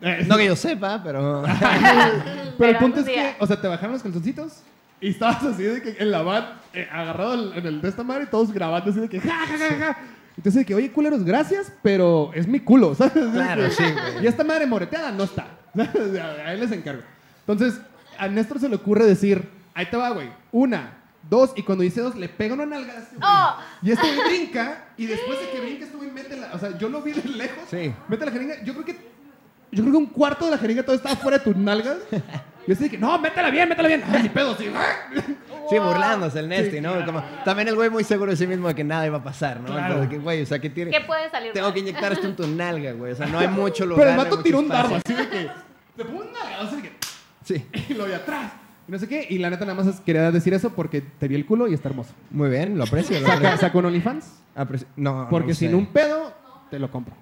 Eh, 0.00 0.24
No 0.28 0.36
que 0.36 0.44
yo 0.46 0.56
sepa, 0.56 1.00
pero. 1.02 1.42
Pero, 1.60 1.70
el 2.42 2.54
Pero 2.58 2.78
punto 2.78 3.00
es 3.00 3.06
que, 3.06 3.36
o 3.38 3.46
sea, 3.46 3.58
te 3.58 3.68
bajaron 3.68 3.92
los 3.92 4.02
calzoncitos 4.02 4.60
y 5.00 5.08
estabas 5.10 5.42
así 5.44 5.62
de 5.62 5.80
que 5.80 5.96
en 5.98 6.10
la 6.10 6.20
van, 6.20 6.44
eh, 6.74 6.86
agarrado 6.92 7.54
en, 7.54 7.64
el 7.64 7.80
de 7.80 7.88
esta 7.88 8.02
madre 8.02 8.24
y 8.24 8.26
todos 8.26 8.52
grabando 8.52 8.90
así 8.90 9.00
de 9.00 9.08
que 9.08 9.20
ja, 9.20 9.32
ja, 9.46 9.56
ja, 9.56 9.74
ja. 9.78 9.98
Entonces 10.36 10.56
de 10.60 10.64
que, 10.66 10.74
oye, 10.74 10.90
culeros, 10.90 11.24
gracias, 11.24 11.72
pero 11.82 12.32
es 12.34 12.46
mi 12.46 12.60
culo, 12.60 12.94
¿sabes? 12.94 13.12
Claro, 13.32 13.70
sí, 13.70 13.84
güey. 13.84 14.24
Y 14.24 14.26
esta 14.26 14.44
madre 14.44 14.66
moreteada 14.66 15.10
no 15.12 15.22
está. 15.24 15.46
A 15.78 16.52
él 16.52 16.60
les 16.60 16.72
encargo. 16.72 17.02
Entonces, 17.46 17.80
a 18.18 18.28
Néstor 18.28 18.58
se 18.58 18.68
le 18.68 18.74
ocurre 18.76 19.06
decir, 19.06 19.48
ahí 19.74 19.86
te 19.86 19.96
va, 19.96 20.10
güey, 20.10 20.28
una, 20.52 20.92
dos, 21.28 21.52
y 21.56 21.62
cuando 21.62 21.82
dice 21.82 22.00
dos, 22.00 22.14
le 22.16 22.28
pega 22.28 22.54
una 22.54 22.66
nalga 22.66 22.92
a 22.92 22.98
este 22.98 23.16
güey. 23.16 23.28
¡Oh! 23.30 23.56
Y 23.82 23.90
este 23.92 24.14
güey 24.14 24.28
brinca, 24.28 24.88
y 24.96 25.06
después 25.06 25.38
de 25.40 25.50
que 25.50 25.60
brinca, 25.60 25.84
este 25.84 25.96
güey 25.96 26.10
mete 26.10 26.36
la, 26.36 26.52
o 26.52 26.58
sea, 26.58 26.76
yo 26.78 26.88
lo 26.88 27.02
vi 27.02 27.12
de 27.12 27.28
lejos, 27.28 27.64
Sí. 27.70 27.92
mete 28.08 28.24
la 28.26 28.32
jeringa, 28.32 28.62
yo 28.64 28.72
creo 28.74 28.84
que 28.84 29.14
yo 29.72 29.82
creo 29.82 29.90
que 29.92 29.98
un 29.98 30.06
cuarto 30.06 30.44
de 30.44 30.52
la 30.52 30.58
jeringa 30.58 30.84
todo 30.84 30.94
estaba 30.94 31.16
fuera 31.16 31.38
de 31.38 31.44
tus 31.44 31.56
nalgas. 31.56 31.96
Y 32.66 32.68
yo 32.68 32.74
así 32.76 32.88
que, 32.88 32.96
no, 32.96 33.18
métela 33.18 33.50
bien, 33.50 33.68
métela 33.68 33.88
bien. 33.88 34.02
Ay, 34.10 34.22
ni 34.22 34.28
pedo, 34.30 34.56
sí. 34.56 34.70
Sí, 35.68 35.78
burlándose 35.78 36.38
el 36.38 36.48
Nesti, 36.48 36.76
Sí, 36.76 36.80
¿no? 36.80 36.92
claro. 36.92 37.04
Como, 37.04 37.22
también 37.44 37.68
el 37.68 37.74
güey 37.74 37.90
muy 37.90 38.04
seguro 38.04 38.30
de 38.30 38.38
sí 38.38 38.46
mismo 38.46 38.68
de 38.68 38.74
que 38.74 38.82
nada 38.84 39.04
iba 39.06 39.18
a 39.18 39.22
pasar, 39.22 39.60
¿no? 39.60 39.66
Claro. 39.66 39.84
Entonces, 39.86 40.08
que, 40.08 40.18
güey, 40.18 40.40
o 40.42 40.46
sea, 40.46 40.58
que 40.58 40.70
tiene. 40.70 40.90
¿Qué 40.90 41.02
puede 41.02 41.30
salir 41.30 41.52
Tengo 41.52 41.66
mal? 41.66 41.74
que 41.74 41.80
inyectar 41.80 42.12
esto 42.12 42.26
en 42.26 42.34
tu 42.36 42.46
nalga, 42.46 42.92
güey. 42.92 43.12
O 43.12 43.16
sea, 43.16 43.26
no 43.26 43.38
hay 43.38 43.48
mucho 43.48 43.84
lugar. 43.84 44.06
Pero 44.08 44.22
el 44.22 44.28
mucho 44.30 44.42
tiró 44.42 44.58
un 44.60 44.64
espacio. 44.64 44.90
dardo, 44.90 45.02
así 45.04 45.14
de 45.14 45.28
que, 45.28 45.50
te 45.94 46.04
pongo 46.06 46.20
un 46.22 46.32
nalga, 46.32 46.60
así 46.62 46.76
de 46.76 46.82
que, 46.82 46.92
Sí. 47.44 47.66
y 47.90 47.94
lo 47.94 48.06
de 48.06 48.14
atrás. 48.14 48.52
Y 48.86 48.92
no 48.92 48.98
sé 48.98 49.08
qué. 49.08 49.26
Y 49.30 49.38
la 49.38 49.50
neta 49.50 49.64
nada 49.64 49.82
más 49.82 50.00
quería 50.00 50.30
decir 50.30 50.52
eso 50.54 50.70
porque 50.70 51.00
te 51.00 51.26
vi 51.28 51.34
el 51.34 51.46
culo 51.46 51.66
y 51.68 51.74
está 51.74 51.88
hermoso. 51.88 52.12
Muy 52.30 52.50
bien, 52.50 52.76
lo 52.76 52.84
aprecio. 52.84 53.18
lo 53.20 53.26
aprecio. 53.32 53.56
saca 53.58 53.78
un 53.78 53.86
OnlyFans. 53.86 54.26
Apreci- 54.56 54.86
No, 54.96 55.26
Porque 55.30 55.48
no 55.48 55.54
sin 55.54 55.74
un 55.74 55.86
pedo, 55.86 56.32
te 56.70 56.78
lo 56.78 56.90
compro. 56.90 57.14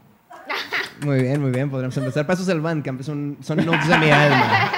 Muy 1.05 1.21
bien, 1.23 1.41
muy 1.41 1.51
bien. 1.51 1.71
Podríamos 1.71 1.97
empezar. 1.97 2.27
Para 2.27 2.35
eso 2.35 2.43
es 2.43 2.49
el 2.49 2.61
Bandcamp. 2.61 3.01
es 3.01 3.09
un- 3.09 3.39
son 3.41 3.65
notes 3.65 3.89
de 3.89 3.99
mi 3.99 4.11
alma. 4.11 4.71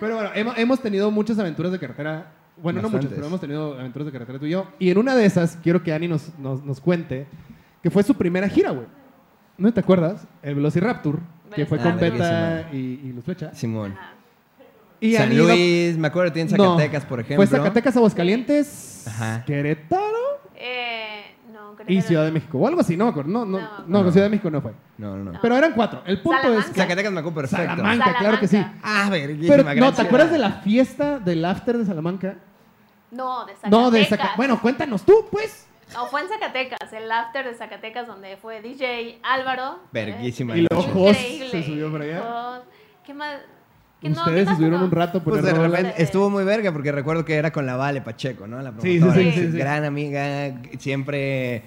Pero 0.00 0.14
bueno, 0.16 0.30
hemos, 0.34 0.58
hemos 0.58 0.80
tenido 0.80 1.10
muchas 1.10 1.38
aventuras 1.38 1.72
de 1.72 1.78
carretera. 1.78 2.32
Bueno, 2.62 2.80
no 2.80 2.88
muchas, 2.88 2.94
Bastantes. 2.94 3.16
pero 3.16 3.26
hemos 3.26 3.40
tenido 3.40 3.78
aventuras 3.78 4.06
de 4.06 4.12
carretera 4.12 4.38
tú 4.38 4.46
y 4.46 4.50
yo. 4.50 4.66
Y 4.78 4.90
en 4.90 4.98
una 4.98 5.14
de 5.14 5.24
esas, 5.26 5.58
quiero 5.62 5.82
que 5.82 5.92
Ani 5.92 6.08
nos, 6.08 6.38
nos, 6.38 6.64
nos 6.64 6.80
cuente 6.80 7.26
que 7.82 7.90
fue 7.90 8.02
su 8.02 8.14
primera 8.14 8.48
gira, 8.48 8.70
güey. 8.70 8.86
¿No 9.58 9.72
te 9.72 9.80
acuerdas? 9.80 10.26
El 10.42 10.54
Velociraptor, 10.56 11.20
que 11.54 11.64
fue 11.66 11.78
Ah, 11.80 11.82
con 11.82 11.96
Beta 11.98 12.16
verguísima. 12.64 12.68
y, 12.72 13.08
y 13.08 13.12
Luz 13.12 13.24
Flecha. 13.24 13.54
Simón. 13.54 13.92
Ajá. 13.92 14.12
Y 15.08 15.14
San 15.16 15.36
Luis, 15.36 15.96
me 15.98 16.08
acuerdo 16.08 16.32
que 16.32 16.34
tiene 16.42 16.56
No, 16.56 16.64
Zacatecas, 16.74 17.04
por 17.04 17.20
ejemplo. 17.20 17.36
Fue 17.36 17.46
Zacatecas, 17.46 17.96
Aguascalientes, 17.96 19.04
Ajá. 19.06 19.44
Querétaro 19.46 20.40
Eh, 20.54 21.34
no, 21.52 21.74
creo 21.76 21.86
y 21.88 21.96
que 21.96 22.02
Ciudad 22.02 22.24
de 22.24 22.32
México. 22.32 22.58
O 22.58 22.66
algo 22.66 22.80
así, 22.80 22.96
no 22.96 23.04
me 23.04 23.10
acuerdo. 23.10 23.30
No, 23.30 23.44
no, 23.44 23.58
No. 23.60 23.68
no, 23.86 24.02
No. 24.04 24.10
Ciudad 24.12 24.26
de 24.26 24.30
México 24.30 24.50
no 24.50 24.60
fue. 24.62 24.72
No, 24.98 25.16
no, 25.16 25.32
no. 25.32 25.38
Pero 25.40 25.56
eran 25.56 25.72
cuatro. 25.72 26.02
El 26.06 26.20
punto 26.22 26.38
Salamanca. 26.42 26.66
es 26.68 26.74
que... 26.74 26.80
Zacatecas 26.80 27.12
me 27.12 27.20
acuerdo 27.20 27.40
perfecto. 27.40 27.66
Salamanca, 27.66 28.14
claro 28.18 28.40
que 28.40 28.48
sí. 28.48 28.56
Salamanca. 28.56 28.80
Ah, 28.82 29.10
verguísima, 29.10 29.56
Pero, 29.64 29.80
no, 29.80 29.92
¿te 29.94 30.02
acuerdas 30.02 30.30
de 30.30 30.38
la 30.38 30.52
fiesta 30.52 31.18
del 31.18 31.44
after 31.44 31.78
de 31.78 31.84
Salamanca? 31.86 32.34
No, 33.10 33.40
de 33.46 33.52
Zacatecas. 33.52 33.70
No, 33.70 33.90
de 33.90 34.04
Zacatecas. 34.04 34.36
Bueno, 34.36 34.60
cuéntanos 34.60 35.02
tú, 35.04 35.26
pues. 35.30 35.66
No, 35.94 36.06
fue 36.06 36.20
en 36.22 36.28
Zacatecas, 36.28 36.92
el 36.92 37.10
after 37.12 37.44
de 37.46 37.54
Zacatecas 37.54 38.08
donde 38.08 38.36
fue 38.38 38.60
DJ 38.60 39.20
Álvaro. 39.22 39.78
Verguísima. 39.92 40.56
Y 40.56 40.62
noche. 40.68 40.90
Jos 40.92 41.10
Increíble. 41.16 41.50
se 41.50 41.62
subió 41.62 41.90
por 41.92 42.02
allá. 42.02 42.62
¿Qué 43.04 43.14
más? 43.14 43.36
Ustedes 44.02 44.24
¿Qué 44.24 44.44
más 44.44 44.52
estuvieron 44.52 44.82
un 44.82 44.90
rato 44.90 45.22
por 45.24 45.32
Pues 45.34 45.44
de 45.44 45.52
repente 45.54 45.94
estuvo 46.02 46.28
muy 46.30 46.44
verga 46.44 46.70
porque 46.72 46.92
recuerdo 46.92 47.24
que 47.24 47.34
era 47.34 47.50
con 47.52 47.64
la 47.66 47.76
Vale 47.76 48.02
Pacheco, 48.02 48.46
¿no? 48.46 48.60
La 48.62 48.70
Sí, 48.80 48.94
sí, 48.94 48.98
promotora. 48.98 49.22
sí, 49.24 49.32
sí, 49.32 49.50
sí. 49.52 49.58
Gran 49.58 49.84
amiga, 49.84 50.60
siempre 50.78 51.62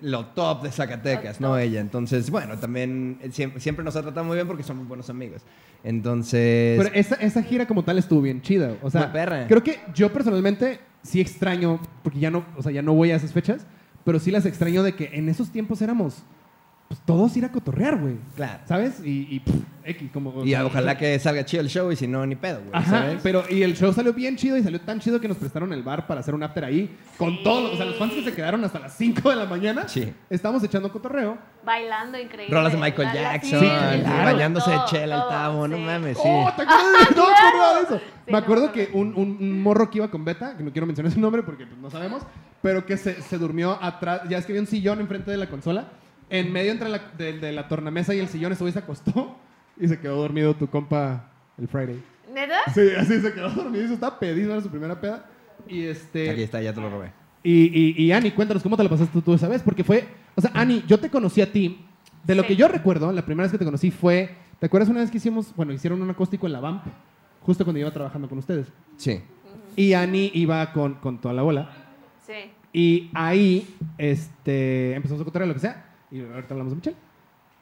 lo 0.00 0.26
top 0.26 0.62
de 0.64 0.70
Zacatecas, 0.72 1.40
¿no? 1.40 1.56
Ella. 1.56 1.80
Entonces, 1.80 2.28
bueno, 2.30 2.58
también 2.58 3.18
eh, 3.22 3.30
siempre, 3.32 3.60
siempre 3.60 3.84
nos 3.84 3.96
ha 3.96 4.02
tratado 4.02 4.24
muy 4.26 4.34
bien 4.36 4.46
porque 4.46 4.62
somos 4.64 4.86
buenos 4.86 5.08
amigos. 5.10 5.42
Entonces, 5.84 6.78
Pero 6.82 6.94
esa, 6.94 7.14
esa 7.16 7.42
gira 7.42 7.66
como 7.66 7.84
tal 7.84 7.98
estuvo 7.98 8.20
bien 8.20 8.42
chida. 8.42 8.74
O 8.82 8.90
sea, 8.90 9.12
perra. 9.12 9.46
creo 9.48 9.62
que 9.62 9.80
yo 9.94 10.12
personalmente 10.12 10.80
sí 11.02 11.20
extraño, 11.20 11.80
porque 12.02 12.18
ya 12.20 12.30
no, 12.30 12.44
o 12.56 12.62
sea, 12.62 12.72
ya 12.72 12.82
no 12.82 12.92
voy 12.94 13.10
a 13.12 13.16
esas 13.16 13.32
fechas, 13.32 13.66
pero 14.04 14.18
sí 14.18 14.30
las 14.30 14.46
extraño 14.46 14.82
de 14.82 14.94
que 14.94 15.10
en 15.12 15.28
esos 15.28 15.50
tiempos 15.50 15.80
éramos 15.82 16.22
pues, 16.92 17.06
todos 17.06 17.34
ir 17.36 17.44
a 17.44 17.50
cotorrear, 17.50 17.98
güey. 17.98 18.16
Claro. 18.36 18.60
¿Sabes? 18.66 19.00
Y, 19.04 19.26
y 19.30 19.40
pff, 19.40 19.54
X, 19.84 20.10
como... 20.12 20.44
y 20.44 20.54
ojalá 20.54 20.96
que 20.98 21.18
salga 21.18 21.44
chido 21.44 21.62
el 21.62 21.68
show 21.68 21.90
y 21.90 21.96
si 21.96 22.06
no, 22.06 22.24
ni 22.26 22.36
pedo, 22.36 22.58
güey. 22.60 22.70
Ajá, 22.72 22.90
¿sabes? 23.00 23.20
pero 23.22 23.44
y 23.48 23.62
el 23.62 23.74
show 23.74 23.92
salió 23.92 24.12
bien 24.12 24.36
chido 24.36 24.56
y 24.58 24.62
salió 24.62 24.80
tan 24.80 25.00
chido 25.00 25.20
que 25.20 25.26
nos 25.26 25.38
prestaron 25.38 25.72
el 25.72 25.82
bar 25.82 26.06
para 26.06 26.20
hacer 26.20 26.34
un 26.34 26.42
after 26.42 26.64
ahí 26.64 26.94
con 27.16 27.30
Sí. 27.30 27.40
todos, 27.42 27.72
o 27.72 27.76
sea, 27.76 27.86
los 27.86 27.96
fans 27.96 28.12
que 28.12 28.22
se 28.22 28.32
quedaron 28.34 28.62
hasta 28.64 28.78
las 28.78 28.94
5 28.94 29.30
de 29.30 29.36
la 29.36 29.46
mañana. 29.46 29.88
Sí. 29.88 30.12
Estábamos 30.28 30.62
echando 30.64 30.92
cotorreo. 30.92 31.38
Bailando 31.64 32.18
increíble. 32.18 32.54
Rolas 32.54 32.72
de 32.72 32.78
Michael 32.78 33.08
La- 33.08 33.14
Jackson, 33.14 33.60
Sí, 33.60 33.66
claro. 33.66 34.24
bañándose 34.32 34.70
de 34.70 34.78
chela 34.86 35.16
el 35.16 35.28
tabo, 35.28 35.66
no 35.66 35.78
mames, 35.78 36.16
sí. 36.18 36.22
¡Oh! 36.26 36.50
¿Te 36.54 36.62
acuerdas 36.62 37.08
de, 37.08 37.16
no, 37.16 37.78
eso? 37.82 37.98
Sí, 37.98 38.04
me 38.26 38.32
no 38.32 38.38
acuerdo 38.38 38.72
que 38.72 38.90
un- 38.92 39.14
un 39.16 39.62
morro 39.62 39.88
que 39.90 39.98
iba 39.98 40.10
con 40.10 40.24
Beta, 40.24 40.56
que 40.56 40.62
no 40.62 40.70
quiero 40.72 40.86
mencionar 40.86 41.10
su 41.12 41.20
nombre 41.20 41.42
porque 41.42 41.66
pues, 41.66 41.78
no 41.80 41.90
sabemos, 41.90 42.22
pero 42.60 42.86
que 42.86 42.96
se, 42.96 43.20
se 43.22 43.38
durmió 43.38 43.76
atrás, 43.82 44.22
ya 44.28 44.38
es 44.38 44.46
que 44.46 44.52
había 44.52 44.60
un 44.60 44.68
sillón 44.68 45.00
enfrente 45.00 45.30
de 45.30 45.36
la 45.36 45.48
consola, 45.48 45.88
en 46.32 46.52
medio 46.52 46.72
entre 46.72 46.88
la, 46.88 46.98
de, 47.16 47.38
de 47.38 47.52
la 47.52 47.68
tornamesa 47.68 48.14
y 48.14 48.18
el 48.18 48.26
sillón, 48.28 48.50
ese 48.52 48.64
güey 48.64 48.72
se 48.72 48.78
acostó 48.80 49.36
y 49.78 49.86
se 49.86 50.00
quedó 50.00 50.16
dormido 50.16 50.54
tu 50.54 50.66
compa 50.68 51.30
el 51.58 51.68
Friday. 51.68 52.02
¿Neta? 52.32 52.56
Sí, 52.74 52.80
así 52.98 53.20
se 53.20 53.32
quedó 53.32 53.50
dormido, 53.50 53.84
eso 53.84 53.94
estaba 53.94 54.18
pedísimo, 54.18 54.52
era 54.54 54.62
su 54.62 54.70
primera 54.70 55.00
peda. 55.00 55.26
Y 55.68 55.84
este... 55.84 56.30
Aquí 56.30 56.42
está, 56.42 56.60
ya 56.62 56.72
te 56.72 56.80
lo 56.80 56.90
robé. 56.90 57.12
Y, 57.44 57.64
y, 57.78 58.02
y 58.04 58.12
Ani, 58.12 58.30
cuéntanos 58.30 58.62
cómo 58.62 58.76
te 58.76 58.82
la 58.82 58.88
pasaste 58.88 59.20
tú 59.20 59.34
esa 59.34 59.48
vez, 59.48 59.62
porque 59.62 59.84
fue, 59.84 60.06
o 60.34 60.40
sea, 60.40 60.50
Ani, 60.54 60.82
yo 60.86 60.98
te 60.98 61.10
conocí 61.10 61.40
a 61.42 61.52
ti, 61.52 61.84
de 62.24 62.34
lo 62.34 62.42
Sí. 62.42 62.48
que 62.48 62.56
yo 62.56 62.68
recuerdo, 62.68 63.12
la 63.12 63.24
primera 63.24 63.44
vez 63.44 63.52
que 63.52 63.58
te 63.58 63.64
conocí 63.64 63.90
fue, 63.90 64.30
¿te 64.60 64.66
acuerdas 64.66 64.88
una 64.88 65.00
vez 65.00 65.10
que 65.10 65.18
hicimos, 65.18 65.52
bueno, 65.56 65.72
hicieron 65.72 66.00
un 66.00 66.08
acústico 66.10 66.46
en 66.46 66.52
la 66.52 66.60
VAMP, 66.60 66.84
justo 67.42 67.64
cuando 67.64 67.80
iba 67.80 67.90
trabajando 67.90 68.28
con 68.28 68.38
ustedes? 68.38 68.68
Sí. 68.96 69.20
Y 69.76 69.92
Ani 69.92 70.30
iba 70.34 70.72
con, 70.72 70.94
con 70.94 71.20
toda 71.20 71.34
la 71.34 71.42
bola, 71.42 71.70
Sí. 72.26 72.50
y 72.72 73.10
ahí, 73.12 73.66
este, 73.98 74.94
empezamos 74.94 75.20
a 75.20 75.24
contar 75.24 75.46
lo 75.46 75.54
que 75.54 75.60
sea, 75.60 75.84
y 76.12 76.20
ahorita 76.20 76.54
hablamos 76.54 76.72
de 76.72 76.76
Michelle, 76.76 76.96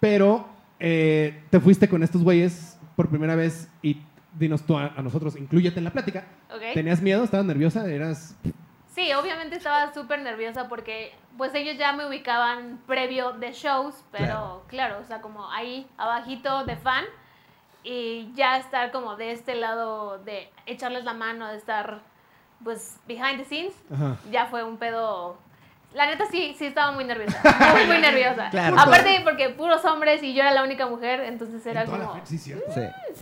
pero 0.00 0.46
eh, 0.78 1.42
te 1.50 1.60
fuiste 1.60 1.88
con 1.88 2.02
estos 2.02 2.22
güeyes 2.22 2.78
por 2.96 3.08
primera 3.08 3.34
vez 3.36 3.68
y 3.82 4.02
dinos 4.38 4.62
tú 4.66 4.76
a, 4.76 4.92
a 4.96 5.02
nosotros, 5.02 5.36
inclúyete 5.36 5.78
en 5.78 5.84
la 5.84 5.90
plática. 5.90 6.24
¿Tenías 6.74 7.00
miedo? 7.00 7.24
¿Estabas 7.24 7.46
nerviosa? 7.46 7.86
¿Eras...? 7.90 8.36
Sí, 8.94 9.12
obviamente 9.12 9.56
estaba 9.56 9.94
súper 9.94 10.20
nerviosa 10.20 10.68
porque 10.68 11.12
pues 11.38 11.54
ellos 11.54 11.78
ya 11.78 11.92
me 11.92 12.06
ubicaban 12.06 12.80
previo 12.88 13.32
de 13.32 13.52
shows, 13.52 13.94
pero 14.10 14.26
Claro. 14.26 14.62
claro. 14.66 14.98
o 15.00 15.04
sea, 15.04 15.20
como 15.20 15.48
ahí 15.50 15.86
abajito 15.96 16.64
de 16.64 16.76
fan 16.76 17.04
y 17.84 18.30
ya 18.34 18.58
estar 18.58 18.90
como 18.90 19.16
de 19.16 19.30
este 19.32 19.54
lado 19.54 20.18
de 20.18 20.50
echarles 20.66 21.04
la 21.04 21.14
mano, 21.14 21.46
de 21.48 21.56
estar 21.56 22.02
pues 22.64 22.98
behind 23.06 23.38
the 23.38 23.44
scenes, 23.44 23.74
Ajá. 23.92 24.16
ya 24.30 24.46
fue 24.46 24.64
un 24.64 24.76
pedo. 24.76 25.38
La 25.92 26.06
neta 26.06 26.24
sí, 26.30 26.54
sí 26.56 26.66
estaba 26.66 26.92
muy 26.92 27.04
nerviosa, 27.04 27.40
muy, 27.74 27.84
muy 27.86 27.98
nerviosa. 27.98 28.48
Claro. 28.50 28.78
Aparte 28.78 29.20
porque 29.24 29.50
puros 29.50 29.84
hombres 29.84 30.22
y 30.22 30.34
yo 30.34 30.42
era 30.42 30.52
la 30.52 30.62
única 30.62 30.86
mujer, 30.86 31.20
entonces 31.20 31.66
era 31.66 31.82
En 31.82 31.90
como... 31.90 32.20
sí. 32.24 32.38
Sí. 32.38 32.54
Sí, 32.54 32.60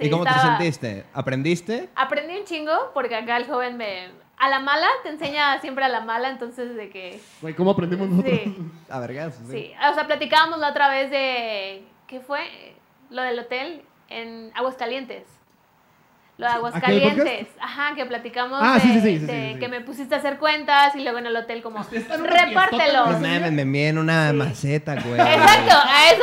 ¿Y 0.01 0.11
cómo 0.11 0.25
te 0.25 0.33
sentiste? 0.35 1.05
¿Aprendiste? 1.15 1.89
Aprendí 1.95 2.37
un 2.37 2.45
chingo 2.45 2.91
porque 2.93 3.17
acá 3.17 3.37
el 3.39 3.47
joven 3.47 3.77
me... 3.77 4.09
A 4.37 4.49
la 4.49 4.61
mala, 4.61 4.87
te 5.03 5.09
enseña 5.09 5.59
siempre 5.61 5.85
a 5.85 5.89
la 5.89 6.01
mala, 6.01 6.29
entonces 6.29 6.77
de 6.77 6.91
que... 6.91 7.21
Güey, 7.41 7.55
¿cómo 7.55 7.73
aprendimos 7.73 8.09
nosotros? 8.09 8.39
Sí. 8.45 8.57
A 8.89 9.01
vergas, 9.01 9.37
Sí, 9.51 9.73
o 9.91 9.95
sea, 9.95 10.07
platicábamos 10.07 10.61
la 10.61 10.69
otra 10.71 10.89
vez 10.89 11.11
de. 11.11 11.83
¿Qué 12.07 12.21
fue? 12.21 12.77
Lo 13.11 13.23
del 13.23 13.37
hotel 13.41 13.83
en 14.09 14.53
Aguascalientes. 14.55 15.25
Lo 16.39 16.47
de 16.47 16.53
¿Aquel 16.53 16.57
Aguascalientes. 16.67 17.49
Ajá, 17.61 17.95
que 17.97 18.07
platicamos 18.07 18.61
Ah, 18.63 18.75
de, 18.75 18.81
sí, 18.81 18.89
sí, 18.95 19.01
sí, 19.01 19.19
de 19.19 19.27
sí, 19.49 19.53
sí. 19.55 19.59
que 19.59 19.69
me 19.69 19.81
pusiste 19.81 20.15
a 20.15 20.19
hacer 20.19 20.39
cuentas 20.39 20.95
y 20.95 21.03
luego 21.03 21.19
en 21.19 21.27
el 21.27 21.37
hotel 21.37 21.63
como, 21.63 21.83
fiestota, 21.85 22.17
repártelo. 22.23 23.07
No 23.07 23.19
mames, 23.19 23.53
me 23.53 23.63
envié 23.63 23.89
en 23.89 23.99
una 23.99 24.31
Sí. 24.31 24.37
maceta, 24.37 24.95
güey. 24.95 25.21
Exacto, 25.21 25.75
a 25.85 26.11
eso, 26.13 26.23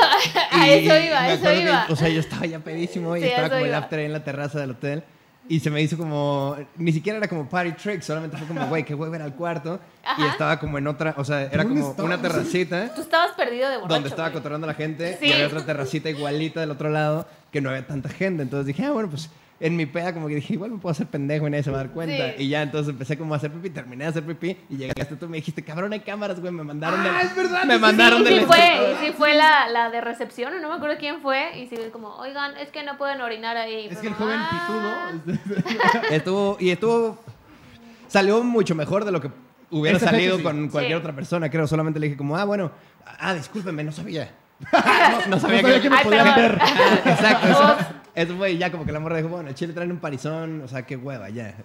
a 0.52 0.68
Y 0.68 0.72
eso 0.72 0.98
iba, 1.06 1.20
a 1.20 1.28
eso 1.34 1.38
acuerdo 1.40 1.56
que, 1.58 1.62
iba. 1.64 1.86
o 1.90 1.96
sea, 1.98 2.10
yo 2.10 2.20
estaba 2.22 2.46
ya 2.46 2.60
pedísimo 2.60 3.16
y 3.18 3.22
Sí, 3.22 3.28
estaba 3.28 3.50
como 3.50 3.62
el 3.62 3.68
iba. 3.68 3.78
after 3.78 4.00
ahí 4.00 4.06
en 4.06 4.14
la 4.14 4.24
terraza 4.24 4.60
del 4.60 4.72
hotel. 4.72 5.04
Y 5.48 5.60
se 5.60 5.70
me 5.70 5.80
hizo 5.80 5.96
como. 5.96 6.56
Ni 6.78 6.92
siquiera 6.92 7.18
era 7.20 7.28
como 7.28 7.48
party 7.48 7.74
trick, 7.74 8.02
solamente 8.02 8.36
fue 8.36 8.48
como, 8.48 8.66
güey, 8.66 8.84
que 8.84 8.96
voy 8.96 9.08
a 9.08 9.12
ver 9.12 9.22
al 9.22 9.36
cuarto. 9.36 9.80
Y 10.18 10.22
Ajá. 10.24 10.28
estaba 10.32 10.60
como 10.60 10.80
en 10.80 10.88
otra. 10.88 11.14
O 11.18 11.24
sea, 11.26 11.42
era 11.44 11.64
¿Dónde 11.64 11.82
como 11.82 11.92
estabas? 11.92 12.12
una 12.14 12.20
terracita 12.22 12.92
Tú 12.96 13.02
estabas 13.02 13.34
perdido 13.34 13.70
de 13.70 13.76
borracho. 13.76 13.94
donde 13.94 14.10
estaba 14.10 14.32
cotorreando 14.32 14.66
la 14.66 14.74
gente. 14.74 15.18
Sí. 15.20 15.28
Y 15.28 15.34
había 15.34 15.46
otra 15.48 15.64
terracita 15.64 16.10
igualita 16.10 16.62
del 16.62 16.72
otro 16.72 16.90
lado 16.90 17.28
que 17.52 17.62
no 17.62 17.70
había 17.70 17.86
tanta 17.86 18.10
gente. 18.10 18.42
Entonces 18.42 18.66
dije, 18.66 18.86
ah, 18.86 18.92
bueno, 18.92 19.08
pues 19.10 19.30
en 19.60 19.76
mi 19.76 19.86
peda 19.86 20.14
como 20.14 20.28
que 20.28 20.36
dije, 20.36 20.54
igual 20.54 20.72
me 20.72 20.78
puedo 20.78 20.92
hacer 20.92 21.08
pendejo 21.08 21.48
y 21.48 21.52
nadie 21.52 21.64
se 21.64 21.72
va 21.72 21.78
a 21.80 21.84
dar 21.86 21.92
cuenta. 21.94 22.32
Sí. 22.38 22.44
Y 22.44 22.50
ya 22.50 22.62
entonces 22.62 22.90
empecé 22.92 23.18
como 23.18 23.34
a 23.34 23.38
hacer 23.38 23.52
pipí, 23.52 23.70
terminé 23.70 24.04
de 24.04 24.10
hacer 24.10 24.24
pipí 24.24 24.58
y 24.70 24.76
llegaste 24.78 25.16
tú 25.16 25.26
y 25.26 25.30
me 25.30 25.38
dijiste, 25.38 25.64
cabrón, 25.64 25.94
hay 25.94 26.02
cámaras, 26.02 26.40
güey, 26.42 26.52
me 26.52 26.64
mandaron 26.64 27.00
Ah, 27.02 27.22
es 27.24 27.36
verdad, 27.36 27.64
Me 27.64 27.76
sí, 27.76 27.80
mandaron 27.80 28.20
Sí, 28.26 28.34
del 28.34 28.40
sí 28.42 28.46
fue, 28.46 28.96
sí 29.02 29.14
fue 29.18 29.34
la, 29.34 29.70
la 29.70 29.90
de 29.90 30.02
recepción, 30.02 30.54
no 30.62 30.68
me 30.70 30.76
acuerdo 30.76 30.98
quién 31.00 31.22
fue, 31.22 31.58
y 31.58 31.68
sí 31.68 31.78
como, 31.94 32.10
oigan, 32.16 32.58
es 32.58 32.70
que 32.70 32.84
no 32.84 32.98
pueden 32.98 33.22
orinar 33.22 33.56
ahí. 33.56 33.88
Es 33.90 34.00
que 34.00 34.08
el 34.08 34.14
joven 34.14 34.38
"Ah". 34.40 35.12
pitudo. 35.24 36.02
Estuvo, 36.12 36.58
y 36.60 36.70
estuvo. 36.72 37.18
Salió 38.08 38.44
mucho 38.44 38.76
mejor 38.76 39.06
de 39.06 39.12
lo 39.12 39.20
que 39.22 39.30
hubiera 39.72 40.00
salido 40.00 40.38
sí. 40.38 40.44
con 40.44 40.70
cualquier 40.70 40.98
Sí. 40.98 41.02
otra 41.02 41.14
persona, 41.16 41.50
creo. 41.50 41.66
Solamente 41.68 42.00
le 42.00 42.08
dije, 42.08 42.18
como, 42.18 42.36
ah, 42.38 42.44
bueno, 42.46 42.72
ah, 43.20 43.34
discúlpeme, 43.34 43.84
no 43.84 43.92
sabía. 43.92 44.32
no, 44.72 45.28
no 45.28 45.40
sabía 45.40 45.62
No 45.62 45.68
sabía 45.68 45.82
que 45.82 45.90
me 45.90 45.96
Ay, 45.98 46.04
podían 46.04 46.36
ver. 46.36 46.58
Ah, 46.62 47.00
exacto, 47.06 47.78
eso, 48.16 48.36
fue 48.38 48.54
y 48.54 48.58
ya 48.58 48.72
como 48.72 48.86
que 48.86 48.92
la 48.92 49.00
morra 49.00 49.18
dijo, 49.18 49.30
bueno, 49.30 49.50
el 49.50 49.56
chile 49.56 49.74
traen 49.74 49.92
un 49.92 50.00
parizón, 50.00 50.62
o 50.62 50.68
sea, 50.68 50.86
qué 50.86 50.96
hueva, 50.96 51.30
ya. 51.30 51.56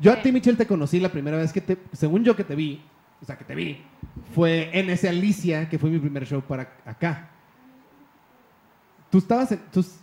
Yo 0.00 0.12
a 0.12 0.20
ti, 0.20 0.32
Michelle, 0.32 0.56
te 0.56 0.66
conocí 0.66 0.98
la 0.98 1.08
primera 1.08 1.36
vez 1.36 1.52
que 1.52 1.60
te, 1.60 1.78
según 1.92 2.24
yo 2.24 2.34
que 2.34 2.44
te 2.44 2.54
vi, 2.54 2.82
o 3.22 3.24
sea, 3.24 3.38
que 3.38 3.44
te 3.44 3.54
vi, 3.54 3.80
fue 4.34 4.70
en 4.72 4.90
ese 4.90 5.08
Alicia, 5.08 5.68
que 5.68 5.78
fue 5.78 5.90
mi 5.90 5.98
primer 5.98 6.26
show 6.26 6.42
para 6.42 6.68
acá. 6.84 7.30
Tú 9.10 9.18
estabas 9.18 9.52
en, 9.52 9.60
tus, 9.70 9.94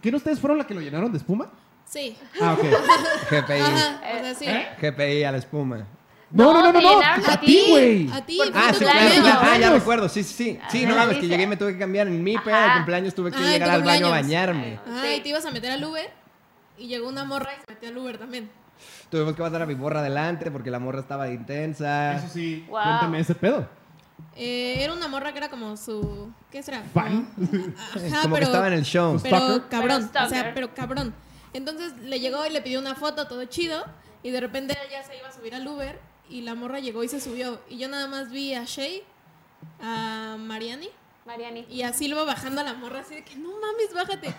¿quién 0.00 0.14
ustedes 0.14 0.38
fueron 0.38 0.56
la 0.56 0.66
que 0.66 0.74
lo 0.74 0.80
llenaron 0.80 1.10
de 1.10 1.18
espuma? 1.18 1.50
Sí. 1.84 2.16
Ah, 2.40 2.52
ok. 2.52 2.62
GPI. 3.30 3.60
Ajá, 3.60 4.00
o 4.16 4.20
sea, 4.20 4.34
sí. 4.34 4.44
¿Eh? 4.46 4.68
GPI 4.80 5.24
a 5.24 5.32
la 5.32 5.38
espuma. 5.38 5.86
No, 6.32 6.52
no, 6.52 6.62
no, 6.62 6.72
No, 6.72 6.80
no, 6.80 7.02
a 7.28 7.40
ti, 7.40 7.64
güey. 7.68 8.10
A 8.12 8.24
ti, 8.24 8.38
Ah, 8.54 8.72
sí, 8.72 8.84
claro, 8.84 9.40
ah, 9.42 9.58
ya 9.58 9.70
recuerdo, 9.70 10.08
sí, 10.08 10.22
sí, 10.22 10.32
sí. 10.34 10.58
Sí, 10.70 10.86
no 10.86 10.94
mames, 10.94 11.18
que 11.18 11.26
llegué 11.26 11.42
y 11.42 11.46
me 11.46 11.56
tuve 11.56 11.72
que 11.72 11.78
cambiar 11.78 12.06
en 12.06 12.22
mi 12.22 12.38
peda 12.38 12.68
de 12.68 12.72
cumpleaños, 12.74 13.14
tuve 13.14 13.32
que 13.32 13.38
llegar 13.38 13.70
al 13.70 13.82
baño 13.82 14.06
a 14.06 14.10
bañarme. 14.10 14.78
Ajá, 14.86 15.02
Sí. 15.02 15.14
y 15.16 15.20
te 15.22 15.28
ibas 15.30 15.44
a 15.44 15.50
meter 15.50 15.72
al 15.72 15.84
Uber 15.84 16.08
y 16.78 16.86
llegó 16.86 17.08
una 17.08 17.24
morra 17.24 17.50
y 17.52 17.60
se 17.60 17.64
metió 17.74 17.88
al 17.88 17.98
Uber 17.98 18.18
también. 18.18 18.50
Tuvimos 19.10 19.34
que 19.34 19.42
pasar 19.42 19.60
a 19.62 19.66
mi 19.66 19.74
borra 19.74 20.00
adelante 20.00 20.50
porque 20.52 20.70
la 20.70 20.78
morra 20.78 21.00
estaba 21.00 21.28
intensa. 21.30 22.14
Eso 22.16 22.28
sí, 22.32 22.64
Wow. 22.68 22.80
cuéntame 22.82 23.20
ese 23.20 23.34
pedo. 23.34 23.68
Eh, 24.36 24.76
era 24.78 24.92
una 24.92 25.08
morra 25.08 25.32
que 25.32 25.38
era 25.38 25.50
como 25.50 25.76
su. 25.76 26.30
¿Qué 26.50 26.62
será? 26.62 26.82
¿Fan? 26.94 27.28
Ajá, 27.96 28.22
como 28.22 28.36
que 28.36 28.44
estaba 28.44 28.68
en 28.68 28.74
el 28.74 28.84
show. 28.84 29.18
Stalker. 29.18 29.40
Pero 29.40 29.68
cabrón, 29.68 30.10
Pero 30.12 30.24
o 30.24 30.28
sea, 30.28 30.54
pero 30.54 30.74
cabrón. 30.74 31.14
Entonces 31.52 31.92
le 32.04 32.20
llegó 32.20 32.46
y 32.46 32.50
le 32.50 32.62
pidió 32.62 32.78
una 32.78 32.94
foto, 32.94 33.26
todo 33.26 33.44
chido, 33.46 33.84
y 34.22 34.30
de 34.30 34.40
repente 34.40 34.78
ella 34.88 35.02
se 35.02 35.16
iba 35.18 35.28
a 35.28 35.32
subir 35.32 35.54
al 35.56 35.66
Uber 35.66 35.98
y 36.30 36.42
la 36.42 36.54
morra 36.54 36.78
llegó 36.78 37.02
y 37.04 37.08
se 37.08 37.20
subió. 37.20 37.60
Y 37.68 37.78
yo 37.78 37.88
nada 37.88 38.06
más 38.06 38.30
vi 38.30 38.54
a 38.54 38.64
Shay, 38.64 39.02
a 39.82 40.36
Mariani 40.38 40.88
Mariani. 41.26 41.66
y 41.68 41.82
a 41.82 41.92
Silva 41.92 42.24
bajando 42.24 42.60
a 42.60 42.64
la 42.64 42.74
morra 42.74 43.00
así 43.00 43.14
de 43.14 43.24
que 43.24 43.36
no 43.36 43.50
mames, 43.60 43.92
bájate. 43.94 44.32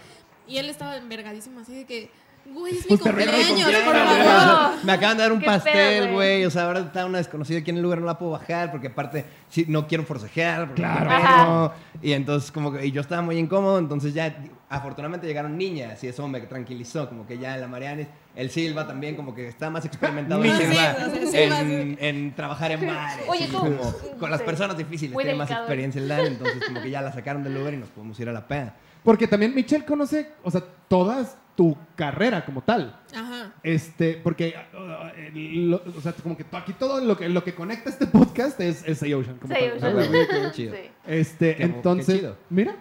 Y 0.47 0.57
él 0.57 0.69
estaba 0.69 0.97
envergadísimo 0.97 1.59
así 1.59 1.73
de 1.73 1.85
que, 1.85 2.09
güey, 2.45 2.77
es 2.77 2.83
mi 2.89 2.97
Pues 2.97 3.01
cumpleaños, 3.01 3.35
por 3.45 3.83
cumpleaños, 3.83 4.25
favor. 4.25 4.83
Me 4.83 4.91
acaban 4.91 5.17
de 5.17 5.23
dar 5.23 5.31
un 5.31 5.39
¿Qué 5.39 5.45
pedo, 5.45 5.55
pastel, 5.57 6.11
güey? 6.13 6.45
O 6.45 6.49
sea, 6.51 6.65
ahora 6.65 6.79
está 6.79 7.05
una 7.05 7.19
desconocida 7.19 7.59
aquí 7.59 7.69
en 7.69 7.77
el 7.77 7.83
lugar, 7.83 7.99
no 7.99 8.05
la 8.05 8.17
puedo 8.17 8.31
bajar 8.31 8.71
porque 8.71 8.87
aparte 8.87 9.25
sí, 9.49 9.65
no 9.67 9.87
quiero 9.87 10.03
forcejear. 10.03 10.73
Claro. 10.73 11.73
Y 12.01 12.13
entonces 12.13 12.51
como 12.51 12.73
que 12.73 12.85
y 12.85 12.91
yo 12.91 13.01
estaba 13.01 13.21
muy 13.21 13.37
incómodo, 13.37 13.77
entonces 13.77 14.13
ya 14.13 14.35
afortunadamente 14.69 15.27
llegaron 15.27 15.57
niñas 15.57 16.03
y 16.03 16.07
eso 16.07 16.27
me 16.27 16.41
tranquilizó, 16.41 17.07
como 17.07 17.27
que 17.27 17.37
ya 17.37 17.55
la 17.57 17.67
Marianis, 17.67 18.07
el 18.35 18.49
Silva 18.49 18.87
también 18.87 19.15
como 19.15 19.33
que 19.35 19.47
está 19.47 19.69
más 19.69 19.85
experimentado 19.85 20.43
el 20.43 20.51
Silva 20.51 21.61
en, 21.61 21.97
en 21.99 22.35
trabajar 22.35 22.71
en 22.71 22.87
bares. 22.87 23.25
Oye, 23.27 23.45
y 23.45 23.47
tú- 23.47 23.57
como 23.57 23.93
con 24.19 24.31
las 24.31 24.39
sí. 24.39 24.45
personas 24.45 24.77
difíciles, 24.77 25.13
Muy 25.13 25.23
tiene 25.23 25.37
más 25.37 25.47
delicado. 25.49 25.65
experiencia 25.65 26.01
el 26.01 26.07
Dan, 26.07 26.25
entonces 26.27 26.63
como 26.65 26.81
que 26.81 26.89
ya 26.89 27.01
la 27.01 27.11
sacaron 27.11 27.43
del 27.43 27.57
Uber 27.57 27.73
y 27.73 27.77
nos 27.77 27.89
podemos 27.89 28.19
ir 28.19 28.29
a 28.29 28.33
la 28.33 28.47
peda. 28.47 28.75
Porque 29.03 29.27
también 29.27 29.55
Michelle 29.55 29.83
conoce, 29.85 30.29
o 30.43 30.51
sea, 30.51 30.61
toda 30.87 31.25
tu 31.55 31.75
carrera 31.95 32.45
como 32.45 32.61
tal. 32.61 32.97
Ajá. 33.13 33.51
Este, 33.63 34.13
porque, 34.23 34.55
uh, 34.73 35.37
lo- 35.69 35.81
o 35.97 36.01
sea, 36.01 36.13
como 36.13 36.37
que 36.37 36.45
aquí 36.53 36.73
todo 36.73 37.01
lo 37.01 37.17
que, 37.17 37.27
lo 37.27 37.43
que 37.43 37.53
conecta 37.55 37.89
este 37.89 38.07
podcast 38.07 38.59
es, 38.61 38.83
es 38.87 38.99
Say 38.99 39.13
Ocean. 39.13 39.37
como 39.37 39.53
Say 39.53 39.71
tal, 39.79 39.97
Ocean. 39.97 40.11
¿no? 40.11 40.27
Qué 40.27 40.51
chido. 40.53 40.75
Sí. 40.75 40.81
Este, 41.07 41.55
Qué- 41.55 41.63
entonces, 41.63 42.13
qué 42.15 42.19
chido. 42.21 42.37
mira, 42.49 42.75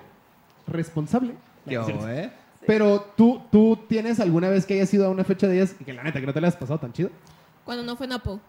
responsable. 0.67 1.35
¿Qué 1.69 1.79
hubo, 1.79 2.07
Pero 2.67 3.13
tú, 3.17 3.43
tú 3.51 3.79
tienes 3.89 4.21
alguna 4.21 4.49
vez 4.49 4.67
que 4.67 4.75
hayas 4.75 4.93
ido 4.93 5.07
a 5.07 5.11
una 5.11 5.25
fecha 5.25 5.47
de 5.47 5.57
ellas 5.57 5.75
y 5.81 5.85
que 5.85 5.93
la 5.93 6.03
neta 6.03 6.21
que 6.21 6.27
no 6.27 6.33
te 6.35 6.41
la 6.41 6.49
has 6.49 6.57
pasado 6.57 6.79
tan 6.79 6.93
chido. 6.93 7.11
Cuando 7.65 7.83
no 7.83 7.97
fue 7.97 8.07
Napo. 8.07 8.41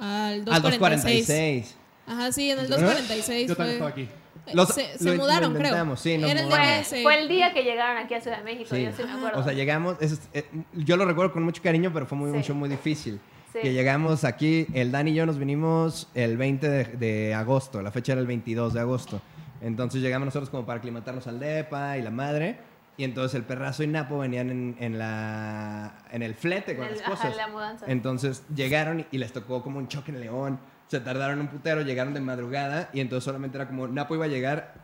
Al 0.00 0.32
Al 0.32 0.44
246. 0.44 1.26
246. 1.26 1.76
Ajá, 2.06 2.32
sí, 2.32 2.50
en 2.50 2.58
el 2.60 2.68
246 2.68 3.48
Yo 3.48 3.56
también 3.56 3.74
estaba 3.74 3.90
aquí. 3.90 4.02
Eh, 4.46 4.52
Los- 4.54 4.68
se 4.70 4.96
se 4.96 5.04
lo- 5.04 5.14
lo 5.14 5.22
mudaron, 5.22 5.50
creo. 5.52 5.64
intentamos, 5.66 6.00
sí, 6.00 6.16
nos 6.16 6.30
Era 6.30 6.42
mudamos. 6.44 6.86
Fue, 6.86 7.02
fue 7.02 7.20
el 7.20 7.28
día 7.28 7.52
que 7.52 7.62
llegaron 7.64 7.98
aquí 7.98 8.14
a 8.14 8.20
Ciudad 8.20 8.38
de 8.38 8.44
México, 8.44 8.74
Sí. 8.74 8.82
yo 8.84 8.92
sí 8.96 9.02
me 9.04 9.12
acuerdo. 9.12 9.40
O 9.40 9.42
sea, 9.44 9.52
llegamos, 9.52 9.96
es- 10.00 10.20
eh, 10.32 10.46
yo 10.74 10.96
lo 10.96 11.04
recuerdo 11.04 11.32
con 11.32 11.42
mucho 11.42 11.62
cariño, 11.62 11.90
pero 11.92 12.06
fue 12.06 12.16
muy, 12.16 12.30
un 12.30 12.38
Sí. 12.42 12.48
show 12.48 12.56
muy 12.56 12.68
difícil. 12.70 13.20
Sí. 13.52 13.58
Que 13.60 13.72
llegamos 13.74 14.24
aquí, 14.24 14.66
el 14.72 14.90
Dan 14.92 15.08
y 15.08 15.14
yo 15.14 15.26
nos 15.26 15.38
vinimos 15.38 16.08
el 16.14 16.36
20 16.38 16.68
de, 16.68 16.84
de 16.84 17.34
agosto, 17.34 17.82
la 17.82 17.90
fecha 17.90 18.12
era 18.12 18.20
el 18.22 18.26
22 18.26 18.72
de 18.72 18.80
agosto. 18.80 19.20
Entonces 19.60 20.00
llegamos 20.00 20.26
nosotros 20.26 20.48
como 20.50 20.64
para 20.64 20.78
aclimatarnos 20.78 21.26
al 21.26 21.40
DEPA 21.40 21.98
y 21.98 22.02
la 22.02 22.10
madre. 22.10 22.58
Y 22.98 23.04
entonces 23.04 23.34
el 23.36 23.44
perrazo 23.44 23.82
y 23.84 23.86
Napo 23.86 24.18
venían 24.18 24.50
en, 24.50 24.76
en 24.80 24.98
la, 24.98 26.02
en 26.10 26.22
el 26.22 26.34
flete 26.34 26.76
con 26.76 26.84
el- 26.86 26.98
las 26.98 27.02
cosas. 27.08 27.34
la 27.36 27.48
mudanza. 27.48 27.86
Entonces 27.88 28.42
llegaron 28.54 29.00
y, 29.00 29.06
y 29.12 29.18
les 29.18 29.32
tocó 29.32 29.62
como 29.62 29.78
un 29.78 29.88
choque 29.88 30.10
en 30.10 30.20
León. 30.20 30.58
Se 30.88 31.00
tardaron 31.00 31.40
un 31.40 31.48
putero, 31.48 31.82
llegaron 31.82 32.12
de 32.12 32.20
madrugada 32.20 32.90
y 32.92 33.00
entonces 33.00 33.24
solamente 33.24 33.56
era 33.56 33.66
como 33.68 33.86
Napo 33.88 34.14
iba 34.16 34.24
a 34.24 34.28
llegar 34.28 34.74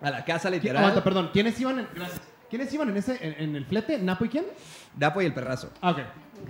a 0.00 0.10
la 0.10 0.24
casa 0.24 0.48
¿Qui- 0.48 0.52
literal. 0.52 0.78
aguanta, 0.78 1.04
perdón, 1.04 1.30
¿quiénes 1.32 1.60
iban 1.60 1.78
en, 1.80 1.86
gracias. 1.94 2.20
¿Quiénes 2.48 2.72
iban 2.72 2.88
en 2.88 2.96
ese 2.96 3.18
en, 3.24 3.50
en 3.50 3.56
el 3.56 3.64
flete? 3.66 3.98
¿Napo 3.98 4.24
y 4.24 4.28
quién? 4.28 4.44
Napo 4.98 5.20
y 5.22 5.26
el 5.26 5.34
perrazo. 5.34 5.70
Ah, 5.82 5.90
ok. 5.92 5.98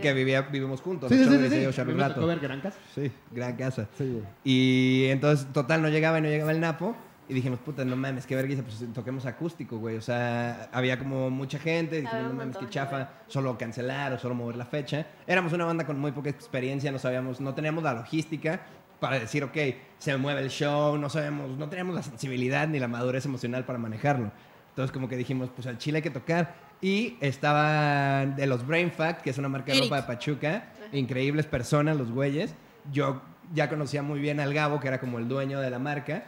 que 0.00 0.12
vivía, 0.14 0.42
vivimos 0.42 0.80
juntos. 0.80 1.10
Sí, 1.10 1.18
sí, 1.18 1.24
sí, 1.24 1.82
me 1.84 1.94
Rato. 1.94 2.14
tocó 2.14 2.26
ver 2.28 2.38
gran 2.38 2.60
casa. 2.60 2.78
Sí, 2.94 3.10
gran 3.32 3.56
casa. 3.56 3.88
Sí. 3.98 4.22
Y 4.44 5.06
entonces, 5.08 5.46
total, 5.52 5.82
no 5.82 5.88
llegaba 5.88 6.18
y 6.20 6.22
no 6.22 6.28
llegaba 6.28 6.52
el 6.52 6.60
Napo. 6.60 6.94
Y 7.30 7.32
dijimos, 7.32 7.60
puta, 7.60 7.84
no 7.84 7.94
mames, 7.94 8.26
qué 8.26 8.34
vergüenza, 8.34 8.64
pues 8.64 8.84
toquemos 8.92 9.24
acústico, 9.24 9.78
güey. 9.78 9.96
O 9.96 10.00
sea, 10.00 10.68
había 10.72 10.98
como 10.98 11.30
mucha 11.30 11.60
gente. 11.60 12.00
Dijimos, 12.00 12.24
no 12.24 12.34
mames, 12.34 12.56
qué 12.56 12.68
chafa, 12.68 13.08
solo 13.28 13.56
cancelar 13.56 14.12
o 14.12 14.18
solo 14.18 14.34
mover 14.34 14.56
la 14.56 14.64
fecha. 14.66 15.06
Éramos 15.28 15.52
una 15.52 15.64
banda 15.64 15.86
con 15.86 15.96
muy 15.96 16.10
poca 16.10 16.28
experiencia, 16.28 16.90
no 16.90 16.98
sabíamos, 16.98 17.40
no 17.40 17.54
teníamos 17.54 17.84
la 17.84 17.94
logística 17.94 18.62
para 18.98 19.20
decir, 19.20 19.44
ok, 19.44 19.56
se 19.98 20.16
mueve 20.16 20.40
el 20.40 20.50
show, 20.50 20.98
no 20.98 21.08
sabemos, 21.08 21.56
no 21.56 21.68
teníamos 21.68 21.94
la 21.94 22.02
sensibilidad 22.02 22.66
ni 22.66 22.80
la 22.80 22.88
madurez 22.88 23.24
emocional 23.26 23.64
para 23.64 23.78
manejarlo. 23.78 24.32
Entonces, 24.70 24.90
como 24.92 25.08
que 25.08 25.16
dijimos, 25.16 25.50
pues 25.54 25.68
al 25.68 25.78
chile 25.78 25.98
hay 25.98 26.02
que 26.02 26.10
tocar. 26.10 26.54
Y 26.80 27.16
estaba 27.20 28.26
de 28.26 28.46
los 28.48 28.66
Brain 28.66 28.90
Fact, 28.90 29.22
que 29.22 29.30
es 29.30 29.38
una 29.38 29.48
marca 29.48 29.72
de 29.72 29.82
ropa 29.82 30.00
de 30.00 30.02
Pachuca. 30.02 30.72
Increíbles 30.90 31.46
personas, 31.46 31.96
los 31.96 32.10
güeyes. 32.10 32.56
Yo 32.90 33.22
ya 33.54 33.68
conocía 33.68 34.02
muy 34.02 34.18
bien 34.18 34.40
al 34.40 34.52
Gabo, 34.52 34.80
que 34.80 34.88
era 34.88 34.98
como 34.98 35.18
el 35.18 35.28
dueño 35.28 35.60
de 35.60 35.70
la 35.70 35.78
marca, 35.78 36.24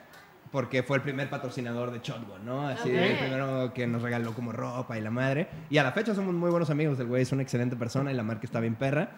porque 0.53 0.83
fue 0.83 0.99
el 0.99 1.03
primer 1.03 1.31
patrocinador 1.31 1.91
de 1.91 2.01
Shotgun, 2.01 2.45
¿no? 2.45 2.69
Así, 2.69 2.91
Ok. 2.91 2.95
el 2.95 3.19
primero 3.19 3.73
que 3.75 3.87
nos 3.87 4.03
regaló 4.03 4.35
como 4.35 4.53
ropa 4.53 4.99
y 4.99 5.01
la 5.01 5.11
madre. 5.11 5.49
Y 5.71 5.79
a 5.79 5.83
la 5.83 5.93
fecha 5.93 6.15
somos 6.15 6.35
muy 6.35 6.51
buenos 6.51 6.69
amigos. 6.69 7.01
El 7.01 7.07
güey 7.07 7.23
es 7.23 7.33
una 7.33 7.43
excelente 7.43 7.75
persona 7.75 8.13
y 8.13 8.15
la 8.15 8.23
marca 8.23 8.43
está 8.45 8.61
bien 8.61 8.75
perra. 8.75 9.09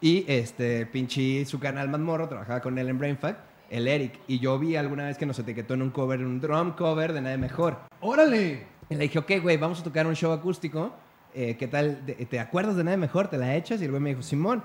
Y 0.00 0.24
este, 0.26 0.86
pinche, 0.86 1.44
su 1.46 1.60
canal 1.60 1.88
más 1.88 2.00
morro, 2.00 2.28
trabajaba 2.28 2.60
con 2.60 2.76
él 2.76 2.88
en 2.88 2.98
Brain 2.98 3.16
Fact, 3.16 3.38
el 3.70 3.86
Eric. 3.86 4.18
Y 4.26 4.40
yo 4.40 4.58
vi 4.58 4.74
alguna 4.74 5.06
vez 5.06 5.16
que 5.16 5.26
nos 5.26 5.38
etiquetó 5.38 5.74
en 5.74 5.82
un 5.82 5.90
cover, 5.90 6.20
en 6.20 6.26
un 6.26 6.40
drum 6.40 6.72
cover 6.72 7.12
de 7.12 7.20
Nada 7.20 7.36
Mejor. 7.36 7.78
¡Órale! 8.00 8.66
Y 8.88 8.94
le 8.96 9.02
dije, 9.04 9.20
ok, 9.20 9.30
güey, 9.40 9.56
vamos 9.56 9.80
a 9.80 9.84
tocar 9.84 10.06
un 10.08 10.16
show 10.16 10.32
acústico. 10.32 10.92
Eh, 11.32 11.56
¿Qué 11.56 11.68
tal? 11.68 12.04
¿Te, 12.28 12.40
acuerdas 12.40 12.74
de 12.74 12.82
nada 12.82 12.96
mejor? 12.96 13.28
¿Te 13.28 13.38
la 13.38 13.54
echas? 13.54 13.80
Y 13.80 13.84
el 13.84 13.90
güey 13.90 14.02
me 14.02 14.10
dijo, 14.10 14.22
Simón. 14.22 14.64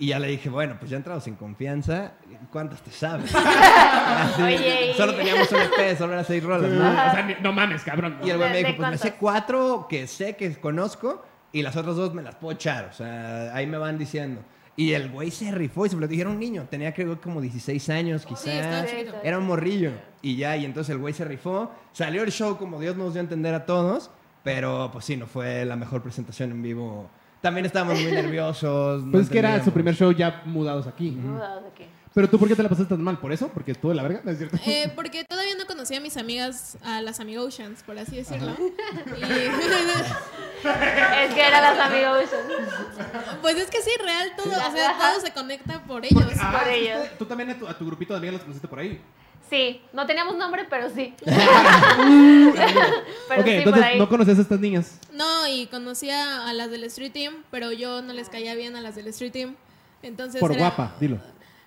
Y 0.00 0.08
ya 0.08 0.18
le 0.20 0.28
dije, 0.28 0.48
bueno, 0.48 0.76
pues 0.78 0.90
ya 0.92 0.96
entrado 0.96 1.20
sin 1.20 1.34
confianza. 1.34 2.12
¿Cuántas 2.52 2.80
te 2.82 2.90
sabes? 2.92 3.34
Así, 3.34 4.42
Oye, 4.42 4.94
Solo 4.96 5.14
teníamos 5.14 5.50
un 5.50 5.58
EP, 5.58 5.98
solo 5.98 6.12
eran 6.12 6.24
seis 6.24 6.42
rolas, 6.44 6.70
O 6.70 6.74
¿no? 6.74 6.82
sea, 6.92 7.22
ni- 7.26 7.34
no 7.42 7.52
mames, 7.52 7.82
cabrón. 7.82 8.16
Y 8.22 8.30
el 8.30 8.36
güey 8.38 8.48
me 8.50 8.56
¿De- 8.56 8.58
dijo, 8.64 8.70
de 8.72 8.76
pues 8.76 8.90
me 8.90 8.96
sé 8.98 9.12
cuántas? 9.14 9.18
cuatro 9.18 9.86
que 9.90 10.06
sé 10.06 10.36
que 10.36 10.54
conozco 10.60 11.24
y 11.52 11.62
las 11.62 11.76
otras 11.76 11.96
dos 11.96 12.14
me 12.14 12.22
las 12.22 12.36
puedo 12.36 12.54
echar. 12.54 12.88
O 12.90 12.92
sea, 12.92 13.52
ahí 13.54 13.66
me 13.66 13.76
van 13.78 13.98
diciendo. 13.98 14.40
Y 14.76 14.92
el 14.92 15.10
güey 15.10 15.32
se 15.32 15.50
rifó 15.50 15.86
y 15.86 15.88
se 15.88 15.96
lo 15.96 16.06
dije, 16.06 16.20
era 16.20 16.30
un 16.30 16.38
niño. 16.38 16.68
Tenía 16.70 16.94
creo 16.94 17.20
como 17.20 17.40
16 17.40 17.88
años 17.90 18.24
quizás. 18.24 18.88
Chiquito. 18.88 19.16
Era 19.24 19.38
un 19.38 19.46
morrillo. 19.46 19.90
Y 20.22 20.36
ya, 20.36 20.56
y 20.56 20.64
entonces 20.64 20.92
el 20.94 20.98
güey 20.98 21.12
se 21.12 21.24
rifó. 21.24 21.72
Salió 21.92 22.22
el 22.22 22.30
show 22.30 22.56
como 22.56 22.78
Dios 22.80 22.94
nos 22.96 23.14
dio 23.14 23.20
a 23.20 23.24
entender 23.24 23.52
a 23.54 23.66
todos. 23.66 24.12
Pero 24.44 24.90
pues 24.92 25.04
sí, 25.04 25.16
no 25.16 25.26
fue 25.26 25.64
la 25.64 25.74
mejor 25.74 26.00
presentación 26.02 26.52
en 26.52 26.62
vivo 26.62 27.10
también 27.40 27.66
estábamos 27.66 28.00
muy 28.00 28.10
nerviosos. 28.12 29.04
no 29.04 29.12
Pues 29.12 29.24
es 29.24 29.30
que 29.30 29.38
era 29.38 29.64
su 29.64 29.70
primer 29.72 29.94
show 29.94 30.12
ya 30.12 30.42
mudados 30.44 30.86
aquí. 30.86 31.10
Mudados 31.10 31.64
aquí. 31.72 31.84
Pero 32.14 32.28
tú, 32.28 32.38
¿por 32.38 32.48
qué 32.48 32.56
te 32.56 32.62
la 32.64 32.68
pasaste 32.68 32.94
tan 32.94 33.04
mal? 33.04 33.18
¿Por 33.18 33.32
eso? 33.32 33.48
¿Porque 33.48 33.70
estuvo 33.72 33.92
de 33.92 33.96
la 33.96 34.02
verga? 34.02 34.20
¿No 34.24 34.30
es 34.32 34.38
cierto? 34.38 34.56
Eh, 34.66 34.90
porque 34.96 35.24
todavía 35.24 35.54
no 35.56 35.66
conocía 35.66 35.98
a 35.98 36.00
mis 36.00 36.16
amigas, 36.16 36.76
a 36.82 37.00
las 37.00 37.20
Amigotions, 37.20 37.82
por 37.84 37.96
así 37.96 38.16
decirlo. 38.16 38.56
Es 40.58 41.34
que 41.34 41.40
eran 41.46 41.62
las 41.62 41.78
amigos. 41.78 42.24
Y, 42.24 42.28
pues 43.40 43.56
es 43.56 43.70
que 43.70 43.82
sí, 43.82 43.90
real, 44.02 44.32
todo, 44.36 44.48
o 44.48 44.72
sea, 44.72 44.96
todo 44.98 45.20
se 45.20 45.32
conecta 45.32 45.80
por 45.84 46.04
ellos. 46.04 46.24
Ah, 46.40 46.58
por 46.58 46.72
¿sí 46.72 46.80
ellos. 46.80 47.06
Tú 47.18 47.24
también 47.26 47.50
a 47.50 47.58
tu, 47.58 47.68
a 47.68 47.78
tu 47.78 47.86
grupito 47.86 48.14
de 48.14 48.18
amigas 48.18 48.32
los 48.34 48.42
conociste 48.42 48.66
por 48.66 48.80
ahí. 48.80 49.00
Sí, 49.48 49.80
no 49.92 50.04
teníamos 50.06 50.36
nombre, 50.36 50.66
pero 50.68 50.90
sí. 50.90 51.14
pero 51.24 51.30
ok, 52.50 52.56
sí, 52.56 53.22
por 53.28 53.48
entonces 53.48 53.82
ahí. 53.82 53.98
no 53.98 54.08
conocías 54.08 54.38
a 54.38 54.42
estas 54.42 54.60
niñas. 54.60 54.98
No, 55.12 55.37
y 55.50 55.66
conocía 55.66 56.46
a 56.48 56.52
las 56.52 56.70
del 56.70 56.84
Street 56.84 57.12
Team, 57.12 57.44
pero 57.50 57.72
yo 57.72 58.02
no 58.02 58.12
les 58.12 58.28
caía 58.28 58.54
bien 58.54 58.76
a 58.76 58.80
las 58.80 58.94
del 58.96 59.08
Street 59.08 59.32
Team. 59.32 59.56
Entonces 60.02 60.40
Por 60.40 60.52
era- 60.52 60.60
guapa, 60.60 60.94
dilo. 61.00 61.18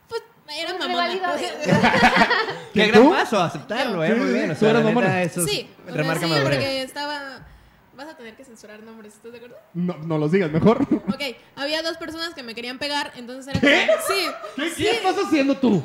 Pues 0.08 0.22
era 0.58 0.78
mamona. 0.78 1.10
Qué 2.74 2.88
gran 2.88 3.10
paso 3.10 3.40
aceptarlo, 3.42 4.04
¿eh? 4.04 4.16
Muy 4.16 4.28
sí, 4.28 4.34
bien. 4.34 4.52
O 4.52 4.54
tú 4.54 4.60
sea, 4.62 4.70
eras 4.72 4.84
la 4.84 4.90
mamona. 4.90 5.08
neta, 5.08 5.22
eso 5.24 5.46
Sí, 5.48 5.70
o 5.82 5.86
sea, 5.86 5.96
remarca 5.96 6.24
sí, 6.26 6.30
madurez. 6.32 6.50
porque 6.58 6.82
estaba... 6.84 7.48
Vas 7.94 8.08
a 8.08 8.16
tener 8.18 8.36
que 8.36 8.46
censurar 8.46 8.82
nombres, 8.84 9.14
¿estás 9.16 9.32
de 9.34 9.38
acuerdo? 9.38 9.58
No, 9.74 9.98
no 9.98 10.18
los 10.18 10.32
digas, 10.32 10.50
mejor. 10.50 10.82
Ok, 11.10 11.22
había 11.58 11.84
dos 11.84 11.98
personas 11.98 12.34
que 12.34 12.42
me 12.42 12.56
querían 12.56 12.80
pegar, 12.80 13.12
entonces 13.18 13.54
era 13.54 13.60
como... 13.60 14.02
Sí, 14.08 14.26
¿Qué, 14.56 14.74
qué 14.84 14.92
estás 14.92 15.18
haciendo 15.26 15.58
tú? 15.58 15.84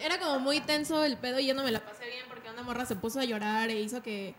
era 0.00 0.18
como 0.20 0.38
muy 0.38 0.60
tenso 0.60 1.04
el 1.04 1.16
pedo 1.16 1.40
y 1.40 1.46
yo 1.46 1.54
no 1.54 1.64
me 1.64 1.72
la 1.72 1.80
pasé 1.80 2.04
bien 2.06 2.24
porque 2.28 2.48
una 2.50 2.62
morra 2.62 2.86
se 2.86 2.94
puso 2.96 3.18
a 3.18 3.24
llorar 3.24 3.68
e 3.70 3.80
hizo 3.80 4.02
que 4.02 4.34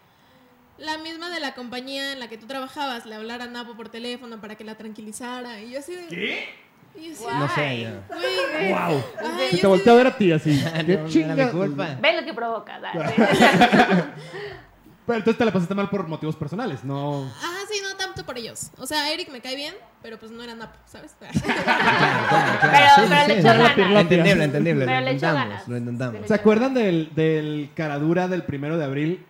la 0.78 0.97
misma 0.99 1.30
de 1.30 1.39
la 1.39 1.53
compañía 1.55 2.13
en 2.13 2.19
la 2.19 2.28
que 2.30 2.38
tú 2.38 2.45
trabajabas 2.47 3.05
le 3.05 3.15
hablara 3.15 3.45
a 3.45 3.47
Napo 3.47 3.75
por 3.75 3.89
teléfono 3.89 4.39
para 4.39 4.55
que 4.55 4.63
la 4.63 4.75
tranquilizara 4.75 5.59
y 5.61 5.71
yo 5.71 5.80
así 5.80 5.95
de... 5.95 6.07
¿Qué? 6.07 6.49
Y 6.95 7.09
yo 7.09 7.13
así, 7.13 7.23
No 7.38 7.49
sé, 7.55 7.82
ya. 7.82 8.01
güey, 8.07 8.71
¡Wow! 8.73 9.03
ay, 9.19 9.49
Se 9.51 9.55
yo 9.57 9.61
te 9.61 9.67
volteó 9.67 9.93
a 9.93 9.95
ver 9.97 10.07
a 10.07 10.17
ti 10.17 10.32
así. 10.32 10.63
¿Qué 10.75 10.84
no 10.84 10.93
era 10.93 11.05
chinga? 11.07 11.36
mi 11.36 11.51
culpa. 11.51 11.97
Ve 12.01 12.13
lo 12.19 12.25
que 12.25 12.34
provoca. 12.34 12.80
dale. 12.80 13.15
Pero 15.05 15.19
entonces 15.19 15.38
te 15.38 15.45
la 15.45 15.53
pasaste 15.53 15.73
mal 15.73 15.89
por 15.89 16.05
motivos 16.07 16.36
personales, 16.36 16.84
no. 16.84 17.23
Ajá, 17.28 17.47
sí, 17.71 17.80
no 17.82 17.95
tanto 17.95 18.25
por 18.25 18.38
ellos. 18.38 18.71
O 18.78 18.86
sea, 18.86 19.09
Eric 19.13 19.30
me 19.32 19.39
cae 19.39 19.55
bien, 19.55 19.73
pero 20.01 20.19
pues 20.19 20.32
no 20.34 20.43
era 20.43 20.53
Napo, 20.53 20.78
¿sabes? 20.86 21.15
Claro, 21.21 21.32
claro, 21.47 22.57
Pero- 22.59 23.07
claro. 23.07 23.07
pero 23.07 23.28
le 23.28 23.39
echó 23.39 23.47
ganas. 23.47 24.01
Entendible, 24.01 24.43
entendible. 24.43 24.86
Pero 24.86 24.99
Lo 24.99 25.05
le 25.05 25.11
echó 25.11 25.25
intentamos, 25.28 25.49
ganas. 25.49 25.67
lo 25.67 25.78
intentamos. 25.78 26.28
¿Se 26.28 26.34
acuerdan 26.34 26.73
del, 26.73 27.09
del 27.15 27.69
caradura 27.73 28.28
del 28.28 28.43
primero 28.43 28.78
de 28.78 28.84
abril? 28.86 29.25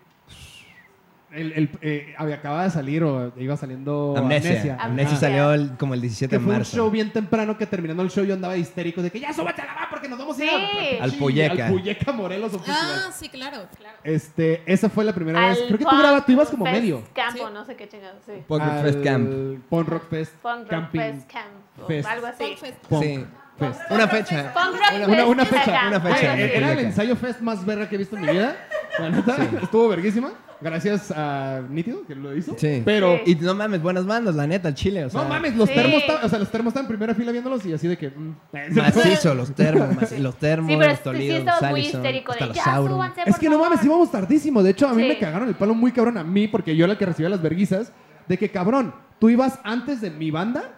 El, 1.30 1.52
el, 1.52 1.70
eh, 1.82 2.16
había, 2.18 2.36
acaba 2.36 2.64
de 2.64 2.70
salir 2.70 3.04
o 3.04 3.34
iba 3.38 3.58
saliendo 3.58 4.16
Amnesia. 4.18 4.78
Amnesia, 4.80 5.12
Ajá. 5.12 5.20
salió 5.20 5.54
el- 5.54 5.72
como 5.78 5.94
el 5.94 6.00
17 6.00 6.30
Que 6.30 6.38
de 6.38 6.44
fue 6.44 6.54
un 6.54 6.58
marzo. 6.60 6.78
show 6.78 6.90
bien 6.90 7.12
temprano 7.12 7.58
que 7.58 7.66
terminando 7.66 8.02
el 8.02 8.10
show 8.10 8.24
yo 8.24 8.34
andaba 8.34 8.56
histérico 8.56 9.02
de 9.02 9.12
que 9.12 9.20
ya 9.20 9.34
súbete 9.34 9.62
a 9.62 9.66
la 9.66 9.74
va 9.74 9.88
porque 9.90 10.08
nos 10.08 10.18
vamos 10.20 10.40
a 10.40 10.44
ir 10.46 10.50
Sí. 10.50 10.98
Al 11.02 11.12
Puyeca. 11.14 11.66
Al 11.66 11.72
Puyeca 11.74 12.12
Morelos 12.14 12.54
o 12.54 12.62
ah, 12.66 13.12
sí, 13.14 13.28
claro, 13.28 13.66
claro. 13.78 13.98
Este, 14.06 14.64
esa 14.66 14.90
fue 14.90 15.04
la 15.04 15.14
primera 15.14 15.50
vez. 15.50 15.60
Al 15.60 15.68
Creo 15.68 15.78
que 15.80 15.84
tú 15.86 15.98
grabas, 15.98 16.26
tú 16.26 16.32
ibas 16.32 16.50
como 16.50 16.64
Fest 16.64 16.78
medio. 16.78 17.04
Campo, 17.14 17.48
Sí. 17.48 17.54
no 17.54 17.66
sé 17.66 17.76
qué 17.76 17.90
chingados, 17.90 18.22
sí. 18.26 18.32
Punk 18.48 18.64
Rock 18.64 18.82
Fest 18.84 19.04
Camp. 19.04 19.30
Punk 19.70 19.88
Rock 19.90 20.10
Fest. 20.10 20.34
Punk 20.42 20.72
Rock 20.72 20.92
Fest 20.92 21.30
Camp. 21.32 21.82
o 21.84 21.88
Fest. 21.88 22.08
Algo 22.10 22.28
así. 22.28 22.44
Punk 22.46 22.58
Fest. 22.58 22.86
Punk 22.88 23.04
Sí. 23.04 23.26
Fest. 23.60 23.82
Una 23.92 24.08
fecha. 24.08 24.54
Una- 24.56 24.78
Fest 24.88 25.08
Una, 25.10 25.26
una 25.26 25.46
fecha. 25.46 25.88
Una 25.90 26.00
fecha. 26.00 26.38
Era 26.40 26.72
el 26.72 26.80
ensayo 26.80 27.16
fest 27.18 27.42
más 27.42 27.66
verga 27.66 27.90
que 27.90 27.96
he 27.96 27.98
visto 27.98 28.16
en 28.16 28.22
mi 28.22 28.32
vida. 28.32 28.56
La 28.98 29.10
neta, 29.10 29.36
estuvo 29.62 29.90
verguísima. 29.90 30.32
Gracias 30.60 31.12
a 31.16 31.62
Nítido, 31.70 32.04
que 32.08 32.16
lo 32.16 32.36
hizo. 32.36 32.56
Sí. 32.58 32.82
Pero, 32.84 33.20
Y 33.26 33.36
no 33.36 33.54
mames, 33.54 33.82
buenas 33.82 34.06
bandas, 34.08 34.34
la 34.36 34.48
neta, 34.48 34.70
el 34.70 34.74
Chile. 34.74 35.06
O 35.06 35.10
sea, 35.10 35.22
no 35.24 35.30
mames, 35.30 35.56
los 35.56 35.70
Sí. 35.70 35.76
termos, 35.76 36.02
estaban- 36.02 36.26
o 36.26 36.30
sea, 36.30 36.40
los 36.40 36.50
termos 36.50 36.72
estaban 36.72 36.86
en 36.86 36.90
primera 36.90 37.14
fila 37.14 37.32
viéndolos 37.32 37.66
y 37.66 37.74
así 37.74 37.88
de 37.88 37.98
que... 37.98 38.10
mm, 38.10 38.36
Macizo, 38.76 39.36
los 39.36 39.54
termos, 39.54 39.96
macizo, 39.96 40.22
los 40.22 40.36
termos, 40.38 40.72
Sí, 40.72 40.78
pero 40.78 40.90
los 40.92 41.04
Tolidos, 41.04 41.38
sí 41.40 41.44
los 41.46 41.54
estaba 41.56 41.72
muy 41.72 41.82
histérico 41.82 42.32
hasta 42.32 42.46
de 42.46 42.48
los 42.50 42.58
ya 42.58 42.76
súbanse, 42.78 43.22
Es 43.26 43.38
que 43.38 43.50
no 43.50 43.60
mames, 43.60 43.80
favor". 43.80 43.86
íbamos 43.86 44.12
tardísimo. 44.12 44.64
De 44.64 44.72
hecho, 44.72 44.88
a 44.88 44.94
mí 44.94 45.04
Sí. 45.04 45.10
me 45.10 45.20
cagaron 45.20 45.48
el 45.48 45.56
palo 45.56 45.76
muy 45.76 45.92
cabrón 45.92 46.18
a 46.18 46.24
mí, 46.24 46.48
porque 46.48 46.76
yo 46.76 46.86
era 46.86 46.94
el 46.94 46.98
que 47.00 47.06
recibía 47.06 47.30
las 47.30 47.42
verguizas, 47.42 47.92
de 48.28 48.38
que 48.38 48.50
cabrón, 48.50 48.94
tú 49.20 49.30
ibas 49.30 49.60
antes 49.64 50.02
de 50.02 50.10
mi 50.10 50.32
banda 50.32 50.74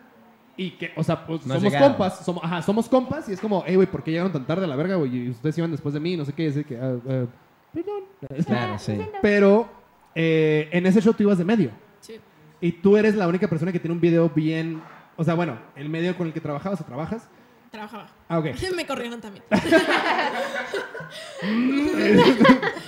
y 0.58 0.72
que, 0.72 0.92
o 0.98 1.04
sea, 1.06 1.26
pues 1.26 1.46
No 1.46 1.56
somos 1.56 1.74
compas, 1.76 2.20
somos, 2.26 2.44
ajá, 2.44 2.62
somos 2.62 2.90
compas 2.90 3.30
y 3.30 3.32
es 3.34 3.40
como, 3.40 3.64
hey, 3.66 3.76
güey, 3.76 3.88
¿por 3.90 4.04
qué 4.04 4.12
llegaron 4.12 4.34
tan 4.34 4.46
tarde 4.46 4.66
a 4.66 4.68
la 4.68 4.76
verga, 4.76 4.96
güey? 4.96 5.16
Y 5.16 5.30
ustedes 5.30 5.58
iban 5.58 5.72
después 5.72 5.94
de 5.94 6.02
mí, 6.02 6.18
no 6.18 6.26
sé 6.26 6.34
qué, 6.34 6.44
y 6.44 6.48
así 6.50 6.64
que, 6.66 6.76
ah, 6.78 6.96
ah, 7.10 7.26
perdón. 7.74 8.04
Claro, 8.46 8.80
sí. 8.80 9.00
Pero 9.22 9.70
eh, 10.16 10.70
en 10.72 10.86
ese 10.86 11.02
show 11.02 11.14
tú 11.14 11.24
ibas 11.24 11.38
de 11.38 11.46
medio. 11.46 11.72
Sí. 12.02 12.20
Y 12.62 12.72
tú 12.74 12.98
eres 12.98 13.16
la 13.16 13.28
única 13.28 13.48
persona 13.48 13.72
que 13.72 13.80
tiene 13.80 13.94
un 13.94 14.02
video 14.02 14.30
bien. 14.30 14.82
O 15.16 15.24
sea, 15.24 15.34
bueno, 15.34 15.58
el 15.76 15.90
medio 15.90 16.18
con 16.18 16.28
el 16.28 16.34
que 16.34 16.42
trabajabas 16.42 16.82
o 16.82 16.84
trabajas. 16.84 17.28
Trabajaba. 17.72 18.10
Ah, 18.28 18.40
ok. 18.40 18.48
me 18.76 18.86
corrieron 18.86 19.22
también. 19.22 19.44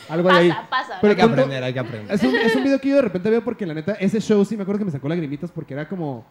Algo 0.10 0.30
de 0.30 0.38
ahí. 0.38 0.50
Pasa, 0.50 0.70
pasa. 0.70 0.98
Pero 1.02 1.12
Hay 1.12 1.16
que 1.16 1.22
aprender, 1.22 1.64
hay 1.64 1.74
que 1.74 1.80
aprender. 1.80 2.14
Es 2.14 2.24
un, 2.24 2.36
es 2.36 2.56
un 2.56 2.64
video 2.64 2.80
que 2.80 2.90
yo 2.90 2.96
de 2.96 3.04
repente 3.04 3.30
veo 3.30 3.44
porque 3.44 3.66
la 3.66 3.74
neta, 3.74 3.94
ese 3.94 4.20
show 4.20 4.44
sí 4.44 4.58
me 4.58 4.64
acuerdo 4.64 4.80
que 4.80 4.86
me 4.86 4.92
sacó 4.92 5.08
lagrimitas 5.08 5.52
porque 5.52 5.74
era 5.74 5.88
como. 5.88 6.26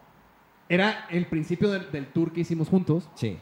Era 0.69 1.07
el 1.09 1.25
principio 1.25 1.69
del, 1.69 1.91
del 1.91 2.07
tour 2.07 2.31
que 2.31 2.41
hicimos 2.41 2.69
juntos. 2.69 3.09
Sí, 3.15 3.37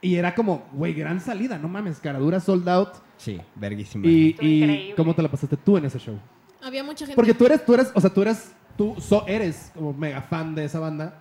Y 0.00 0.16
era 0.16 0.34
como, 0.34 0.66
güey, 0.72 0.92
gran 0.94 1.20
salida, 1.20 1.58
no 1.58 1.68
mames, 1.68 1.98
caradura 1.98 2.38
sold 2.40 2.68
out. 2.68 2.90
sí, 3.16 3.40
verguísima. 3.54 4.06
Y. 4.06 4.92
¿cómo 4.96 5.14
te 5.14 5.22
la 5.22 5.30
pasaste 5.30 5.56
tú 5.56 5.76
en 5.78 5.86
ese 5.86 5.98
show? 5.98 6.18
Había 6.62 6.82
mucha 6.84 7.04
gente. 7.06 7.16
Porque 7.16 7.34
tú 7.34 7.46
eres, 7.46 7.64
tú 7.64 7.74
eres, 7.74 7.90
o 7.94 8.00
sea, 8.00 8.10
tú 8.10 8.22
eres, 8.22 8.52
tú 8.76 8.94
so- 8.98 9.24
eres 9.26 9.70
como 9.74 9.92
mega 9.92 10.20
fan 10.22 10.54
de 10.54 10.64
esa 10.64 10.78
banda. 10.80 11.20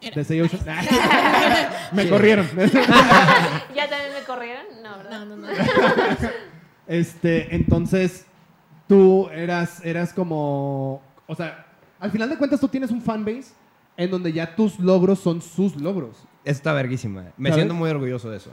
Era. 0.00 0.14
De 0.16 0.24
Say 0.24 0.40
Ocean. 0.42 0.62
me 1.92 2.08
corrieron. 2.08 2.46
¿Ya 2.56 3.88
también 3.88 4.12
me 4.18 4.24
corrieron? 4.26 4.64
No, 4.82 4.96
¿verdad? 4.98 5.24
No, 5.26 5.36
no, 5.36 5.36
no. 5.36 5.48
Este, 6.86 7.54
entonces, 7.54 8.26
tú 8.88 9.28
eras, 9.32 9.84
eras 9.84 10.12
como, 10.12 11.00
o 11.26 11.34
sea, 11.34 11.66
al 12.00 12.10
final 12.10 12.28
de 12.28 12.36
cuentas 12.36 12.60
tú 12.60 12.68
tienes 12.68 12.90
un 12.90 13.00
fanbase 13.00 13.52
en 13.96 14.10
donde 14.10 14.32
ya 14.32 14.54
tus 14.56 14.78
logros 14.80 15.20
son 15.20 15.40
sus 15.40 15.76
logros. 15.76 16.16
Eso 16.44 16.56
está 16.56 16.72
verguísima. 16.72 17.32
Me 17.36 17.50
¿Sabes? 17.50 17.54
siento 17.62 17.74
muy 17.74 17.90
orgulloso 17.90 18.30
de 18.30 18.36
eso. 18.38 18.50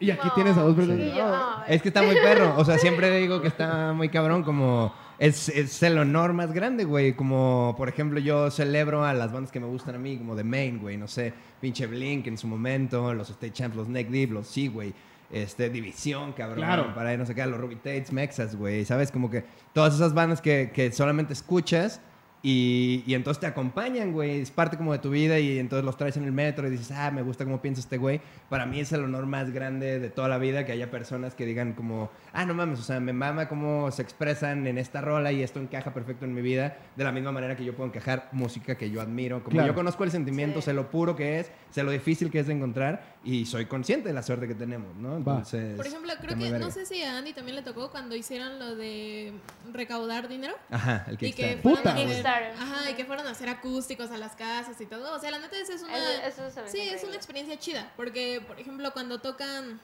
Y 0.00 0.10
aquí 0.10 0.26
No, 0.28 0.34
tienes 0.34 0.56
a 0.56 0.62
dos 0.62 0.74
sí, 0.74 0.76
personas. 0.76 1.14
yo, 1.16 1.28
no, 1.28 1.64
Es 1.66 1.80
que 1.80 1.88
está 1.88 2.02
muy 2.02 2.16
perro. 2.16 2.54
O 2.56 2.64
sea, 2.64 2.78
siempre 2.78 3.16
digo 3.18 3.40
que 3.40 3.48
está 3.48 3.92
muy 3.92 4.08
cabrón 4.08 4.42
como... 4.42 4.92
Es, 5.18 5.48
es 5.48 5.80
el 5.84 5.96
honor 5.96 6.32
más 6.32 6.52
grande, 6.52 6.84
güey. 6.84 7.14
Como, 7.14 7.74
por 7.78 7.88
ejemplo, 7.88 8.18
yo 8.18 8.50
celebro 8.50 9.04
a 9.04 9.14
las 9.14 9.32
bandas 9.32 9.52
que 9.52 9.60
me 9.60 9.66
gustan 9.66 9.94
a 9.94 9.98
mí, 9.98 10.18
como 10.18 10.34
The 10.34 10.42
Main, 10.42 10.80
güey. 10.80 10.96
No 10.96 11.06
sé, 11.06 11.32
pinche 11.60 11.86
Blink 11.86 12.26
en 12.26 12.36
su 12.36 12.48
momento, 12.48 13.14
los 13.14 13.30
State 13.30 13.52
Champs, 13.52 13.76
los 13.76 13.88
Neck 13.88 14.08
Deep, 14.08 14.32
los 14.32 14.48
Sí, 14.48 14.66
güey. 14.66 14.92
Este, 15.30 15.70
División, 15.70 16.32
cabrón. 16.32 16.58
Claro. 16.58 16.94
Para 16.94 17.10
ahí 17.10 17.16
no 17.16 17.24
sé 17.24 17.34
qué, 17.34 17.46
los 17.46 17.58
Ruby 17.60 17.76
Tates, 17.76 18.12
Mexas, 18.12 18.56
güey. 18.56 18.84
¿Sabes? 18.84 19.12
Como 19.12 19.30
que 19.30 19.44
todas 19.72 19.94
esas 19.94 20.12
bandas 20.14 20.40
que, 20.42 20.72
que 20.74 20.90
solamente 20.92 21.32
escuchas 21.32 22.00
y, 22.46 23.02
y 23.06 23.14
entonces 23.14 23.40
te 23.40 23.46
acompañan, 23.46 24.12
güey. 24.12 24.42
Es 24.42 24.50
parte 24.50 24.76
como 24.76 24.92
de 24.92 24.98
tu 24.98 25.08
vida 25.08 25.38
y 25.40 25.58
entonces 25.58 25.82
los 25.82 25.96
traes 25.96 26.18
en 26.18 26.24
el 26.24 26.32
metro 26.32 26.68
y 26.68 26.70
dices, 26.70 26.90
ah, 26.90 27.10
me 27.10 27.22
gusta 27.22 27.44
cómo 27.44 27.62
piensa 27.62 27.80
este 27.80 27.96
güey. 27.96 28.20
Para 28.50 28.66
mí 28.66 28.80
es 28.80 28.92
el 28.92 29.02
honor 29.02 29.24
más 29.24 29.50
grande 29.50 29.98
de 29.98 30.10
toda 30.10 30.28
la 30.28 30.36
vida 30.36 30.66
que 30.66 30.72
haya 30.72 30.90
personas 30.90 31.34
que 31.34 31.46
digan 31.46 31.72
como, 31.72 32.10
ah, 32.34 32.44
no 32.44 32.52
mames, 32.52 32.80
o 32.80 32.82
sea, 32.82 33.00
me 33.00 33.12
mama 33.12 33.48
cómo 33.48 33.90
se 33.90 34.02
expresan 34.02 34.66
en 34.66 34.76
esta 34.76 35.00
rola 35.00 35.32
y 35.32 35.42
esto 35.42 35.60
encaja 35.60 35.94
perfecto 35.94 36.24
en 36.24 36.34
mi 36.34 36.42
vida. 36.42 36.76
De 36.96 37.04
la 37.04 37.12
misma 37.12 37.32
manera 37.32 37.56
que 37.56 37.64
yo 37.64 37.74
puedo 37.74 37.88
encajar 37.88 38.28
música 38.32 38.76
que 38.76 38.90
yo 38.90 39.00
admiro. 39.00 39.42
Como 39.42 39.54
Claro. 39.54 39.68
yo 39.68 39.74
conozco 39.74 40.04
el 40.04 40.10
sentimiento, 40.10 40.60
Sí. 40.60 40.66
sé 40.66 40.72
lo 40.74 40.90
puro 40.90 41.16
que 41.16 41.38
es, 41.40 41.50
sé 41.70 41.82
lo 41.82 41.90
difícil 41.92 42.30
que 42.30 42.40
es 42.40 42.46
de 42.48 42.52
encontrar 42.52 43.14
y 43.24 43.46
soy 43.46 43.66
consciente 43.66 44.08
de 44.08 44.14
la 44.14 44.22
suerte 44.22 44.46
que 44.48 44.54
tenemos, 44.54 44.94
¿no? 44.96 45.16
Entonces, 45.16 45.76
Por 45.76 45.86
ejemplo, 45.86 46.12
creo 46.20 46.36
que, 46.36 46.50
verga. 46.50 46.58
no 46.58 46.70
sé 46.70 46.84
si 46.84 47.02
a 47.02 47.16
Andy 47.16 47.32
también 47.32 47.54
le 47.56 47.62
tocó 47.62 47.90
cuando 47.90 48.14
hicieron 48.16 48.58
lo 48.58 48.74
de 48.74 49.32
recaudar 49.72 50.28
dinero. 50.28 50.54
Ajá, 50.70 51.04
el 51.06 51.14
Y 51.14 51.16
que 51.16 51.26
Kickstarter. 51.26 51.62
Puta, 51.62 51.92
hacer, 51.92 52.06
Kickstarter. 52.06 52.50
ajá, 52.52 52.90
y 52.90 52.94
que 52.94 53.04
fueron 53.04 53.26
a 53.26 53.30
hacer 53.30 53.48
acústicos 53.48 54.10
a 54.10 54.18
las 54.18 54.34
casas 54.34 54.80
y 54.80 54.86
todo. 54.86 55.14
O 55.16 55.20
sea, 55.20 55.30
la 55.30 55.38
neta 55.38 55.56
esa 55.56 55.74
es 55.74 55.82
una 55.82 55.96
Eso- 56.26 56.46
eso 56.46 56.60
Sí, 56.66 56.80
es 56.80 57.04
una 57.04 57.14
experiencia 57.14 57.56
chida, 57.58 57.92
porque 57.96 58.42
por 58.46 58.58
ejemplo, 58.58 58.90
cuando 58.92 59.20
tocan 59.20 59.80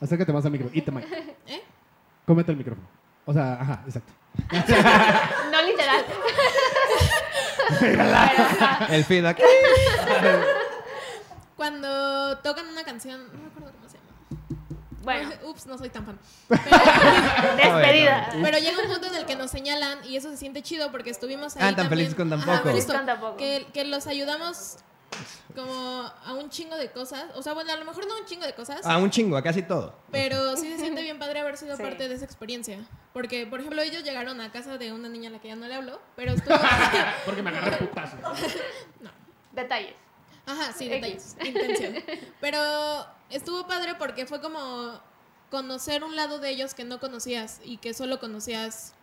Acércate 0.00 0.32
más 0.32 0.44
al 0.44 0.50
micrófono. 0.50 0.76
Eat 0.76 0.84
the 0.84 0.90
mic. 0.90 1.04
¿eh? 1.46 1.62
Cómete 2.26 2.52
el 2.52 2.58
micrófono. 2.58 2.86
O 3.26 3.32
sea, 3.32 3.54
ajá, 3.60 3.82
exacto. 3.86 4.12
No 5.52 5.62
literal. 5.62 6.04
Pero. 7.80 8.04
El 8.90 9.04
feedback. 9.04 9.40
Cuando 11.56 12.38
tocan 12.38 12.66
una 12.68 12.82
canción, 12.84 13.28
no 13.32 13.38
me 13.38 13.46
acuerdo 13.48 13.72
cómo 13.72 13.88
se 13.88 13.96
llama. 13.98 14.10
Bueno, 15.02 15.30
Ups, 15.44 15.66
no 15.66 15.78
soy 15.78 15.88
tan 15.90 16.04
fan. 16.04 16.18
despedida. 17.56 18.30
Pero 18.42 18.58
llega 18.58 18.78
un 18.82 18.90
punto 18.90 19.06
en 19.06 19.14
el 19.14 19.24
que 19.26 19.36
nos 19.36 19.50
señalan 19.50 20.04
y 20.04 20.16
eso 20.16 20.30
se 20.30 20.36
siente 20.36 20.62
chido 20.62 20.90
porque 20.90 21.10
estuvimos 21.10 21.56
ahí 21.56 21.62
Ah, 21.62 21.66
tan 21.66 21.76
también. 21.76 21.90
felices 21.90 22.14
con 22.16 22.30
tan 22.30 22.40
Ajá, 22.40 22.62
Con 22.62 23.06
tan 23.06 23.20
poco. 23.20 23.36
Que, 23.36 23.66
que 23.72 23.84
los 23.84 24.06
ayudamos 24.08 24.78
como 25.54 25.72
a 26.24 26.32
un 26.34 26.48
chingo 26.50 26.76
de 26.76 26.90
cosas. 26.90 27.24
O 27.34 27.42
sea, 27.42 27.52
bueno, 27.54 27.72
a 27.72 27.76
lo 27.76 27.84
mejor 27.84 28.06
no 28.06 28.16
un 28.18 28.24
chingo 28.26 28.44
de 28.46 28.54
cosas. 28.54 28.84
A 28.86 28.98
un 28.98 29.10
chingo, 29.10 29.36
a 29.36 29.42
casi 29.42 29.62
todo. 29.62 29.94
Pero 30.10 30.56
sí 30.56 30.68
se 30.70 30.78
siente 30.78 31.02
bien 31.02 31.18
padre 31.18 31.40
haber 31.40 31.56
sido 31.56 31.76
Sí. 31.76 31.82
parte 31.82 32.08
de 32.08 32.14
esa 32.14 32.24
experiencia. 32.24 32.78
Porque, 33.12 33.46
por 33.46 33.60
ejemplo, 33.60 33.80
ellos 33.82 34.02
llegaron 34.04 34.40
a 34.40 34.50
casa 34.52 34.78
de 34.78 34.92
una 34.92 35.08
niña 35.08 35.28
a 35.28 35.32
la 35.32 35.38
que 35.40 35.48
ya 35.48 35.56
no 35.56 35.66
le 35.68 35.74
hablo, 35.74 36.00
pero 36.16 36.32
estuvo... 36.34 36.56
Porque 37.24 37.42
me 37.42 37.50
agarré 37.50 37.76
putazo. 37.86 38.16
Detalles. 39.52 39.94
Ajá, 40.46 40.72
sí, 40.72 40.88
detalles, 40.88 41.36
intención. 41.44 41.94
Pero 42.40 42.58
estuvo 43.30 43.66
padre 43.66 43.94
porque 43.94 44.26
fue 44.26 44.40
como 44.40 45.00
conocer 45.50 46.04
un 46.04 46.16
lado 46.16 46.38
de 46.38 46.50
ellos 46.50 46.74
que 46.74 46.84
no 46.84 47.00
conocías 47.00 47.60
y 47.64 47.78
que 47.78 47.94
solo 47.94 48.18
conocías 48.20 48.94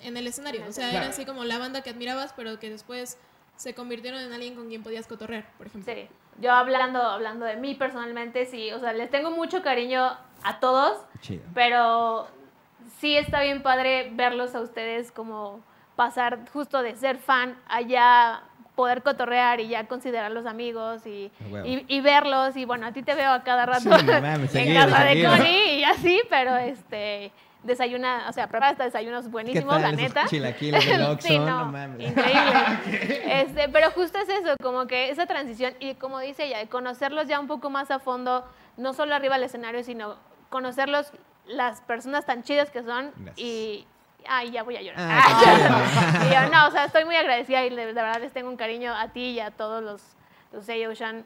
en 0.00 0.16
el 0.16 0.26
escenario. 0.26 0.64
O 0.68 0.72
sea, 0.72 0.90
Claro. 0.90 1.04
era 1.04 1.14
así 1.14 1.24
como 1.26 1.44
la 1.44 1.58
banda 1.58 1.82
que 1.82 1.90
admirabas, 1.90 2.32
pero 2.34 2.58
que 2.58 2.70
después 2.70 3.18
se 3.62 3.74
convirtieron 3.74 4.20
en 4.20 4.32
alguien 4.32 4.56
con 4.56 4.68
quien 4.68 4.82
podías 4.82 5.06
cotorrear, 5.06 5.46
por 5.56 5.68
ejemplo. 5.68 5.94
Sí. 5.94 6.08
Yo 6.40 6.52
hablando, 6.52 7.00
hablando 7.00 7.44
de 7.46 7.56
mí 7.56 7.76
personalmente, 7.76 8.44
sí, 8.46 8.72
o 8.72 8.80
sea, 8.80 8.92
les 8.92 9.08
tengo 9.08 9.30
mucho 9.30 9.62
cariño 9.62 10.16
a 10.42 10.58
todos, 10.58 10.98
Chido. 11.20 11.44
pero 11.54 12.26
sí 12.98 13.16
está 13.16 13.40
bien 13.40 13.62
padre 13.62 14.10
verlos 14.14 14.56
a 14.56 14.60
ustedes 14.60 15.12
como 15.12 15.60
pasar 15.94 16.40
justo 16.52 16.82
de 16.82 16.96
ser 16.96 17.18
fan 17.18 17.56
a 17.68 17.82
ya 17.82 18.42
poder 18.74 19.02
cotorrear 19.02 19.60
y 19.60 19.68
ya 19.68 19.86
considerarlos 19.86 20.46
amigos 20.46 21.06
y, 21.06 21.30
y, 21.64 21.84
y 21.86 22.00
verlos 22.00 22.56
y 22.56 22.64
bueno, 22.64 22.86
a 22.86 22.92
ti 22.92 23.02
te 23.04 23.14
veo 23.14 23.30
a 23.30 23.44
cada 23.44 23.66
rato 23.66 23.82
Sí, 23.82 23.88
no 24.06 24.20
mames, 24.20 24.40
en 24.40 24.48
seguido, 24.48 24.86
casa 24.88 25.04
de. 25.04 25.24
Connie 25.24 25.78
y 25.78 25.84
así, 25.84 26.20
pero 26.28 26.56
este 26.56 27.30
desayuna, 27.62 28.26
o 28.28 28.32
sea, 28.32 28.48
prepara 28.48 28.72
hasta 28.72 28.84
desayunos 28.84 29.24
¿Qué 29.24 29.30
buenísimos, 29.30 29.80
la 29.80 29.92
neta. 29.92 30.26
chilaquiles 30.26 30.84
del 30.86 31.02
Oxxo? 31.10 31.28
Sí, 31.28 31.38
no, 31.38 31.46
no, 31.46 31.72
mames. 31.72 32.08
increíble. 32.10 33.22
Este, 33.42 33.68
pero 33.68 33.90
justo 33.92 34.18
es 34.18 34.28
eso, 34.28 34.56
como 34.62 34.86
que 34.86 35.10
esa 35.10 35.26
transición 35.26 35.74
y 35.80 35.94
como 35.94 36.18
dice 36.20 36.44
ella, 36.44 36.66
conocerlos 36.68 37.28
ya 37.28 37.40
un 37.40 37.46
poco 37.46 37.70
más 37.70 37.90
a 37.90 37.98
fondo, 37.98 38.44
no 38.76 38.92
solo 38.92 39.14
arriba 39.14 39.34
del 39.34 39.44
escenario, 39.44 39.82
sino 39.84 40.16
conocerlos 40.50 41.12
las 41.46 41.80
personas 41.82 42.26
tan 42.26 42.42
chidas 42.42 42.70
que 42.70 42.82
son 42.82 43.12
Gracias. 43.16 43.38
y 43.38 43.86
ay, 44.28 44.50
ya 44.50 44.62
voy 44.62 44.76
a 44.76 44.82
llorar. 44.82 45.00
Ah, 45.10 46.24
y 46.26 46.32
yo, 46.34 46.52
no, 46.52 46.68
o 46.68 46.70
sea, 46.70 46.84
estoy 46.84 47.04
muy 47.04 47.16
agradecida 47.16 47.64
y 47.64 47.70
de, 47.70 47.86
de 47.86 47.92
verdad 47.92 48.20
les 48.20 48.32
tengo 48.32 48.48
un 48.48 48.56
cariño 48.56 48.94
a 48.94 49.08
ti 49.08 49.30
y 49.30 49.40
a 49.40 49.50
todos 49.50 49.82
los 49.82 50.02
los 50.52 50.68
Ocean 50.68 51.24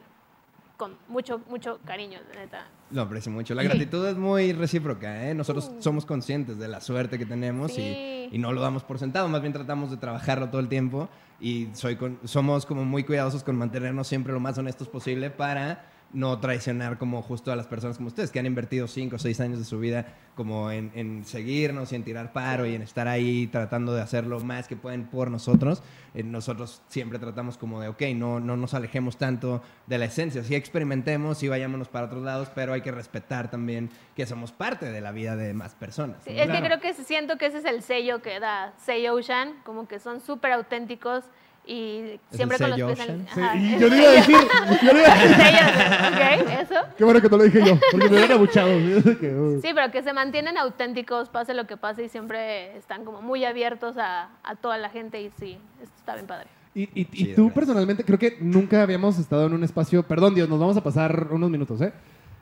con 0.77 0.97
mucho 1.07 1.41
mucho 1.49 1.79
cariño, 1.85 2.19
de 2.31 2.39
neta. 2.39 2.65
Lo 2.91 3.01
aprecio 3.01 3.31
mucho. 3.31 3.53
La 3.53 3.63
gratitud 3.69 4.05
es 4.07 4.15
muy 4.17 4.53
recíproca, 4.53 5.29
¿eh? 5.29 5.33
Nosotros 5.33 5.71
somos 5.79 6.05
conscientes 6.05 6.57
de 6.57 6.67
la 6.67 6.79
suerte 6.81 7.17
que 7.17 7.25
tenemos 7.25 7.73
Sí. 7.73 7.81
y, 7.81 8.35
y 8.35 8.37
no 8.37 8.53
lo 8.53 8.61
damos 8.61 8.83
por 8.83 8.97
sentado. 8.99 9.27
Más 9.27 9.41
bien 9.41 9.53
tratamos 9.53 9.91
de 9.91 9.97
trabajarlo 9.97 10.49
todo 10.49 10.61
el 10.61 10.69
tiempo 10.69 11.09
y 11.39 11.67
soy 11.73 11.97
con- 11.97 12.17
somos 12.23 12.65
como 12.65 12.85
muy 12.85 13.03
cuidadosos 13.03 13.43
con 13.43 13.57
mantenernos 13.57 14.07
siempre 14.07 14.31
lo 14.33 14.39
más 14.39 14.57
honestos 14.57 14.87
posible 14.87 15.29
para 15.29 15.85
no 16.13 16.39
traicionar 16.39 16.97
como 16.97 17.21
justo 17.21 17.51
a 17.51 17.55
las 17.55 17.67
personas 17.67 17.97
como 17.97 18.07
ustedes 18.07 18.31
que 18.31 18.39
han 18.39 18.45
invertido 18.45 18.87
5 18.87 19.15
o 19.17 19.19
6 19.19 19.39
años 19.41 19.59
de 19.59 19.65
su 19.65 19.79
vida 19.79 20.05
como 20.35 20.71
en, 20.71 20.91
en 20.95 21.25
seguirnos 21.25 21.91
y 21.91 21.95
en 21.95 22.03
tirar 22.03 22.31
paro 22.31 22.65
y 22.65 22.75
en 22.75 22.81
estar 22.81 23.07
ahí 23.07 23.47
tratando 23.47 23.93
de 23.93 24.01
hacer 24.01 24.25
lo 24.25 24.39
más 24.39 24.67
que 24.67 24.75
pueden 24.75 25.05
por 25.07 25.31
nosotros. 25.31 25.81
Eh, 26.13 26.23
nosotros 26.23 26.81
siempre 26.87 27.19
tratamos 27.19 27.57
como 27.57 27.81
de, 27.81 27.87
ok, 27.89 28.01
no, 28.15 28.39
no 28.39 28.55
nos 28.55 28.73
alejemos 28.73 29.17
tanto 29.17 29.61
de 29.87 29.97
la 29.97 30.05
esencia, 30.05 30.43
sí 30.43 30.55
experimentemos, 30.55 31.39
sí 31.39 31.47
vayámonos 31.47 31.87
para 31.89 32.05
otros 32.05 32.23
lados, 32.23 32.49
pero 32.53 32.73
hay 32.73 32.81
que 32.81 32.91
respetar 32.91 33.49
también 33.49 33.89
que 34.15 34.25
somos 34.25 34.51
parte 34.51 34.91
de 34.91 35.01
la 35.01 35.11
vida 35.11 35.35
de 35.35 35.53
más 35.53 35.75
personas. 35.75 36.23
Sí, 36.23 36.31
¿no? 36.33 36.39
es 36.39 36.45
Claro. 36.45 36.61
que 36.61 36.67
creo 36.67 36.79
que 36.79 36.93
siento 37.03 37.37
que 37.37 37.47
ese 37.47 37.57
es 37.57 37.65
el 37.65 37.81
sello 37.81 38.21
que 38.21 38.39
da 38.39 38.73
Say 38.77 39.07
Ocean, 39.07 39.55
como 39.63 39.87
que 39.87 39.99
son 39.99 40.21
súper 40.21 40.51
auténticos 40.53 41.25
y 41.67 42.19
siempre 42.31 42.57
con 42.57 42.69
los 42.71 42.93
pies 42.93 43.09
en? 43.09 43.27
Sí, 43.33 43.41
y 43.41 43.79
yo 43.79 43.87
le 43.89 43.97
iba 43.97 44.07
a 44.09 44.11
decir, 44.13 44.35
yo 44.83 44.93
le 44.93 44.99
iba 45.01 45.11
a 45.11 45.15
decir, 45.27 46.43
ok, 46.47 46.61
eso. 46.61 46.75
qué 46.97 47.03
bueno 47.03 47.21
que 47.21 47.29
te 47.29 47.37
lo 47.37 47.43
dije 47.43 47.59
yo, 47.65 47.77
porque 47.91 48.09
me 48.09 48.15
hubieran 48.17 48.31
abuchado. 48.31 48.69
Uh. 48.77 49.61
Sí, 49.61 49.69
pero 49.75 49.91
que 49.91 50.01
se 50.03 50.13
mantienen 50.13 50.57
auténticos, 50.57 51.29
pase 51.29 51.53
lo 51.53 51.67
que 51.67 51.75
pase, 51.77 52.03
y 52.05 52.09
siempre 52.09 52.75
están 52.77 53.03
como 53.05 53.21
muy 53.21 53.43
abiertos 53.45 53.97
a, 53.97 54.29
a 54.43 54.55
toda 54.55 54.77
la 54.77 54.89
gente, 54.89 55.21
y 55.21 55.29
sí, 55.39 55.57
esto 55.81 55.95
está 55.97 56.13
bien 56.15 56.25
padre. 56.27 56.47
Y, 56.73 56.83
y- 56.83 56.89
y 57.01 57.05
Chido, 57.05 57.35
tú 57.35 57.51
personalmente, 57.51 58.03
creo 58.03 58.19
que 58.19 58.37
nunca 58.39 58.81
habíamos 58.83 59.17
estado 59.19 59.47
en 59.47 59.53
un 59.53 59.63
espacio. 59.63 60.03
Perdón, 60.03 60.35
Dios, 60.35 60.47
nos 60.47 60.59
vamos 60.59 60.77
a 60.77 60.81
pasar 60.83 61.27
unos 61.31 61.49
minutos, 61.49 61.81
¿eh? 61.81 61.91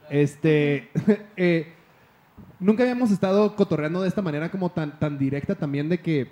Este. 0.10 0.90
eh, 1.38 1.74
nunca 2.60 2.84
habíamos 2.84 3.12
estado 3.12 3.56
cotorreando 3.56 4.02
de 4.02 4.08
esta 4.10 4.22
manera 4.22 4.52
como 4.52 4.70
tan, 4.72 5.00
tan 5.00 5.18
directa 5.18 5.56
también 5.56 5.90
de 5.90 6.00
que. 6.00 6.32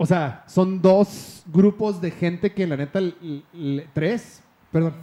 O 0.00 0.06
sea, 0.06 0.44
son 0.46 0.80
dos 0.80 1.42
grupos 1.46 2.00
de 2.00 2.10
gente 2.12 2.52
que 2.54 2.66
la 2.66 2.76
neta. 2.76 3.00
tres. 3.92 4.40
Perdón. 4.72 4.94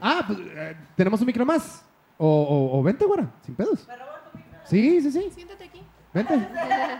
Ah, 0.00 0.24
pues, 0.26 0.38
eh, 0.40 0.76
tenemos 0.96 1.20
un 1.20 1.26
micro 1.26 1.44
más. 1.44 1.84
O, 2.16 2.26
o, 2.26 2.78
o 2.78 2.82
vente, 2.82 3.04
güera, 3.04 3.30
sin 3.44 3.54
pedos. 3.54 3.86
Sí, 4.64 5.00
sí, 5.02 5.10
sí. 5.12 5.30
Siéntate 5.34 5.64
aquí. 5.64 5.82
Vente. 6.14 6.48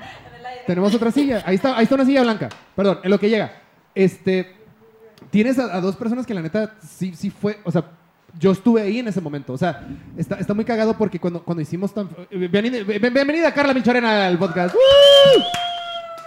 Tenemos 0.67 0.95
otra 0.95 1.11
silla. 1.11 1.43
Ahí 1.47 1.55
está, 1.57 1.77
ahí 1.77 1.85
está 1.85 1.95
una 1.95 2.05
silla 2.05 2.23
blanca. 2.23 2.49
Perdón, 2.77 2.99
en 3.03 3.11
lo 3.11 3.19
que 3.19 3.31
llega. 3.31 3.53
Este. 3.95 4.55
Tienes 5.31 5.59
a, 5.59 5.75
a 5.77 5.81
dos 5.81 5.97
personas 5.97 6.27
que 6.27 6.35
la 6.35 6.43
neta 6.43 6.75
sí, 6.87 7.15
sí 7.15 7.31
fue. 7.31 7.59
O 7.65 7.71
sea, 7.71 7.85
yo 8.39 8.53
estuve 8.53 8.83
ahí 8.83 8.99
en 8.99 9.09
ese 9.09 9.21
momento. 9.23 9.55
O 9.55 9.59
sea, 9.59 9.87
está, 10.19 10.37
está 10.37 10.53
muy 10.53 10.65
cagado 10.67 10.99
porque 10.99 11.19
cuando, 11.19 11.43
cuando 11.43 11.63
hicimos 11.63 11.95
tan. 11.95 12.11
Bienvenida, 12.31 12.83
bien- 12.83 13.01
bienvenida 13.15 13.55
Carla 13.55 13.73
Michorena 13.73 14.27
al 14.27 14.39
podcast. 14.39 14.75
¡Woo! 14.75 15.43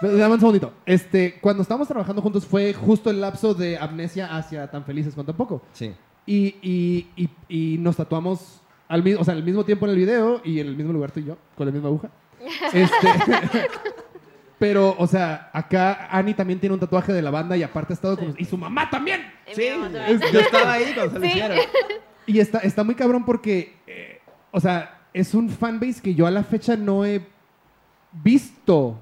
Dame 0.02 0.34
un 0.34 0.40
segundito. 0.40 0.74
Este, 0.86 1.40
cuando 1.40 1.62
estábamos 1.64 1.88
trabajando 1.88 2.22
juntos 2.22 2.46
fue 2.46 2.74
justo 2.74 3.10
el 3.10 3.22
lapso 3.22 3.54
de 3.54 3.78
amnesia 3.78 4.36
hacia 4.36 4.70
tan 4.70 4.84
felices 4.86 5.14
con 5.16 5.26
tan 5.26 5.36
poco. 5.36 5.62
Sí. 5.74 5.94
Y, 6.26 6.56
y, 6.62 7.08
y, 7.16 7.30
y 7.74 7.78
nos 7.78 7.96
tatuamos 7.96 8.62
al, 8.88 9.04
mi- 9.04 9.14
o 9.14 9.24
sea, 9.24 9.34
al 9.34 9.44
mismo 9.44 9.64
tiempo 9.64 9.86
en 9.86 9.92
el 9.92 9.98
video 9.98 10.42
y 10.44 10.60
en 10.60 10.68
el 10.68 10.76
mismo 10.76 10.92
lugar 10.94 11.12
tú 11.12 11.20
y 11.20 11.26
yo, 11.26 11.38
con 11.56 11.66
la 11.68 11.72
misma 11.72 11.88
aguja. 11.90 12.10
Este, 12.74 13.08
pero, 14.58 14.96
o 14.98 15.08
sea, 15.08 15.50
acá 15.54 16.08
Ani 16.12 16.34
también 16.34 16.60
tiene 16.60 16.74
un 16.74 16.80
tatuaje 16.80 17.12
de 17.14 17.22
la 17.22 17.30
banda 17.32 17.58
y 17.58 17.64
aparte 17.64 17.94
ha 17.94 17.96
estado 17.96 18.18
con... 18.18 18.34
Y 18.38 18.46
su 18.46 18.58
mamá 18.58 18.90
también. 18.90 19.22
Y 19.52 19.56
Sí, 19.56 19.64
mamá 19.78 20.08
es- 20.08 20.32
yo 20.32 20.40
estaba 20.40 20.74
ahí 20.74 20.94
cuando 20.96 21.14
se 21.14 21.20
lo 21.20 21.26
Sí. 21.26 21.32
hicieron. 21.32 21.58
Y 22.28 22.40
está, 22.40 22.58
está 22.60 22.84
muy 22.84 22.96
cabrón 22.96 23.24
porque, 23.24 23.76
eh, 23.86 24.20
o 24.50 24.60
sea, 24.60 25.04
es 25.14 25.36
un 25.36 25.48
fanbase 25.48 26.02
que 26.02 26.16
yo 26.16 26.26
a 26.26 26.32
la 26.32 26.44
fecha 26.44 26.76
no 26.76 27.06
he 27.06 27.22
visto 28.12 29.00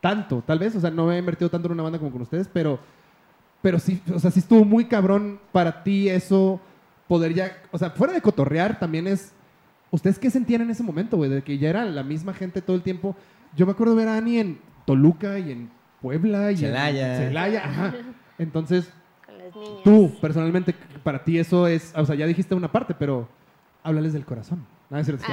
tanto, 0.00 0.42
tal 0.46 0.58
vez. 0.58 0.74
O 0.76 0.80
sea, 0.80 0.90
no 0.90 1.10
he 1.12 1.18
invertido 1.18 1.50
tanto 1.50 1.66
en 1.66 1.72
una 1.72 1.82
banda 1.82 1.98
como 1.98 2.10
con 2.10 2.22
ustedes, 2.22 2.48
pero, 2.52 2.78
pero 3.62 3.78
sí, 3.78 4.00
o 4.12 4.18
sea, 4.18 4.30
sí 4.30 4.40
estuvo 4.40 4.64
muy 4.64 4.86
cabrón 4.86 5.40
para 5.52 5.82
ti 5.82 6.08
eso, 6.08 6.60
poder 7.08 7.34
ya, 7.34 7.52
o 7.70 7.78
sea, 7.78 7.90
fuera 7.90 8.12
de 8.12 8.20
cotorrear, 8.20 8.78
también 8.78 9.06
es, 9.06 9.32
¿ustedes 9.90 10.18
qué 10.18 10.30
sentían 10.30 10.62
en 10.62 10.70
ese 10.70 10.82
momento, 10.82 11.16
güey? 11.16 11.30
De 11.30 11.42
que 11.42 11.58
ya 11.58 11.70
era 11.70 11.84
la 11.84 12.02
misma 12.02 12.32
gente 12.32 12.62
todo 12.62 12.76
el 12.76 12.82
tiempo. 12.82 13.16
Yo 13.56 13.66
me 13.66 13.72
acuerdo 13.72 13.94
ver 13.94 14.08
a 14.08 14.16
Ani 14.16 14.38
en 14.38 14.60
Toluca 14.84 15.38
y 15.38 15.52
en 15.52 15.70
Puebla 16.02 16.52
y 16.52 16.58
Celaya. 16.58 17.16
en 17.16 17.28
Celaya, 17.28 17.64
ajá. 17.64 17.94
Entonces, 18.38 18.92
Con 19.24 19.38
las 19.38 19.54
niñas. 19.56 19.82
Tú, 19.82 20.12
personalmente, 20.20 20.74
para 21.02 21.24
ti 21.24 21.38
eso 21.38 21.66
es, 21.66 21.92
o 21.96 22.04
sea, 22.04 22.14
ya 22.14 22.26
dijiste 22.26 22.54
una 22.54 22.70
parte, 22.70 22.94
pero 22.94 23.28
háblales 23.82 24.12
del 24.12 24.24
corazón. 24.24 24.66
No, 24.88 24.98
es 24.98 25.06
cierto. 25.06 25.24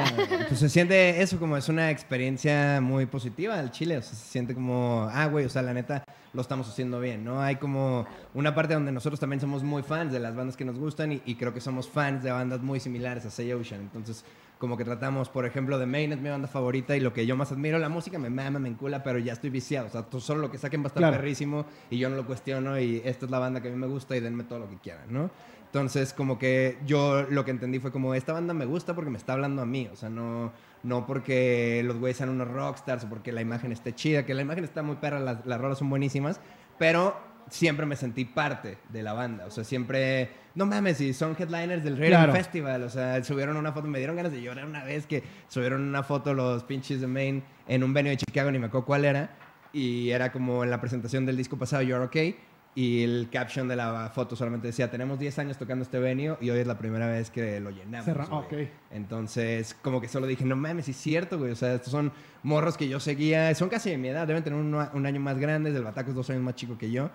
Pues 0.48 0.60
se 0.60 0.68
siente 0.70 1.22
eso 1.22 1.38
como 1.38 1.56
es 1.58 1.70
una 1.70 1.92
experiencia 1.92 2.80
muy 2.82 3.06
positiva 3.06 3.60
al 3.60 3.70
Chile. 3.72 3.98
O 3.98 4.02
sea, 4.02 4.14
se 4.16 4.26
siente 4.32 4.54
como, 4.56 5.08
ah, 5.12 5.28
güey, 5.28 5.46
o 5.46 5.50
sea, 5.50 5.62
la 5.62 5.74
neta 5.74 6.04
lo 6.34 6.42
estamos 6.42 6.68
haciendo 6.68 7.00
bien, 7.00 7.24
¿no? 7.24 7.40
Hay 7.40 7.58
como 7.58 8.08
una 8.34 8.56
parte 8.56 8.74
donde 8.74 8.92
nosotros 8.92 9.20
también 9.20 9.40
somos 9.40 9.62
muy 9.62 9.84
fans 9.84 10.12
de 10.12 10.20
las 10.20 10.36
bandas 10.36 10.58
que 10.58 10.66
nos 10.66 10.80
gustan 10.80 11.12
y, 11.12 11.22
y 11.26 11.36
creo 11.36 11.54
que 11.54 11.62
somos 11.62 11.88
fans 11.88 12.24
de 12.24 12.32
bandas 12.32 12.62
muy 12.62 12.80
similares 12.80 13.26
a 13.26 13.30
Say 13.30 13.54
Ocean. 13.54 13.82
Entonces, 13.82 14.26
como 14.58 14.76
que 14.76 14.86
tratamos, 14.86 15.30
por 15.30 15.46
ejemplo, 15.46 15.78
The 15.78 15.86
Main 15.86 16.14
es 16.14 16.20
mi 16.20 16.30
banda 16.30 16.48
favorita 16.48 16.96
y 16.96 17.02
lo 17.02 17.14
que 17.14 17.28
yo 17.28 17.36
más 17.36 17.52
admiro, 17.52 17.78
la 17.78 17.90
música 17.90 18.18
me 18.18 18.32
mama, 18.32 18.58
me 18.58 18.70
encula, 18.70 19.04
pero 19.04 19.20
ya 19.20 19.34
estoy 19.34 19.52
viciado. 19.52 19.86
O 19.88 19.90
sea, 19.92 20.06
solo 20.20 20.42
lo 20.42 20.50
que 20.50 20.58
saquen 20.58 20.82
va 20.82 20.86
a 20.86 20.88
estar 20.88 21.02
Claro. 21.02 21.18
perrísimo 21.18 21.66
y 21.92 22.00
yo 22.00 22.10
no 22.10 22.16
lo 22.16 22.26
cuestiono 22.26 22.80
y 22.80 23.02
esta 23.06 23.26
es 23.26 23.32
la 23.32 23.38
banda 23.38 23.62
que 23.62 23.68
a 23.68 23.72
mí 23.72 23.78
me 23.78 23.88
gusta 23.88 24.16
y 24.16 24.20
denme 24.20 24.46
todo 24.46 24.58
lo 24.60 24.70
que 24.70 24.78
quieran, 24.78 25.06
¿no? 25.10 25.30
Entonces, 25.74 26.14
como 26.14 26.38
que 26.38 26.78
yo 26.86 27.24
lo 27.32 27.44
que 27.46 27.50
entendí 27.50 27.80
fue 27.80 27.92
como, 27.92 28.14
esta 28.14 28.32
banda 28.32 28.54
me 28.54 28.66
gusta 28.66 28.94
porque 28.94 29.10
me 29.10 29.18
está 29.18 29.34
hablando 29.34 29.64
a 29.64 29.66
mí, 29.66 29.90
o 29.92 29.96
sea, 29.96 30.08
no, 30.08 30.54
no 30.84 31.08
porque 31.08 31.82
los 31.84 31.98
güeyes 31.98 32.18
sean 32.18 32.30
unos 32.30 32.48
rockstars 32.48 33.06
o 33.06 33.10
porque 33.10 33.32
la 33.32 33.42
imagen 33.42 33.72
esté 33.72 33.96
chida, 33.96 34.24
que 34.24 34.36
la 34.36 34.44
imagen 34.44 34.66
está 34.66 34.84
muy 34.84 34.98
perra, 34.98 35.20
las, 35.20 35.44
las 35.48 35.60
rolas 35.60 35.80
son 35.80 35.90
buenísimas, 35.90 36.40
pero 36.78 37.18
siempre 37.50 37.88
me 37.88 37.96
sentí 37.96 38.24
parte 38.24 38.78
de 38.90 39.02
la 39.02 39.14
banda, 39.14 39.48
o 39.48 39.50
sea, 39.50 39.64
siempre, 39.64 40.30
no 40.54 40.68
mames, 40.68 40.98
si 40.98 41.12
son 41.12 41.36
headliners 41.40 41.84
del 41.84 41.98
Rhythm 41.98 42.10
Claro. 42.10 42.34
Festival, 42.34 42.84
o 42.84 42.90
sea, 42.90 43.24
subieron 43.24 43.58
una 43.58 43.72
foto, 43.72 43.88
me 43.88 43.98
dieron 43.98 44.16
ganas 44.16 44.32
de 44.32 44.44
llorar 44.44 44.66
una 44.66 44.84
vez 44.84 45.08
que 45.08 45.24
subieron 45.48 45.82
una 45.82 46.04
foto 46.04 46.36
los 46.36 46.64
pinches 46.66 47.02
de 47.02 47.08
Maine 47.08 47.42
en 47.68 47.84
un 47.84 47.96
venue 47.96 48.12
de 48.12 48.18
Chicago, 48.18 48.52
ni 48.52 48.60
me 48.60 48.68
acuerdo 48.68 48.86
cuál 48.86 49.06
era, 49.06 49.32
y 49.74 50.12
era 50.12 50.32
como 50.32 50.64
en 50.64 50.70
la 50.70 50.80
presentación 50.80 51.26
del 51.26 51.36
disco 51.36 51.58
pasado, 51.58 51.82
You're 51.82 52.06
Okay, 52.06 52.38
y 52.76 53.04
el 53.04 53.30
caption 53.32 53.68
de 53.68 53.76
la 53.76 54.10
foto 54.14 54.36
solamente 54.36 54.68
decía, 54.68 54.90
tenemos 54.90 55.20
10 55.20 55.38
años 55.40 55.58
tocando 55.58 55.84
este 55.84 56.00
venue 56.00 56.38
y 56.42 56.50
hoy 56.50 56.60
es 56.60 56.66
la 56.68 56.78
primera 56.78 57.08
vez 57.08 57.30
que 57.30 57.60
lo 57.60 57.70
llenamos. 57.70 58.06
Cerra- 58.06 58.26
güey". 58.26 58.64
ok. 58.66 58.70
Entonces, 58.92 59.76
como 59.82 60.02
que 60.02 60.08
solo 60.08 60.26
dije, 60.26 60.44
no 60.46 60.56
mames, 60.56 60.88
es 60.90 60.96
cierto, 60.98 61.38
güey. 61.38 61.52
O 61.52 61.56
sea, 61.56 61.74
estos 61.76 61.92
son 61.92 62.12
morros 62.42 62.76
que 62.78 62.88
yo 62.88 63.00
seguía, 63.00 63.54
son 63.54 63.70
casi 63.70 63.90
de 63.92 63.98
mi 63.98 64.08
edad, 64.08 64.26
deben 64.26 64.44
tener 64.44 64.58
un, 64.60 64.74
un 64.74 65.06
año 65.06 65.20
más 65.20 65.38
grandes, 65.38 65.76
el 65.76 65.84
Bataco 65.84 66.10
es 66.10 66.16
dos 66.16 66.30
años 66.30 66.42
más 66.42 66.56
chico 66.56 66.78
que 66.78 66.90
yo. 66.90 67.10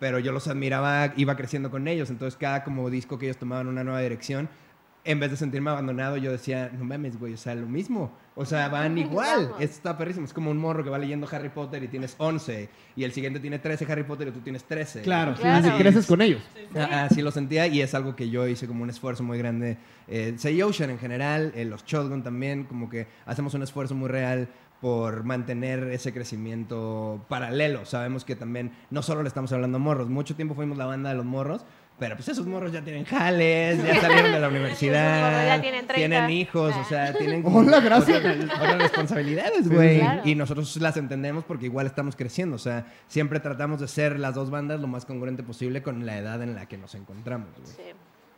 Pero 0.00 0.18
yo 0.18 0.32
los 0.32 0.48
admiraba, 0.48 1.12
iba 1.16 1.36
creciendo 1.36 1.70
con 1.70 1.86
ellos. 1.88 2.10
Entonces, 2.10 2.36
cada 2.38 2.64
como 2.64 2.90
disco 2.90 3.18
que 3.18 3.26
ellos 3.26 3.38
tomaban 3.38 3.68
una 3.68 3.84
nueva 3.84 4.00
dirección, 4.00 4.48
en 5.10 5.18
vez 5.20 5.30
de 5.30 5.36
sentirme 5.38 5.70
abandonado, 5.70 6.16
yo 6.18 6.30
decía, 6.30 6.70
no 6.78 6.84
mames, 6.84 7.18
güey, 7.18 7.32
o 7.32 7.36
sea, 7.38 7.54
lo 7.54 7.66
mismo. 7.66 8.12
O 8.34 8.44
sea, 8.44 8.68
van 8.68 8.96
igual. 8.98 9.52
Esto 9.58 9.76
está 9.76 9.96
perrísimo. 9.98 10.26
Es 10.26 10.32
como 10.34 10.50
un 10.50 10.58
morro 10.58 10.84
que 10.84 10.90
va 10.90 10.98
leyendo 10.98 11.26
Harry 11.32 11.48
Potter 11.48 11.82
y 11.82 11.88
tienes 11.88 12.14
11. 12.18 12.68
Y 12.94 13.04
el 13.04 13.12
siguiente 13.12 13.40
tiene 13.40 13.58
13 13.58 13.90
Harry 13.90 14.04
Potter 14.04 14.28
y 14.28 14.30
tú 14.32 14.40
tienes 14.40 14.64
13. 14.64 15.00
Claro, 15.02 15.34
sí, 15.34 15.42
Claro. 15.42 15.64
sí, 15.64 15.70
creces 15.82 16.06
con 16.06 16.20
ellos. 16.22 16.42
Ah, 16.76 17.06
Así 17.10 17.22
lo 17.22 17.30
sentía 17.32 17.66
y 17.66 17.80
es 17.80 17.94
algo 17.94 18.14
que 18.14 18.28
yo 18.30 18.46
hice 18.46 18.66
como 18.68 18.82
un 18.82 18.90
esfuerzo 18.90 19.22
muy 19.24 19.38
grande. 19.38 19.78
Eh, 20.06 20.34
Say 20.36 20.60
Ocean 20.62 20.90
en 20.90 20.98
general, 20.98 21.52
eh, 21.56 21.64
los 21.64 21.84
Shotgun 21.84 22.22
también, 22.22 22.64
como 22.64 22.88
que 22.90 23.06
hacemos 23.26 23.54
un 23.54 23.62
esfuerzo 23.62 23.94
muy 23.96 24.08
real 24.08 24.48
por 24.80 25.24
mantener 25.24 25.82
ese 25.90 26.12
crecimiento 26.12 27.24
paralelo. 27.28 27.84
Sabemos 27.84 28.24
que 28.24 28.36
también 28.36 28.70
no 28.90 29.02
solo 29.02 29.22
le 29.22 29.28
estamos 29.28 29.52
hablando 29.52 29.76
a 29.76 29.80
morros, 29.80 30.08
mucho 30.08 30.36
tiempo 30.36 30.54
fuimos 30.54 30.78
la 30.78 30.86
banda 30.86 31.10
de 31.10 31.16
los 31.16 31.24
morros, 31.24 31.64
pero 31.98 32.14
pues 32.16 32.28
esos 32.28 32.46
morros 32.46 32.72
ya 32.72 32.82
tienen 32.82 33.04
jales, 33.04 33.82
ya 33.82 34.00
salieron 34.00 34.32
de 34.32 34.40
la 34.40 34.48
universidad, 34.48 35.46
ya 35.56 35.60
tienen 35.60 35.86
30. 35.86 36.30
hijos, 36.30 36.74
o 36.76 36.84
sea, 36.84 37.12
tienen 37.12 37.42
Hola, 37.46 37.80
gracias. 37.80 38.18
otras, 38.18 38.36
otras 38.44 38.78
responsabilidades, 38.78 39.64
Sí, 39.66 39.74
güey. 39.74 39.98
claro. 39.98 40.22
Y 40.24 40.34
nosotros 40.34 40.76
las 40.76 40.96
entendemos 40.96 41.44
porque 41.44 41.66
igual 41.66 41.86
estamos 41.86 42.14
creciendo, 42.16 42.56
o 42.56 42.58
sea, 42.60 42.86
siempre 43.08 43.40
tratamos 43.40 43.80
de 43.80 43.88
ser 43.88 44.18
las 44.18 44.34
dos 44.34 44.50
bandas 44.50 44.80
lo 44.80 44.86
más 44.86 45.04
congruente 45.06 45.42
posible 45.42 45.82
con 45.82 46.06
la 46.06 46.18
edad 46.18 46.42
en 46.42 46.54
la 46.54 46.66
que 46.66 46.78
nos 46.78 46.94
encontramos. 46.94 47.48
güey. 47.56 47.66
Sí. 47.66 47.82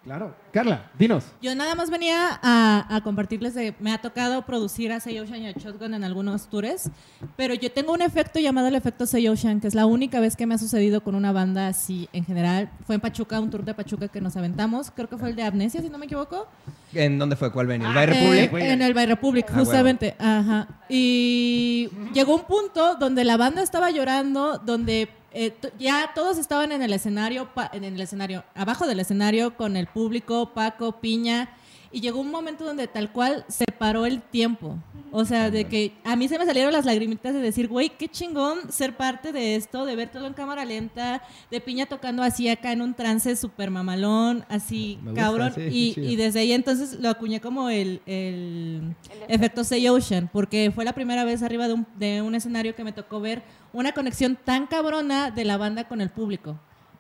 Claro. 0.03 0.35
Carla, 0.51 0.91
dinos. 0.99 1.25
Yo 1.43 1.55
nada 1.55 1.75
más 1.75 1.91
venía 1.91 2.41
a, 2.43 2.87
a 2.97 3.01
compartirles 3.03 3.53
de, 3.55 3.75
me 3.81 3.93
ha 3.93 3.99
tocado 4.01 4.47
producir 4.47 4.91
a 4.93 4.99
Say 4.99 5.19
Ocean 5.21 5.43
y 5.43 5.49
a 5.49 5.53
Shotgun 5.53 5.93
en 5.93 6.05
algunos 6.05 6.49
tours, 6.49 6.89
pero 7.37 7.53
yo 7.53 7.71
tengo 7.71 7.93
un 7.93 8.01
efecto 8.01 8.41
llamado 8.41 8.69
el 8.69 8.75
efecto 8.75 9.05
Say 9.07 9.29
Ocean, 9.29 9.61
que 9.61 9.69
es 9.69 9.75
la 9.75 9.85
única 9.85 10.19
vez 10.19 10.37
que 10.37 10.47
me 10.47 10.55
ha 10.55 10.59
sucedido 10.59 11.03
con 11.03 11.15
una 11.15 11.33
banda 11.33 11.69
así 11.69 12.09
en 12.15 12.25
general. 12.25 12.71
Fue 12.87 12.95
en 12.95 13.03
Pachuca, 13.03 13.39
un 13.41 13.51
tour 13.51 13.63
de 13.63 13.75
Pachuca 13.75 14.09
que 14.09 14.23
nos 14.23 14.37
aventamos, 14.37 14.91
creo 14.91 15.09
que 15.09 15.19
fue 15.19 15.29
el 15.29 15.37
de 15.37 15.43
Amnesia, 15.43 15.83
si 15.83 15.91
no 15.91 15.99
me 15.99 16.07
equivoco. 16.07 16.47
¿En 16.95 17.19
dónde 17.19 17.37
fue? 17.37 17.53
¿Cuál 17.53 17.67
venía? 17.67 17.89
¿El 17.91 17.93
Ah, 17.93 18.01
By 18.01 18.05
eh, 18.05 18.41
Republic? 18.47 18.65
en 18.65 18.83
el 18.83 18.95
By 18.95 19.07
Republic, 19.07 19.47
Ah, 19.51 19.59
justamente. 19.59 20.17
Ajá. 20.19 20.67
Y 20.89 21.91
llegó 22.15 22.35
un 22.37 22.45
punto 22.45 22.95
donde 22.97 23.23
la 23.25 23.37
banda 23.37 23.63
estaba 23.63 23.91
llorando, 23.91 24.59
donde 24.59 25.09
eh, 25.33 25.55
ya 25.79 26.13
todos 26.15 26.39
estaban 26.39 26.73
en 26.73 26.83
el 26.83 26.93
escenario, 26.93 27.49
en 27.73 27.85
el 27.85 28.01
escenario, 28.01 28.45
abajo 28.55 28.87
del 28.87 29.01
escenario 29.01 29.57
con 29.57 29.77
el 29.77 29.87
público, 29.87 30.53
Paco, 30.55 31.01
Piña. 31.01 31.57
Y 31.93 32.01
llegó 32.01 32.21
un 32.21 32.31
momento 32.31 32.65
donde 32.65 32.87
tal 32.87 33.11
cual 33.11 33.45
se 33.49 33.65
paró 33.77 34.07
el 34.07 34.23
tiempo. 34.23 34.79
O 35.11 35.25
sea, 35.25 35.51
de 35.51 35.65
que 35.65 35.93
a 36.05 36.15
mí 36.15 36.29
se 36.29 36.39
me 36.39 36.47
salieron 36.47 36.73
las 36.73 36.85
lagrimitas 36.85 37.35
de 37.35 37.41
decir, 37.41 37.67
güey, 37.67 37.89
qué 37.89 38.07
chingón 38.09 38.71
ser 38.71 38.97
parte 38.97 39.33
de 39.33 39.57
esto, 39.57 39.85
de 39.85 39.97
ver 39.97 40.09
todo 40.09 40.29
en 40.29 40.35
cámara 40.35 40.65
lenta, 40.65 41.21
de 41.51 41.61
Piña 41.61 41.87
tocando 41.87 42.23
así 42.23 42.49
acá 42.49 42.71
en 42.71 42.81
un 42.81 42.95
trance 42.95 43.35
súper 43.35 43.73
mamalón, 43.73 44.45
así 44.49 45.01
gusta, 45.03 45.21
cabrón. 45.21 45.53
sí, 45.57 45.95
y, 45.97 46.01
y 46.13 46.15
desde 46.15 46.39
ahí 46.41 46.53
entonces 46.53 47.01
lo 47.01 47.09
acuñé 47.09 47.41
como 47.41 47.71
el, 47.71 48.01
el 48.07 48.95
El 49.11 49.35
efecto 49.35 49.65
Say 49.65 49.89
Ocean, 49.89 50.31
porque 50.33 50.71
fue 50.73 50.85
la 50.85 50.93
primera 50.93 51.25
vez 51.25 51.43
arriba 51.43 51.67
de 51.67 51.75
un, 51.75 51.87
de 51.99 52.23
un 52.23 52.37
escenario 52.37 52.77
que 52.77 52.85
me 52.85 52.93
tocó 52.93 53.19
ver 53.21 53.43
una 53.73 53.91
conexión 53.91 54.39
tan 54.45 54.69
cabrona 54.69 55.33
de 55.33 55.45
la 55.45 55.57
banda 55.57 55.89
con 55.89 56.01
el 56.01 56.11
público. 56.11 56.57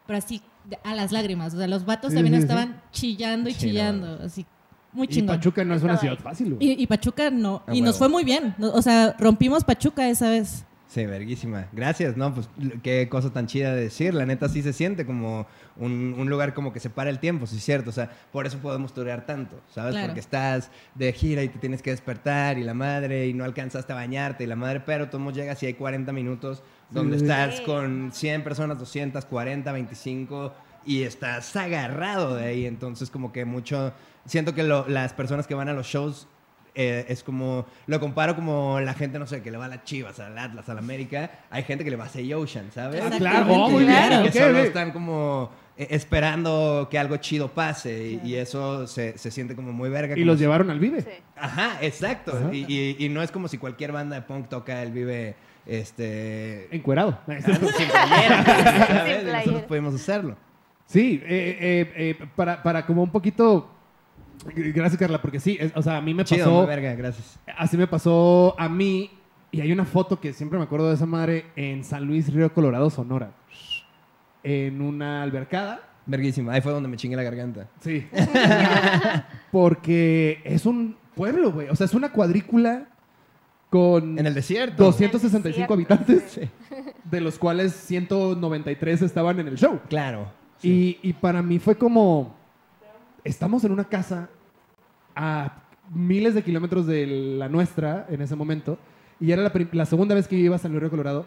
Pero 0.08 0.18
así, 0.18 0.42
de- 0.64 0.78
a 0.82 0.96
las 0.96 1.12
lágrimas. 1.12 1.54
O 1.54 1.58
sea, 1.58 1.68
los 1.68 1.84
vatos 1.84 2.10
Sí, 2.10 2.16
también 2.16 2.34
sí, 2.34 2.40
sí. 2.40 2.48
estaban 2.48 2.82
chillando 2.90 3.48
y 3.50 3.54
chillando. 3.54 4.18
Así, 4.24 4.44
muy 4.92 5.06
Y 5.06 5.08
chingón. 5.08 5.36
Pachuca 5.36 5.64
no 5.64 5.74
es 5.74 5.82
una 5.82 5.96
ciudad 5.96 6.18
fácil, 6.18 6.54
güey. 6.54 6.66
Y, 6.72 6.82
y 6.82 6.86
Pachuca 6.86 7.30
no. 7.30 7.62
A 7.66 7.74
y 7.74 7.80
nos 7.80 7.98
fue 7.98 8.08
muy 8.08 8.24
bien. 8.24 8.54
O 8.60 8.82
sea, 8.82 9.14
rompimos 9.18 9.64
Pachuca 9.64 10.08
esa 10.08 10.30
vez. 10.30 10.64
Sí, 10.88 11.06
verguísima. 11.06 11.68
Gracias, 11.70 12.16
¿no? 12.16 12.34
Pues 12.34 12.48
qué 12.82 13.08
cosa 13.08 13.32
tan 13.32 13.46
chida 13.46 13.72
de 13.72 13.82
decir. 13.82 14.12
La 14.12 14.26
neta 14.26 14.48
sí 14.48 14.60
se 14.60 14.72
siente 14.72 15.06
como 15.06 15.46
un, 15.76 16.16
un 16.18 16.28
lugar 16.28 16.52
como 16.52 16.72
que 16.72 16.80
se 16.80 16.90
para 16.90 17.10
el 17.10 17.20
tiempo, 17.20 17.46
sí 17.46 17.58
es 17.58 17.64
cierto. 17.64 17.90
O 17.90 17.92
sea, 17.92 18.10
por 18.32 18.44
eso 18.44 18.58
podemos 18.58 18.92
turear 18.92 19.24
tanto, 19.24 19.60
¿sabes? 19.72 19.92
Claro. 19.92 20.08
Porque 20.08 20.18
estás 20.18 20.72
de 20.96 21.12
gira 21.12 21.44
y 21.44 21.48
te 21.48 21.60
tienes 21.60 21.80
que 21.80 21.90
despertar 21.90 22.58
y 22.58 22.64
la 22.64 22.74
madre 22.74 23.28
y 23.28 23.34
no 23.34 23.44
alcanzaste 23.44 23.92
a 23.92 23.94
bañarte 23.96 24.42
y 24.42 24.48
la 24.48 24.56
madre, 24.56 24.80
pero 24.84 25.08
tú 25.08 25.30
llegas 25.30 25.62
y 25.62 25.66
hay 25.66 25.74
40 25.74 26.12
minutos 26.12 26.64
donde 26.90 27.18
Sí. 27.18 27.22
estás 27.24 27.60
con 27.60 28.10
100 28.12 28.42
personas, 28.42 28.76
200, 28.80 29.24
40, 29.26 29.70
25 29.70 30.52
y 30.86 31.02
estás 31.02 31.54
agarrado 31.56 32.34
de 32.36 32.44
ahí. 32.46 32.66
Entonces 32.66 33.10
como 33.10 33.32
que 33.32 33.44
mucho... 33.44 33.92
Siento 34.26 34.54
que 34.54 34.62
lo- 34.62 34.86
las 34.88 35.12
personas 35.12 35.46
que 35.46 35.54
van 35.54 35.68
a 35.68 35.72
los 35.72 35.86
shows 35.86 36.28
eh, 36.74 37.06
es 37.08 37.24
como, 37.24 37.66
lo 37.86 37.98
comparo 37.98 38.36
como 38.36 38.78
la 38.80 38.94
gente, 38.94 39.18
no 39.18 39.26
sé, 39.26 39.42
que 39.42 39.50
le 39.50 39.56
va 39.58 39.64
a 39.64 39.68
las 39.68 39.82
Chivas, 39.84 40.20
al 40.20 40.38
Atlas, 40.38 40.68
al 40.68 40.78
América. 40.78 41.30
Hay 41.50 41.62
gente 41.64 41.82
que 41.84 41.90
le 41.90 41.96
va 41.96 42.04
a 42.04 42.08
Say 42.08 42.32
Ocean, 42.32 42.70
¿sabes? 42.72 43.02
Ah, 43.04 43.10
claro, 43.16 43.46
oh, 43.52 43.70
muy 43.70 43.84
bien. 43.84 43.96
Claro. 43.96 44.24
Que 44.24 44.32
solo 44.32 44.58
están 44.60 44.92
como 44.92 45.50
eh, 45.76 45.88
esperando 45.90 46.86
que 46.90 46.98
algo 46.98 47.16
chido 47.16 47.48
pase 47.48 48.20
y, 48.22 48.28
y 48.28 48.34
eso 48.36 48.86
se, 48.86 49.16
se 49.18 49.30
siente 49.32 49.56
como 49.56 49.72
muy 49.72 49.88
verga. 49.88 50.16
Y 50.16 50.22
los 50.24 50.36
si- 50.36 50.44
llevaron 50.44 50.70
al 50.70 50.78
Vive. 50.78 51.00
Sí. 51.02 51.08
Ajá, 51.36 51.78
exacto. 51.80 52.36
Ajá. 52.36 52.54
Y, 52.54 52.66
y- 52.68 52.96
y 53.04 53.08
no 53.08 53.22
es 53.22 53.32
como 53.32 53.48
si 53.48 53.58
cualquier 53.58 53.90
banda 53.90 54.16
de 54.16 54.22
punk 54.22 54.48
toca 54.48 54.82
el 54.82 54.92
Vive 54.92 55.34
este, 55.66 56.68
Encuerado. 56.74 57.18
sin 57.26 57.42
playera. 57.42 58.44
Sin 58.44 58.84
playera. 58.84 59.38
Nosotros 59.38 59.62
podemos 59.62 59.94
hacerlo. 59.94 60.36
Sí, 60.90 61.22
eh, 61.24 61.56
eh, 61.60 61.92
eh, 62.20 62.26
para, 62.34 62.60
para 62.64 62.84
como 62.84 63.04
un 63.04 63.10
poquito... 63.12 63.70
Gracias, 64.56 64.98
Carla, 64.98 65.22
porque 65.22 65.38
sí, 65.38 65.56
es- 65.60 65.70
o 65.76 65.82
sea, 65.82 65.98
a 65.98 66.00
mí 66.00 66.14
me 66.14 66.24
Chido, 66.24 66.46
pasó... 66.46 66.66
verga, 66.66 66.94
gracias. 66.94 67.38
Así 67.56 67.76
me 67.76 67.86
pasó 67.86 68.56
a 68.58 68.68
mí. 68.68 69.08
Y 69.52 69.60
hay 69.60 69.70
una 69.70 69.84
foto 69.84 70.18
que 70.18 70.32
siempre 70.32 70.58
me 70.58 70.64
acuerdo 70.64 70.88
de 70.88 70.94
esa 70.96 71.06
madre 71.06 71.44
en 71.54 71.84
San 71.84 72.04
Luis, 72.06 72.32
Río 72.34 72.52
Colorado, 72.52 72.90
Sonora. 72.90 73.30
En 74.42 74.80
una 74.82 75.22
albercada. 75.22 75.80
Verguísima. 76.06 76.54
Ahí 76.54 76.60
fue 76.60 76.72
donde 76.72 76.88
me 76.88 76.96
chingué 76.96 77.14
la 77.16 77.22
garganta. 77.22 77.68
Sí. 77.80 78.08
Porque 79.52 80.40
es 80.44 80.66
un 80.66 80.96
pueblo, 81.14 81.52
güey. 81.52 81.68
O 81.68 81.76
sea, 81.76 81.84
es 81.86 81.94
una 81.94 82.10
cuadrícula 82.10 82.88
con 83.68 84.18
En 84.18 84.26
el 84.26 84.34
desierto. 84.34 84.82
265 84.84 85.36
En 85.36 85.36
el 85.36 85.42
desierto, 85.52 85.74
habitantes, 85.74 86.32
sí. 86.32 86.94
de 87.04 87.20
los 87.20 87.38
cuales 87.38 87.72
193 87.74 89.02
estaban 89.02 89.38
en 89.38 89.46
el 89.48 89.56
show. 89.56 89.78
Claro. 89.88 90.39
Y, 90.62 90.98
y 91.02 91.12
para 91.14 91.42
mí 91.42 91.58
fue 91.58 91.76
como, 91.76 92.34
estamos 93.24 93.64
en 93.64 93.72
una 93.72 93.84
casa 93.84 94.28
a 95.16 95.62
miles 95.92 96.34
de 96.34 96.42
kilómetros 96.42 96.86
de 96.86 97.06
la 97.06 97.48
nuestra 97.48 98.06
en 98.10 98.22
ese 98.22 98.36
momento, 98.36 98.78
y 99.18 99.32
era 99.32 99.42
la, 99.42 99.52
la 99.72 99.86
segunda 99.86 100.14
vez 100.14 100.28
que 100.28 100.38
yo 100.38 100.44
iba 100.44 100.56
a 100.56 100.58
San 100.58 100.70
Luis 100.70 100.82
Río 100.82 100.90
Colorado, 100.90 101.26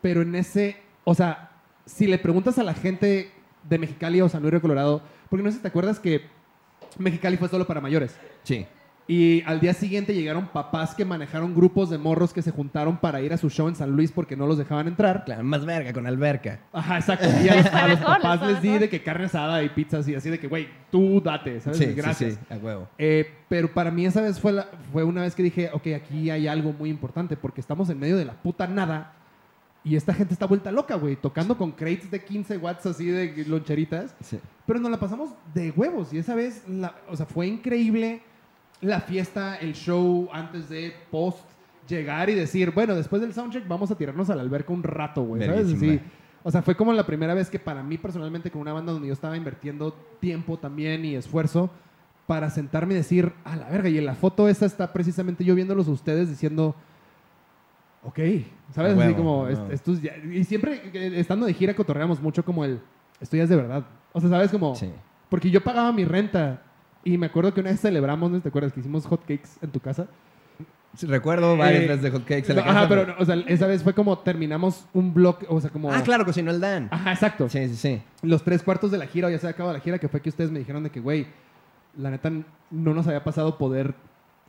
pero 0.00 0.22
en 0.22 0.34
ese, 0.34 0.76
o 1.04 1.14
sea, 1.14 1.50
si 1.86 2.06
le 2.06 2.18
preguntas 2.18 2.58
a 2.58 2.62
la 2.62 2.74
gente 2.74 3.32
de 3.68 3.78
Mexicali 3.78 4.20
o 4.20 4.28
San 4.28 4.42
Luis 4.42 4.52
Río 4.52 4.62
Colorado, 4.62 5.02
porque 5.28 5.42
no 5.42 5.50
sé 5.50 5.56
si 5.56 5.62
te 5.62 5.68
acuerdas 5.68 6.00
que 6.00 6.22
Mexicali 6.98 7.36
fue 7.36 7.48
solo 7.48 7.66
para 7.66 7.80
mayores. 7.80 8.18
Sí. 8.42 8.66
Y 9.10 9.42
al 9.46 9.58
día 9.58 9.72
siguiente 9.72 10.12
llegaron 10.14 10.48
papás 10.48 10.94
que 10.94 11.06
manejaron 11.06 11.54
grupos 11.54 11.88
de 11.88 11.96
morros 11.96 12.34
que 12.34 12.42
se 12.42 12.50
juntaron 12.50 12.98
para 12.98 13.22
ir 13.22 13.32
a 13.32 13.38
su 13.38 13.48
show 13.48 13.66
en 13.66 13.74
San 13.74 13.92
Luis 13.92 14.12
porque 14.12 14.36
no 14.36 14.46
los 14.46 14.58
dejaban 14.58 14.86
entrar. 14.86 15.24
Claro, 15.24 15.42
más 15.44 15.64
verga, 15.64 15.94
con 15.94 16.06
alberca. 16.06 16.60
Ajá, 16.74 16.98
exacto. 16.98 17.26
Y 17.42 17.48
a 17.48 17.56
los, 17.62 17.66
a 17.72 17.88
los 17.88 18.00
papás 18.00 18.42
les 18.46 18.60
di 18.60 18.76
de 18.76 18.90
que 18.90 19.02
carne 19.02 19.24
asada 19.24 19.62
y 19.62 19.70
pizzas 19.70 20.06
y 20.08 20.14
así 20.14 20.28
de 20.28 20.38
que, 20.38 20.46
güey, 20.46 20.68
tú 20.90 21.22
date, 21.22 21.58
¿sabes? 21.60 21.78
Sí, 21.78 21.86
Gracias. 21.94 22.34
sí, 22.34 22.38
sí, 22.48 22.54
a 22.54 22.58
huevo. 22.58 22.86
Eh, 22.98 23.26
pero 23.48 23.72
para 23.72 23.90
mí 23.90 24.04
esa 24.04 24.20
vez 24.20 24.38
fue, 24.38 24.52
la- 24.52 24.68
fue 24.92 25.04
una 25.04 25.22
vez 25.22 25.34
que 25.34 25.42
dije, 25.42 25.70
ok, 25.72 25.86
aquí 25.96 26.28
hay 26.28 26.46
algo 26.46 26.74
muy 26.74 26.90
importante 26.90 27.34
porque 27.34 27.62
estamos 27.62 27.88
en 27.88 27.98
medio 27.98 28.18
de 28.18 28.26
la 28.26 28.34
puta 28.34 28.66
nada 28.66 29.14
y 29.84 29.96
esta 29.96 30.12
gente 30.12 30.34
está 30.34 30.44
vuelta 30.44 30.70
loca, 30.70 30.96
güey, 30.96 31.16
tocando 31.16 31.56
con 31.56 31.70
crates 31.72 32.10
de 32.10 32.22
15 32.22 32.58
watts 32.58 32.84
así 32.84 33.06
de 33.06 33.42
loncheritas, 33.46 34.14
Sí. 34.20 34.38
pero 34.66 34.78
nos 34.80 34.90
la 34.90 35.00
pasamos 35.00 35.30
de 35.54 35.70
huevos 35.70 36.12
y 36.12 36.18
esa 36.18 36.34
vez, 36.34 36.62
la- 36.68 36.94
o 37.08 37.16
sea, 37.16 37.24
fue 37.24 37.46
increíble 37.46 38.20
la 38.80 39.00
fiesta, 39.00 39.56
el 39.56 39.74
show 39.74 40.28
antes 40.32 40.68
de 40.68 40.92
post 41.10 41.40
llegar 41.88 42.28
y 42.30 42.34
decir, 42.34 42.70
bueno, 42.72 42.94
después 42.94 43.20
del 43.22 43.32
soundcheck 43.32 43.66
vamos 43.66 43.90
a 43.90 43.96
tirarnos 43.96 44.28
a 44.30 44.34
la 44.34 44.42
alberca 44.42 44.72
un 44.72 44.82
rato, 44.82 45.22
güey, 45.22 45.44
¿sabes? 45.44 45.72
Así, 45.72 46.00
o 46.42 46.50
sea, 46.50 46.62
fue 46.62 46.76
como 46.76 46.92
la 46.92 47.04
primera 47.06 47.34
vez 47.34 47.50
que 47.50 47.58
para 47.58 47.82
mí 47.82 47.98
personalmente 47.98 48.50
con 48.50 48.60
una 48.60 48.72
banda 48.72 48.92
donde 48.92 49.08
yo 49.08 49.14
estaba 49.14 49.36
invirtiendo 49.36 49.92
tiempo 50.20 50.58
también 50.58 51.04
y 51.04 51.14
esfuerzo 51.16 51.70
para 52.26 52.50
sentarme 52.50 52.92
y 52.94 52.98
decir, 52.98 53.32
a 53.44 53.56
la 53.56 53.68
verga, 53.70 53.88
y 53.88 53.96
en 53.98 54.04
la 54.06 54.14
foto 54.14 54.48
esa 54.48 54.66
está 54.66 54.92
precisamente 54.92 55.44
yo 55.44 55.54
viéndolos 55.54 55.88
a 55.88 55.90
ustedes 55.90 56.28
diciendo, 56.28 56.74
ok, 58.04 58.18
¿sabes? 58.74 58.96
A 58.98 59.04
Así 59.04 59.14
como, 59.14 59.46
a 59.46 59.50
est- 59.50 59.60
huevo. 59.60 59.72
esto 59.72 59.92
es 59.92 60.02
ya- 60.02 60.16
y 60.18 60.44
siempre 60.44 60.82
eh, 60.92 61.12
estando 61.16 61.46
de 61.46 61.54
gira 61.54 61.74
cotorreamos 61.74 62.20
mucho 62.20 62.44
como 62.44 62.64
el, 62.64 62.80
esto 63.20 63.36
ya 63.36 63.42
es 63.44 63.48
de 63.48 63.56
verdad. 63.56 63.84
O 64.12 64.20
sea, 64.20 64.28
¿sabes? 64.30 64.50
Como, 64.50 64.74
Sí. 64.74 64.90
porque 65.28 65.50
yo 65.50 65.62
pagaba 65.62 65.92
mi 65.92 66.04
renta 66.04 66.62
y 67.04 67.18
me 67.18 67.26
acuerdo 67.26 67.54
que 67.54 67.60
una 67.60 67.70
vez 67.70 67.80
celebramos, 67.80 68.30
¿no 68.30 68.40
te 68.40 68.48
acuerdas? 68.48 68.72
Que 68.72 68.80
hicimos 68.80 69.06
hot 69.06 69.20
cakes 69.22 69.48
en 69.62 69.70
tu 69.70 69.80
casa. 69.80 70.06
Sí, 70.96 71.06
Recuerdo 71.06 71.56
varias 71.56 71.84
Eh, 71.84 71.86
veces 71.86 72.02
de 72.02 72.10
hotcakes 72.10 72.50
en 72.50 72.56
la 72.56 72.64
No, 72.64 72.70
ajá, 72.70 72.88
pero, 72.88 73.06
no, 73.06 73.14
o 73.18 73.24
sea, 73.24 73.36
esa 73.46 73.66
vez 73.66 73.82
fue 73.82 73.94
como 73.94 74.18
terminamos 74.18 74.86
un 74.94 75.12
bloque, 75.14 75.46
o 75.48 75.60
sea, 75.60 75.70
como... 75.70 75.92
Ah, 75.92 76.02
claro, 76.02 76.24
cocinó 76.24 76.50
el 76.50 76.60
Dan. 76.60 76.88
Ajá, 76.90 77.12
exacto. 77.12 77.48
Sí, 77.48 77.68
sí, 77.68 77.76
sí. 77.76 78.02
Los 78.22 78.42
tres 78.42 78.62
cuartos 78.62 78.90
de 78.90 78.98
la 78.98 79.06
gira, 79.06 79.28
o 79.28 79.30
ya 79.30 79.38
se 79.38 79.46
acabó 79.46 79.72
la 79.72 79.80
gira, 79.80 79.98
que 79.98 80.08
fue 80.08 80.20
que 80.22 80.30
ustedes 80.30 80.50
me 80.50 80.58
dijeron 80.58 80.82
de 80.82 80.90
que, 80.90 80.98
güey, 81.00 81.26
la 81.96 82.10
neta 82.10 82.30
no 82.30 82.94
nos 82.94 83.06
había 83.06 83.22
pasado 83.22 83.58
poder 83.58 83.94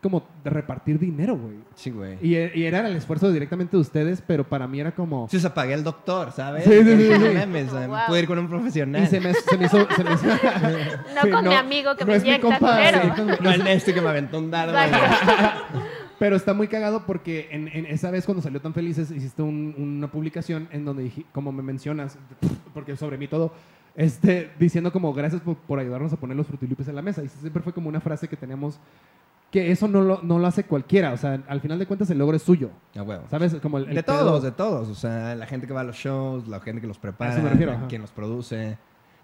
como 0.02 0.26
de 0.44 0.50
repartir 0.50 0.98
dinero, 1.00 1.36
güey. 1.38 1.58
Sí, 1.76 1.92
güey. 1.92 2.18
Y, 2.22 2.36
y 2.38 2.66
era 2.66 2.88
el 2.88 2.96
esfuerzo 2.96 3.32
directamente 3.32 3.76
de 3.76 3.82
ustedes, 3.82 4.22
pero 4.26 4.44
para 4.48 4.68
mí 4.68 4.80
era 4.80 4.92
como... 4.94 5.28
Sí, 5.30 5.38
o 5.38 5.40
sea, 5.40 5.54
pagué 5.54 5.74
al 5.74 5.84
doctor, 5.84 6.32
¿sabes? 6.32 6.64
Sí, 6.64 6.72
sí, 6.84 6.98
sí, 6.98 7.10
No 7.48 7.70
sí. 7.70 7.88
Wow. 7.88 7.98
pude 8.08 8.20
ir 8.20 8.28
con 8.28 8.40
un 8.40 8.48
profesional. 8.50 9.04
Y 9.04 9.08
se 9.08 9.20
me, 9.20 9.34
se 9.34 9.58
me 9.58 9.66
hizo... 9.66 9.88
se 9.96 10.04
me 10.04 10.14
hizo- 10.14 10.26
No 11.16 11.22
Sí, 11.24 11.30
con 11.30 11.48
mi 11.48 11.54
amigo 11.54 11.96
que 11.96 12.06
me 12.06 12.16
es 12.16 12.24
mi 12.24 12.30
inyecta 12.30 12.48
compa, 12.60 12.78
dinero. 12.78 13.00
sí, 13.04 13.22
no, 13.22 13.36
No 13.42 13.52
el 13.52 13.68
este 13.68 13.94
que 13.94 14.02
me 14.02 14.10
aventó 14.10 14.40
un 14.40 14.50
dardo. 14.52 14.74
Pero 16.20 16.36
está 16.36 16.54
muy 16.54 16.68
cagado 16.68 17.06
porque 17.06 17.48
en, 17.52 17.70
en 17.70 17.86
esa 17.86 18.12
vez 18.12 18.26
cuando 18.26 18.42
salió 18.42 18.60
Tan 18.60 18.74
Felices 18.74 19.10
hiciste 19.10 19.42
un- 19.42 19.74
una 19.78 20.12
publicación 20.12 20.68
en 20.72 20.84
donde 20.84 21.04
dije, 21.04 21.26
como 21.32 21.52
me 21.54 21.64
mencionas, 21.64 22.18
porque 22.74 22.98
sobre 22.98 23.18
mí 23.18 23.28
todo, 23.30 23.54
este, 23.96 24.52
diciendo 24.60 24.92
como 24.92 25.14
gracias 25.14 25.42
por, 25.42 25.56
por 25.56 25.80
ayudarnos 25.80 26.12
a 26.12 26.18
poner 26.18 26.36
los 26.36 26.46
frutilupes 26.48 26.88
en 26.90 26.96
la 26.96 27.02
mesa. 27.02 27.24
Y 27.24 27.30
siempre 27.30 27.64
fue 27.64 27.72
como 27.74 27.88
una 27.88 28.02
frase 28.02 28.28
que 28.28 28.36
teníamos 28.36 28.80
que 29.52 29.72
eso 29.72 29.88
no 29.88 30.02
lo, 30.02 30.22
no 30.22 30.38
lo 30.40 30.48
hace 30.48 30.64
cualquiera. 30.64 31.12
O 31.14 31.18
sea, 31.18 31.42
al 31.48 31.62
final 31.62 31.80
de 31.80 31.86
cuentas 31.88 32.10
el 32.10 32.18
logro 32.20 32.36
es 32.38 32.44
suyo. 32.44 32.70
A 32.96 33.02
huevo. 33.04 33.24
¿Sabes? 33.30 33.56
Como 33.62 33.78
el, 33.80 33.90
el 33.90 33.96
De 33.96 34.04
pedo- 34.04 34.20
todos, 34.20 34.44
de 34.44 34.52
todos. 34.52 34.88
O 34.90 34.96
sea, 34.96 35.34
la 35.36 35.46
gente 35.48 35.66
que 35.68 35.74
va 35.74 35.82
a 35.82 35.86
los 35.86 35.96
shows, 35.96 36.48
la 36.48 36.60
gente 36.60 36.82
que 36.82 36.88
los 36.88 37.00
prepara, 37.00 37.32
A 37.32 37.34
eso 37.36 37.44
me 37.44 37.50
refiero, 37.50 37.72
ajá. 37.74 37.88
quien 37.88 38.02
los 38.02 38.12
produce. 38.12 38.78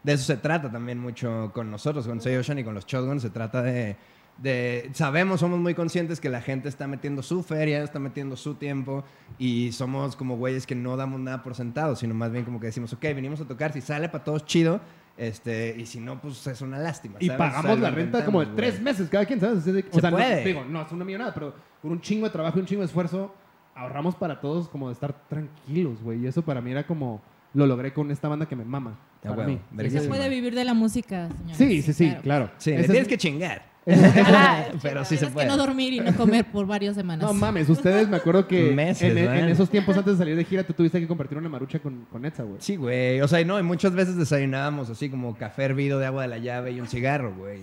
De 0.03 0.14
eso 0.14 0.23
se 0.23 0.38
trata 0.38 0.72
también 0.72 0.99
mucho 0.99 1.52
con 1.53 1.69
nosotros, 1.72 2.07
con 2.07 2.22
Say 2.22 2.35
Ocean 2.38 2.60
y 2.60 2.64
con 2.64 2.73
los 2.73 2.85
Shotguns. 2.85 3.22
Se 3.23 3.30
trata 3.30 3.61
de, 3.61 3.95
de- 4.38 4.89
Sabemos, 4.93 5.39
somos 5.39 5.60
muy 5.60 5.73
conscientes 5.73 6.19
que 6.19 6.30
la 6.30 6.41
gente 6.41 6.69
está 6.69 6.88
metiendo 6.88 7.22
su 7.23 7.41
feria, 7.43 7.84
está 7.84 7.99
metiendo 7.99 8.35
su 8.35 8.56
tiempo 8.56 9.03
y 9.39 9.72
somos 9.72 10.15
como 10.15 10.38
güeyes 10.38 10.65
que 10.68 10.76
no 10.76 10.95
damos 10.97 11.19
nada 11.19 11.41
por 11.43 11.56
sentado, 11.56 11.95
sino 11.95 12.14
más 12.14 12.31
bien 12.31 12.45
como 12.45 12.60
que 12.60 12.68
decimos, 12.68 12.93
ok, 12.93 13.02
venimos 13.15 13.41
a 13.41 13.45
tocar, 13.45 13.73
si 13.73 13.81
sale 13.81 14.10
para 14.10 14.23
todos 14.23 14.45
chido, 14.45 14.80
este, 15.17 15.75
y 15.77 15.85
si 15.85 15.99
no, 15.99 16.19
pues 16.21 16.45
es 16.47 16.61
una 16.61 16.77
lástima. 16.79 17.15
Y 17.19 17.27
¿sabes? 17.27 17.39
O 17.39 17.43
sea, 17.43 17.61
pagamos 17.61 17.79
la 17.79 17.89
renta 17.91 18.25
como 18.25 18.41
de 18.41 18.47
tres 18.55 18.81
meses 18.81 19.09
cada 19.09 19.25
quien, 19.25 19.39
¿sabes? 19.39 19.63
De- 19.65 19.85
o 19.89 19.93
Se 19.95 20.01
sea, 20.01 20.11
no- 20.11 20.17
puede. 20.17 20.43
digo, 20.43 20.63
no 20.65 20.81
es 20.81 20.91
una 20.91 21.05
millonada, 21.05 21.33
pero 21.33 21.53
por 21.81 21.91
un 21.91 22.01
chingo 22.01 22.25
de 22.25 22.31
trabajo 22.31 22.57
y 22.57 22.61
un 22.61 22.67
chingo 22.67 22.81
de 22.81 22.87
esfuerzo 22.87 23.33
ahorramos 23.75 24.15
para 24.15 24.39
todos 24.39 24.67
como 24.69 24.87
de 24.87 24.93
estar 24.93 25.13
tranquilos, 25.27 26.01
güey. 26.01 26.23
Y 26.23 26.27
eso 26.27 26.41
para 26.41 26.61
mí 26.61 26.71
era 26.71 26.85
como 26.85 27.21
lo 27.53 27.65
logré 27.65 27.93
con 27.93 28.11
esta 28.11 28.27
banda 28.27 28.45
que 28.47 28.55
me 28.55 28.65
mama. 28.65 28.97
Ah, 29.23 29.29
Para 29.29 29.47
mí. 29.47 29.59
Se 29.89 30.01
sí, 30.01 30.07
puede 30.07 30.29
vivir 30.29 30.53
de 30.53 30.63
la 30.65 30.73
música, 30.73 31.29
señores. 31.29 31.57
Sí, 31.57 31.81
sí, 31.81 31.93
sí, 31.93 32.15
claro. 32.21 32.51
Sí, 32.57 32.71
le 32.71 32.77
Ese 32.81 32.85
tienes 32.89 33.01
es- 33.03 33.07
que 33.07 33.17
chingar. 33.17 33.63
Ah, 33.87 34.65
Pero 34.81 35.05
sí 35.05 35.17
se 35.17 35.27
puede. 35.27 35.45
que 35.47 35.51
no 35.51 35.57
dormir 35.57 35.93
y 35.93 35.99
no 35.99 36.13
comer 36.15 36.45
por 36.45 36.65
varias 36.65 36.95
semanas. 36.95 37.25
No 37.27 37.33
mames, 37.33 37.69
ustedes 37.69 38.07
me 38.07 38.17
acuerdo 38.17 38.47
que 38.47 38.71
Meses, 38.71 39.11
en, 39.15 39.17
en 39.17 39.49
esos 39.49 39.69
tiempos 39.69 39.95
antes 39.97 40.13
de 40.13 40.17
salir 40.17 40.35
de 40.35 40.43
gira 40.43 40.63
tú 40.63 40.73
tuviste 40.73 40.99
que 40.99 41.07
compartir 41.07 41.37
una 41.37 41.49
marucha 41.49 41.79
con, 41.79 42.05
con 42.11 42.25
Etza, 42.25 42.43
güey. 42.43 42.57
Sí, 42.59 42.75
güey. 42.75 43.21
O 43.21 43.27
sea, 43.27 43.39
y 43.41 43.45
no, 43.45 43.59
y 43.59 43.63
muchas 43.63 43.93
veces 43.93 44.15
desayunábamos 44.17 44.89
así 44.89 45.09
como 45.09 45.35
café 45.37 45.65
hervido 45.65 45.99
de 45.99 46.05
agua 46.07 46.23
de 46.23 46.27
la 46.29 46.37
llave 46.39 46.71
y 46.71 46.79
un 46.81 46.87
cigarro, 46.87 47.33
güey. 47.35 47.61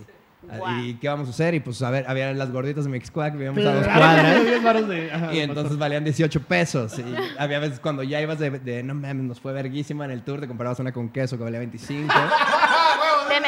Ah. 0.50 0.82
¿Y 0.84 0.94
qué 0.94 1.08
vamos 1.08 1.28
a 1.28 1.30
hacer? 1.30 1.54
Y 1.54 1.60
pues, 1.60 1.80
a 1.82 1.90
ver, 1.90 2.04
había 2.08 2.32
las 2.32 2.50
gorditas 2.50 2.84
de 2.84 2.90
Mixquack, 2.90 3.34
vivíamos 3.34 3.64
a 3.64 3.74
dos 3.74 3.86
cuadras. 3.86 4.88
de- 4.88 5.12
ajá, 5.12 5.32
Y 5.34 5.38
entonces 5.38 5.78
valían 5.78 6.02
18 6.02 6.40
pesos. 6.42 6.98
Y 6.98 7.04
había 7.38 7.60
veces 7.60 7.78
cuando 7.78 8.02
ya 8.02 8.20
ibas 8.20 8.40
de, 8.40 8.50
de, 8.50 8.82
no 8.82 8.92
mames, 8.94 9.24
nos 9.24 9.40
fue 9.40 9.52
verguísima 9.52 10.04
en 10.04 10.10
el 10.10 10.22
tour, 10.22 10.40
te 10.40 10.48
comprabas 10.48 10.80
una 10.80 10.92
con 10.92 11.10
queso 11.10 11.38
que 11.38 11.44
valía 11.44 11.60
25. 11.60 12.12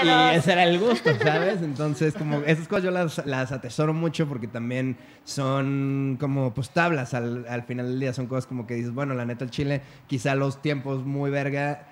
Y 0.02 0.36
ese 0.36 0.52
era 0.52 0.64
el 0.64 0.78
gusto, 0.78 1.10
¿sabes? 1.18 1.62
Entonces, 1.62 2.14
como 2.14 2.38
esas 2.38 2.68
cosas 2.68 2.84
yo 2.84 2.90
las, 2.90 3.24
las 3.26 3.52
atesoro 3.52 3.92
mucho 3.92 4.28
porque 4.28 4.48
también 4.48 4.96
son 5.24 6.16
como, 6.20 6.52
pues, 6.54 6.70
tablas 6.70 7.14
al, 7.14 7.46
al 7.48 7.62
final 7.64 7.86
del 7.88 8.00
día. 8.00 8.12
Son 8.12 8.26
cosas 8.26 8.46
como 8.46 8.66
que 8.66 8.74
dices, 8.74 8.92
bueno, 8.92 9.14
la 9.14 9.24
neta, 9.24 9.44
el 9.44 9.50
Chile, 9.50 9.82
quizá 10.06 10.34
los 10.34 10.60
tiempos 10.62 11.04
muy 11.04 11.30
verga. 11.30 11.88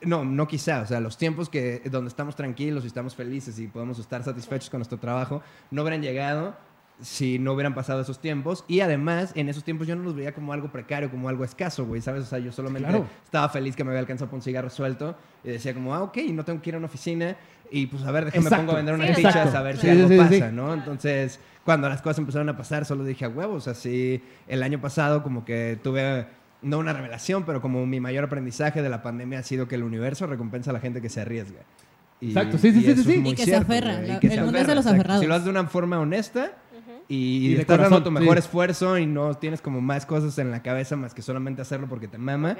No, 0.00 0.24
no 0.24 0.46
quizá, 0.46 0.82
o 0.82 0.86
sea, 0.86 1.00
los 1.00 1.18
tiempos 1.18 1.48
que 1.48 1.82
donde 1.90 2.08
estamos 2.08 2.36
tranquilos 2.36 2.84
y 2.84 2.86
estamos 2.86 3.16
felices 3.16 3.58
y 3.58 3.66
podemos 3.66 3.98
estar 3.98 4.22
satisfechos 4.22 4.70
con 4.70 4.78
nuestro 4.78 4.98
trabajo 4.98 5.42
no 5.72 5.82
hubieran 5.82 6.02
llegado 6.02 6.56
si 7.00 7.38
no 7.38 7.52
hubieran 7.52 7.74
pasado 7.74 8.00
esos 8.00 8.20
tiempos. 8.20 8.64
Y 8.68 8.80
además, 8.80 9.32
en 9.36 9.48
esos 9.48 9.62
tiempos 9.64 9.86
yo 9.86 9.94
no 9.96 10.02
los 10.02 10.14
veía 10.16 10.32
como 10.34 10.52
algo 10.52 10.72
precario, 10.72 11.10
como 11.10 11.28
algo 11.28 11.44
escaso, 11.44 11.86
güey, 11.86 12.00
¿sabes? 12.00 12.24
O 12.24 12.26
sea, 12.26 12.38
yo 12.38 12.50
solamente 12.52 12.88
Claro. 12.88 13.06
estaba 13.24 13.48
feliz 13.48 13.76
que 13.76 13.84
me 13.84 13.90
había 13.90 14.00
alcanzado 14.00 14.30
por 14.30 14.36
un 14.38 14.42
cigarro 14.42 14.70
suelto 14.70 15.16
y 15.44 15.48
decía 15.50 15.74
como, 15.74 15.94
ah, 15.94 16.02
ok, 16.02 16.16
no 16.32 16.44
tengo 16.44 16.60
que 16.60 16.70
ir 16.70 16.74
a 16.74 16.78
una 16.78 16.86
oficina 16.86 17.36
y 17.70 17.86
pues 17.86 18.02
a 18.04 18.10
ver, 18.10 18.24
déjame 18.24 18.44
Exacto. 18.44 18.62
pongo 18.62 18.72
a 18.72 18.76
vender 18.76 18.94
unas 18.94 19.08
Sí, 19.08 19.14
fichas 19.16 19.54
a 19.54 19.62
ver 19.62 19.76
si 19.76 19.82
Sí, 19.82 19.88
algo 19.90 20.08
sí, 20.08 20.16
pasa, 20.16 20.48
sí. 20.50 20.54
¿no? 20.54 20.74
Entonces, 20.74 21.38
cuando 21.64 21.88
las 21.88 22.02
cosas 22.02 22.18
empezaron 22.18 22.48
a 22.48 22.56
pasar, 22.56 22.84
solo 22.84 23.04
dije 23.04 23.24
a 23.26 23.28
huevos, 23.28 23.68
así 23.68 24.22
el 24.48 24.62
año 24.62 24.80
pasado 24.80 25.22
como 25.22 25.44
que 25.44 25.78
tuve 25.82 26.26
no 26.62 26.78
una 26.78 26.92
revelación, 26.92 27.44
pero 27.44 27.60
como 27.60 27.86
mi 27.86 28.00
mayor 28.00 28.24
aprendizaje 28.24 28.82
de 28.82 28.88
la 28.88 29.02
pandemia 29.02 29.38
ha 29.38 29.42
sido 29.44 29.68
que 29.68 29.76
el 29.76 29.84
universo 29.84 30.26
recompensa 30.26 30.70
a 30.70 30.72
la 30.72 30.80
gente 30.80 31.00
que 31.00 31.08
se 31.08 31.20
arriesga. 31.20 31.60
Y- 32.20 32.30
Exacto, 32.30 32.58
sí, 32.58 32.72
sí, 32.72 32.80
y 32.80 32.82
sí, 32.96 33.04
sí, 33.04 33.22
Y 33.24 33.30
que 33.30 33.36
se 33.36 33.44
cierto, 33.44 33.66
aferra, 33.72 33.94
güey, 33.98 34.08
la- 34.08 34.14
y 34.16 34.18
que 34.18 34.26
el 34.26 34.32
se 34.32 34.42
mundo 34.42 34.58
es 34.58 34.66
de 34.66 34.72
aferra, 34.72 34.74
los 34.74 34.86
aferrados. 34.86 35.20
Si 35.20 35.26
lo 35.28 35.34
haces 35.34 35.44
de 35.44 35.50
una 35.50 35.64
forma 35.68 36.00
honesta 36.00 36.50
y, 37.08 37.46
Y 37.46 37.54
de 37.54 37.62
estás 37.62 37.78
dando 37.78 37.88
corazón, 37.88 38.04
tu 38.04 38.10
mejor 38.10 38.36
sí. 38.36 38.40
esfuerzo 38.40 38.98
y 38.98 39.06
no 39.06 39.34
tienes 39.34 39.60
como 39.62 39.80
más 39.80 40.04
cosas 40.06 40.38
en 40.38 40.50
la 40.50 40.62
cabeza 40.62 40.94
más 40.96 41.14
que 41.14 41.22
solamente 41.22 41.62
hacerlo 41.62 41.88
porque 41.88 42.06
te 42.08 42.18
mama, 42.18 42.56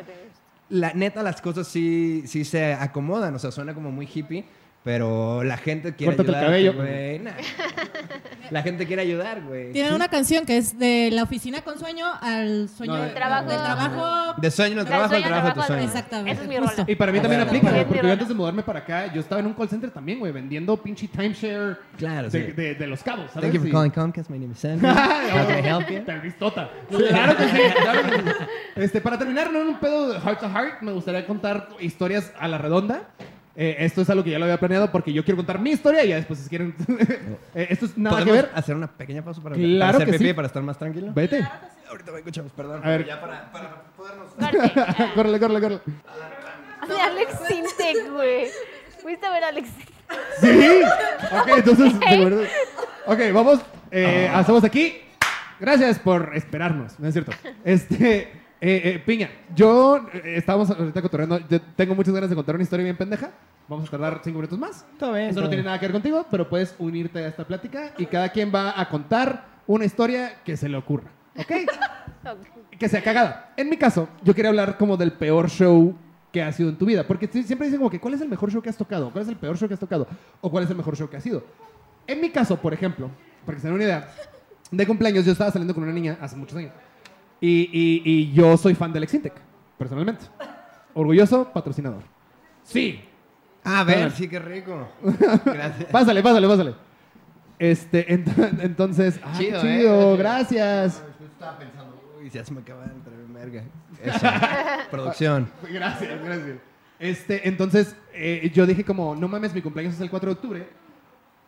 la 0.70 0.92
neta 0.94 1.22
las 1.22 1.40
cosas 1.40 1.68
sí, 1.68 2.22
sí 2.26 2.44
se 2.44 2.72
acomodan, 2.74 3.34
o 3.34 3.38
sea, 3.38 3.50
suena 3.50 3.74
como 3.74 3.90
muy 3.90 4.08
hippie, 4.12 4.44
pero 4.84 5.42
la 5.44 5.56
gente 5.58 5.94
quiere 5.94 6.16
Córtate 6.16 6.28
el 6.30 6.34
ayudar, 6.36 6.50
cabello. 6.50 6.72
güey. 6.74 7.18
nah. 7.18 7.32
La 8.50 8.62
gente 8.62 8.86
quiere 8.86 9.02
ayudar, 9.02 9.42
güey. 9.42 9.72
Tienen 9.72 9.92
una 9.92 10.08
canción 10.08 10.46
que 10.46 10.56
es 10.56 10.78
de 10.78 11.10
la 11.12 11.22
oficina 11.24 11.60
con 11.60 11.78
sueño 11.78 12.06
al 12.22 12.70
sueño 12.70 12.96
No, 12.96 13.02
del 13.02 13.12
trabajo. 13.12 13.46
del 13.50 13.58
trabajo. 13.58 14.40
De 14.40 14.50
sueño 14.50 14.72
al 14.72 14.78
Del 14.78 14.86
trabajo, 14.86 15.04
al 15.14 15.20
sueño 15.20 15.24
al 15.26 15.30
trabajo, 15.42 15.48
tu 15.48 15.52
trabajo, 15.52 15.66
sueño. 15.74 15.84
Exactamente. 15.86 16.32
Esa 16.32 16.42
es 16.42 16.48
mi 16.48 16.56
rola. 16.58 16.72
Y 16.86 16.94
para 16.94 17.12
mí 17.12 17.20
también 17.20 17.40
Bueno, 17.42 17.50
aplica, 17.50 17.70
güey, 17.70 17.84
porque 17.84 18.06
yo 18.06 18.12
antes 18.12 18.28
de 18.28 18.34
mudarme 18.34 18.62
para 18.62 18.78
acá, 18.78 19.12
yo 19.12 19.20
estaba 19.20 19.40
en 19.42 19.48
un 19.48 19.52
call 19.52 19.68
center 19.68 19.90
también, 19.90 20.18
güey, 20.18 20.32
vendiendo 20.32 20.74
pinche 20.78 21.06
timeshare 21.08 21.76
Claro, 21.98 22.30
de, 22.30 22.46
sí. 22.46 22.52
de, 22.52 22.74
de 22.74 22.86
los 22.86 23.02
cabos, 23.02 23.30
¿sabes? 23.32 23.42
Thank 23.50 23.52
you 23.56 23.60
for 23.60 23.68
Y- 23.68 23.72
calling 23.72 23.90
Comcast. 23.90 24.30
My 24.30 24.38
name 24.38 24.52
is 24.52 24.58
Sandy. 24.60 24.86
How 24.86 24.94
can 25.46 25.58
I 25.58 25.68
help 25.68 25.90
you? 25.90 26.00
Terroristota. 26.06 26.70
Claro 26.88 27.36
que 27.36 27.48
sí, 27.48 27.58
claro 27.82 28.02
que 28.02 28.16
sí. 28.16 28.36
Este, 28.76 29.00
para 29.02 29.18
terminar, 29.18 29.52
no 29.52 29.60
en 29.60 29.68
un 29.68 29.78
pedo 29.80 30.08
de 30.14 30.20
heart 30.20 30.40
to 30.40 30.48
heart, 30.48 30.80
me 30.80 30.92
gustaría 30.92 31.26
contar 31.26 31.68
historias 31.80 32.32
a 32.40 32.48
la 32.48 32.56
redonda. 32.56 33.02
Eh, 33.60 33.74
esto 33.80 34.02
es 34.02 34.08
algo 34.10 34.22
que 34.22 34.30
ya 34.30 34.38
lo 34.38 34.44
había 34.44 34.56
planeado 34.60 34.92
porque 34.92 35.12
yo 35.12 35.24
quiero 35.24 35.36
contar 35.38 35.58
mi 35.58 35.70
historia 35.70 36.04
y 36.04 36.10
ya 36.10 36.14
después 36.16 36.38
si 36.38 36.48
quieren... 36.48 36.76
Eh, 37.54 37.66
esto 37.70 37.86
es 37.86 37.98
nada 37.98 38.18
que 38.18 38.24
¿Podemos 38.26 38.50
ver. 38.50 38.58
hacer 38.58 38.76
una 38.76 38.86
pequeña 38.86 39.22
pausa 39.22 39.42
para, 39.42 39.56
Claro 39.56 39.78
para 39.78 39.96
hacer 39.96 40.06
que 40.06 40.12
pipí 40.12 40.28
sí. 40.28 40.32
para 40.34 40.46
estar 40.46 40.62
más 40.62 40.78
tranquilo? 40.78 41.12
Vete. 41.12 41.44
Ahorita 41.90 42.12
vengo, 42.12 42.30
chavos, 42.30 42.52
perdón. 42.52 42.80
A 42.84 42.88
ver. 42.90 43.04
Ya 43.06 43.20
para, 43.20 43.50
para 43.50 43.82
podernos... 43.96 44.28
Corte. 44.30 44.72
córrele, 45.16 45.40
córrele, 45.40 45.60
córrele. 45.60 45.80
De 46.88 47.00
Alex 47.00 47.32
Sintek, 47.48 48.12
güey. 48.12 48.46
¿Fuiste 49.02 49.26
a 49.26 49.30
ver 49.30 49.42
a 49.44 49.48
Alex 49.48 49.68
Sintek? 49.70 49.94
Sí. 50.40 50.82
Ok, 51.36 51.48
entonces, 51.56 51.98
de 52.00 52.24
verdad. 52.24 52.48
Ok, 53.06 53.18
vamos. 53.32 53.60
eh, 53.90 54.30
Hacemos 54.32 54.62
aquí. 54.62 54.98
Gracias 55.58 55.98
por 55.98 56.30
esperarnos, 56.36 56.96
¿no 57.00 57.08
es 57.08 57.14
cierto? 57.14 57.32
Este, 57.64 58.30
eh, 58.60 58.82
eh, 58.84 59.02
Piña, 59.04 59.30
yo 59.54 60.08
eh, 60.12 60.34
estábamos 60.36 60.70
ahorita 60.70 61.02
cotorreando. 61.02 61.38
Yo 61.48 61.60
tengo 61.76 61.94
muchas 61.94 62.12
ganas 62.14 62.30
de 62.30 62.36
contar 62.36 62.54
una 62.54 62.64
historia 62.64 62.84
bien 62.84 62.96
pendeja. 62.96 63.30
Vamos 63.68 63.86
a 63.88 63.90
tardar 63.90 64.20
cinco 64.24 64.38
minutos 64.38 64.58
más. 64.58 64.86
Está 64.92 65.12
bien, 65.12 65.26
Eso 65.26 65.30
está 65.30 65.40
no 65.42 65.48
tiene 65.48 65.56
bien. 65.62 65.66
nada 65.66 65.78
que 65.78 65.86
ver 65.86 65.92
contigo, 65.92 66.26
pero 66.30 66.48
puedes 66.48 66.74
unirte 66.78 67.18
a 67.18 67.28
esta 67.28 67.46
plática 67.46 67.92
y 67.98 68.06
cada 68.06 68.30
quien 68.30 68.52
va 68.52 68.80
a 68.80 68.88
contar 68.88 69.44
una 69.66 69.84
historia 69.84 70.42
que 70.44 70.56
se 70.56 70.68
le 70.68 70.76
ocurra. 70.76 71.10
¿Ok? 71.36 71.52
que 72.78 72.88
sea 72.88 73.02
cagada. 73.02 73.52
En 73.56 73.68
mi 73.68 73.76
caso, 73.76 74.08
yo 74.22 74.34
quería 74.34 74.48
hablar 74.48 74.78
como 74.78 74.96
del 74.96 75.12
peor 75.12 75.50
show 75.50 75.94
que 76.32 76.42
ha 76.42 76.50
sido 76.52 76.70
en 76.70 76.76
tu 76.76 76.86
vida. 76.86 77.06
Porque 77.06 77.26
siempre 77.28 77.66
dicen 77.66 77.78
como 77.78 77.90
que, 77.90 78.00
¿cuál 78.00 78.14
es 78.14 78.20
el 78.20 78.28
mejor 78.28 78.50
show 78.50 78.62
que 78.62 78.70
has 78.70 78.76
tocado? 78.76 79.10
¿Cuál 79.10 79.22
es 79.22 79.28
el 79.28 79.36
peor 79.36 79.56
show 79.56 79.68
que 79.68 79.74
has 79.74 79.80
tocado? 79.80 80.06
¿O 80.40 80.50
cuál 80.50 80.64
es 80.64 80.70
el 80.70 80.76
mejor 80.76 80.96
show 80.96 81.08
que 81.08 81.16
ha 81.16 81.20
sido? 81.20 81.44
En 82.06 82.20
mi 82.20 82.30
caso, 82.30 82.56
por 82.56 82.72
ejemplo, 82.72 83.10
para 83.44 83.56
que 83.56 83.62
se 83.62 83.68
den 83.68 83.74
una 83.74 83.84
idea, 83.84 84.08
de 84.70 84.86
cumpleaños 84.86 85.24
yo 85.24 85.32
estaba 85.32 85.50
saliendo 85.50 85.74
con 85.74 85.82
una 85.82 85.92
niña 85.92 86.16
hace 86.20 86.36
muchos 86.36 86.56
años. 86.56 86.72
Y, 87.40 87.70
y- 87.72 88.02
y 88.04 88.32
yo 88.32 88.56
soy 88.56 88.74
fan 88.74 88.92
del 88.92 89.04
Exintec, 89.04 89.34
personalmente. 89.78 90.24
Orgulloso 90.94 91.50
patrocinador. 91.52 92.02
Sí. 92.64 93.00
Ah, 93.64 93.80
a 93.80 93.84
ver, 93.84 93.96
Claro. 93.96 94.10
sí, 94.12 94.28
qué 94.28 94.38
rico. 94.38 94.88
Gracias. 95.44 95.84
Pásale, 95.90 96.22
pásale, 96.22 96.48
pásale. 96.48 96.74
Este, 97.58 98.06
ent- 98.08 98.58
entonces, 98.62 99.20
ah, 99.22 99.32
Chido, 99.36 99.60
qué 99.60 99.74
¿eh? 99.76 99.78
chido, 99.80 100.16
gracias. 100.16 101.02
Yo 101.20 101.26
estaba 101.26 101.58
pensando, 101.58 102.00
uy, 102.20 102.30
ya 102.30 102.44
se 102.44 102.52
me 102.54 102.60
acaba 102.60 102.84
de 102.86 102.92
entrar 102.92 103.14
en 103.18 103.34
verga. 103.34 103.64
Eso. 104.02 104.26
Producción. 104.90 105.48
Gracias, 105.72 106.22
gracias. 106.24 106.56
Este, 107.00 107.48
entonces, 107.48 107.96
eh, 108.14 108.50
yo 108.54 108.66
dije 108.66 108.84
como, 108.84 109.14
no 109.14 109.28
mames, 109.28 109.54
mi 109.54 109.62
cumpleaños 109.62 109.94
es 109.94 110.00
el 110.00 110.10
4 110.10 110.30
de 110.30 110.34
octubre. 110.34 110.68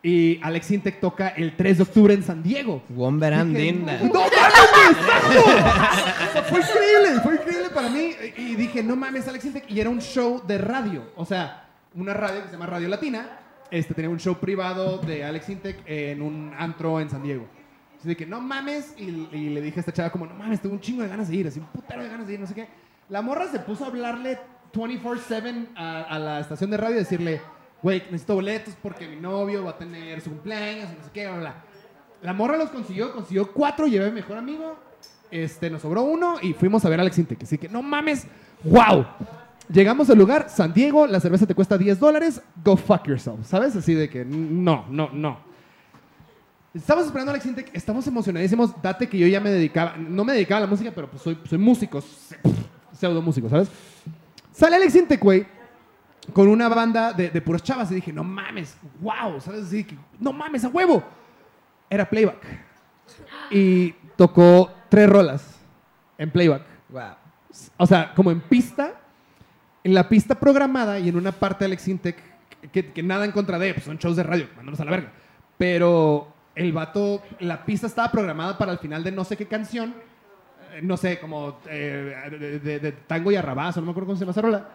Y 0.02 0.40
Alex 0.42 0.70
Intec 0.70 1.00
toca 1.00 1.28
el 1.28 1.56
3 1.56 1.76
de 1.78 1.82
octubre 1.82 2.14
en 2.14 2.22
San 2.22 2.42
Diego. 2.42 2.82
Womberan 2.88 3.52
Dije, 3.52 3.72
Dinda. 3.72 3.98
¡No 3.98 4.20
mames, 4.20 4.96
exacto! 4.96 6.42
fue 6.48 6.60
increíble, 6.60 7.20
fue 7.22 7.34
increíble 7.34 7.70
para 7.74 7.88
mí. 7.90 8.12
Y 8.38 8.54
dije, 8.56 8.82
no 8.82 8.96
mames, 8.96 9.28
Alex 9.28 9.44
Intec. 9.44 9.70
Y 9.70 9.78
era 9.78 9.90
un 9.90 10.00
show 10.00 10.42
de 10.46 10.56
radio. 10.56 11.10
O 11.16 11.26
sea, 11.26 11.68
una 11.94 12.14
radio 12.14 12.40
que 12.42 12.46
se 12.46 12.52
llama 12.52 12.66
Radio 12.66 12.88
Latina. 12.88 13.40
Este, 13.70 13.92
tenía 13.92 14.08
un 14.08 14.18
show 14.18 14.36
privado 14.38 14.98
de 14.98 15.22
Alex 15.22 15.48
Intec 15.50 15.82
en 15.84 16.22
un 16.22 16.52
antro 16.56 16.98
en 16.98 17.10
San 17.10 17.22
Diego. 17.22 17.46
Así 17.98 18.08
de 18.08 18.16
que, 18.16 18.24
no 18.24 18.40
mames. 18.40 18.94
Y, 18.96 19.28
y 19.36 19.50
le 19.50 19.60
dije 19.60 19.80
a 19.80 19.80
esta 19.80 19.92
chava 19.92 20.10
como, 20.10 20.24
no 20.26 20.34
mames, 20.34 20.62
tengo 20.62 20.74
un 20.74 20.80
chingo 20.80 21.02
de 21.02 21.08
ganas 21.08 21.28
de 21.28 21.36
ir. 21.36 21.46
Así, 21.46 21.60
un 21.60 21.66
putero 21.66 22.02
de 22.02 22.08
ganas 22.08 22.26
de 22.26 22.32
ir, 22.32 22.40
no 22.40 22.46
sé 22.46 22.54
qué. 22.54 22.68
La 23.10 23.20
morra 23.20 23.48
se 23.48 23.58
puso 23.58 23.84
a 23.84 23.88
hablarle 23.88 24.38
24-7 24.72 25.68
a, 25.76 26.02
a 26.04 26.18
la 26.18 26.40
estación 26.40 26.70
de 26.70 26.78
radio 26.78 26.96
y 26.96 27.00
decirle, 27.00 27.42
güey, 27.82 28.02
necesito 28.10 28.34
boletos 28.34 28.74
porque 28.82 29.08
mi 29.08 29.16
novio 29.16 29.64
va 29.64 29.70
a 29.70 29.78
tener 29.78 30.20
su 30.20 30.30
cumpleaños 30.30 30.90
y 30.92 30.98
no 30.98 31.04
sé 31.04 31.10
qué, 31.12 31.26
bla, 31.26 31.38
bla. 31.38 31.64
La 32.22 32.32
morra 32.32 32.56
los 32.56 32.70
consiguió, 32.70 33.12
consiguió 33.12 33.50
cuatro, 33.52 33.86
llevé 33.86 34.06
a 34.06 34.08
mi 34.08 34.16
mejor 34.16 34.36
amigo. 34.36 34.76
Este, 35.30 35.70
nos 35.70 35.82
sobró 35.82 36.02
uno 36.02 36.36
y 36.42 36.52
fuimos 36.52 36.84
a 36.84 36.88
ver 36.88 36.98
a 36.98 37.02
Alex 37.02 37.18
Intec. 37.18 37.42
Así 37.42 37.56
que 37.56 37.68
no 37.68 37.82
mames, 37.82 38.26
wow. 38.64 39.06
Llegamos 39.72 40.10
al 40.10 40.18
lugar, 40.18 40.50
San 40.50 40.74
Diego, 40.74 41.06
la 41.06 41.20
cerveza 41.20 41.46
te 41.46 41.54
cuesta 41.54 41.78
10 41.78 41.98
dólares, 41.98 42.42
go 42.64 42.76
fuck 42.76 43.06
yourself, 43.06 43.46
¿sabes? 43.46 43.76
Así 43.76 43.94
de 43.94 44.10
que 44.10 44.24
no, 44.24 44.84
no, 44.90 45.10
no. 45.12 45.38
Estamos 46.74 47.06
esperando 47.06 47.30
a 47.30 47.34
Alex 47.34 47.46
Intec, 47.46 47.70
estamos 47.72 48.06
emocionadísimos. 48.06 48.70
Date 48.82 49.08
que 49.08 49.16
yo 49.16 49.26
ya 49.26 49.40
me 49.40 49.50
dedicaba, 49.50 49.96
no 49.96 50.24
me 50.24 50.32
dedicaba 50.32 50.58
a 50.58 50.60
la 50.62 50.66
música, 50.66 50.90
pero 50.94 51.08
pues 51.08 51.22
soy, 51.22 51.38
soy 51.48 51.58
músico, 51.58 52.02
pseudo 52.92 53.22
músico, 53.22 53.48
¿sabes? 53.48 53.68
Sale 54.52 54.76
Alex 54.76 54.94
Intec, 54.96 55.22
güey, 55.22 55.46
con 56.32 56.48
una 56.48 56.68
banda 56.68 57.12
de, 57.12 57.30
de 57.30 57.40
puras 57.40 57.62
chavas 57.62 57.90
y 57.90 57.96
dije, 57.96 58.12
no 58.12 58.24
mames, 58.24 58.76
wow, 59.00 59.40
¿sabes? 59.40 59.64
Así 59.64 59.84
que, 59.84 59.96
no 60.18 60.32
mames, 60.32 60.64
a 60.64 60.68
huevo. 60.68 61.02
Era 61.88 62.08
playback. 62.08 62.44
Y 63.50 63.92
tocó 64.16 64.70
tres 64.88 65.08
rolas 65.08 65.58
en 66.18 66.30
playback. 66.30 66.62
Wow. 66.88 67.14
O 67.76 67.86
sea, 67.86 68.12
como 68.14 68.30
en 68.30 68.40
pista, 68.40 68.92
en 69.82 69.94
la 69.94 70.08
pista 70.08 70.34
programada 70.34 70.98
y 70.98 71.08
en 71.08 71.16
una 71.16 71.32
parte 71.32 71.60
de 71.60 71.66
Alex 71.66 71.88
Intec, 71.88 72.16
que, 72.72 72.92
que 72.92 73.02
nada 73.02 73.24
en 73.24 73.32
contra 73.32 73.58
de, 73.58 73.72
pues 73.74 73.84
son 73.86 73.96
shows 73.98 74.16
de 74.16 74.22
radio, 74.22 74.46
mandamos 74.56 74.78
a 74.80 74.84
la 74.84 74.90
verga. 74.90 75.12
Pero 75.56 76.28
el 76.54 76.72
vato, 76.72 77.22
la 77.40 77.64
pista 77.64 77.86
estaba 77.86 78.10
programada 78.10 78.56
para 78.58 78.72
el 78.72 78.78
final 78.78 79.02
de 79.02 79.12
no 79.12 79.24
sé 79.24 79.36
qué 79.36 79.46
canción, 79.46 79.94
eh, 80.72 80.80
no 80.82 80.96
sé, 80.96 81.18
como 81.18 81.58
eh, 81.68 82.28
de, 82.30 82.58
de- 82.60 82.78
de 82.80 82.92
tango 82.92 83.32
y 83.32 83.36
arrabazo, 83.36 83.80
no 83.80 83.86
me 83.86 83.90
acuerdo 83.92 84.08
cómo 84.08 84.16
se 84.16 84.20
llama 84.20 84.32
esa 84.32 84.42
rola. 84.42 84.68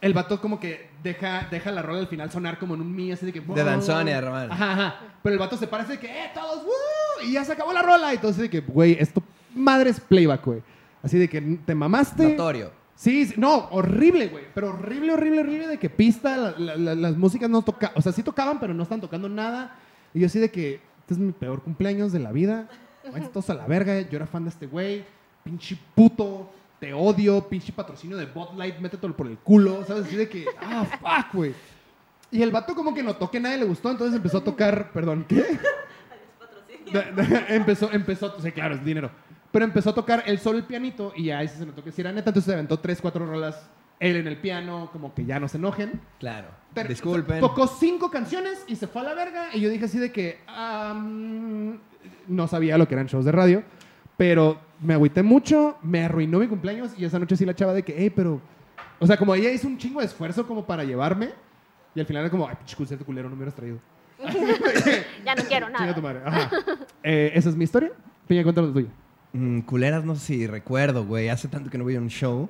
El 0.00 0.12
vato 0.12 0.40
como 0.40 0.60
que 0.60 0.90
deja, 1.02 1.46
deja 1.50 1.70
la 1.72 1.80
rola 1.82 2.00
al 2.00 2.06
final 2.08 2.30
sonar 2.30 2.58
como 2.58 2.74
en 2.74 2.82
un 2.82 2.94
mi, 2.94 3.10
así 3.12 3.24
de 3.24 3.32
que... 3.32 3.40
De 3.40 3.64
danzón 3.64 4.08
arrabal. 4.08 4.50
Ajá, 4.52 4.72
ajá. 4.72 4.96
Pero 5.22 5.32
el 5.34 5.38
vato 5.38 5.56
se 5.56 5.66
parece 5.66 5.92
de 5.92 5.98
que, 5.98 6.06
eh, 6.08 6.30
todos, 6.34 6.62
¡woo! 6.64 7.24
Y 7.26 7.32
ya 7.32 7.44
se 7.44 7.52
acabó 7.52 7.72
la 7.72 7.80
rola. 7.82 8.12
Y 8.12 8.16
entonces 8.16 8.42
de 8.42 8.50
que, 8.50 8.60
güey, 8.60 8.96
esto 9.00 9.22
madre 9.54 9.90
es 9.90 10.00
playback, 10.00 10.44
güey. 10.44 10.62
Así 11.02 11.18
de 11.18 11.28
que 11.28 11.40
te 11.40 11.74
mamaste. 11.74 12.30
Notorio. 12.30 12.70
Sí, 12.96 13.26
sí, 13.26 13.34
no, 13.38 13.68
horrible, 13.70 14.28
güey. 14.28 14.44
Pero 14.54 14.70
horrible, 14.70 15.12
horrible, 15.14 15.40
horrible 15.40 15.66
de 15.68 15.78
que 15.78 15.88
pista, 15.90 16.36
la- 16.36 16.54
la- 16.58 16.76
la- 16.76 16.94
las 16.94 17.16
músicas 17.16 17.48
no 17.50 17.62
tocaban. 17.62 17.96
O 17.96 18.02
sea, 18.02 18.12
sí 18.12 18.22
tocaban, 18.22 18.60
pero 18.60 18.74
no 18.74 18.82
están 18.82 19.00
tocando 19.00 19.28
nada. 19.28 19.74
Y 20.12 20.20
yo 20.20 20.26
así 20.26 20.38
de 20.38 20.50
que, 20.50 20.80
este 21.00 21.14
es 21.14 21.18
mi 21.18 21.32
peor 21.32 21.62
cumpleaños 21.62 22.12
de 22.12 22.20
la 22.20 22.30
vida. 22.30 22.68
Váyanse 23.04 23.30
todos 23.30 23.50
a 23.50 23.54
la 23.54 23.66
verga. 23.66 24.00
Yo 24.02 24.16
era 24.16 24.26
fan 24.26 24.44
de 24.44 24.50
este 24.50 24.66
güey. 24.66 25.04
Pinche 25.42 25.76
puto. 25.94 26.50
Te 26.84 26.92
odio. 26.92 27.48
Pinche 27.48 27.72
patrocinio 27.72 28.16
de 28.16 28.26
Bot 28.26 28.54
Light. 28.56 28.78
Métetelo 28.78 29.16
por 29.16 29.26
el 29.26 29.38
culo. 29.38 29.84
¿Sabes? 29.86 30.04
Así 30.06 30.16
de 30.16 30.28
que, 30.28 30.44
ah, 30.60 30.84
fuck, 30.84 31.32
güey. 31.34 31.54
Y 32.30 32.42
el 32.42 32.50
vato 32.50 32.74
como 32.74 32.92
que 32.92 33.02
notó 33.02 33.30
que 33.30 33.38
a 33.38 33.40
nadie 33.40 33.58
le 33.58 33.64
gustó, 33.64 33.90
entonces 33.90 34.16
empezó 34.16 34.38
a 34.38 34.44
tocar, 34.44 34.90
perdón, 34.92 35.24
¿qué? 35.28 35.36
De- 36.92 37.12
de- 37.12 37.44
empezó, 37.56 37.90
empezó, 37.92 38.38
sí, 38.40 38.52
claro, 38.52 38.74
es 38.74 38.84
dinero. 38.84 39.10
Pero 39.50 39.64
empezó 39.64 39.90
a 39.90 39.94
tocar 39.94 40.22
él 40.26 40.38
solo 40.38 40.58
el 40.58 40.64
pianito 40.64 41.12
y 41.16 41.30
ahí 41.30 41.48
se 41.48 41.64
notó 41.64 41.82
que 41.82 41.90
sí 41.92 42.00
era 42.02 42.12
neta, 42.12 42.30
entonces 42.30 42.44
se 42.46 42.52
aventó 42.52 42.78
tres, 42.80 43.00
cuatro 43.00 43.24
rolas 43.24 43.68
él 44.00 44.16
en 44.16 44.26
el 44.26 44.36
piano, 44.36 44.90
como 44.92 45.14
que 45.14 45.24
ya 45.24 45.40
no 45.40 45.48
se 45.48 45.56
enojen. 45.56 46.00
Claro. 46.20 46.48
Pero- 46.74 46.88
Disculpen. 46.88 47.40
Tocó 47.40 47.66
cinco 47.68 48.10
canciones 48.10 48.62
y 48.66 48.76
se 48.76 48.86
fue 48.88 49.00
a 49.00 49.04
la 49.04 49.14
verga. 49.14 49.46
Y 49.54 49.60
yo 49.60 49.70
dije 49.70 49.86
así 49.86 49.98
de 49.98 50.12
que 50.12 50.40
am, 50.46 51.78
no 52.28 52.46
sabía 52.48 52.76
lo 52.76 52.86
que 52.86 52.94
eran 52.94 53.06
shows 53.06 53.24
de 53.24 53.32
radio. 53.32 53.62
Pero 54.16 54.58
me 54.80 54.94
agüité 54.94 55.22
mucho, 55.22 55.76
me 55.82 56.04
arruinó 56.04 56.38
mi 56.38 56.46
cumpleaños. 56.46 56.92
Y 56.98 57.04
esa 57.04 57.18
noche 57.18 57.36
sí 57.36 57.44
la 57.44 57.54
chava 57.54 57.72
de 57.72 57.82
que, 57.82 57.94
hey, 57.96 58.10
pero. 58.14 58.40
O 59.00 59.06
sea, 59.06 59.16
como 59.16 59.34
ella 59.34 59.50
hizo 59.50 59.66
un 59.66 59.76
chingo 59.78 60.00
de 60.00 60.06
esfuerzo 60.06 60.46
como 60.46 60.64
para 60.64 60.84
llevarme. 60.84 61.30
Y 61.94 62.00
al 62.00 62.06
final 62.06 62.22
era 62.22 62.30
como, 62.30 62.48
ay, 62.48 62.56
pinche 62.56 62.96
culero, 63.04 63.28
no 63.28 63.36
me 63.36 63.42
hubieras 63.42 63.54
traído. 63.54 63.78
Ya 65.24 65.34
no 65.34 65.42
quiero 65.44 65.66
Chinga 65.66 65.94
tu 65.94 66.00
nada. 66.00 66.20
madre. 66.20 66.20
Ajá. 66.24 66.50
Eh, 67.02 67.32
esa 67.34 67.48
es 67.48 67.56
mi 67.56 67.64
historia. 67.64 67.92
Piña, 68.26 68.42
cuéntanos 68.42 68.70
la 68.70 68.74
tuya. 68.74 68.88
Mm, 69.32 69.60
culeras, 69.60 70.04
no 70.04 70.14
sé 70.14 70.24
si 70.26 70.46
recuerdo, 70.46 71.04
güey. 71.04 71.28
Hace 71.28 71.48
tanto 71.48 71.70
que 71.70 71.78
no 71.78 71.84
voy 71.84 71.96
a 71.96 72.00
un 72.00 72.08
show. 72.08 72.48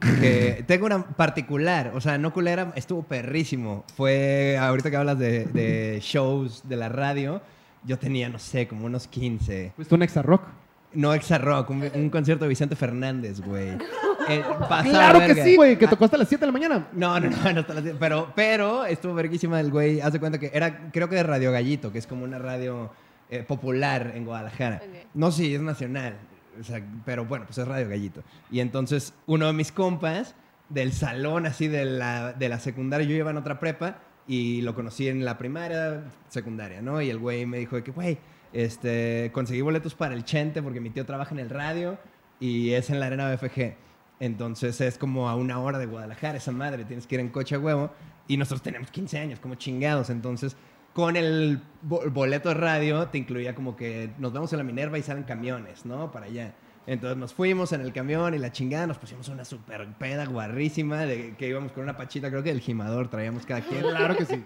Que 0.00 0.64
tengo 0.66 0.86
una 0.86 1.02
particular, 1.06 1.92
o 1.94 2.00
sea, 2.00 2.18
no 2.18 2.32
culera, 2.32 2.72
estuvo 2.76 3.02
perrísimo. 3.02 3.84
Fue, 3.96 4.58
ahorita 4.60 4.90
que 4.90 4.96
hablas 4.96 5.18
de, 5.18 5.46
de 5.46 5.98
shows 6.02 6.68
de 6.68 6.76
la 6.76 6.88
radio, 6.88 7.40
yo 7.84 7.98
tenía, 7.98 8.28
no 8.28 8.38
sé, 8.38 8.68
como 8.68 8.86
unos 8.86 9.06
15. 9.06 9.72
Fuiste 9.76 9.94
un 9.94 10.02
exa 10.02 10.22
rock. 10.22 10.42
No 10.92 11.12
Exa 11.14 11.38
Rock, 11.38 11.70
un, 11.70 11.88
un 11.94 12.10
concierto 12.10 12.44
de 12.44 12.48
Vicente 12.48 12.76
Fernández, 12.76 13.40
güey. 13.40 13.76
Eh, 14.28 14.42
Claro 14.82 15.20
que 15.20 15.40
sí, 15.44 15.54
güey, 15.54 15.78
que 15.78 15.86
Ah, 15.86 15.90
tocó 15.90 16.04
hasta 16.06 16.16
las 16.16 16.28
7 16.28 16.40
de 16.40 16.46
la 16.46 16.52
mañana. 16.52 16.88
No, 16.92 17.20
no, 17.20 17.30
no, 17.30 17.36
no 17.52 17.60
hasta 17.60 17.74
las 17.74 17.84
diez, 17.84 17.94
pero, 17.96 18.32
pero 18.34 18.84
estuvo 18.84 19.14
verguísima 19.14 19.60
el 19.60 19.70
güey. 19.70 20.00
Haz 20.00 20.14
de 20.14 20.18
cuenta 20.18 20.40
que 20.40 20.50
era, 20.52 20.90
creo 20.90 21.08
que 21.08 21.14
de 21.14 21.22
Radio 21.22 21.52
Gallito, 21.52 21.92
que 21.92 21.98
es 21.98 22.08
como 22.08 22.24
una 22.24 22.40
radio 22.40 22.90
eh, 23.30 23.44
popular 23.44 24.14
en 24.16 24.24
Guadalajara. 24.24 24.82
No 25.14 25.30
sé 25.30 25.44
si 25.44 25.54
es 25.54 25.60
nacional, 25.60 26.16
o 26.60 26.64
sea, 26.64 26.82
pero 27.04 27.24
bueno, 27.24 27.44
pues 27.46 27.58
es 27.58 27.68
Radio 27.68 27.88
Gallito. 27.88 28.24
Y 28.50 28.58
entonces 28.58 29.14
uno 29.26 29.46
de 29.46 29.52
mis 29.52 29.70
compas 29.70 30.34
del 30.70 30.92
salón 30.92 31.46
así 31.46 31.68
de 31.68 31.84
la, 31.84 32.32
de 32.32 32.48
la 32.48 32.58
secundaria, 32.58 33.06
yo 33.06 33.14
iba 33.14 33.30
en 33.30 33.36
otra 33.36 33.60
prepa 33.60 33.98
y 34.26 34.60
lo 34.62 34.74
conocí 34.74 35.06
en 35.06 35.24
la 35.24 35.38
primaria, 35.38 36.02
secundaria, 36.30 36.82
¿no? 36.82 37.00
Y 37.00 37.10
el 37.10 37.18
güey 37.18 37.46
me 37.46 37.58
dijo 37.58 37.76
de 37.76 37.84
que, 37.84 37.92
güey, 37.92 38.18
este, 38.64 39.30
conseguí 39.32 39.60
boletos 39.60 39.94
para 39.94 40.14
el 40.14 40.24
Chente 40.24 40.62
porque 40.62 40.80
mi 40.80 40.90
tío 40.90 41.04
trabaja 41.06 41.34
en 41.34 41.40
el 41.40 41.50
radio 41.50 41.98
y 42.40 42.72
es 42.72 42.90
en 42.90 43.00
la 43.00 43.06
arena 43.06 43.30
BFG. 43.34 43.74
Entonces 44.18 44.80
es 44.80 44.96
como 44.98 45.28
a 45.28 45.36
una 45.36 45.60
hora 45.60 45.78
de 45.78 45.86
Guadalajara, 45.86 46.38
esa 46.38 46.52
madre, 46.52 46.84
tienes 46.84 47.06
que 47.06 47.16
ir 47.16 47.20
en 47.20 47.28
coche 47.28 47.54
a 47.54 47.58
huevo. 47.58 47.90
Y 48.28 48.36
nosotros 48.38 48.62
tenemos 48.62 48.90
15 48.90 49.18
años, 49.18 49.38
como 49.40 49.54
chingados. 49.56 50.10
Entonces, 50.10 50.56
con 50.94 51.16
el 51.16 51.60
bo- 51.82 52.02
boleto 52.10 52.48
de 52.48 52.54
radio, 52.56 53.06
te 53.08 53.18
incluía 53.18 53.54
como 53.54 53.76
que 53.76 54.10
nos 54.18 54.32
vamos 54.32 54.52
a 54.52 54.56
la 54.56 54.64
Minerva 54.64 54.98
y 54.98 55.02
salen 55.02 55.24
camiones, 55.24 55.84
¿no? 55.84 56.10
Para 56.10 56.26
allá. 56.26 56.54
Entonces 56.88 57.18
nos 57.18 57.34
fuimos 57.34 57.72
en 57.72 57.80
el 57.82 57.92
camión 57.92 58.32
y 58.34 58.38
la 58.38 58.52
chingada, 58.52 58.86
nos 58.86 58.96
pusimos 58.98 59.28
una 59.28 59.44
super 59.44 59.86
peda 59.98 60.24
guarrísima, 60.24 61.00
de 61.04 61.34
que 61.36 61.48
íbamos 61.48 61.72
con 61.72 61.82
una 61.82 61.96
pachita, 61.96 62.30
creo 62.30 62.42
que 62.44 62.50
del 62.50 62.60
gimador 62.60 63.08
traíamos 63.10 63.44
cada 63.44 63.60
quien. 63.60 63.82
Claro 63.90 64.16
que 64.16 64.24
sí. 64.24 64.42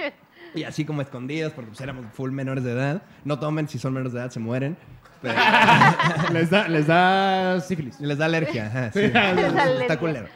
Y 0.55 0.65
así 0.65 0.85
como 0.85 1.03
escondidas, 1.03 1.53
porque 1.53 1.69
pues 1.69 1.81
éramos 1.81 2.07
full 2.13 2.31
menores 2.33 2.65
de 2.65 2.73
edad. 2.73 3.03
No 3.25 3.39
tomen, 3.39 3.69
si 3.69 3.79
son 3.79 3.93
menores 3.93 4.13
de 4.13 4.21
edad 4.21 4.31
se 4.31 4.41
mueren. 4.41 4.77
Pero 5.23 5.35
les, 6.33 6.51
da, 6.51 6.67
les 6.69 6.87
da 6.87 7.61
sífilis. 7.61 8.01
les 8.01 8.17
da 8.19 8.25
alergia. 8.27 8.67
Ajá, 8.67 8.93
sí. 8.93 9.01
Está 9.81 9.99
culero. 9.99 10.27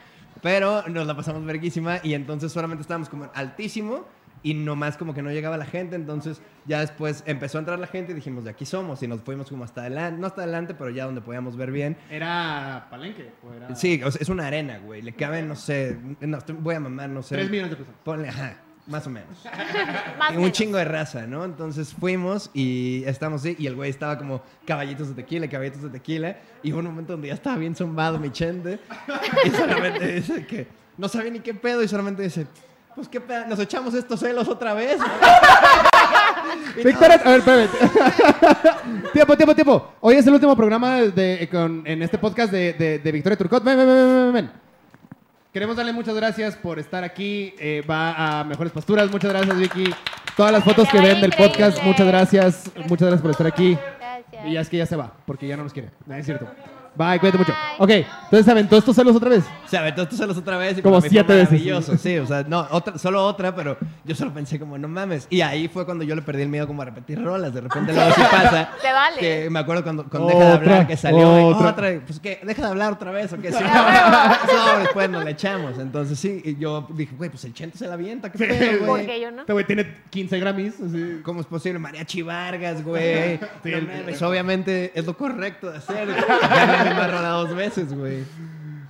Pero 0.42 0.86
nos 0.88 1.06
la 1.06 1.16
pasamos 1.16 1.44
verguísima 1.44 1.98
y 2.02 2.12
entonces 2.14 2.52
solamente 2.52 2.82
estábamos 2.82 3.08
como 3.08 3.30
altísimo 3.34 4.06
y 4.42 4.52
nomás 4.52 4.98
como 4.98 5.14
que 5.14 5.22
no 5.22 5.30
llegaba 5.30 5.56
la 5.56 5.64
gente. 5.64 5.96
Entonces 5.96 6.42
ya 6.66 6.80
después 6.80 7.24
empezó 7.26 7.56
a 7.56 7.60
entrar 7.60 7.78
la 7.78 7.86
gente 7.86 8.12
y 8.12 8.14
dijimos, 8.14 8.44
de 8.44 8.50
aquí 8.50 8.66
somos. 8.66 9.02
Y 9.02 9.08
nos 9.08 9.22
fuimos 9.22 9.48
como 9.48 9.64
hasta 9.64 9.80
adelante, 9.80 10.20
no 10.20 10.26
hasta 10.26 10.42
adelante, 10.42 10.74
pero 10.74 10.90
ya 10.90 11.06
donde 11.06 11.22
podíamos 11.22 11.56
ver 11.56 11.70
bien. 11.72 11.96
¿Era 12.10 12.88
palenque? 12.90 13.32
o 13.42 13.54
era- 13.54 13.74
Sí, 13.74 14.02
o 14.04 14.10
sea, 14.10 14.20
es 14.20 14.28
una 14.28 14.46
arena, 14.46 14.80
güey. 14.84 15.00
Le 15.00 15.14
caben, 15.14 15.48
no 15.48 15.56
sé, 15.56 15.96
no, 16.20 16.38
voy 16.58 16.74
a 16.74 16.80
mamar, 16.80 17.08
no 17.08 17.22
sé. 17.22 17.36
Tres 17.36 17.48
millones 17.50 17.70
de 17.70 17.76
personas. 17.76 18.00
Ponle, 18.04 18.28
ajá, 18.28 18.56
más 18.86 19.06
o 19.06 19.10
menos. 19.10 19.28
Más 20.18 20.30
un 20.30 20.36
menos. 20.36 20.52
chingo 20.52 20.76
de 20.76 20.84
raza, 20.84 21.26
¿no? 21.26 21.44
Entonces 21.44 21.94
fuimos 21.98 22.50
y 22.52 23.02
estamos 23.06 23.40
así, 23.40 23.56
y 23.58 23.66
el 23.66 23.74
güey 23.76 23.90
estaba 23.90 24.18
como 24.18 24.42
caballitos 24.66 25.08
de 25.08 25.14
tequila, 25.14 25.48
caballitos 25.48 25.82
de 25.82 25.90
tequila, 25.90 26.36
y 26.62 26.72
hubo 26.72 26.80
un 26.80 26.86
momento 26.86 27.12
donde 27.14 27.28
ya 27.28 27.34
estaba 27.34 27.56
bien 27.56 27.74
zumbado 27.74 28.18
mi 28.18 28.30
chente, 28.30 28.78
y 29.44 29.50
solamente 29.50 30.06
dice 30.16 30.46
que 30.46 30.66
no 30.98 31.08
sabía 31.08 31.30
ni 31.30 31.40
qué 31.40 31.54
pedo, 31.54 31.82
y 31.82 31.88
solamente 31.88 32.22
dice, 32.22 32.46
pues 32.94 33.08
qué 33.08 33.20
pedo, 33.20 33.46
nos 33.46 33.58
echamos 33.58 33.94
estos 33.94 34.20
celos 34.20 34.46
otra 34.48 34.74
vez. 34.74 34.98
Y 36.78 36.84
Víctor, 36.84 37.10
a 37.12 37.16
ver, 37.16 37.38
espérame. 37.38 37.68
tiempo, 39.12 39.36
tiempo, 39.36 39.54
tiempo. 39.54 39.92
Hoy 40.00 40.16
es 40.16 40.26
el 40.26 40.34
último 40.34 40.54
programa 40.56 41.00
de, 41.00 41.48
con- 41.50 41.82
en 41.86 42.02
este 42.02 42.18
podcast 42.18 42.52
de, 42.52 42.72
de, 42.74 42.98
de 42.98 43.12
Victoria 43.12 43.36
Turcot. 43.36 43.64
Ven, 43.64 43.76
ven, 43.78 43.86
ven, 43.86 43.96
ven, 43.96 44.32
ven. 44.32 44.50
Queremos 45.54 45.76
darle 45.76 45.92
muchas 45.92 46.16
gracias 46.16 46.56
por 46.56 46.80
estar 46.80 47.04
aquí. 47.04 47.54
Eh, 47.60 47.80
va 47.88 48.40
a 48.40 48.42
Mejores 48.42 48.72
Posturas. 48.72 49.08
Muchas 49.08 49.30
gracias, 49.30 49.56
Vicky. 49.56 49.84
Todas 50.36 50.50
las 50.50 50.64
fotos 50.64 50.88
que 50.88 51.00
ven 51.00 51.20
del 51.20 51.30
podcast, 51.30 51.80
muchas 51.84 52.08
gracias. 52.08 52.72
Muchas 52.88 53.06
gracias 53.06 53.22
por 53.22 53.30
estar 53.30 53.46
aquí. 53.46 53.78
Gracias. 54.00 54.46
Y 54.46 54.54
ya 54.54 54.60
es 54.60 54.68
que 54.68 54.78
ya 54.78 54.86
se 54.86 54.96
va, 54.96 55.12
porque 55.24 55.46
ya 55.46 55.56
no 55.56 55.62
nos 55.62 55.72
quiere. 55.72 55.90
No, 56.06 56.16
es 56.16 56.26
cierto. 56.26 56.48
Bye, 56.96 57.18
cuídate 57.18 57.38
mucho. 57.38 57.52
Ok, 57.78 57.90
entonces 57.90 58.44
se 58.44 58.50
aventó 58.50 58.76
estos 58.76 58.94
celos 58.94 59.16
otra 59.16 59.30
vez. 59.30 59.44
Se 59.66 59.76
aventó 59.76 60.02
estos 60.02 60.18
celos 60.18 60.36
otra 60.36 60.56
vez. 60.58 60.78
Y 60.78 60.82
Como 60.82 61.00
siete 61.00 61.32
veces. 61.32 61.50
maravilloso, 61.50 61.96
Sí, 61.96 62.16
o 62.18 62.26
sea, 62.26 62.44
no, 62.46 62.66
otra, 62.70 62.96
solo 62.98 63.24
otra, 63.26 63.54
pero 63.54 63.76
yo 64.04 64.14
solo 64.14 64.32
pensé 64.32 64.58
como, 64.60 64.78
no 64.78 64.86
mames. 64.86 65.26
Y 65.30 65.40
ahí 65.40 65.66
fue 65.68 65.84
cuando 65.84 66.04
yo 66.04 66.14
le 66.14 66.22
perdí 66.22 66.42
el 66.42 66.48
miedo 66.48 66.66
como 66.68 66.82
a 66.82 66.84
repetir 66.84 67.20
rolas. 67.22 67.52
De 67.52 67.60
repente 67.62 67.92
luego 67.92 68.12
sí 68.14 68.20
pasa. 68.30 68.70
Te 68.80 68.92
vale. 68.92 69.18
Que 69.18 69.48
me 69.50 69.58
acuerdo 69.58 69.82
cuando, 69.82 70.04
cuando 70.08 70.28
Deja 70.28 70.38
de 70.44 70.52
Otra, 70.54 70.72
hablar 70.72 70.86
que 70.86 70.96
salió. 70.96 71.40
y, 71.40 71.44
otra. 71.52 71.70
otra. 71.70 72.00
Pues 72.06 72.20
que, 72.20 72.40
deja 72.44 72.62
de 72.62 72.68
hablar 72.68 72.92
otra 72.92 73.10
vez 73.10 73.32
o 73.32 73.38
qué. 73.40 73.50
Sí, 73.54 73.58
no, 74.54 74.78
después 74.80 75.10
nos 75.10 75.24
le 75.24 75.30
echamos. 75.32 75.78
Entonces 75.78 76.18
sí, 76.18 76.42
y 76.44 76.56
yo 76.56 76.86
dije, 76.94 77.14
güey, 77.16 77.30
pues 77.30 77.44
el 77.44 77.54
chente 77.54 77.76
se 77.78 77.86
la 77.88 77.94
avienta. 77.94 78.30
¿Qué 78.30 78.38
pedo, 78.38 78.78
¿Por 78.80 78.88
güey? 78.88 79.06
qué 79.06 79.20
yo 79.20 79.30
no? 79.30 79.40
Este 79.40 79.52
güey 79.52 79.66
tiene 79.66 79.94
15 80.10 80.38
Grammys. 80.38 80.74
así. 80.80 81.20
¿Cómo 81.24 81.40
es 81.40 81.46
posible? 81.46 81.78
Mariachi 81.78 82.22
Vargas, 82.22 82.82
güey. 82.84 83.38
Sí, 83.64 83.70
No 83.70 83.76
el- 83.78 83.86
mames, 83.86 84.22
obviamente 84.22 84.92
es 84.94 85.04
lo 85.06 85.16
correcto 85.16 85.70
de 85.70 85.78
hacer. 85.78 86.08
Rola 87.10 87.28
dos 87.30 87.54
veces, 87.54 87.92
güey. 87.96 88.24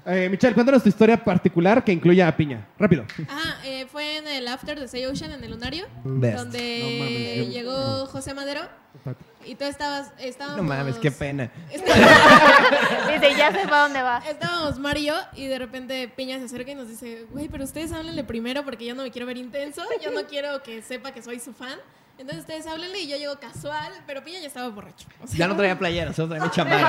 Eh, 0.06 0.28
Michelle, 0.28 0.52
cuéntanos 0.54 0.82
tu 0.82 0.88
historia 0.90 1.16
particular 1.22 1.82
que 1.82 1.90
incluya 1.92 2.28
a 2.28 2.36
Piña. 2.36 2.66
Rápido. 2.78 3.06
Ah, 3.28 3.56
eh, 3.64 3.86
fue 3.90 4.18
en 4.18 4.28
el 4.28 4.46
after 4.48 4.78
de 4.78 4.86
Say 4.86 5.06
Ocean 5.06 5.32
en 5.32 5.42
el 5.42 5.50
Lunario, 5.50 5.86
Best. 6.04 6.36
donde 6.36 6.80
No 6.82 7.04
mames, 7.04 7.46
yo- 7.46 7.52
llegó 7.52 8.06
José 8.06 8.34
Madero 8.34 8.60
Y 9.46 9.54
tú 9.54 9.64
estabas, 9.64 10.12
estábamos... 10.18 10.58
No 10.58 10.62
mames, 10.62 10.96
qué 10.96 11.10
pena. 11.10 11.50
Dice, 11.72 13.34
ya 13.36 13.50
sé 13.52 13.66
para 13.66 13.82
dónde 13.84 14.02
va. 14.02 14.22
Estábamos 14.28 14.78
Mario 14.78 15.14
y 15.34 15.46
de 15.46 15.58
repente 15.58 16.08
Piña 16.14 16.38
se 16.38 16.44
acerca 16.46 16.70
y 16.72 16.74
nos 16.74 16.88
dice, 16.88 17.26
güey, 17.30 17.48
pero 17.48 17.64
ustedes 17.64 17.92
háblenle 17.92 18.24
primero 18.24 18.62
porque 18.64 18.84
yo 18.84 18.94
no 18.94 19.02
me 19.04 19.10
quiero 19.10 19.26
ver 19.26 19.36
intenso, 19.38 19.82
yo 20.02 20.10
no 20.10 20.26
quiero 20.26 20.62
que 20.62 20.82
sepa 20.82 21.12
que 21.12 21.22
soy 21.22 21.40
su 21.40 21.52
fan. 21.54 21.78
Entonces 22.16 22.42
ustedes 22.42 22.66
háblenle 22.66 23.00
y 23.00 23.08
yo 23.08 23.16
llego 23.16 23.34
casual, 23.40 23.92
pero 24.06 24.22
Piña 24.22 24.38
ya 24.40 24.46
estaba 24.46 24.68
borracho. 24.68 25.06
O 25.22 25.26
sea, 25.26 25.36
Ya 25.36 25.48
no 25.48 25.56
traía 25.56 25.76
playera, 25.78 26.12
solo 26.12 26.28
traía 26.28 26.44
mi 26.44 26.50
chamarra. 26.52 26.88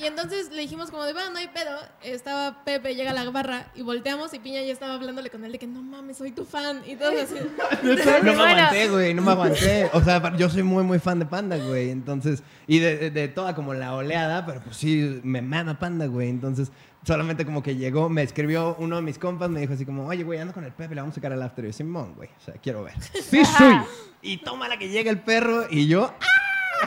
Y 0.00 0.04
entonces 0.06 0.50
le 0.50 0.62
dijimos 0.62 0.90
como 0.90 1.04
de, 1.04 1.12
bueno, 1.12 1.30
no 1.30 1.38
hay 1.38 1.48
pedo. 1.48 1.76
Estaba 2.02 2.64
Pepe, 2.64 2.94
llega 2.94 3.10
a 3.10 3.14
la 3.14 3.28
barra 3.30 3.66
y 3.74 3.82
volteamos 3.82 4.32
y 4.32 4.38
Piña 4.38 4.62
ya 4.62 4.72
estaba 4.72 4.94
hablándole 4.94 5.28
con 5.28 5.44
él 5.44 5.52
de 5.52 5.58
que 5.58 5.66
no 5.66 5.82
mames, 5.82 6.16
soy 6.18 6.30
tu 6.30 6.44
fan. 6.44 6.82
Y 6.86 6.96
todos 6.96 7.14
así. 7.20 7.34
No 8.22 8.32
me 8.34 8.42
aguanté, 8.44 8.88
güey, 8.88 9.12
no 9.14 9.22
me 9.22 9.32
aguanté. 9.32 9.90
O 9.92 10.00
sea, 10.02 10.36
yo 10.36 10.48
soy 10.48 10.62
muy, 10.62 10.84
muy 10.84 10.98
fan 11.00 11.18
de 11.18 11.26
Panda, 11.26 11.56
güey. 11.56 11.90
Entonces, 11.90 12.42
y 12.66 12.78
de, 12.78 12.96
de- 12.96 13.10
de 13.10 13.28
toda 13.28 13.54
como 13.54 13.74
la 13.74 13.94
oleada, 13.94 14.46
pero 14.46 14.60
pues 14.62 14.76
sí, 14.76 15.20
me 15.24 15.42
mama 15.42 15.78
Panda, 15.78 16.06
güey. 16.06 16.28
Entonces, 16.30 16.70
solamente 17.04 17.44
como 17.44 17.62
que 17.62 17.76
llegó, 17.76 18.08
me 18.08 18.22
escribió 18.22 18.76
uno 18.78 18.96
de 18.96 19.02
mis 19.02 19.18
compas, 19.18 19.48
me 19.50 19.60
dijo 19.60 19.72
así 19.72 19.84
como, 19.86 20.06
oye, 20.06 20.22
güey, 20.24 20.38
ando 20.38 20.52
con 20.52 20.64
el 20.64 20.72
Pepe, 20.72 20.94
le 20.94 21.00
vamos 21.00 21.14
a 21.14 21.16
sacar 21.16 21.32
al 21.32 21.42
after. 21.42 21.64
Y 21.64 21.68
yo, 21.68 21.72
Simón, 21.72 22.14
güey, 22.16 22.28
o 22.36 22.44
sea, 22.44 22.54
quiero 22.62 22.82
ver. 22.84 22.94
Sí, 23.22 23.44
soy. 23.44 23.76
Y 24.22 24.38
toma 24.38 24.68
la 24.68 24.78
que 24.78 24.88
llega 24.88 25.10
el 25.10 25.20
perro 25.20 25.66
y 25.70 25.86
yo, 25.86 26.12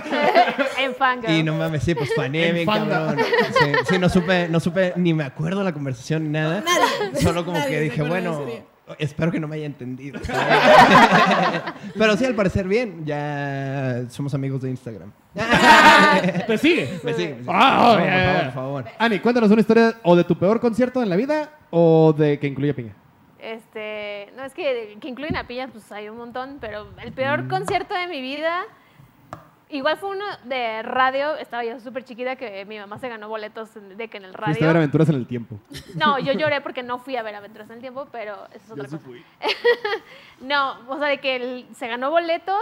en 0.80 0.96
fango. 0.96 1.32
y 1.32 1.44
no 1.44 1.56
mames, 1.56 1.84
sí, 1.84 1.96
pues 1.96 2.12
Fanda. 2.16 2.66
cabrón. 2.66 3.26
Sí, 3.60 3.72
sí, 3.90 4.00
no 4.00 4.10
supe, 4.10 4.48
no 4.50 4.60
supe, 4.60 4.94
ni 4.98 5.14
me 5.14 5.24
acuerdo 5.24 5.64
la 5.64 5.74
conversación 5.74 6.24
ni 6.24 6.30
nada. 6.30 6.62
Nadie. 6.62 7.22
Solo 7.22 7.44
como 7.46 7.58
Nadie 7.58 7.72
que 7.72 7.80
dije, 7.82 8.02
bueno. 8.04 8.73
Espero 9.00 9.32
que 9.32 9.40
no 9.40 9.48
me 9.48 9.56
haya 9.56 9.66
entendido. 9.66 10.20
Pero 11.98 12.18
sí, 12.18 12.26
al 12.26 12.36
parecer 12.36 12.68
bien. 12.68 13.06
Ya 13.06 14.04
somos 14.10 14.34
amigos 14.34 14.62
de 14.62 14.70
Instagram. 14.70 15.12
¿Te 16.48 16.58
sigue? 16.58 17.00
Me 17.04 17.14
sigue, 17.14 17.34
me 17.36 17.42
sigue. 17.42 17.46
Ah, 17.48 17.96
por, 17.98 18.06
ya, 18.06 18.16
ya, 18.16 18.24
favor, 18.24 18.44
por 18.44 18.54
favor. 18.54 18.86
Ani, 19.00 19.20
cuéntanos 19.20 19.52
una 19.52 19.62
historia 19.62 19.96
o 20.04 20.16
de 20.16 20.24
tu 20.24 20.38
peor 20.38 20.60
concierto 20.60 21.02
en 21.02 21.10
la 21.10 21.16
vida 21.16 21.52
o 21.72 22.14
de 22.18 22.40
que 22.40 22.48
incluya 22.48 22.74
piña. 22.76 22.94
Este, 23.40 24.32
no 24.38 24.44
es 24.46 24.54
que, 24.54 24.98
que 25.02 25.08
incluyen 25.10 25.36
a 25.36 25.46
pillas, 25.46 25.70
pues 25.72 25.92
hay 25.92 26.08
un 26.08 26.18
montón, 26.18 26.58
pero 26.62 26.88
el 27.02 27.12
Mm. 27.12 27.16
peor 27.16 27.48
concierto 27.50 27.94
de 27.94 28.08
mi 28.08 28.22
vida, 28.22 28.62
igual 29.74 29.98
fue 29.98 30.10
uno 30.10 30.24
de 30.46 30.82
radio, 30.84 31.36
estaba 31.36 31.64
yo 31.64 31.80
súper 31.80 32.04
chiquita 32.04 32.36
que 32.36 32.64
mi 32.66 32.80
mamá 32.80 32.98
se 33.00 33.10
ganó 33.10 33.28
boletos 33.30 33.70
de 33.74 34.08
que 34.08 34.18
en 34.18 34.26
el 34.26 34.34
Fuiste 34.34 34.44
a 34.44 34.48
ver 34.54 34.62
radio. 34.68 34.78
aventuras 34.80 35.10
en 35.10 35.16
el 35.16 35.28
tiempo. 35.28 35.60
No, 35.96 36.20
yo 36.20 36.34
lloré 36.40 36.62
porque 36.62 36.84
no 36.84 37.00
fui 37.00 37.16
a 37.18 37.24
ver 37.24 37.36
Aventuras 37.36 37.70
en 37.70 37.76
el 37.76 37.82
Tiempo, 37.82 38.08
pero 38.12 38.36
eso 38.54 38.66
es 38.66 38.72
otra 38.72 38.86
cosa. 38.86 39.00
No, 40.42 40.78
o 40.88 40.98
sea, 40.98 41.08
de 41.08 41.20
que 41.20 41.36
él 41.36 41.68
se 41.76 41.88
ganó 41.88 42.12
boletos, 42.12 42.62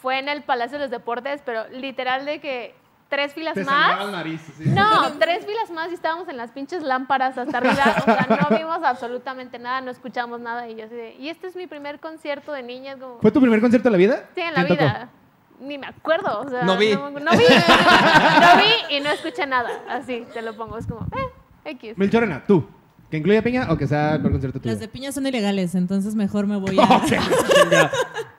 fue 0.00 0.18
en 0.18 0.28
el 0.28 0.42
Palacio 0.42 0.78
de 0.78 0.84
los 0.84 0.90
Deportes, 0.90 1.42
pero 1.44 1.68
literal 1.68 2.24
de 2.24 2.40
que 2.40 2.74
tres 3.08 3.34
filas 3.34 3.56
más. 3.58 4.10
nariz. 4.10 4.40
No, 4.60 5.12
tres 5.18 5.44
filas 5.44 5.70
más 5.70 5.90
y 5.90 5.94
estábamos 5.94 6.28
en 6.28 6.36
las 6.36 6.52
pinches 6.52 6.82
lámparas 6.82 7.36
hasta 7.36 7.58
arriba. 7.58 7.96
O 7.98 8.04
sea, 8.04 8.26
no 8.40 8.56
vimos 8.56 8.78
absolutamente 8.82 9.58
nada, 9.58 9.80
no 9.80 9.90
escuchamos 9.90 10.40
nada. 10.40 10.68
Y 10.68 10.76
yo 10.76 10.86
así 10.86 10.94
de, 10.94 11.14
y 11.16 11.28
este 11.28 11.48
es 11.48 11.56
mi 11.56 11.66
primer 11.66 11.98
concierto 12.00 12.52
de 12.52 12.62
niñas. 12.62 12.96
Como, 12.98 13.18
¿Fue 13.20 13.30
tu 13.30 13.40
primer 13.40 13.60
concierto 13.60 13.88
de 13.88 13.92
la 13.92 13.98
vida? 13.98 14.24
sí, 14.34 14.40
en 14.40 14.54
la 14.54 14.64
¿Quién 14.64 14.78
tocó? 14.78 15.19
Ni 15.60 15.78
me 15.78 15.86
acuerdo. 15.86 16.40
O 16.40 16.48
sea, 16.48 16.64
No 16.64 16.76
vi. 16.76 16.94
No, 16.94 17.10
no 17.10 17.18
vi. 17.18 17.20
no 17.20 17.30
vi 17.36 18.96
y 18.96 19.00
no 19.00 19.10
escuché 19.10 19.46
nada. 19.46 19.68
Así, 19.88 20.24
te 20.32 20.42
lo 20.42 20.56
pongo. 20.56 20.78
Es 20.78 20.86
como, 20.86 21.06
eh, 21.16 21.70
X. 21.70 21.96
Melchorena, 21.98 22.44
tú. 22.46 22.66
¿Que 23.10 23.16
incluya 23.16 23.42
piña 23.42 23.66
o 23.70 23.76
que 23.76 23.86
sea 23.88 24.14
el 24.14 24.20
peor 24.20 24.32
concierto 24.32 24.60
tuyo? 24.60 24.70
Las 24.72 24.80
de 24.80 24.86
piña 24.86 25.10
son 25.10 25.26
ilegales, 25.26 25.74
entonces 25.74 26.14
mejor 26.14 26.46
me 26.46 26.56
voy 26.56 26.78
a. 26.78 26.86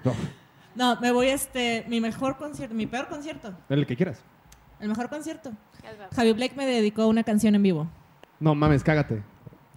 No, 0.03 0.14
No, 0.76 1.02
me 1.02 1.11
voy 1.11 1.27
a 1.27 1.34
este. 1.34 1.85
Mi 1.89 1.99
mejor 1.99 2.38
concierto, 2.38 2.73
mi 2.73 2.88
peor 2.88 3.07
concierto. 3.07 3.53
el 3.69 3.85
que 3.85 3.95
quieras. 3.95 4.22
El 4.80 4.89
mejor 4.89 5.10
concierto. 5.10 5.52
Javi 6.15 6.34
Blake 6.34 6.56
me 6.56 6.65
dedicó 6.65 7.07
una 7.07 7.23
canción 7.23 7.53
en 7.56 7.64
vivo. 7.64 7.88
No 8.39 8.56
mames, 8.56 8.84
cágate. 8.84 9.22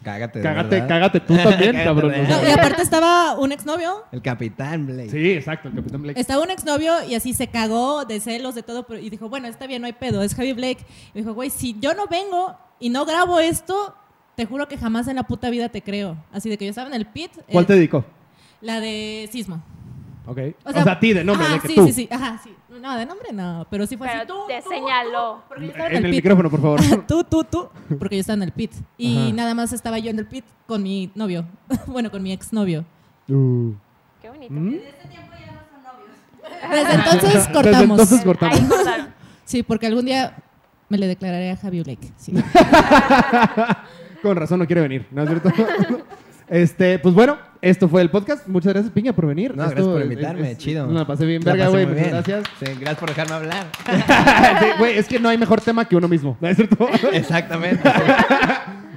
Cágate. 0.05 0.39
de 0.39 0.43
Cágate, 0.45 0.69
verdad. 0.77 0.89
cágate 0.89 1.21
tú 1.21 1.35
también, 1.37 1.59
Cágate 1.73 1.85
cabrón. 1.85 2.13
de 2.13 2.21
o 2.23 2.27
sea. 2.27 2.37
No, 2.43 2.49
y 2.49 2.53
aparte 2.53 2.83
estaba 2.83 3.39
un 3.39 3.51
exnovio. 3.51 4.05
El 4.13 4.23
capitán 4.23 4.87
Blake. 4.87 5.11
Sí, 5.11 5.33
exacto, 5.33 5.69
el 5.69 5.75
Capitán 5.75 6.03
Blake. 6.03 6.21
Estaba 6.21 6.43
un 6.43 6.51
exnovio 6.51 6.93
y 7.09 7.15
así 7.15 7.33
se 7.35 7.49
cagó 7.49 8.05
de 8.05 8.21
celos, 8.21 8.55
de 8.55 8.63
todo, 8.63 8.87
pero- 8.87 9.01
y 9.01 9.11
dijo, 9.11 9.29
bueno, 9.29 9.49
está 9.49 9.67
bien, 9.67 9.81
no 9.83 9.87
hay 9.87 9.95
pedo, 9.95 10.23
es 10.23 10.35
Javi 10.35 10.53
Blake. 10.53 10.85
Y 11.15 11.19
dijo, 11.19 11.35
güey, 11.35 11.51
si 11.51 11.77
yo 11.81 11.95
no 11.95 12.07
vengo 12.07 12.57
y 12.79 12.91
no 12.91 13.05
grabo 13.07 13.41
esto, 13.41 13.97
te 14.37 14.47
juro 14.47 14.69
que 14.69 14.77
jamás 14.79 15.09
en 15.09 15.17
la 15.17 15.23
puta 15.25 15.49
vida 15.51 15.69
te 15.71 15.83
creo. 15.83 16.17
Así 16.33 16.49
de 16.51 16.59
que 16.59 16.65
yo 16.67 16.71
estaba 16.71 16.89
en 16.89 16.95
el 16.95 17.07
pit. 17.07 17.31
¿Cuál 17.51 17.65
eh, 17.65 17.67
te 17.67 17.73
dedicó? 17.75 18.05
La 18.61 18.81
de 18.81 19.29
Sismo. 19.33 19.63
Ok. 20.27 20.39
O 20.65 20.73
sea, 20.73 20.83
a 20.93 20.99
ti 21.01 21.13
de 21.13 21.23
nombre, 21.23 21.45
ajá, 21.47 21.55
de 21.55 21.61
que 21.61 21.69
sí, 21.69 21.75
tú. 21.75 21.87
sí, 21.87 21.93
sí, 21.93 22.09
ajá, 22.11 22.41
sí. 22.43 22.55
No, 22.81 22.97
de 22.97 23.05
nombre 23.07 23.33
no, 23.33 23.67
pero 23.71 23.87
sí 23.87 23.97
fue 23.97 24.07
Pero 24.09 24.21
así. 24.21 24.29
Tú, 24.29 24.47
te 24.49 24.63
tú, 24.63 24.69
señaló. 24.71 25.35
tú, 25.35 25.43
porque 25.49 25.65
yo 25.67 25.71
estaba 25.71 25.89
En 25.91 25.97
el 25.97 26.03
pit. 26.05 26.11
micrófono, 26.13 26.51
por 26.51 26.61
favor. 26.63 26.81
tú, 27.07 27.25
tú, 27.25 27.45
tú, 27.45 27.69
porque 27.99 28.17
yo 28.17 28.21
estaba 28.21 28.37
en 28.37 28.43
el 28.45 28.53
pit. 28.53 28.73
Y 28.97 29.19
Ajá. 29.27 29.33
nada 29.35 29.55
más 29.55 29.73
estaba 29.73 29.99
yo 29.99 30.11
en 30.11 30.19
el 30.19 30.27
pit 30.27 30.45
con 30.67 30.83
mi 30.83 31.11
novio. 31.15 31.45
bueno, 31.87 32.11
con 32.11 32.23
mi 32.23 32.33
exnovio. 32.33 32.85
Uh. 33.29 33.73
Qué 34.23 34.31
bonito. 34.31 34.53
¿Mm? 34.55 34.71
Desde 36.71 36.95
entonces 36.95 37.23
Desde 37.35 37.53
cortamos. 37.53 37.83
entonces 38.01 38.21
cortamos. 38.25 38.59
Ahí 38.61 38.67
cortaron. 38.67 39.15
Sí, 39.45 39.63
porque 39.63 39.87
algún 39.87 40.07
día 40.07 40.37
me 40.89 40.97
le 40.99 41.07
declararé 41.07 41.51
a 41.51 41.57
Javi 41.57 41.83
Blake. 41.83 42.13
Sí. 42.17 42.33
Con 44.23 44.37
razón 44.37 44.59
no 44.59 44.67
quiere 44.67 44.81
venir, 44.81 45.07
¿no 45.11 45.23
es 45.23 45.29
cierto? 45.29 45.51
este, 46.49 46.99
pues 46.99 47.15
bueno, 47.15 47.37
esto 47.71 47.89
fue 47.89 48.03
el 48.03 48.11
podcast. 48.11 48.47
Muchas 48.47 48.73
gracias, 48.73 48.93
Piña, 48.93 49.13
por 49.13 49.27
venir. 49.27 49.57
No, 49.57 49.63
Esto 49.65 49.75
gracias 49.75 49.93
por 49.95 50.03
invitarme, 50.03 50.51
es- 50.53 50.59
chido. 50.59 50.87
Me 50.87 50.95
la 50.95 51.07
pasé 51.07 51.25
bien, 51.27 51.43
La 51.45 51.53
verga, 51.53 51.69
güey. 51.69 51.87
Muchas 51.87 52.09
gracias. 52.09 52.45
Sí, 52.59 52.67
gracias 52.81 52.97
por 52.99 53.09
dejarme 53.09 53.35
hablar. 53.35 53.67
Sí, 54.61 54.67
Güey, 54.79 54.99
es 54.99 55.07
que 55.09 55.19
no 55.19 55.29
hay 55.29 55.39
mejor 55.39 55.61
tema 55.61 55.85
que 55.85 55.97
uno 55.97 56.09
mismo, 56.09 56.37
¿no 56.41 56.49
es 56.49 56.57
cierto? 56.57 56.89
Exactamente. 57.13 57.89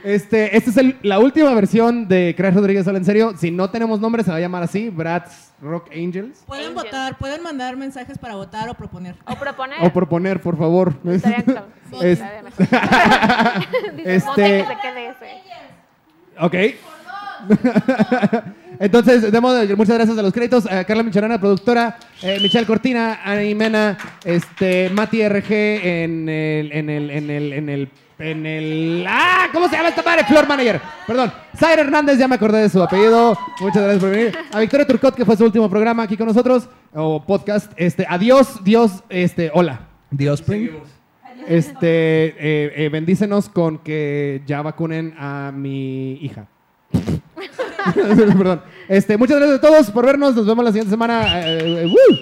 Este, 0.03 0.56
esta 0.56 0.69
es 0.69 0.77
el- 0.77 0.95
la 1.02 1.19
última 1.19 1.53
versión 1.53 2.07
de 2.07 2.34
Crash 2.38 2.53
Rodríguez 2.53 2.88
Habla 2.88 2.99
en 2.99 3.06
Serio. 3.06 3.34
Si 3.38 3.52
no 3.52 3.69
tenemos 3.69 3.99
nombre, 3.99 4.23
se 4.23 4.31
va 4.31 4.38
a 4.38 4.39
llamar 4.39 4.64
así: 4.64 4.89
Brad's 4.89 5.52
Rock 5.61 5.89
Angels. 5.94 6.44
Pueden 6.45 6.68
Angel. 6.68 6.84
votar, 6.84 7.18
pueden 7.18 7.44
mandar 7.44 7.76
mensajes 7.76 8.18
para 8.18 8.35
votar 8.35 8.69
o 8.69 8.73
proponer. 8.76 9.15
O 9.26 9.35
proponer. 9.35 9.77
O 9.81 9.91
proponer, 9.91 10.39
por 10.41 10.57
favor. 10.57 10.94
Estaría 11.06 11.38
claro. 11.44 11.65
Sí, 11.89 11.98
Es- 12.02 12.22
Este- 14.06 14.19
"Voten 14.27 14.65
que 14.65 14.65
se 14.68 14.81
quede 14.81 15.07
ese". 15.10 15.41
Ok. 16.39 16.56
Entonces, 18.80 19.32
demos 19.32 19.56
muchas 19.76 19.96
gracias 19.96 20.18
a 20.18 20.22
los 20.22 20.34
créditos. 20.34 20.66
A 20.66 20.84
Carla 20.84 21.04
Micharana, 21.04 21.40
productora. 21.40 21.98
eh, 22.22 22.38
Michelle 22.42 22.66
Cortina, 22.66 23.20
Ani 23.24 23.56
Mena, 23.56 23.98
este, 24.24 24.90
Mati 24.90 25.28
RG 25.28 25.52
en 25.52 26.30
el, 26.30 26.72
en 26.72 26.90
el, 26.90 27.10
en 27.10 27.30
el, 27.30 27.54
en 27.54 27.70
el, 27.70 27.90
en 28.20 28.46
el. 28.46 29.06
¡Ah! 29.08 29.48
¿Cómo 29.52 29.68
se 29.68 29.78
llama 29.78 29.90
esta 29.90 30.04
madre? 30.04 30.26
Floor 30.26 30.48
Manager. 30.48 30.82
Perdón. 31.08 31.34
Zaire 31.56 31.82
Hernández, 31.82 32.20
ya 32.20 32.28
me 32.28 32.36
acordé 32.36 32.62
de 32.62 32.70
su 32.70 32.82
apellido. 32.82 33.38
Muchas 33.60 33.82
gracias 33.82 34.00
por 34.00 34.12
venir. 34.12 34.38
A 34.52 34.60
Victoria 34.60 34.86
Turcot, 34.86 35.16
que 35.16 35.26
fue 35.26 35.36
su 35.36 35.46
último 35.46 35.70
programa 35.70 36.04
aquí 36.04 36.16
con 36.16 36.28
nosotros. 36.28 36.70
O 36.94 37.26
podcast. 37.26 37.72
Este, 37.78 38.06
adiós, 38.08 38.64
Dios, 38.64 39.04
este, 39.10 39.50
hola. 39.54 39.88
Dios. 40.12 40.44
Este, 41.48 42.26
eh, 42.28 42.74
eh, 42.76 42.90
bendícenos 42.92 43.50
con 43.50 43.80
que 43.80 44.42
ya 44.46 44.62
vacunen 44.62 45.14
a 45.18 45.52
mi 45.56 46.14
hija. 46.16 46.48
Perdón. 48.38 48.62
Este, 48.88 49.18
muchas 49.18 49.38
gracias 49.38 49.58
a 49.60 49.62
todos 49.62 49.91
por 49.91 50.06
vernos. 50.06 50.36
Nos 50.36 50.45
vemos 50.45 50.64
la 50.64 50.72
siguiente 50.72 50.91
semana. 50.91 51.41
Eh, 51.48 51.84
eh, 51.84 51.86
¡woo! 51.86 52.18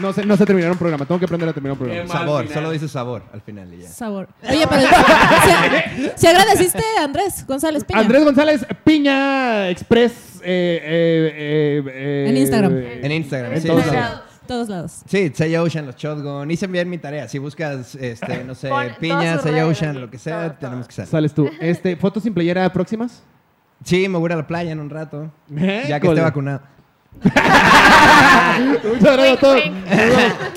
No 0.00 0.12
se, 0.12 0.26
no 0.26 0.36
se 0.36 0.44
terminaron 0.44 0.72
un 0.74 0.78
programa. 0.78 1.06
Tengo 1.06 1.18
que 1.18 1.24
aprender 1.24 1.48
a 1.48 1.52
terminar 1.54 1.72
un 1.72 1.78
programa. 1.78 2.12
Sabor, 2.12 2.48
solo 2.52 2.70
dice 2.70 2.86
sabor 2.86 3.22
al 3.32 3.40
final 3.40 3.72
y 3.72 3.78
ya. 3.82 3.88
Sabor. 3.88 4.28
Oye, 4.46 4.66
pero 4.68 4.82
si, 4.82 6.10
si 6.16 6.26
agradeciste 6.26 6.82
a 7.00 7.04
Andrés 7.04 7.46
González 7.46 7.82
Peña. 7.84 8.00
Andrés 8.00 8.24
González 8.24 8.66
Piña 8.84 9.70
Express. 9.70 10.12
eh, 10.42 10.82
eh, 10.84 11.32
eh, 11.34 11.82
eh, 11.86 12.26
En 12.28 12.36
Instagram. 12.36 12.72
eh, 12.76 13.00
En 13.04 13.12
Instagram. 13.12 13.52
En 13.54 13.62
sí, 13.62 13.68
todos 13.68 13.84
sí. 13.84 13.90
lados. 13.90 14.20
Todos 14.46 14.68
lados. 14.68 14.92
Sí, 15.08 15.32
Say 15.34 15.56
Ocean, 15.56 15.86
los 15.86 15.96
Shotgun. 15.96 16.50
Hice 16.50 16.66
bien 16.66 16.90
mi 16.90 16.98
tarea. 16.98 17.26
Si 17.26 17.38
buscas, 17.38 17.94
este, 17.94 18.44
no 18.44 18.54
sé, 18.54 18.68
Pon 18.68 18.82
todas 18.84 18.98
piña, 18.98 19.34
sus 19.36 19.44
redes 19.50 19.64
Ocean, 19.64 20.00
lo 20.00 20.10
que 20.10 20.18
sea, 20.18 20.40
todo, 20.40 20.48
todo. 20.50 20.58
tenemos 20.60 20.86
que 20.88 20.92
salir. 20.94 21.10
Sales 21.10 21.34
tú. 21.34 21.50
Este, 21.58 21.96
¿Fotos 21.96 22.22
sin 22.22 22.34
playera 22.34 22.70
próximas? 22.72 23.22
Sí, 23.84 24.08
me 24.08 24.18
voy 24.18 24.24
a 24.24 24.26
ir 24.26 24.32
a 24.32 24.36
la 24.36 24.46
playa 24.46 24.72
en 24.72 24.80
un 24.80 24.90
rato. 24.90 25.30
Ya 25.48 26.00
que 26.00 26.08
esté 26.08 26.20
vacunado. 26.20 26.60
Muchas 27.22 29.00
gracias 29.00 29.36
a 29.38 29.40
todos. 29.40 29.64
Wink, 29.64 29.74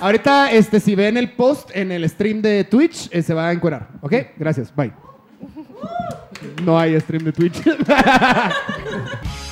Ahorita, 0.01 0.51
este, 0.51 0.79
si 0.79 0.95
ven 0.95 1.17
el 1.17 1.31
post 1.31 1.69
en 1.73 1.91
el 1.91 2.09
stream 2.09 2.41
de 2.41 2.63
Twitch, 2.63 3.07
eh, 3.11 3.21
se 3.21 3.33
va 3.33 3.47
a 3.49 3.51
encuerar. 3.51 3.87
¿Ok? 4.01 4.13
Gracias. 4.37 4.73
Bye. 4.75 4.93
No 6.63 6.79
hay 6.79 6.97
stream 7.01 7.23
de 7.25 7.33
Twitch. 7.33 7.61